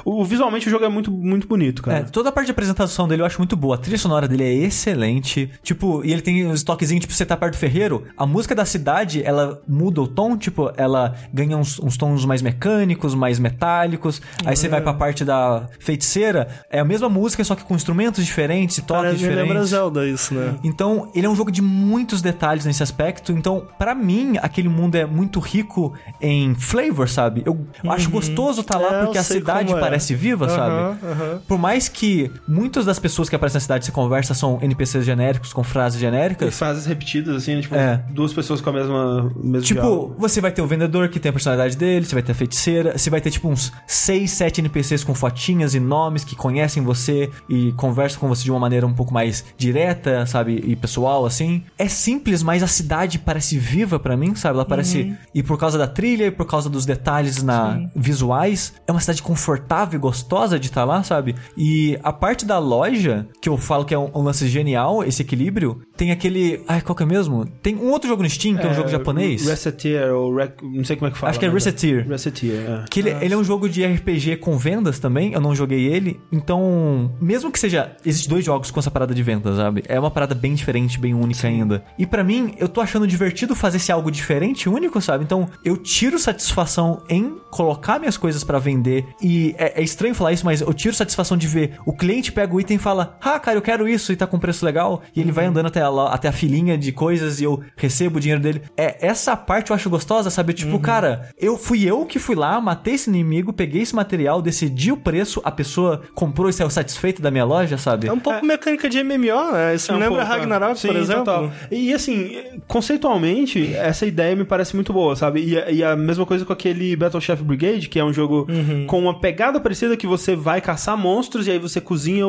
o, 0.04 0.24
visualmente 0.24 0.66
o 0.68 0.70
jogo 0.70 0.84
é 0.84 0.88
muito, 0.88 1.10
muito 1.10 1.46
bonito, 1.46 1.82
É, 1.82 1.94
cara. 1.94 2.04
toda 2.10 2.28
a 2.28 2.32
parte 2.32 2.46
de 2.46 2.52
apresentação 2.52 3.06
dele 3.08 3.22
eu 3.22 3.26
acho 3.26 3.38
muito 3.38 3.56
boa. 3.56 3.74
A 3.76 3.78
trilha 3.78 3.98
sonora 3.98 4.26
dele 4.28 4.44
é 4.44 4.52
excelente. 4.54 5.50
Tipo, 5.62 6.04
e 6.04 6.12
ele 6.12 6.22
tem 6.22 6.46
uns 6.46 6.62
toquezinhos, 6.62 7.02
tipo, 7.02 7.12
você 7.12 7.24
tá 7.24 7.36
perto 7.36 7.54
do 7.54 7.58
ferreiro, 7.58 8.04
a 8.16 8.26
música 8.26 8.54
da 8.54 8.64
cidade, 8.64 9.22
ela 9.24 9.60
muda 9.68 10.00
o 10.02 10.08
tom, 10.08 10.36
tipo, 10.36 10.72
ela 10.76 11.14
ganha 11.32 11.56
uns, 11.56 11.78
uns 11.78 11.96
tons 11.96 12.23
mais 12.26 12.42
mecânicos, 12.42 13.14
mais 13.14 13.38
metálicos. 13.38 14.20
Aí 14.44 14.56
você 14.56 14.68
vai 14.68 14.80
pra 14.80 14.92
parte 14.94 15.24
da 15.24 15.66
feiticeira, 15.78 16.48
é 16.70 16.78
a 16.80 16.84
mesma 16.84 17.08
música, 17.08 17.42
só 17.44 17.54
que 17.54 17.62
com 17.64 17.74
instrumentos 17.74 18.24
diferentes 18.24 18.78
e 18.78 18.82
toques 18.82 19.02
Parece, 19.04 19.18
diferentes. 19.18 19.48
lembra 19.48 19.64
Zelda 19.64 20.06
isso, 20.06 20.34
né? 20.34 20.54
Então, 20.64 21.10
ele 21.14 21.26
é 21.26 21.30
um 21.30 21.34
jogo 21.36 21.50
de 21.50 21.62
muitos 21.62 22.20
detalhes 22.22 22.64
nesse 22.64 22.82
aspecto. 22.82 23.32
Então, 23.32 23.66
pra 23.78 23.94
mim, 23.94 24.36
aquele 24.42 24.68
mundo 24.68 24.94
é 24.96 25.04
muito 25.06 25.40
rico 25.40 25.94
em 26.20 26.54
flavor, 26.54 27.08
sabe? 27.08 27.42
Eu 27.44 27.66
acho 27.90 28.10
gostoso 28.10 28.60
estar 28.60 28.78
lá 28.78 29.02
É, 29.02 29.04
porque 29.04 29.18
a 29.18 29.22
cidade 29.22 29.72
é. 29.72 29.78
parece 29.80 30.14
viva, 30.14 30.48
sabe? 30.48 30.74
Aham, 30.74 30.98
aham. 31.10 31.40
Por 31.46 31.58
mais 31.58 31.88
que 31.88 32.30
muitas 32.46 32.84
das 32.84 32.98
pessoas 32.98 33.28
que 33.28 33.36
aparecem 33.36 33.56
na 33.56 33.60
cidade 33.60 33.84
se 33.84 33.92
conversa 33.92 34.34
são 34.34 34.58
NPCs 34.62 35.04
genéricos 35.04 35.52
com 35.52 35.62
frases 35.62 35.98
E 35.98 36.00
genéricas. 36.00 36.56
frases 36.56 36.86
repetidas, 36.86 37.36
assim, 37.36 37.54
né? 37.56 37.60
tipo, 37.62 37.74
É. 37.74 38.02
duas 38.10 38.32
pessoas 38.32 38.60
com 38.60 38.70
a 38.70 38.72
mesma 38.72 39.32
mesmo 39.36 39.62
Tipo, 39.66 39.80
diálogo. 39.80 40.14
você 40.18 40.40
vai 40.40 40.50
ter 40.52 40.62
o 40.62 40.66
vendedor 40.66 41.08
que 41.08 41.18
tem 41.20 41.30
a 41.30 41.32
personalidade 41.32 41.76
dele, 41.76 42.06
você 42.14 42.20
vai 42.20 42.22
ter 42.22 42.32
a 42.32 42.34
feiticeira, 42.34 42.98
você 42.98 43.10
vai 43.10 43.20
ter 43.20 43.30
tipo 43.30 43.48
uns 43.48 43.72
6, 43.86 44.30
7 44.30 44.60
NPCs 44.60 45.04
com 45.04 45.14
fotinhas 45.14 45.74
e 45.74 45.80
nomes 45.80 46.24
que 46.24 46.36
conhecem 46.36 46.82
você 46.82 47.30
e 47.48 47.72
conversam 47.72 48.20
com 48.20 48.28
você 48.28 48.44
de 48.44 48.50
uma 48.50 48.60
maneira 48.60 48.86
um 48.86 48.94
pouco 48.94 49.12
mais 49.12 49.44
direta, 49.56 50.24
sabe? 50.26 50.62
E 50.64 50.76
pessoal, 50.76 51.26
assim. 51.26 51.64
É 51.78 51.88
simples, 51.88 52.42
mas 52.42 52.62
a 52.62 52.66
cidade 52.66 53.18
parece 53.18 53.58
viva 53.58 53.98
pra 53.98 54.16
mim, 54.16 54.34
sabe? 54.34 54.54
Ela 54.56 54.64
parece. 54.64 55.14
E 55.34 55.42
por 55.42 55.58
causa 55.58 55.76
da 55.76 55.86
trilha 55.86 56.26
e 56.26 56.30
por 56.30 56.46
causa 56.46 56.70
dos 56.70 56.86
detalhes 56.86 57.42
na 57.42 57.88
visuais, 57.94 58.74
é 58.86 58.92
uma 58.92 59.00
cidade 59.00 59.22
confortável 59.22 59.98
e 59.98 60.00
gostosa 60.00 60.58
de 60.58 60.68
estar 60.68 60.84
lá, 60.84 61.02
sabe? 61.02 61.34
E 61.56 61.98
a 62.02 62.12
parte 62.12 62.44
da 62.44 62.58
loja, 62.58 63.26
que 63.40 63.48
eu 63.48 63.56
falo 63.56 63.84
que 63.84 63.94
é 63.94 63.98
um, 63.98 64.10
um 64.14 64.22
lance 64.22 64.46
genial, 64.48 65.02
esse 65.02 65.22
equilíbrio, 65.22 65.80
tem 65.96 66.10
aquele. 66.10 66.62
Ai, 66.66 66.80
qual 66.80 66.94
que 66.94 67.02
é 67.02 67.06
mesmo? 67.06 67.44
Tem 67.62 67.76
um 67.76 67.90
outro 67.90 68.08
jogo 68.08 68.22
no 68.22 68.28
Steam, 68.28 68.56
que 68.56 68.66
é, 68.66 68.70
um 68.70 68.74
jogo 68.74 68.88
japonês. 68.88 69.46
Reseteer, 69.46 70.12
ou 70.14 70.34
rec... 70.34 70.62
não 70.62 70.84
sei 70.84 70.96
como 70.96 71.08
é 71.08 71.10
que 71.10 71.18
fala. 71.18 71.30
Acho 71.30 71.38
que 71.38 71.44
é 71.44 71.48
né? 71.48 71.54
Reseteer. 71.54 72.08
Reseteer, 72.08 72.70
é. 72.70 72.84
Que 72.90 73.00
ele, 73.00 73.10
ele 73.20 73.34
é 73.34 73.36
um 73.36 73.44
jogo 73.44 73.68
de 73.68 73.84
RPG 73.84 74.36
com 74.36 74.56
vendas 74.58 74.98
também, 74.98 75.32
eu 75.32 75.40
não 75.40 75.54
joguei 75.54 75.86
ele. 75.86 76.20
Então, 76.32 77.12
mesmo 77.20 77.50
que 77.50 77.58
seja. 77.58 77.92
Existem 78.04 78.30
dois 78.30 78.44
jogos 78.44 78.70
com 78.70 78.80
essa 78.80 78.90
parada 78.90 79.14
de 79.14 79.22
vendas, 79.22 79.56
sabe? 79.56 79.82
É 79.88 79.98
uma 79.98 80.10
parada 80.10 80.34
bem 80.34 80.54
diferente, 80.54 80.98
bem 80.98 81.14
única 81.14 81.46
ainda. 81.46 81.84
E 81.98 82.06
pra 82.06 82.24
mim, 82.24 82.54
eu 82.58 82.68
tô 82.68 82.80
achando 82.80 83.06
divertido 83.06 83.54
fazer 83.54 83.76
esse 83.76 83.92
algo 83.92 84.10
diferente, 84.10 84.68
único, 84.68 85.00
sabe? 85.00 85.24
Então, 85.24 85.48
eu 85.64 85.76
tiro 85.76 86.18
satisfação 86.18 87.02
em 87.08 87.36
colocar 87.50 87.98
minhas 87.98 88.16
coisas 88.16 88.42
pra 88.42 88.58
vender. 88.58 89.04
E 89.22 89.54
é, 89.58 89.80
é 89.80 89.82
estranho 89.82 90.14
falar 90.14 90.32
isso, 90.32 90.44
mas 90.44 90.60
eu 90.60 90.74
tiro 90.74 90.94
satisfação 90.94 91.36
de 91.36 91.46
ver 91.46 91.78
o 91.86 91.92
cliente 91.92 92.32
pega 92.32 92.54
o 92.54 92.60
item 92.60 92.76
e 92.76 92.80
fala: 92.80 93.16
Ah, 93.20 93.38
cara, 93.38 93.56
eu 93.56 93.62
quero 93.62 93.88
isso 93.88 94.12
e 94.12 94.16
tá 94.16 94.26
com 94.26 94.38
preço 94.38 94.64
legal. 94.64 95.02
E 95.14 95.20
ele 95.20 95.32
vai 95.32 95.46
andando 95.46 95.66
até 95.66 95.83
a, 95.86 95.90
lo- 95.90 96.06
até 96.08 96.28
a 96.28 96.32
filinha 96.32 96.76
de 96.76 96.92
coisas 96.92 97.40
e 97.40 97.44
eu 97.44 97.60
recebo 97.76 98.18
o 98.18 98.20
dinheiro 98.20 98.40
dele. 98.42 98.62
É 98.76 99.06
essa 99.06 99.36
parte 99.36 99.70
eu 99.70 99.76
acho 99.76 99.88
gostosa, 99.90 100.30
sabe? 100.30 100.52
Tipo, 100.52 100.78
cara, 100.78 101.28
eu 101.38 101.56
fui 101.56 101.84
eu 101.84 102.04
que 102.06 102.18
fui 102.18 102.34
lá, 102.34 102.60
matei 102.60 102.94
esse 102.94 103.08
inimigo, 103.10 103.52
peguei 103.52 103.82
esse 103.82 103.94
material, 103.94 104.40
decidi 104.42 104.90
o 104.92 104.96
preço, 104.96 105.40
a 105.44 105.50
pessoa 105.50 106.02
comprou 106.14 106.48
e 106.48 106.52
saiu 106.52 106.70
satisfeita 106.70 107.22
da 107.22 107.30
minha 107.30 107.44
loja, 107.44 107.76
sabe? 107.78 108.06
É 108.08 108.12
um 108.12 108.18
pouco 108.18 108.44
mecânica 108.44 108.88
de 108.88 109.02
MMO, 109.02 109.52
né? 109.52 109.74
Isso 109.74 109.90
É 109.90 109.94
me 109.94 109.98
um 109.98 110.02
lembra 110.02 110.18
pouco, 110.24 110.32
é. 110.32 110.36
Ragnarok, 110.38 110.78
Sim, 110.78 110.88
por 110.88 110.96
exemplo. 110.96 111.24
total. 111.24 111.52
E 111.70 111.92
assim, 111.92 112.32
conceitualmente, 112.66 113.74
essa 113.74 114.06
ideia 114.06 114.36
me 114.36 114.44
parece 114.44 114.74
muito 114.74 114.92
boa, 114.92 115.16
sabe? 115.16 115.42
E, 115.44 115.58
a- 115.58 115.70
e 115.70 115.82
a 115.84 115.96
mesma 115.96 116.24
coisa 116.26 116.44
com 116.44 116.52
aquele 116.52 116.94
Battle 116.96 117.20
Chef 117.20 117.42
Brigade, 117.42 117.88
que 117.88 117.98
é 117.98 118.04
um 118.04 118.12
jogo 118.12 118.46
Uhum. 118.48 118.86
com 118.86 119.00
uma 119.00 119.18
pegada 119.18 119.58
parecida 119.60 119.96
que 119.96 120.06
você 120.06 120.36
vai 120.36 120.60
caçar 120.60 120.96
monstros 120.96 121.46
e 121.46 121.50
aí 121.50 121.58
você 121.58 121.80
cozinha 121.80 122.24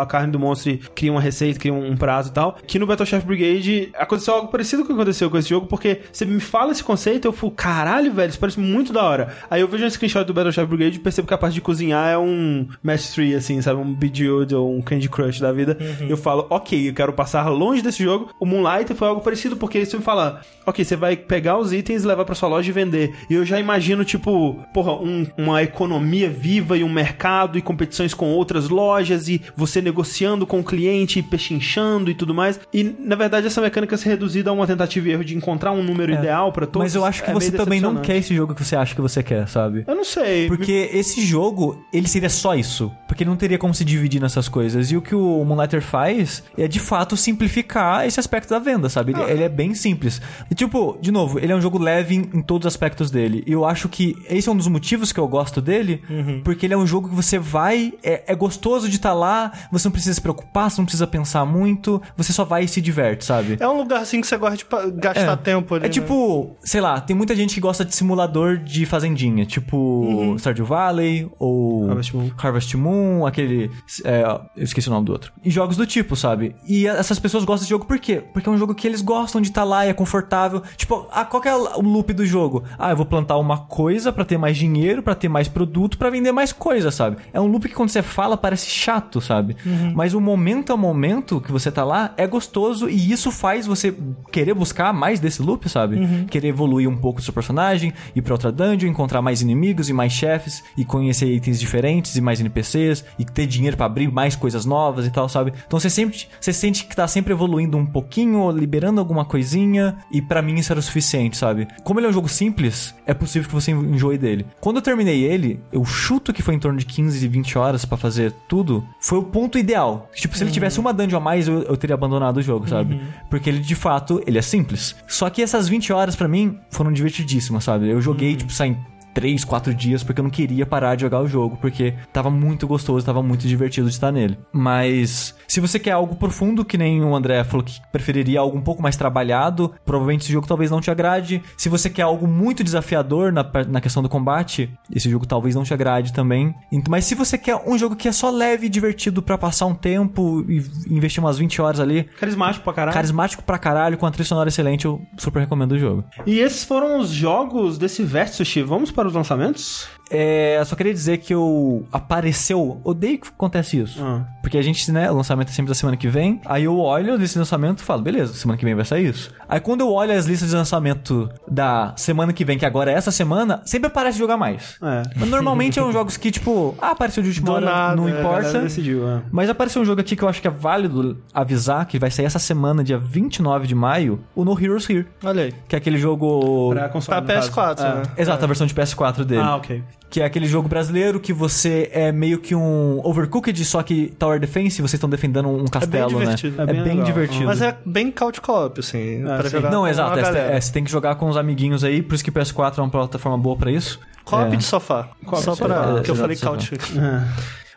a 0.00 0.06
carne 0.06 0.30
do 0.32 0.38
monstro 0.38 0.70
e 0.72 0.76
cria 0.78 1.10
uma 1.12 1.20
receita, 1.20 1.58
cria 1.58 1.72
um, 1.72 1.92
um 1.92 1.96
prato 1.96 2.28
e 2.28 2.32
tal. 2.32 2.56
Que 2.66 2.78
no 2.78 2.86
Battle 2.94 3.06
Chef 3.06 3.24
Brigade 3.26 3.90
aconteceu 3.94 4.34
algo 4.34 4.48
parecido 4.48 4.82
com 4.84 4.92
o 4.92 4.94
que 4.96 5.00
aconteceu 5.02 5.28
com 5.30 5.36
esse 5.38 5.48
jogo, 5.48 5.66
porque 5.66 6.00
você 6.12 6.24
me 6.24 6.40
fala 6.40 6.72
esse 6.72 6.82
conceito, 6.84 7.26
eu 7.26 7.32
falo, 7.32 7.52
caralho, 7.52 8.12
velho, 8.12 8.30
isso 8.30 8.38
parece 8.38 8.60
muito 8.60 8.92
da 8.92 9.02
hora. 9.02 9.34
Aí 9.50 9.60
eu 9.60 9.68
vejo 9.68 9.84
um 9.84 9.90
screenshot 9.90 10.24
do 10.24 10.32
Battle 10.34 10.52
Chef 10.52 10.66
Brigade 10.68 10.96
e 10.96 11.00
percebo 11.00 11.26
que 11.28 11.34
a 11.34 11.38
parte 11.38 11.54
de 11.54 11.60
cozinhar 11.60 12.08
é 12.10 12.18
um 12.18 12.68
Match 12.82 13.06
3, 13.12 13.34
assim, 13.36 13.60
sabe? 13.60 13.80
Um 13.80 13.92
Bejeweled 13.94 14.54
ou 14.54 14.74
um 14.76 14.80
Candy 14.80 15.08
Crush 15.08 15.40
da 15.40 15.52
vida. 15.52 15.76
Eu 16.08 16.16
falo, 16.16 16.46
ok, 16.50 16.88
eu 16.88 16.94
quero 16.94 17.12
passar 17.12 17.48
longe 17.48 17.82
desse 17.82 18.02
jogo. 18.02 18.30
O 18.38 18.46
Moonlight 18.46 18.94
foi 18.94 19.08
algo 19.08 19.20
parecido, 19.20 19.56
porque 19.56 19.84
você 19.84 19.96
me 19.96 20.02
fala, 20.02 20.40
ok, 20.66 20.84
você 20.84 20.96
vai 20.96 21.16
pegar 21.16 21.58
os 21.58 21.72
itens, 21.72 22.04
levar 22.04 22.24
pra 22.24 22.34
sua 22.34 22.48
loja 22.48 22.68
e 22.68 22.72
vender. 22.72 23.14
E 23.28 23.34
eu 23.34 23.44
já 23.44 23.58
imagino, 23.58 24.04
tipo, 24.04 24.58
porra, 24.72 24.92
um- 24.94 25.26
uma 25.36 25.62
economia 25.62 26.30
viva 26.30 26.76
e 26.78 26.84
um 26.84 26.88
mercado 26.92 27.58
e 27.58 27.62
competições 27.62 28.14
com 28.14 28.30
outras 28.32 28.68
lojas 28.68 29.28
e 29.28 29.40
você 29.56 29.80
negociando 29.80 30.46
com 30.46 30.60
o 30.60 30.64
cliente, 30.64 31.18
e 31.18 31.22
pechinchando 31.22 32.10
e 32.10 32.14
tudo 32.14 32.34
mais. 32.34 32.60
E, 32.72 32.83
na 32.98 33.16
verdade, 33.16 33.46
essa 33.46 33.60
mecânica 33.60 33.96
se 33.96 34.08
reduzida 34.08 34.50
a 34.50 34.52
uma 34.52 34.66
tentativa 34.66 35.08
e 35.08 35.12
erro 35.12 35.24
de 35.24 35.36
encontrar 35.36 35.72
um 35.72 35.82
número 35.82 36.12
ideal 36.12 36.52
pra 36.52 36.66
todos. 36.66 36.86
Mas 36.86 36.94
eu 36.94 37.04
acho 37.04 37.22
que 37.22 37.30
é 37.30 37.34
você 37.34 37.50
também 37.50 37.80
não 37.80 37.96
quer 37.96 38.16
esse 38.16 38.34
jogo 38.34 38.54
que 38.54 38.64
você 38.64 38.76
acha 38.76 38.94
que 38.94 39.00
você 39.00 39.22
quer, 39.22 39.48
sabe? 39.48 39.84
Eu 39.86 39.94
não 39.94 40.04
sei. 40.04 40.46
Porque 40.48 40.90
esse 40.92 41.24
jogo, 41.24 41.84
ele 41.92 42.08
seria 42.08 42.30
só 42.30 42.54
isso. 42.54 42.90
Porque 43.06 43.24
não 43.24 43.36
teria 43.36 43.58
como 43.58 43.74
se 43.74 43.84
dividir 43.84 44.20
nessas 44.20 44.48
coisas. 44.48 44.90
E 44.90 44.96
o 44.96 45.02
que 45.02 45.14
o 45.14 45.44
Moonlighter 45.44 45.82
faz 45.82 46.42
é, 46.56 46.66
de 46.66 46.80
fato, 46.80 47.16
simplificar 47.16 48.06
esse 48.06 48.18
aspecto 48.18 48.50
da 48.50 48.58
venda, 48.58 48.88
sabe? 48.88 49.12
Ele, 49.12 49.22
ele 49.30 49.42
é 49.44 49.48
bem 49.48 49.74
simples. 49.74 50.20
E, 50.50 50.54
tipo, 50.54 50.98
de 51.00 51.10
novo, 51.12 51.38
ele 51.38 51.52
é 51.52 51.56
um 51.56 51.60
jogo 51.60 51.78
leve 51.78 52.14
em, 52.14 52.38
em 52.38 52.42
todos 52.42 52.66
os 52.66 52.74
aspectos 52.74 53.10
dele. 53.10 53.42
E 53.46 53.52
eu 53.52 53.64
acho 53.64 53.88
que 53.88 54.16
esse 54.28 54.48
é 54.48 54.52
um 54.52 54.56
dos 54.56 54.68
motivos 54.68 55.12
que 55.12 55.20
eu 55.20 55.28
gosto 55.28 55.60
dele. 55.60 56.02
Porque 56.42 56.66
ele 56.66 56.74
é 56.74 56.76
um 56.76 56.86
jogo 56.86 57.08
que 57.08 57.14
você 57.14 57.38
vai... 57.38 57.92
É, 58.02 58.24
é 58.26 58.34
gostoso 58.34 58.88
de 58.88 58.96
estar 58.96 59.14
lá, 59.14 59.52
você 59.70 59.86
não 59.88 59.92
precisa 59.92 60.14
se 60.14 60.20
preocupar, 60.20 60.70
você 60.70 60.80
não 60.80 60.84
precisa 60.84 61.06
pensar 61.06 61.44
muito. 61.44 62.00
Você 62.16 62.32
só 62.32 62.44
vai 62.44 62.66
se 62.74 62.80
diverte, 62.80 63.24
sabe? 63.24 63.56
É 63.58 63.68
um 63.68 63.76
lugar 63.76 64.00
assim 64.00 64.20
que 64.20 64.26
você 64.26 64.36
gosta 64.36 64.56
de 64.56 64.64
gastar 64.96 65.36
tempo 65.36 65.74
ali. 65.74 65.84
É 65.84 65.88
né? 65.88 65.92
tipo, 65.92 66.56
sei 66.62 66.80
lá, 66.80 67.00
tem 67.00 67.14
muita 67.14 67.34
gente 67.34 67.54
que 67.54 67.60
gosta 67.60 67.84
de 67.84 67.94
simulador 67.94 68.58
de 68.58 68.84
fazendinha, 68.84 69.44
tipo 69.44 70.34
Stardew 70.38 70.66
Valley 70.66 71.30
ou 71.38 71.88
Harvest 71.90 72.14
Moon. 72.14 72.30
Harvest 72.36 72.76
Moon, 72.76 73.26
aquele. 73.26 73.70
é, 74.04 74.22
eu 74.56 74.64
esqueci 74.64 74.88
o 74.88 74.92
nome 74.92 75.06
do 75.06 75.12
outro. 75.12 75.32
E 75.44 75.50
jogos 75.50 75.76
do 75.76 75.86
tipo, 75.86 76.16
sabe? 76.16 76.54
E 76.66 76.86
essas 76.86 77.18
pessoas 77.18 77.44
gostam 77.44 77.64
de 77.64 77.70
jogo 77.70 77.84
por 77.84 77.98
quê? 77.98 78.22
Porque 78.32 78.48
é 78.48 78.52
um 78.52 78.58
jogo 78.58 78.74
que 78.74 78.86
eles 78.86 79.00
gostam 79.00 79.40
de 79.40 79.48
estar 79.48 79.64
lá 79.64 79.86
e 79.86 79.90
é 79.90 79.92
confortável. 79.92 80.62
Tipo, 80.76 81.06
ah, 81.12 81.24
qual 81.24 81.40
que 81.40 81.48
é 81.48 81.54
o 81.54 81.80
loop 81.80 82.12
do 82.12 82.26
jogo? 82.26 82.64
Ah, 82.78 82.90
eu 82.90 82.96
vou 82.96 83.06
plantar 83.06 83.36
uma 83.36 83.58
coisa 83.58 84.12
pra 84.12 84.24
ter 84.24 84.38
mais 84.38 84.56
dinheiro, 84.56 85.02
pra 85.02 85.14
ter 85.14 85.28
mais 85.28 85.48
produto, 85.48 85.98
pra 85.98 86.10
vender 86.10 86.32
mais 86.32 86.52
coisa, 86.52 86.90
sabe? 86.90 87.16
É 87.32 87.40
um 87.40 87.46
loop 87.46 87.68
que 87.68 87.74
quando 87.74 87.90
você 87.90 88.02
fala 88.02 88.36
parece 88.36 88.68
chato, 88.68 89.20
sabe? 89.20 89.56
Mas 89.94 90.14
o 90.14 90.20
momento 90.20 90.72
a 90.72 90.76
momento 90.76 91.40
que 91.40 91.52
você 91.52 91.70
tá 91.70 91.84
lá 91.84 92.12
é 92.16 92.26
gostoso 92.26 92.63
gostoso 92.64 92.88
e 92.88 93.12
isso 93.12 93.30
faz 93.30 93.66
você 93.66 93.94
querer 94.32 94.54
buscar 94.54 94.92
mais 94.92 95.20
desse 95.20 95.42
loop, 95.42 95.68
sabe? 95.68 96.24
Querer 96.26 96.48
evoluir 96.48 96.88
um 96.88 96.96
pouco 96.96 97.20
do 97.20 97.24
seu 97.24 97.32
personagem, 97.32 97.92
ir 98.14 98.22
pra 98.22 98.34
outra 98.34 98.50
dungeon, 98.50 98.88
encontrar 98.88 99.20
mais 99.20 99.42
inimigos 99.42 99.88
e 99.88 99.92
mais 99.92 100.12
chefes 100.12 100.64
e 100.76 100.84
conhecer 100.84 101.26
itens 101.26 101.60
diferentes 101.60 102.16
e 102.16 102.20
mais 102.20 102.40
NPCs 102.40 103.04
e 103.18 103.24
ter 103.24 103.46
dinheiro 103.46 103.76
pra 103.76 103.86
abrir 103.86 104.10
mais 104.10 104.34
coisas 104.34 104.64
novas 104.64 105.06
e 105.06 105.10
tal, 105.10 105.28
sabe? 105.28 105.52
Então 105.66 105.78
você 105.78 105.90
sempre 105.90 106.26
você 106.40 106.52
sente 106.52 106.84
que 106.84 106.96
tá 106.96 107.06
sempre 107.06 107.32
evoluindo 107.32 107.76
um 107.76 107.86
pouquinho, 107.86 108.50
liberando 108.50 109.00
alguma 109.00 109.24
coisinha 109.24 109.96
e 110.10 110.22
pra 110.22 110.42
mim 110.42 110.54
isso 110.54 110.72
era 110.72 110.80
o 110.80 110.82
suficiente, 110.82 111.36
sabe? 111.36 111.68
Como 111.82 112.00
ele 112.00 112.06
é 112.06 112.10
um 112.10 112.12
jogo 112.12 112.28
simples, 112.28 112.94
é 113.06 113.12
possível 113.12 113.48
que 113.48 113.54
você 113.54 113.72
enjoe 113.72 114.16
dele. 114.16 114.46
Quando 114.60 114.76
eu 114.76 114.82
terminei 114.82 115.24
ele, 115.24 115.60
eu 115.72 115.84
chuto 115.84 116.32
que 116.32 116.42
foi 116.42 116.54
em 116.54 116.58
torno 116.58 116.78
de 116.78 116.86
15 116.86 117.24
e 117.24 117.28
20 117.28 117.58
horas 117.58 117.84
pra 117.84 117.96
fazer 117.96 118.32
tudo, 118.48 118.84
foi 119.00 119.18
o 119.18 119.22
ponto 119.22 119.58
ideal. 119.58 120.08
Tipo, 120.14 120.36
se 120.36 120.44
ele 120.44 120.50
tivesse 120.50 120.80
uma 120.80 120.92
dungeon 120.92 121.18
a 121.18 121.20
mais, 121.20 121.48
eu, 121.48 121.62
eu 121.62 121.76
teria 121.76 121.94
abandonado 121.94 122.38
o 122.38 122.42
jogo, 122.42 122.53
sabe? 122.66 123.00
Porque 123.30 123.50
ele, 123.50 123.60
de 123.60 123.74
fato, 123.74 124.22
ele 124.26 124.38
é 124.38 124.42
simples. 124.42 124.94
Só 125.06 125.28
que 125.30 125.42
essas 125.42 125.68
20 125.68 125.92
horas, 125.92 126.16
pra 126.16 126.28
mim, 126.28 126.58
foram 126.70 126.92
divertidíssimas, 126.92 127.64
sabe? 127.64 127.88
Eu 127.88 128.00
joguei, 128.00 128.36
tipo, 128.36 128.52
saem 128.52 128.78
3, 129.14 129.44
4 129.44 129.72
dias 129.74 130.02
porque 130.02 130.20
eu 130.20 130.24
não 130.24 130.30
queria 130.30 130.66
parar 130.66 130.96
de 130.96 131.02
jogar 131.02 131.20
o 131.20 131.28
jogo, 131.28 131.56
porque 131.60 131.94
tava 132.12 132.30
muito 132.30 132.66
gostoso, 132.66 133.06
tava 133.06 133.22
muito 133.22 133.46
divertido 133.46 133.86
de 133.88 133.94
estar 133.94 134.10
nele. 134.12 134.36
Mas 134.52 135.34
se 135.46 135.60
você 135.60 135.78
quer 135.78 135.92
algo 135.92 136.16
profundo, 136.16 136.64
que 136.64 136.76
nem 136.76 137.02
o 137.02 137.14
André 137.14 137.42
falou 137.44 137.64
que 137.64 137.80
preferiria 137.92 138.40
algo 138.40 138.56
um 138.58 138.62
pouco 138.62 138.82
mais 138.82 138.96
trabalhado, 138.96 139.72
provavelmente 139.84 140.22
esse 140.22 140.32
jogo 140.32 140.46
talvez 140.46 140.70
não 140.70 140.80
te 140.80 140.90
agrade. 140.90 141.42
Se 141.56 141.68
você 141.68 141.88
quer 141.88 142.02
algo 142.02 142.26
muito 142.26 142.64
desafiador 142.64 143.32
na, 143.32 143.48
na 143.68 143.80
questão 143.80 144.02
do 144.02 144.08
combate, 144.08 144.70
esse 144.94 145.08
jogo 145.08 145.26
talvez 145.26 145.54
não 145.54 145.62
te 145.62 145.72
agrade 145.72 146.12
também. 146.12 146.54
Mas 146.88 147.04
se 147.04 147.14
você 147.14 147.38
quer 147.38 147.56
um 147.66 147.78
jogo 147.78 147.94
que 147.94 148.08
é 148.08 148.12
só 148.12 148.30
leve 148.30 148.66
e 148.66 148.68
divertido 148.68 149.22
pra 149.22 149.38
passar 149.38 149.66
um 149.66 149.74
tempo 149.74 150.44
e 150.48 150.64
investir 150.90 151.22
umas 151.22 151.38
20 151.38 151.62
horas 151.62 151.80
ali, 151.80 152.04
Carismático 152.18 152.64
pra 152.64 152.72
caralho. 152.72 152.94
carismático 152.94 153.42
pra 153.42 153.58
caralho, 153.58 153.96
com 153.98 154.06
a 154.06 154.10
trilha 154.10 154.26
sonora 154.26 154.48
excelente, 154.48 154.86
eu 154.86 155.00
super 155.16 155.40
recomendo 155.40 155.72
o 155.72 155.78
jogo. 155.78 156.04
E 156.26 156.38
esses 156.40 156.64
foram 156.64 156.98
os 156.98 157.10
jogos 157.10 157.78
desse 157.78 158.04
Sushi. 158.32 158.62
Vamos 158.62 158.90
para 158.90 159.03
os 159.06 159.14
lançamentos? 159.14 159.88
É, 160.16 160.62
só 160.64 160.76
queria 160.76 160.92
dizer 160.94 161.18
que 161.18 161.34
eu 161.34 161.84
apareceu. 161.92 162.80
Odeio 162.84 163.18
que 163.18 163.28
acontece 163.28 163.80
isso. 163.80 164.00
Ah. 164.02 164.22
Porque 164.40 164.56
a 164.58 164.62
gente, 164.62 164.90
né, 164.92 165.10
o 165.10 165.14
lançamento 165.16 165.48
é 165.48 165.52
sempre 165.52 165.68
da 165.70 165.74
semana 165.74 165.96
que 165.96 166.06
vem. 166.08 166.40
Aí 166.44 166.64
eu 166.64 166.78
olho 166.78 167.18
nesse 167.18 167.38
lançamento 167.38 167.80
e 167.80 167.82
falo, 167.82 168.02
beleza, 168.02 168.32
semana 168.34 168.56
que 168.58 168.64
vem 168.64 168.74
vai 168.74 168.84
sair 168.84 169.08
isso. 169.08 169.30
Aí 169.48 169.58
quando 169.58 169.80
eu 169.80 169.90
olho 169.90 170.12
as 170.16 170.26
listas 170.26 170.50
de 170.50 170.54
lançamento 170.56 171.28
da 171.48 171.92
semana 171.96 172.32
que 172.32 172.44
vem, 172.44 172.58
que 172.58 172.66
agora 172.66 172.90
é 172.92 172.94
essa 172.94 173.10
semana, 173.10 173.60
sempre 173.64 173.88
aparece 173.88 174.18
jogar 174.18 174.36
mais. 174.36 174.76
É. 174.82 175.02
Mas 175.16 175.28
normalmente 175.28 175.74
são 175.76 175.90
jogos 175.92 176.16
que, 176.16 176.30
tipo, 176.30 176.74
ah, 176.80 176.90
apareceu 176.90 177.22
de 177.22 177.30
última 177.30 177.46
Do 177.46 177.52
hora, 177.54 177.66
nada, 177.66 177.96
não 177.96 178.08
é, 178.08 178.12
A 178.12 178.20
importa. 178.20 178.60
decidiu, 178.60 179.08
é. 179.08 179.22
Mas 179.32 179.48
apareceu 179.50 179.82
um 179.82 179.84
jogo 179.84 180.00
aqui 180.00 180.14
que 180.14 180.22
eu 180.22 180.28
acho 180.28 180.40
que 180.40 180.46
é 180.48 180.50
válido 180.50 181.18
avisar, 181.32 181.86
que 181.86 181.98
vai 181.98 182.10
sair 182.10 182.26
essa 182.26 182.38
semana, 182.38 182.84
dia 182.84 182.98
29 182.98 183.66
de 183.66 183.74
maio, 183.74 184.20
o 184.34 184.44
No 184.44 184.58
Heroes 184.60 184.88
Here. 184.88 185.06
Olha 185.24 185.44
aí. 185.44 185.54
Que 185.66 185.74
é 185.74 185.78
aquele 185.78 185.98
jogo. 185.98 186.70
Pra 186.72 186.88
console, 186.88 187.26
caso. 187.26 187.50
PS4, 187.50 187.80
É. 187.80 187.94
né? 187.96 188.02
Exato, 188.18 188.44
a 188.44 188.46
versão 188.46 188.66
de 188.66 188.74
PS4 188.74 189.24
dele. 189.24 189.40
Ah, 189.42 189.56
ok. 189.56 189.82
Que 190.14 190.20
é 190.20 190.24
aquele 190.24 190.46
jogo 190.46 190.68
brasileiro 190.68 191.18
que 191.18 191.32
você 191.32 191.90
é 191.92 192.12
meio 192.12 192.38
que 192.38 192.54
um 192.54 193.00
Overcooked, 193.02 193.64
só 193.64 193.82
que 193.82 194.14
Tower 194.16 194.38
Defense, 194.38 194.78
e 194.78 194.82
vocês 194.82 194.94
estão 194.94 195.10
defendendo 195.10 195.48
um 195.48 195.64
castelo, 195.64 196.12
né? 196.12 196.18
divertido. 196.20 196.60
É 196.60 196.62
É 196.62 196.66
bem, 196.66 196.74
bem 196.76 196.84
legal. 196.92 197.04
divertido. 197.04 197.44
Mas 197.46 197.60
é 197.60 197.76
bem 197.84 198.12
couch 198.12 198.40
co-op, 198.40 198.78
assim, 198.78 199.24
pra 199.24 199.42
sim. 199.42 199.48
jogar 199.50 199.72
Não, 199.72 199.80
com 199.80 199.88
exato. 199.88 200.16
É, 200.20 200.56
é, 200.56 200.60
você 200.60 200.72
tem 200.72 200.84
que 200.84 200.90
jogar 200.92 201.16
com 201.16 201.28
os 201.28 201.36
amiguinhos 201.36 201.82
aí, 201.82 202.00
por 202.00 202.14
isso 202.14 202.22
que 202.22 202.30
PS4 202.30 202.78
é 202.78 202.80
uma 202.82 202.90
plataforma 202.90 203.36
boa 203.36 203.56
pra 203.56 203.72
isso. 203.72 203.98
Co-op 204.24 204.52
É. 204.54 204.56
de 204.56 204.62
sofá. 204.62 205.08
Co-op 205.26 205.42
Só 205.42 205.50
de 205.50 205.58
sofá, 205.58 205.64
pra... 205.82 205.98
é, 205.98 206.02
que 206.02 206.10
eu 206.12 206.14
falei 206.14 206.36
couch. 206.36 206.70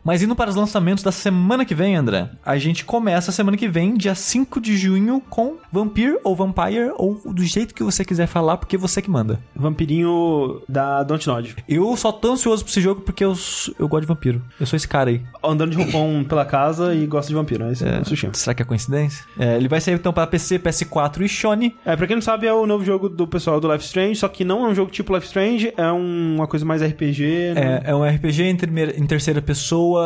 Mas 0.07 0.23
indo 0.23 0.37
para 0.37 0.49
os 0.49 0.55
lançamentos 0.55 1.03
da 1.03 1.11
semana 1.11 1.65
que 1.65 1.75
vem, 1.75 1.97
André, 1.97 2.29
a 2.45 2.57
gente 2.57 2.85
começa 2.85 3.29
a 3.29 3.33
semana 3.33 3.57
que 3.57 3.67
vem, 3.67 3.93
dia 3.93 4.15
5 4.15 4.61
de 4.61 4.77
junho, 4.77 5.21
com 5.29 5.57
Vampire 5.69 6.17
ou 6.23 6.33
Vampire, 6.33 6.93
ou 6.95 7.19
do 7.33 7.43
jeito 7.43 7.75
que 7.75 7.83
você 7.83 8.05
quiser 8.05 8.25
falar, 8.25 8.55
porque 8.55 8.77
você 8.77 9.01
que 9.01 9.09
manda. 9.11 9.37
Vampirinho 9.53 10.61
da 10.69 11.03
Dontnod. 11.03 11.57
Eu 11.67 11.95
só 11.97 12.11
tô 12.13 12.31
ansioso 12.31 12.63
pra 12.63 12.71
esse 12.71 12.79
jogo 12.79 13.01
porque 13.01 13.25
eu, 13.25 13.33
eu 13.77 13.87
gosto 13.89 14.01
de 14.03 14.07
vampiro. 14.07 14.41
Eu 14.57 14.65
sou 14.65 14.77
esse 14.77 14.87
cara 14.87 15.09
aí. 15.09 15.21
Andando 15.43 15.71
de 15.71 15.77
roupão 15.83 16.23
pela 16.23 16.45
casa 16.45 16.95
e 16.95 17.05
gosta 17.05 17.27
de 17.27 17.35
vampiro. 17.35 17.65
É 17.65 17.71
isso, 17.73 17.85
é. 17.85 18.01
Será 18.33 18.53
que 18.53 18.61
é 18.61 18.65
coincidência? 18.65 19.25
É, 19.37 19.57
ele 19.57 19.67
vai 19.67 19.81
sair 19.81 19.95
então 19.95 20.13
para 20.13 20.25
PC, 20.25 20.57
PS4 20.59 21.21
e 21.21 21.27
Sony. 21.29 21.75
É, 21.85 21.95
pra 21.97 22.07
quem 22.07 22.15
não 22.15 22.21
sabe, 22.21 22.47
é 22.47 22.53
o 22.53 22.65
novo 22.65 22.85
jogo 22.85 23.09
do 23.09 23.27
pessoal 23.27 23.59
do 23.59 23.69
Life 23.71 23.83
Strange, 23.83 24.15
só 24.15 24.29
que 24.29 24.45
não 24.45 24.65
é 24.65 24.69
um 24.69 24.75
jogo 24.75 24.89
tipo 24.89 25.13
Life 25.13 25.27
Strange, 25.27 25.73
é 25.75 25.91
um- 25.91 26.35
uma 26.37 26.47
coisa 26.47 26.65
mais 26.65 26.81
RPG, 26.81 27.53
né? 27.55 27.81
É, 27.85 27.91
é 27.91 27.95
um 27.95 28.03
RPG 28.05 28.43
em, 28.43 28.57
em 28.97 29.05
terceira 29.05 29.41
pessoa, 29.41 29.96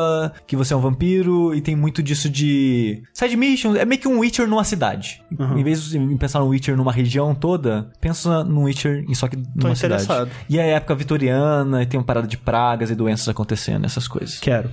que 0.48 0.56
você 0.56 0.74
é 0.74 0.78
um 0.78 0.82
vampiro, 0.82 1.54
e 1.54 1.62
tem 1.62 1.76
muito 1.76 2.02
disso 2.04 2.30
de 2.30 3.04
side 3.14 3.36
mission. 3.36 3.76
É 3.76 3.86
meio 3.86 4.00
que 4.00 4.08
um 4.08 4.20
Witcher 4.20 4.48
numa 4.48 4.64
cidade. 4.64 5.22
Em 5.56 5.64
vez 5.64 5.90
de 5.90 6.00
pensar 6.18 6.40
no 6.40 6.48
Witcher 6.48 6.76
numa 6.76 6.92
região 6.92 7.34
toda, 7.34 7.90
pensa 8.00 8.44
num 8.44 8.64
Witcher 8.64 9.06
em 9.08 9.14
só 9.14 9.28
que 9.28 9.36
numa 9.36 9.76
cidade. 9.76 10.04
interessado. 10.04 10.32
E 10.50 10.60
é 10.60 10.72
época 10.72 10.96
vitoriana, 10.96 11.82
e 11.84 11.86
tem 11.86 12.00
uma 12.00 12.06
parada 12.06 12.28
de 12.28 12.38
pragas 12.38 12.90
e 12.90 12.96
doenças 12.96 13.28
acontecendo, 13.30 13.86
essas 13.86 14.08
coisas. 14.08 14.40
Quero. 14.40 14.70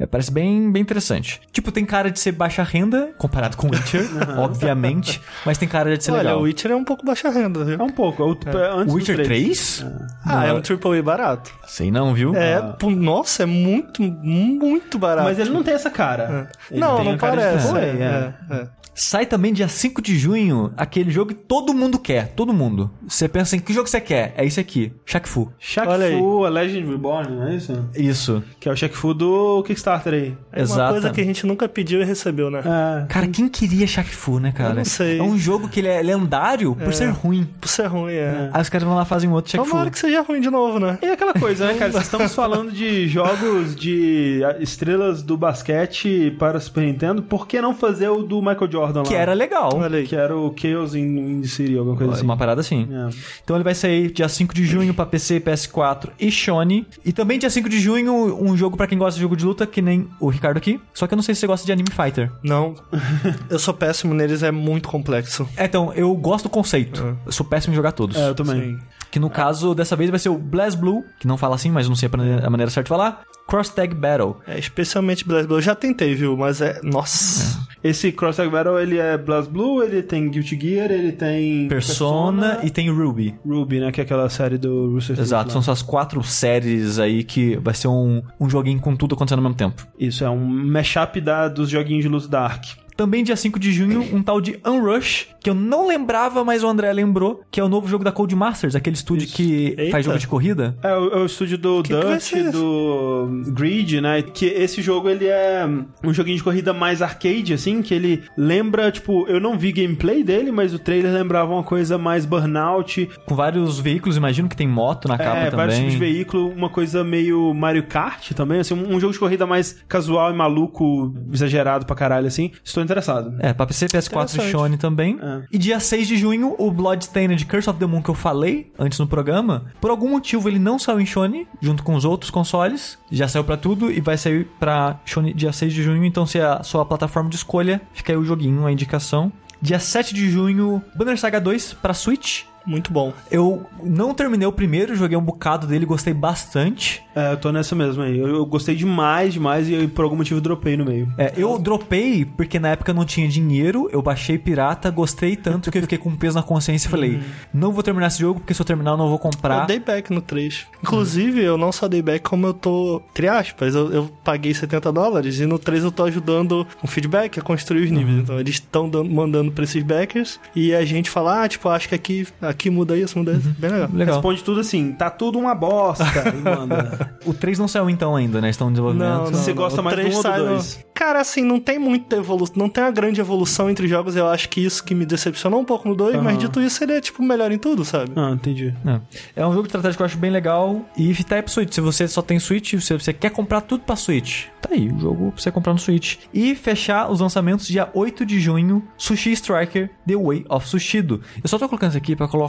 É, 0.00 0.06
parece 0.06 0.32
bem, 0.32 0.72
bem 0.72 0.80
interessante. 0.80 1.42
Tipo, 1.52 1.70
tem 1.70 1.84
cara 1.84 2.10
de 2.10 2.18
ser 2.18 2.32
baixa 2.32 2.62
renda, 2.62 3.10
comparado 3.18 3.54
com 3.54 3.68
Witcher, 3.68 4.08
obviamente, 4.40 5.20
mas 5.44 5.58
tem 5.58 5.68
cara 5.68 5.94
de 5.94 6.02
ser 6.02 6.12
Olha, 6.12 6.22
legal. 6.22 6.38
o 6.38 6.42
Witcher 6.44 6.70
é 6.70 6.74
um 6.74 6.84
pouco 6.84 7.04
baixa 7.04 7.28
renda, 7.28 7.62
viu? 7.66 7.78
É 7.78 7.82
um 7.82 7.90
pouco. 7.90 8.22
É 8.22 8.24
o, 8.24 8.58
é 8.58 8.80
antes 8.80 8.94
Witcher 8.94 9.16
três. 9.16 9.80
3? 9.80 9.86
Ah, 10.24 10.46
é 10.46 10.54
um 10.54 10.62
AAA 10.62 11.02
barato. 11.02 11.52
Sei 11.66 11.90
não, 11.90 12.14
viu? 12.14 12.34
É, 12.34 12.60
pô, 12.78 12.88
nossa, 12.88 13.42
é 13.42 13.46
muito, 13.46 14.02
muito 14.02 14.98
barato. 14.98 15.28
Mas 15.28 15.38
ele 15.38 15.50
não 15.50 15.62
tem 15.62 15.74
essa 15.74 15.90
cara. 15.90 16.48
Ele 16.70 16.80
Não, 16.80 17.04
não 17.04 17.18
parece. 17.18 17.76
É, 17.76 17.80
é. 17.80 18.34
é, 18.50 18.54
é. 18.56 18.66
Sai 18.94 19.26
também 19.26 19.52
dia 19.52 19.68
5 19.68 20.02
de 20.02 20.18
junho 20.18 20.72
aquele 20.76 21.10
jogo 21.10 21.28
que 21.28 21.34
todo 21.34 21.72
mundo 21.72 21.98
quer, 21.98 22.28
todo 22.34 22.52
mundo. 22.52 22.90
Você 23.06 23.28
pensa 23.28 23.56
em 23.56 23.60
que 23.60 23.72
jogo 23.72 23.88
você 23.88 24.00
quer? 24.00 24.34
É 24.36 24.44
esse 24.44 24.60
aqui, 24.60 24.92
Shaq 25.06 25.28
Fu. 25.28 25.50
Shaq 25.58 25.88
Olha 25.88 26.06
aí. 26.06 26.18
Fu, 26.18 26.44
a 26.44 26.48
Legend 26.48 26.90
Reborn, 26.90 27.34
não 27.36 27.48
é 27.48 27.54
isso? 27.54 27.88
Isso. 27.94 28.42
Que 28.58 28.68
é 28.68 28.72
o 28.72 28.76
Shaq 28.76 28.96
Fu 28.96 29.14
do 29.14 29.62
Kickstarter 29.62 30.12
aí. 30.12 30.36
É 30.52 30.58
uma 30.58 30.62
Exato. 30.62 30.92
coisa 30.92 31.10
que 31.10 31.20
a 31.20 31.24
gente 31.24 31.46
nunca 31.46 31.68
pediu 31.68 32.00
e 32.00 32.04
recebeu, 32.04 32.50
né? 32.50 32.60
É. 32.60 33.06
Cara, 33.06 33.26
quem 33.28 33.48
queria 33.48 33.86
Shaq 33.86 34.10
Fu, 34.14 34.38
né, 34.38 34.52
cara? 34.52 34.70
Eu 34.70 34.76
não 34.76 34.84
sei. 34.84 35.18
É 35.18 35.22
um 35.22 35.38
jogo 35.38 35.68
que 35.68 35.80
ele 35.80 35.88
é 35.88 36.02
lendário 36.02 36.74
por 36.74 36.92
ser 36.92 37.10
ruim. 37.10 37.48
Por 37.60 37.68
ser 37.68 37.86
ruim, 37.86 38.12
é. 38.12 38.50
Aí 38.52 38.60
os 38.62 38.68
caras 38.68 38.86
vão 38.86 38.96
lá 38.96 39.02
e 39.02 39.06
fazem 39.06 39.30
um 39.30 39.32
outro 39.32 39.50
Shaq 39.50 39.64
Fu. 39.64 39.70
Tomara 39.70 39.90
que 39.90 39.98
seja 39.98 40.20
ruim 40.22 40.40
de 40.40 40.50
novo, 40.50 40.78
né? 40.78 40.98
E 41.02 41.06
aquela 41.06 41.32
coisa, 41.34 41.66
né, 41.66 41.74
cara? 41.78 41.96
Estamos 41.98 42.34
falando 42.34 42.70
de 42.70 43.08
jogos 43.08 43.74
de 43.74 44.40
estrelas 44.58 45.22
do 45.22 45.36
basquete 45.36 46.34
para 46.38 46.60
Super 46.60 46.84
Nintendo. 46.84 47.22
Por 47.22 47.46
que 47.46 47.60
não 47.60 47.74
fazer 47.74 48.08
o 48.08 48.22
do 48.22 48.40
Michael 48.42 48.70
Jordan 48.70 48.89
lá? 48.98 49.02
Que 49.04 49.14
era 49.14 49.32
legal. 49.32 49.70
Que 50.06 50.14
era 50.16 50.36
o 50.36 50.54
Chaos 50.56 50.94
in, 50.94 51.00
in 51.18 51.40
the 51.42 51.48
City, 51.48 51.76
alguma 51.78 51.96
coisa 51.96 52.12
assim. 52.14 52.24
Uma 52.24 52.36
parada 52.36 52.60
assim. 52.60 52.88
É. 52.90 53.08
Então 53.42 53.56
ele 53.56 53.64
vai 53.64 53.74
sair 53.74 54.10
dia 54.10 54.28
5 54.28 54.54
de 54.54 54.64
junho 54.64 54.92
pra 54.92 55.06
PC, 55.06 55.40
PS4 55.40 56.10
e 56.18 56.30
Sony. 56.30 56.86
E 57.04 57.12
também 57.12 57.38
dia 57.38 57.50
5 57.50 57.68
de 57.68 57.78
junho, 57.78 58.12
um 58.42 58.56
jogo 58.56 58.76
pra 58.76 58.86
quem 58.86 58.98
gosta 58.98 59.14
de 59.16 59.22
jogo 59.22 59.36
de 59.36 59.44
luta, 59.44 59.66
que 59.66 59.80
nem 59.80 60.08
o 60.18 60.28
Ricardo 60.28 60.56
aqui. 60.56 60.80
Só 60.92 61.06
que 61.06 61.14
eu 61.14 61.16
não 61.16 61.22
sei 61.22 61.34
se 61.34 61.40
você 61.40 61.46
gosta 61.46 61.64
de 61.66 61.72
Anime 61.72 61.90
Fighter. 61.90 62.30
Não. 62.42 62.74
Eu 63.48 63.58
sou 63.58 63.74
péssimo 63.74 64.14
neles, 64.14 64.42
é 64.42 64.50
muito 64.50 64.88
complexo. 64.88 65.48
É, 65.56 65.64
então, 65.64 65.92
eu 65.94 66.14
gosto 66.14 66.44
do 66.44 66.50
conceito. 66.50 67.16
Eu 67.26 67.32
sou 67.32 67.44
péssimo 67.46 67.72
em 67.72 67.76
jogar 67.76 67.92
todos. 67.92 68.16
É, 68.16 68.28
eu 68.28 68.34
também. 68.34 68.60
Sim. 68.76 68.78
Que 69.10 69.18
no 69.18 69.28
caso, 69.28 69.74
dessa 69.74 69.96
vez 69.96 70.08
vai 70.08 70.18
ser 70.18 70.28
o 70.28 70.38
Blast 70.38 70.78
Blue, 70.78 71.04
que 71.18 71.26
não 71.26 71.36
fala 71.36 71.54
assim, 71.56 71.70
mas 71.70 71.86
eu 71.86 71.90
não 71.90 71.96
sei 71.96 72.08
a 72.12 72.16
maneira- 72.16 72.46
a 72.46 72.50
maneira 72.50 72.70
certa 72.70 72.84
de 72.84 72.88
falar. 72.88 73.22
Cross 73.50 73.70
Tag 73.70 73.94
Battle. 73.94 74.36
É, 74.46 74.56
especialmente 74.56 75.26
Blast 75.26 75.48
Blue. 75.48 75.58
Eu 75.58 75.62
já 75.62 75.74
tentei, 75.74 76.14
viu? 76.14 76.36
Mas 76.36 76.60
é. 76.60 76.80
Nossa. 76.84 77.68
Esse 77.82 78.12
Cross 78.12 78.36
Tag 78.36 78.48
Battle, 78.48 78.78
ele 78.78 78.98
é 78.98 79.18
BlazBlue, 79.18 79.82
ele 79.82 80.02
tem 80.02 80.30
Guilty 80.30 80.58
Gear, 80.60 80.90
ele 80.90 81.12
tem... 81.12 81.66
Persona, 81.66 82.60
e 82.62 82.70
tem 82.70 82.90
Ruby. 82.90 83.34
Ruby, 83.44 83.80
né? 83.80 83.90
Que 83.90 84.02
é 84.02 84.04
aquela 84.04 84.28
série 84.28 84.58
do 84.58 84.98
Teeth 85.00 85.18
Exato, 85.18 85.50
são 85.50 85.62
essas 85.62 85.80
quatro 85.80 86.22
séries 86.22 86.98
aí 86.98 87.24
que 87.24 87.56
vai 87.56 87.72
ser 87.72 87.88
um, 87.88 88.22
um 88.38 88.50
joguinho 88.50 88.78
com 88.80 88.94
tudo 88.94 89.14
acontecendo 89.14 89.38
ao 89.38 89.44
mesmo 89.44 89.56
tempo. 89.56 89.86
Isso, 89.98 90.22
é 90.22 90.28
um 90.28 90.44
mashup 90.44 91.20
da, 91.22 91.48
dos 91.48 91.70
joguinhos 91.70 92.02
de 92.02 92.08
luta 92.08 92.28
da 92.28 92.42
Ark. 92.42 92.76
Também 93.00 93.24
dia 93.24 93.34
5 93.34 93.58
de 93.58 93.72
junho, 93.72 94.06
um 94.12 94.22
tal 94.22 94.42
de 94.42 94.60
Unrush, 94.62 95.28
que 95.42 95.48
eu 95.48 95.54
não 95.54 95.88
lembrava, 95.88 96.44
mas 96.44 96.62
o 96.62 96.68
André 96.68 96.92
lembrou, 96.92 97.42
que 97.50 97.58
é 97.58 97.64
o 97.64 97.68
novo 97.68 97.88
jogo 97.88 98.04
da 98.04 98.12
Cold 98.12 98.36
Masters, 98.36 98.74
aquele 98.74 98.94
estúdio 98.94 99.26
que 99.26 99.74
Eita. 99.78 99.90
faz 99.90 100.04
jogo 100.04 100.18
de 100.18 100.28
corrida. 100.28 100.76
É 100.82 100.94
o, 100.94 101.08
é 101.14 101.16
o 101.16 101.24
estúdio 101.24 101.56
do 101.56 101.82
Que 101.82 101.94
que 101.98 102.20
ser 102.20 102.38
esse? 102.40 102.50
do 102.50 103.42
Grid, 103.52 104.02
né? 104.02 104.20
Que 104.20 104.44
esse 104.44 104.82
jogo, 104.82 105.08
ele 105.08 105.26
é 105.26 105.66
um 106.04 106.12
joguinho 106.12 106.36
de 106.36 106.42
corrida 106.42 106.74
mais 106.74 107.00
arcade, 107.00 107.54
assim, 107.54 107.80
que 107.80 107.94
ele 107.94 108.22
lembra, 108.36 108.92
tipo, 108.92 109.26
eu 109.28 109.40
não 109.40 109.56
vi 109.56 109.72
gameplay 109.72 110.22
dele, 110.22 110.52
mas 110.52 110.74
o 110.74 110.78
trailer 110.78 111.10
lembrava 111.10 111.54
uma 111.54 111.64
coisa 111.64 111.96
mais 111.96 112.26
Burnout, 112.26 113.08
Com 113.24 113.34
vários 113.34 113.80
veículos, 113.80 114.18
imagino 114.18 114.46
que 114.46 114.56
tem 114.56 114.68
moto 114.68 115.08
na 115.08 115.16
capa 115.16 115.38
é, 115.38 115.44
também. 115.44 115.56
vários 115.56 115.76
tipos 115.76 115.92
de 115.92 115.98
veículo, 115.98 116.50
uma 116.50 116.68
coisa 116.68 117.02
meio 117.02 117.54
Mario 117.54 117.84
Kart 117.84 118.32
também, 118.32 118.60
assim, 118.60 118.74
um, 118.74 118.94
um 118.96 119.00
jogo 119.00 119.14
de 119.14 119.18
corrida 119.18 119.46
mais 119.46 119.82
casual 119.88 120.30
e 120.30 120.36
maluco, 120.36 121.14
exagerado 121.32 121.86
pra 121.86 121.96
caralho, 121.96 122.26
assim. 122.26 122.50
Estou 122.62 122.82
interessado. 122.90 123.34
É, 123.38 123.52
pra 123.52 123.66
PC, 123.66 123.86
PS4 123.86 124.38
e. 124.38 124.50
Sony 124.50 124.76
também. 124.76 125.18
É. 125.22 125.42
E 125.52 125.58
dia 125.58 125.78
6 125.78 126.08
de 126.08 126.16
junho, 126.16 126.54
o 126.58 126.70
Bloodstained 126.70 127.44
Curse 127.46 127.70
of 127.70 127.78
the 127.78 127.86
Moon 127.86 128.02
que 128.02 128.10
eu 128.10 128.14
falei 128.14 128.72
antes 128.78 128.98
no 128.98 129.06
programa, 129.06 129.66
por 129.80 129.90
algum 129.90 130.10
motivo 130.10 130.48
ele 130.48 130.58
não 130.58 130.78
saiu 130.78 131.00
em 131.00 131.06
Sony, 131.06 131.46
junto 131.60 131.82
com 131.82 131.94
os 131.94 132.04
outros 132.04 132.30
consoles. 132.30 132.98
Já 133.10 133.28
saiu 133.28 133.44
pra 133.44 133.56
tudo 133.56 133.90
e 133.90 134.00
vai 134.00 134.16
sair 134.16 134.46
pra 134.58 135.00
Sony 135.04 135.32
dia 135.32 135.52
6 135.52 135.72
de 135.72 135.82
junho, 135.82 136.04
então 136.04 136.26
se 136.26 136.38
é 136.38 136.44
a 136.44 136.62
sua 136.62 136.84
plataforma 136.84 137.30
de 137.30 137.36
escolha, 137.36 137.80
fica 137.92 138.12
aí 138.12 138.18
o 138.18 138.24
joguinho, 138.24 138.66
a 138.66 138.72
indicação. 138.72 139.32
Dia 139.62 139.78
7 139.78 140.14
de 140.14 140.30
junho, 140.30 140.82
Banner 140.96 141.18
Saga 141.18 141.38
2 141.38 141.74
pra 141.74 141.92
Switch. 141.92 142.44
Muito 142.66 142.92
bom. 142.92 143.12
Eu 143.30 143.66
não 143.82 144.14
terminei 144.14 144.46
o 144.46 144.52
primeiro, 144.52 144.94
joguei 144.94 145.16
um 145.16 145.22
bocado 145.22 145.66
dele, 145.66 145.86
gostei 145.86 146.12
bastante. 146.12 147.02
É, 147.14 147.32
eu 147.32 147.36
tô 147.36 147.50
nessa 147.50 147.74
mesmo 147.74 148.02
aí. 148.02 148.18
Eu, 148.18 148.28
eu 148.28 148.46
gostei 148.46 148.74
demais, 148.74 149.32
demais 149.32 149.68
e 149.68 149.74
eu, 149.74 149.88
por 149.88 150.04
algum 150.04 150.16
motivo 150.16 150.40
dropei 150.40 150.76
no 150.76 150.84
meio. 150.84 151.12
É, 151.18 151.32
eu 151.36 151.58
dropei 151.58 152.24
porque 152.24 152.58
na 152.58 152.68
época 152.68 152.90
eu 152.90 152.94
não 152.94 153.04
tinha 153.04 153.28
dinheiro, 153.28 153.88
eu 153.92 154.02
baixei 154.02 154.38
pirata, 154.38 154.90
gostei 154.90 155.36
tanto 155.36 155.70
que 155.70 155.78
eu 155.78 155.82
fiquei 155.82 155.98
com 155.98 156.10
um 156.10 156.16
peso 156.16 156.36
na 156.36 156.42
consciência 156.42 156.86
e 156.86 156.90
falei: 156.90 157.20
não 157.52 157.72
vou 157.72 157.82
terminar 157.82 158.08
esse 158.08 158.20
jogo 158.20 158.40
porque 158.40 158.54
se 158.54 158.60
eu 158.60 158.66
terminar 158.66 158.92
eu 158.92 158.96
não 158.96 159.08
vou 159.08 159.18
comprar. 159.18 159.62
Eu 159.62 159.66
dei 159.66 159.80
back 159.80 160.12
no 160.12 160.20
3. 160.20 160.66
Inclusive, 160.82 161.42
eu 161.42 161.56
não 161.56 161.72
só 161.72 161.88
dei 161.88 162.02
back, 162.02 162.28
como 162.28 162.46
eu 162.46 162.54
tô, 162.54 163.02
entre 163.10 163.28
aspas, 163.28 163.74
eu, 163.74 163.92
eu 163.92 164.10
paguei 164.22 164.54
70 164.54 164.92
dólares 164.92 165.40
e 165.40 165.46
no 165.46 165.58
3 165.58 165.84
eu 165.84 165.92
tô 165.92 166.04
ajudando 166.04 166.66
um 166.82 166.86
feedback 166.86 167.38
a 167.38 167.42
construir 167.42 167.84
os 167.84 167.90
níveis. 167.90 168.18
Então, 168.18 168.38
eles 168.38 168.54
estão 168.54 168.90
mandando 169.04 169.52
pra 169.52 169.64
esses 169.64 169.82
backers 169.82 170.38
e 170.54 170.74
a 170.74 170.84
gente 170.84 171.10
fala, 171.10 171.44
ah, 171.44 171.48
tipo, 171.48 171.68
acho 171.68 171.88
que 171.88 171.94
aqui, 171.94 172.26
aqui 172.50 172.68
muda 172.70 172.96
isso, 172.96 173.18
muda 173.18 173.32
isso. 173.32 173.48
Bem 173.58 173.70
legal. 173.70 173.88
Legal. 173.92 174.14
Responde 174.16 174.42
tudo 174.44 174.60
assim, 174.60 174.92
tá 174.92 175.08
tudo 175.10 175.38
uma 175.38 175.54
bosta. 175.54 176.04
O 177.26 177.34
3 177.34 177.58
não 177.58 177.68
saiu 177.68 177.90
então 177.90 178.16
ainda, 178.16 178.40
né? 178.40 178.48
Estão 178.50 178.68
em 178.68 178.72
desenvolvimento. 178.72 179.30
Você 179.30 179.52
gosta 179.52 179.80
O 179.80 179.84
mais 179.84 179.96
do 179.96 180.00
três 180.00 180.14
um 180.14 180.16
ou 180.18 180.22
do 180.22 180.28
sai 180.28 180.38
no- 180.40 180.46
dois? 180.48 180.84
Cara, 180.94 181.20
assim, 181.20 181.42
não 181.42 181.58
tem 181.58 181.78
muita 181.78 182.16
evolução, 182.16 182.54
não 182.58 182.68
tem 182.68 182.84
uma 182.84 182.90
grande 182.90 183.20
evolução 183.20 183.70
entre 183.70 183.88
jogos. 183.88 184.16
Eu 184.16 184.26
acho 184.28 184.48
que 184.50 184.60
isso 184.62 184.84
que 184.84 184.94
me 184.94 185.06
decepcionou 185.06 185.58
um 185.60 185.64
pouco 185.64 185.88
no 185.88 185.94
2, 185.94 186.20
mas 186.22 186.36
dito 186.38 186.60
isso, 186.60 186.82
ele 186.84 186.92
é, 186.92 187.00
tipo, 187.00 187.22
melhor 187.22 187.50
em 187.52 187.58
tudo, 187.58 187.84
sabe? 187.84 188.12
Ah, 188.16 188.30
entendi. 188.32 188.74
É. 188.86 189.00
É 189.42 189.46
um 189.46 189.50
jogo 189.50 189.62
de 189.62 189.68
estratégia 189.68 189.96
que 189.96 190.02
eu 190.02 190.06
acho 190.06 190.18
bem 190.18 190.30
legal. 190.30 190.82
E 190.96 191.14
tá 191.24 191.42
pro 191.42 191.50
Switch. 191.52 191.72
Se 191.72 191.80
você 191.80 192.06
só 192.06 192.20
tem 192.20 192.38
Switch, 192.38 192.74
se 192.80 192.92
você 192.92 193.12
quer 193.14 193.30
comprar 193.30 193.62
tudo 193.62 193.82
pra 193.84 193.96
Switch, 193.96 194.46
tá 194.60 194.70
aí, 194.72 194.88
o 194.90 194.98
jogo 194.98 195.32
pra 195.32 195.40
você 195.42 195.50
comprar 195.50 195.72
no 195.72 195.78
Switch. 195.78 196.16
E 196.34 196.54
fechar 196.54 197.10
os 197.10 197.20
lançamentos 197.20 197.66
dia 197.66 197.88
8 197.94 198.26
de 198.26 198.38
junho, 198.40 198.82
Sushi 198.98 199.32
Striker 199.32 199.90
The 200.06 200.16
Way 200.16 200.44
of 200.50 200.68
Sushido. 200.68 201.20
Eu 201.42 201.48
só 201.48 201.58
tô 201.58 201.66
colocando 201.68 201.90
isso 201.90 201.98
aqui 201.98 202.14
pra 202.14 202.28
colocar 202.28 202.39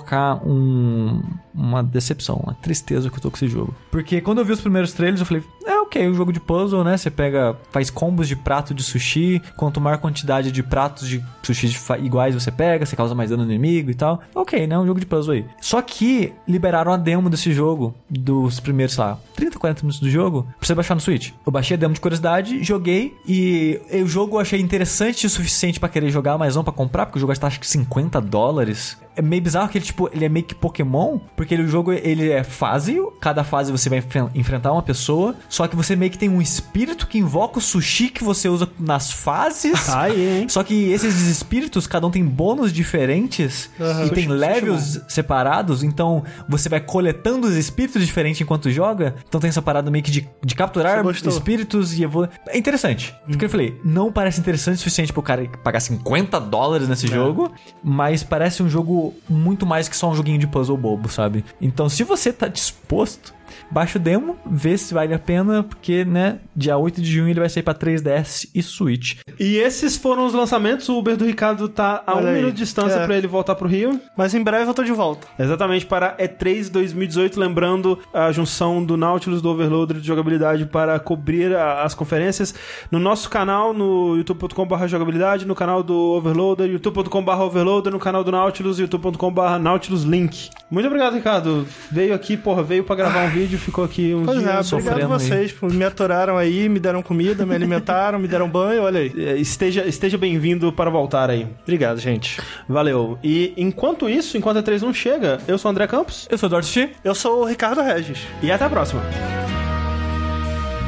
um, 0.45 1.21
uma 1.53 1.83
decepção, 1.83 2.35
uma 2.37 2.53
tristeza 2.53 3.09
que 3.09 3.17
eu 3.17 3.21
tô 3.21 3.29
com 3.29 3.37
esse 3.37 3.47
jogo. 3.47 3.73
Porque 3.89 4.21
quando 4.21 4.39
eu 4.39 4.45
vi 4.45 4.53
os 4.53 4.61
primeiros 4.61 4.93
trailers, 4.93 5.19
eu 5.19 5.25
falei, 5.25 5.43
é 5.65 5.75
ok, 5.79 6.07
um 6.09 6.13
jogo 6.13 6.31
de 6.31 6.39
puzzle, 6.39 6.83
né? 6.83 6.97
Você 6.97 7.09
pega, 7.09 7.57
faz 7.71 7.89
combos 7.89 8.27
de 8.27 8.35
prato 8.35 8.73
de 8.73 8.83
sushi, 8.83 9.41
quanto 9.55 9.81
maior 9.81 9.97
quantidade 9.97 10.51
de 10.51 10.63
pratos 10.63 11.07
de 11.07 11.23
sushi 11.43 11.75
iguais 11.99 12.33
você 12.33 12.51
pega, 12.51 12.85
você 12.85 12.95
causa 12.95 13.13
mais 13.15 13.29
dano 13.29 13.45
no 13.45 13.51
inimigo 13.51 13.91
e 13.91 13.95
tal. 13.95 14.21
Ok, 14.33 14.67
né? 14.67 14.77
Um 14.77 14.85
jogo 14.85 14.99
de 14.99 15.05
puzzle 15.05 15.33
aí. 15.33 15.45
Só 15.59 15.81
que 15.81 16.33
liberaram 16.47 16.91
a 16.91 16.97
demo 16.97 17.29
desse 17.29 17.51
jogo, 17.53 17.93
dos 18.09 18.59
primeiros, 18.59 18.95
sei 18.95 19.03
lá, 19.03 19.17
30, 19.35 19.50
40 19.61 19.81
minutos 19.83 19.99
do 19.99 20.09
jogo, 20.09 20.43
pra 20.57 20.67
você 20.67 20.75
baixar 20.75 20.95
no 20.95 21.01
Switch. 21.01 21.31
Eu 21.45 21.51
baixei 21.51 21.75
a 21.77 21.79
demo 21.79 21.93
de 21.93 21.99
curiosidade, 22.01 22.63
joguei 22.63 23.15
e 23.27 23.79
o 24.03 24.07
jogo 24.07 24.35
eu 24.35 24.39
achei 24.41 24.59
interessante 24.59 25.25
o 25.25 25.29
suficiente 25.29 25.79
pra 25.79 25.87
querer 25.89 26.09
jogar, 26.09 26.37
mas 26.37 26.55
não 26.55 26.63
pra 26.63 26.73
comprar, 26.73 27.05
porque 27.05 27.17
o 27.17 27.21
jogo 27.21 27.31
está 27.31 27.47
acho 27.47 27.59
que 27.59 27.67
50 27.67 28.19
dólares. 28.19 28.97
É 29.15 29.21
meio 29.21 29.41
bizarro 29.41 29.67
que 29.69 29.77
ele, 29.77 29.85
tipo, 29.85 30.09
ele 30.13 30.23
é 30.25 30.29
meio 30.29 30.45
que 30.45 30.55
Pokémon, 30.55 31.19
porque 31.35 31.53
ele- 31.53 31.63
o 31.63 31.67
jogo 31.67 31.91
ele 31.91 32.29
é 32.31 32.43
fase, 32.43 32.97
cada 33.19 33.43
fase 33.43 33.71
você 33.71 33.89
vai 33.89 33.99
enfren- 33.99 34.29
enfrentar 34.33 34.71
uma 34.71 34.81
pessoa, 34.81 35.35
só 35.49 35.67
que 35.67 35.75
você 35.75 35.95
meio 35.95 36.09
que 36.11 36.17
tem 36.17 36.29
um 36.29 36.41
espírito 36.41 37.05
que 37.07 37.17
invoca 37.17 37.59
o 37.59 37.61
sushi 37.61 38.07
que 38.09 38.23
você 38.23 38.47
usa 38.47 38.69
nas 38.79 39.11
fases. 39.11 39.85
Tá 39.85 40.01
aí, 40.03 40.39
hein? 40.39 40.49
Só 40.49 40.63
que 40.63 40.89
esses 40.91 41.27
espíritos, 41.27 41.85
cada 41.87 42.07
um 42.07 42.11
tem 42.11 42.23
bônus 42.23 42.71
diferentes 42.71 43.69
Aham. 43.79 44.05
e 44.05 44.09
tem 44.11 44.27
levels 44.27 45.01
separados, 45.07 45.83
então 45.83 46.23
você 46.47 46.69
vai 46.69 46.79
coletando 46.79 47.47
os 47.47 47.55
espíritos 47.55 48.05
diferentes 48.05 48.39
enquanto 48.41 48.69
joga. 48.71 49.15
Então 49.27 49.41
tem 49.41 49.50
essa 49.51 49.61
parada 49.61 49.91
meio 49.91 50.03
que 50.03 50.11
de, 50.11 50.27
de 50.43 50.55
capturar 50.55 51.05
espíritos 51.07 51.93
e 51.93 52.03
evolu... 52.03 52.27
É 52.47 52.57
interessante. 52.57 53.15
Porque 53.27 53.45
eu 53.45 53.49
falei, 53.49 53.79
não 53.83 54.11
parece 54.11 54.39
interessante 54.39 54.75
o 54.75 54.79
suficiente 54.79 55.13
pro 55.13 55.21
cara 55.21 55.47
pagar 55.63 55.79
50 55.79 56.39
dólares 56.39 56.87
nesse 56.87 57.07
jogo, 57.07 57.51
mas 57.83 58.23
parece 58.23 58.63
um 58.63 58.69
jogo 58.69 59.13
muito 59.29 59.65
mais 59.65 59.87
que 59.87 59.95
só 59.95 60.09
um 60.09 60.15
joguinho 60.15 60.39
de 60.39 60.47
puzzle 60.47 60.77
bobo, 60.77 61.09
sabe? 61.09 61.45
Então 61.61 61.87
se 61.89 62.03
você 62.03 62.33
tá 62.33 62.47
disposto, 62.47 63.33
baixa 63.71 63.97
o 63.97 64.01
demo, 64.01 64.37
vê 64.45 64.77
se 64.77 64.93
vale 64.93 65.13
a 65.13 65.19
pena, 65.19 65.63
porque, 65.63 66.03
né, 66.05 66.39
dia 66.55 66.77
8 66.77 67.01
de 67.01 67.09
junho 67.11 67.29
ele 67.29 67.39
vai 67.39 67.49
sair 67.49 67.63
pra 67.63 67.73
3DS 67.73 68.49
e 68.53 68.61
Switch. 68.61 69.17
E 69.39 69.57
esses 69.57 69.97
foram 69.97 70.25
os 70.25 70.33
lançamentos. 70.33 70.87
O 70.89 70.97
Uber 70.97 71.15
do 71.17 71.25
Ricardo 71.25 71.67
tá 71.69 72.03
a 72.05 72.15
Olha 72.17 72.25
um 72.25 72.29
aí. 72.29 72.35
minuto 72.35 72.53
de 72.53 72.59
distância 72.61 72.95
É. 72.99 73.05
pra 73.05 73.17
ele 73.17 73.27
voltar 73.27 73.55
pro 73.55 73.67
Rio. 73.67 73.99
Mas 74.17 74.33
em 74.33 74.43
breve 74.43 74.69
eu 74.69 74.73
tô 74.73 74.83
de 74.83 74.91
volta. 74.91 75.27
Exatamente 75.39 75.85
para 75.85 76.15
E3 76.17 76.69
2018, 76.69 77.39
lembrando 77.39 77.97
a 78.13 78.31
junção 78.31 78.83
do 78.83 78.97
Nautilus 78.97 79.41
do 79.41 79.49
Overloader 79.49 79.97
de 79.97 80.05
jogabilidade 80.07 80.65
para 80.65 80.99
cobrir 80.99 81.55
a- 81.55 81.83
as 81.83 81.93
conferências 81.93 82.53
no 82.91 82.99
nosso 82.99 83.29
canal 83.29 83.73
no 83.73 84.15
youtube.com.br 84.17 84.87
jogabilidade, 84.87 85.45
no 85.45 85.55
canal 85.55 85.81
do 85.81 85.95
Overloader, 85.95 86.69
youtube.com.br 86.69 87.31
Overloader, 87.41 87.91
no 87.91 87.99
canal 87.99 88.23
do 88.23 88.31
Nautilus, 88.31 88.79
youtube.com.br 88.79 89.57
Nautilus 89.59 90.03
Link. 90.03 90.49
Muito 90.69 90.85
obrigado, 90.87 91.13
Ricardo. 91.15 91.65
Veio 91.91 92.13
aqui, 92.13 92.35
porra, 92.37 92.61
veio 92.63 92.83
pra 92.83 92.95
gravar 92.95 93.25
um 93.25 93.29
vídeo, 93.29 93.59
ficou 93.61 93.83
aqui 93.83 94.13
uns 94.13 94.25
Pois 94.25 94.37
é, 94.37 94.41
dias. 94.41 94.71
obrigado 94.71 94.83
sofrendo 94.91 95.07
vocês. 95.07 95.51
por 95.51 95.71
Me 95.73 95.85
aturaram 95.85 96.37
aí, 96.37 96.67
me 96.67 96.79
deram 96.79 97.01
comida, 97.01 97.45
me 97.45 97.55
alimentaram, 97.55 98.19
me 98.19 98.27
deram 98.27 98.49
banho, 98.49 98.83
olha 98.83 98.99
aí. 98.99 99.11
É, 99.17 99.37
Esteja, 99.37 99.85
esteja 99.87 100.17
bem-vindo 100.17 100.71
para 100.73 100.89
voltar 100.89 101.29
aí. 101.29 101.47
Obrigado, 101.63 101.99
gente. 101.99 102.39
Valeu. 102.67 103.17
E 103.23 103.53
enquanto 103.57 104.09
isso, 104.09 104.37
enquanto 104.37 104.57
a 104.57 104.63
3 104.63 104.81
não 104.81 104.93
chega, 104.93 105.39
eu 105.47 105.57
sou 105.57 105.69
o 105.69 105.71
André 105.71 105.87
Campos 105.87 106.27
Eu 106.29 106.37
sou 106.37 106.47
o 106.47 106.49
Dorothy. 106.49 106.89
Eu 107.03 107.15
sou 107.15 107.41
o 107.41 107.45
Ricardo 107.45 107.81
Regis. 107.81 108.19
e 108.41 108.51
até 108.51 108.65
a 108.65 108.69
próxima. 108.69 109.01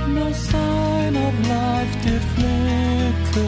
No 0.07 0.33
sign 0.33 1.17
of 1.17 1.37
life 1.47 1.97
did 2.03 2.21
flicker, 2.35 3.43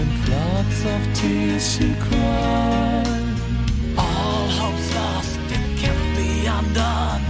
in 0.00 0.08
floods 0.24 0.84
of 0.84 1.20
tears 1.20 1.62
she 1.72 1.94
cried. 2.00 3.22
All 3.96 4.48
hope's 4.48 4.94
lost, 4.94 5.38
it 5.50 5.80
can't 5.80 6.16
be 6.16 6.46
undone. 6.46 7.22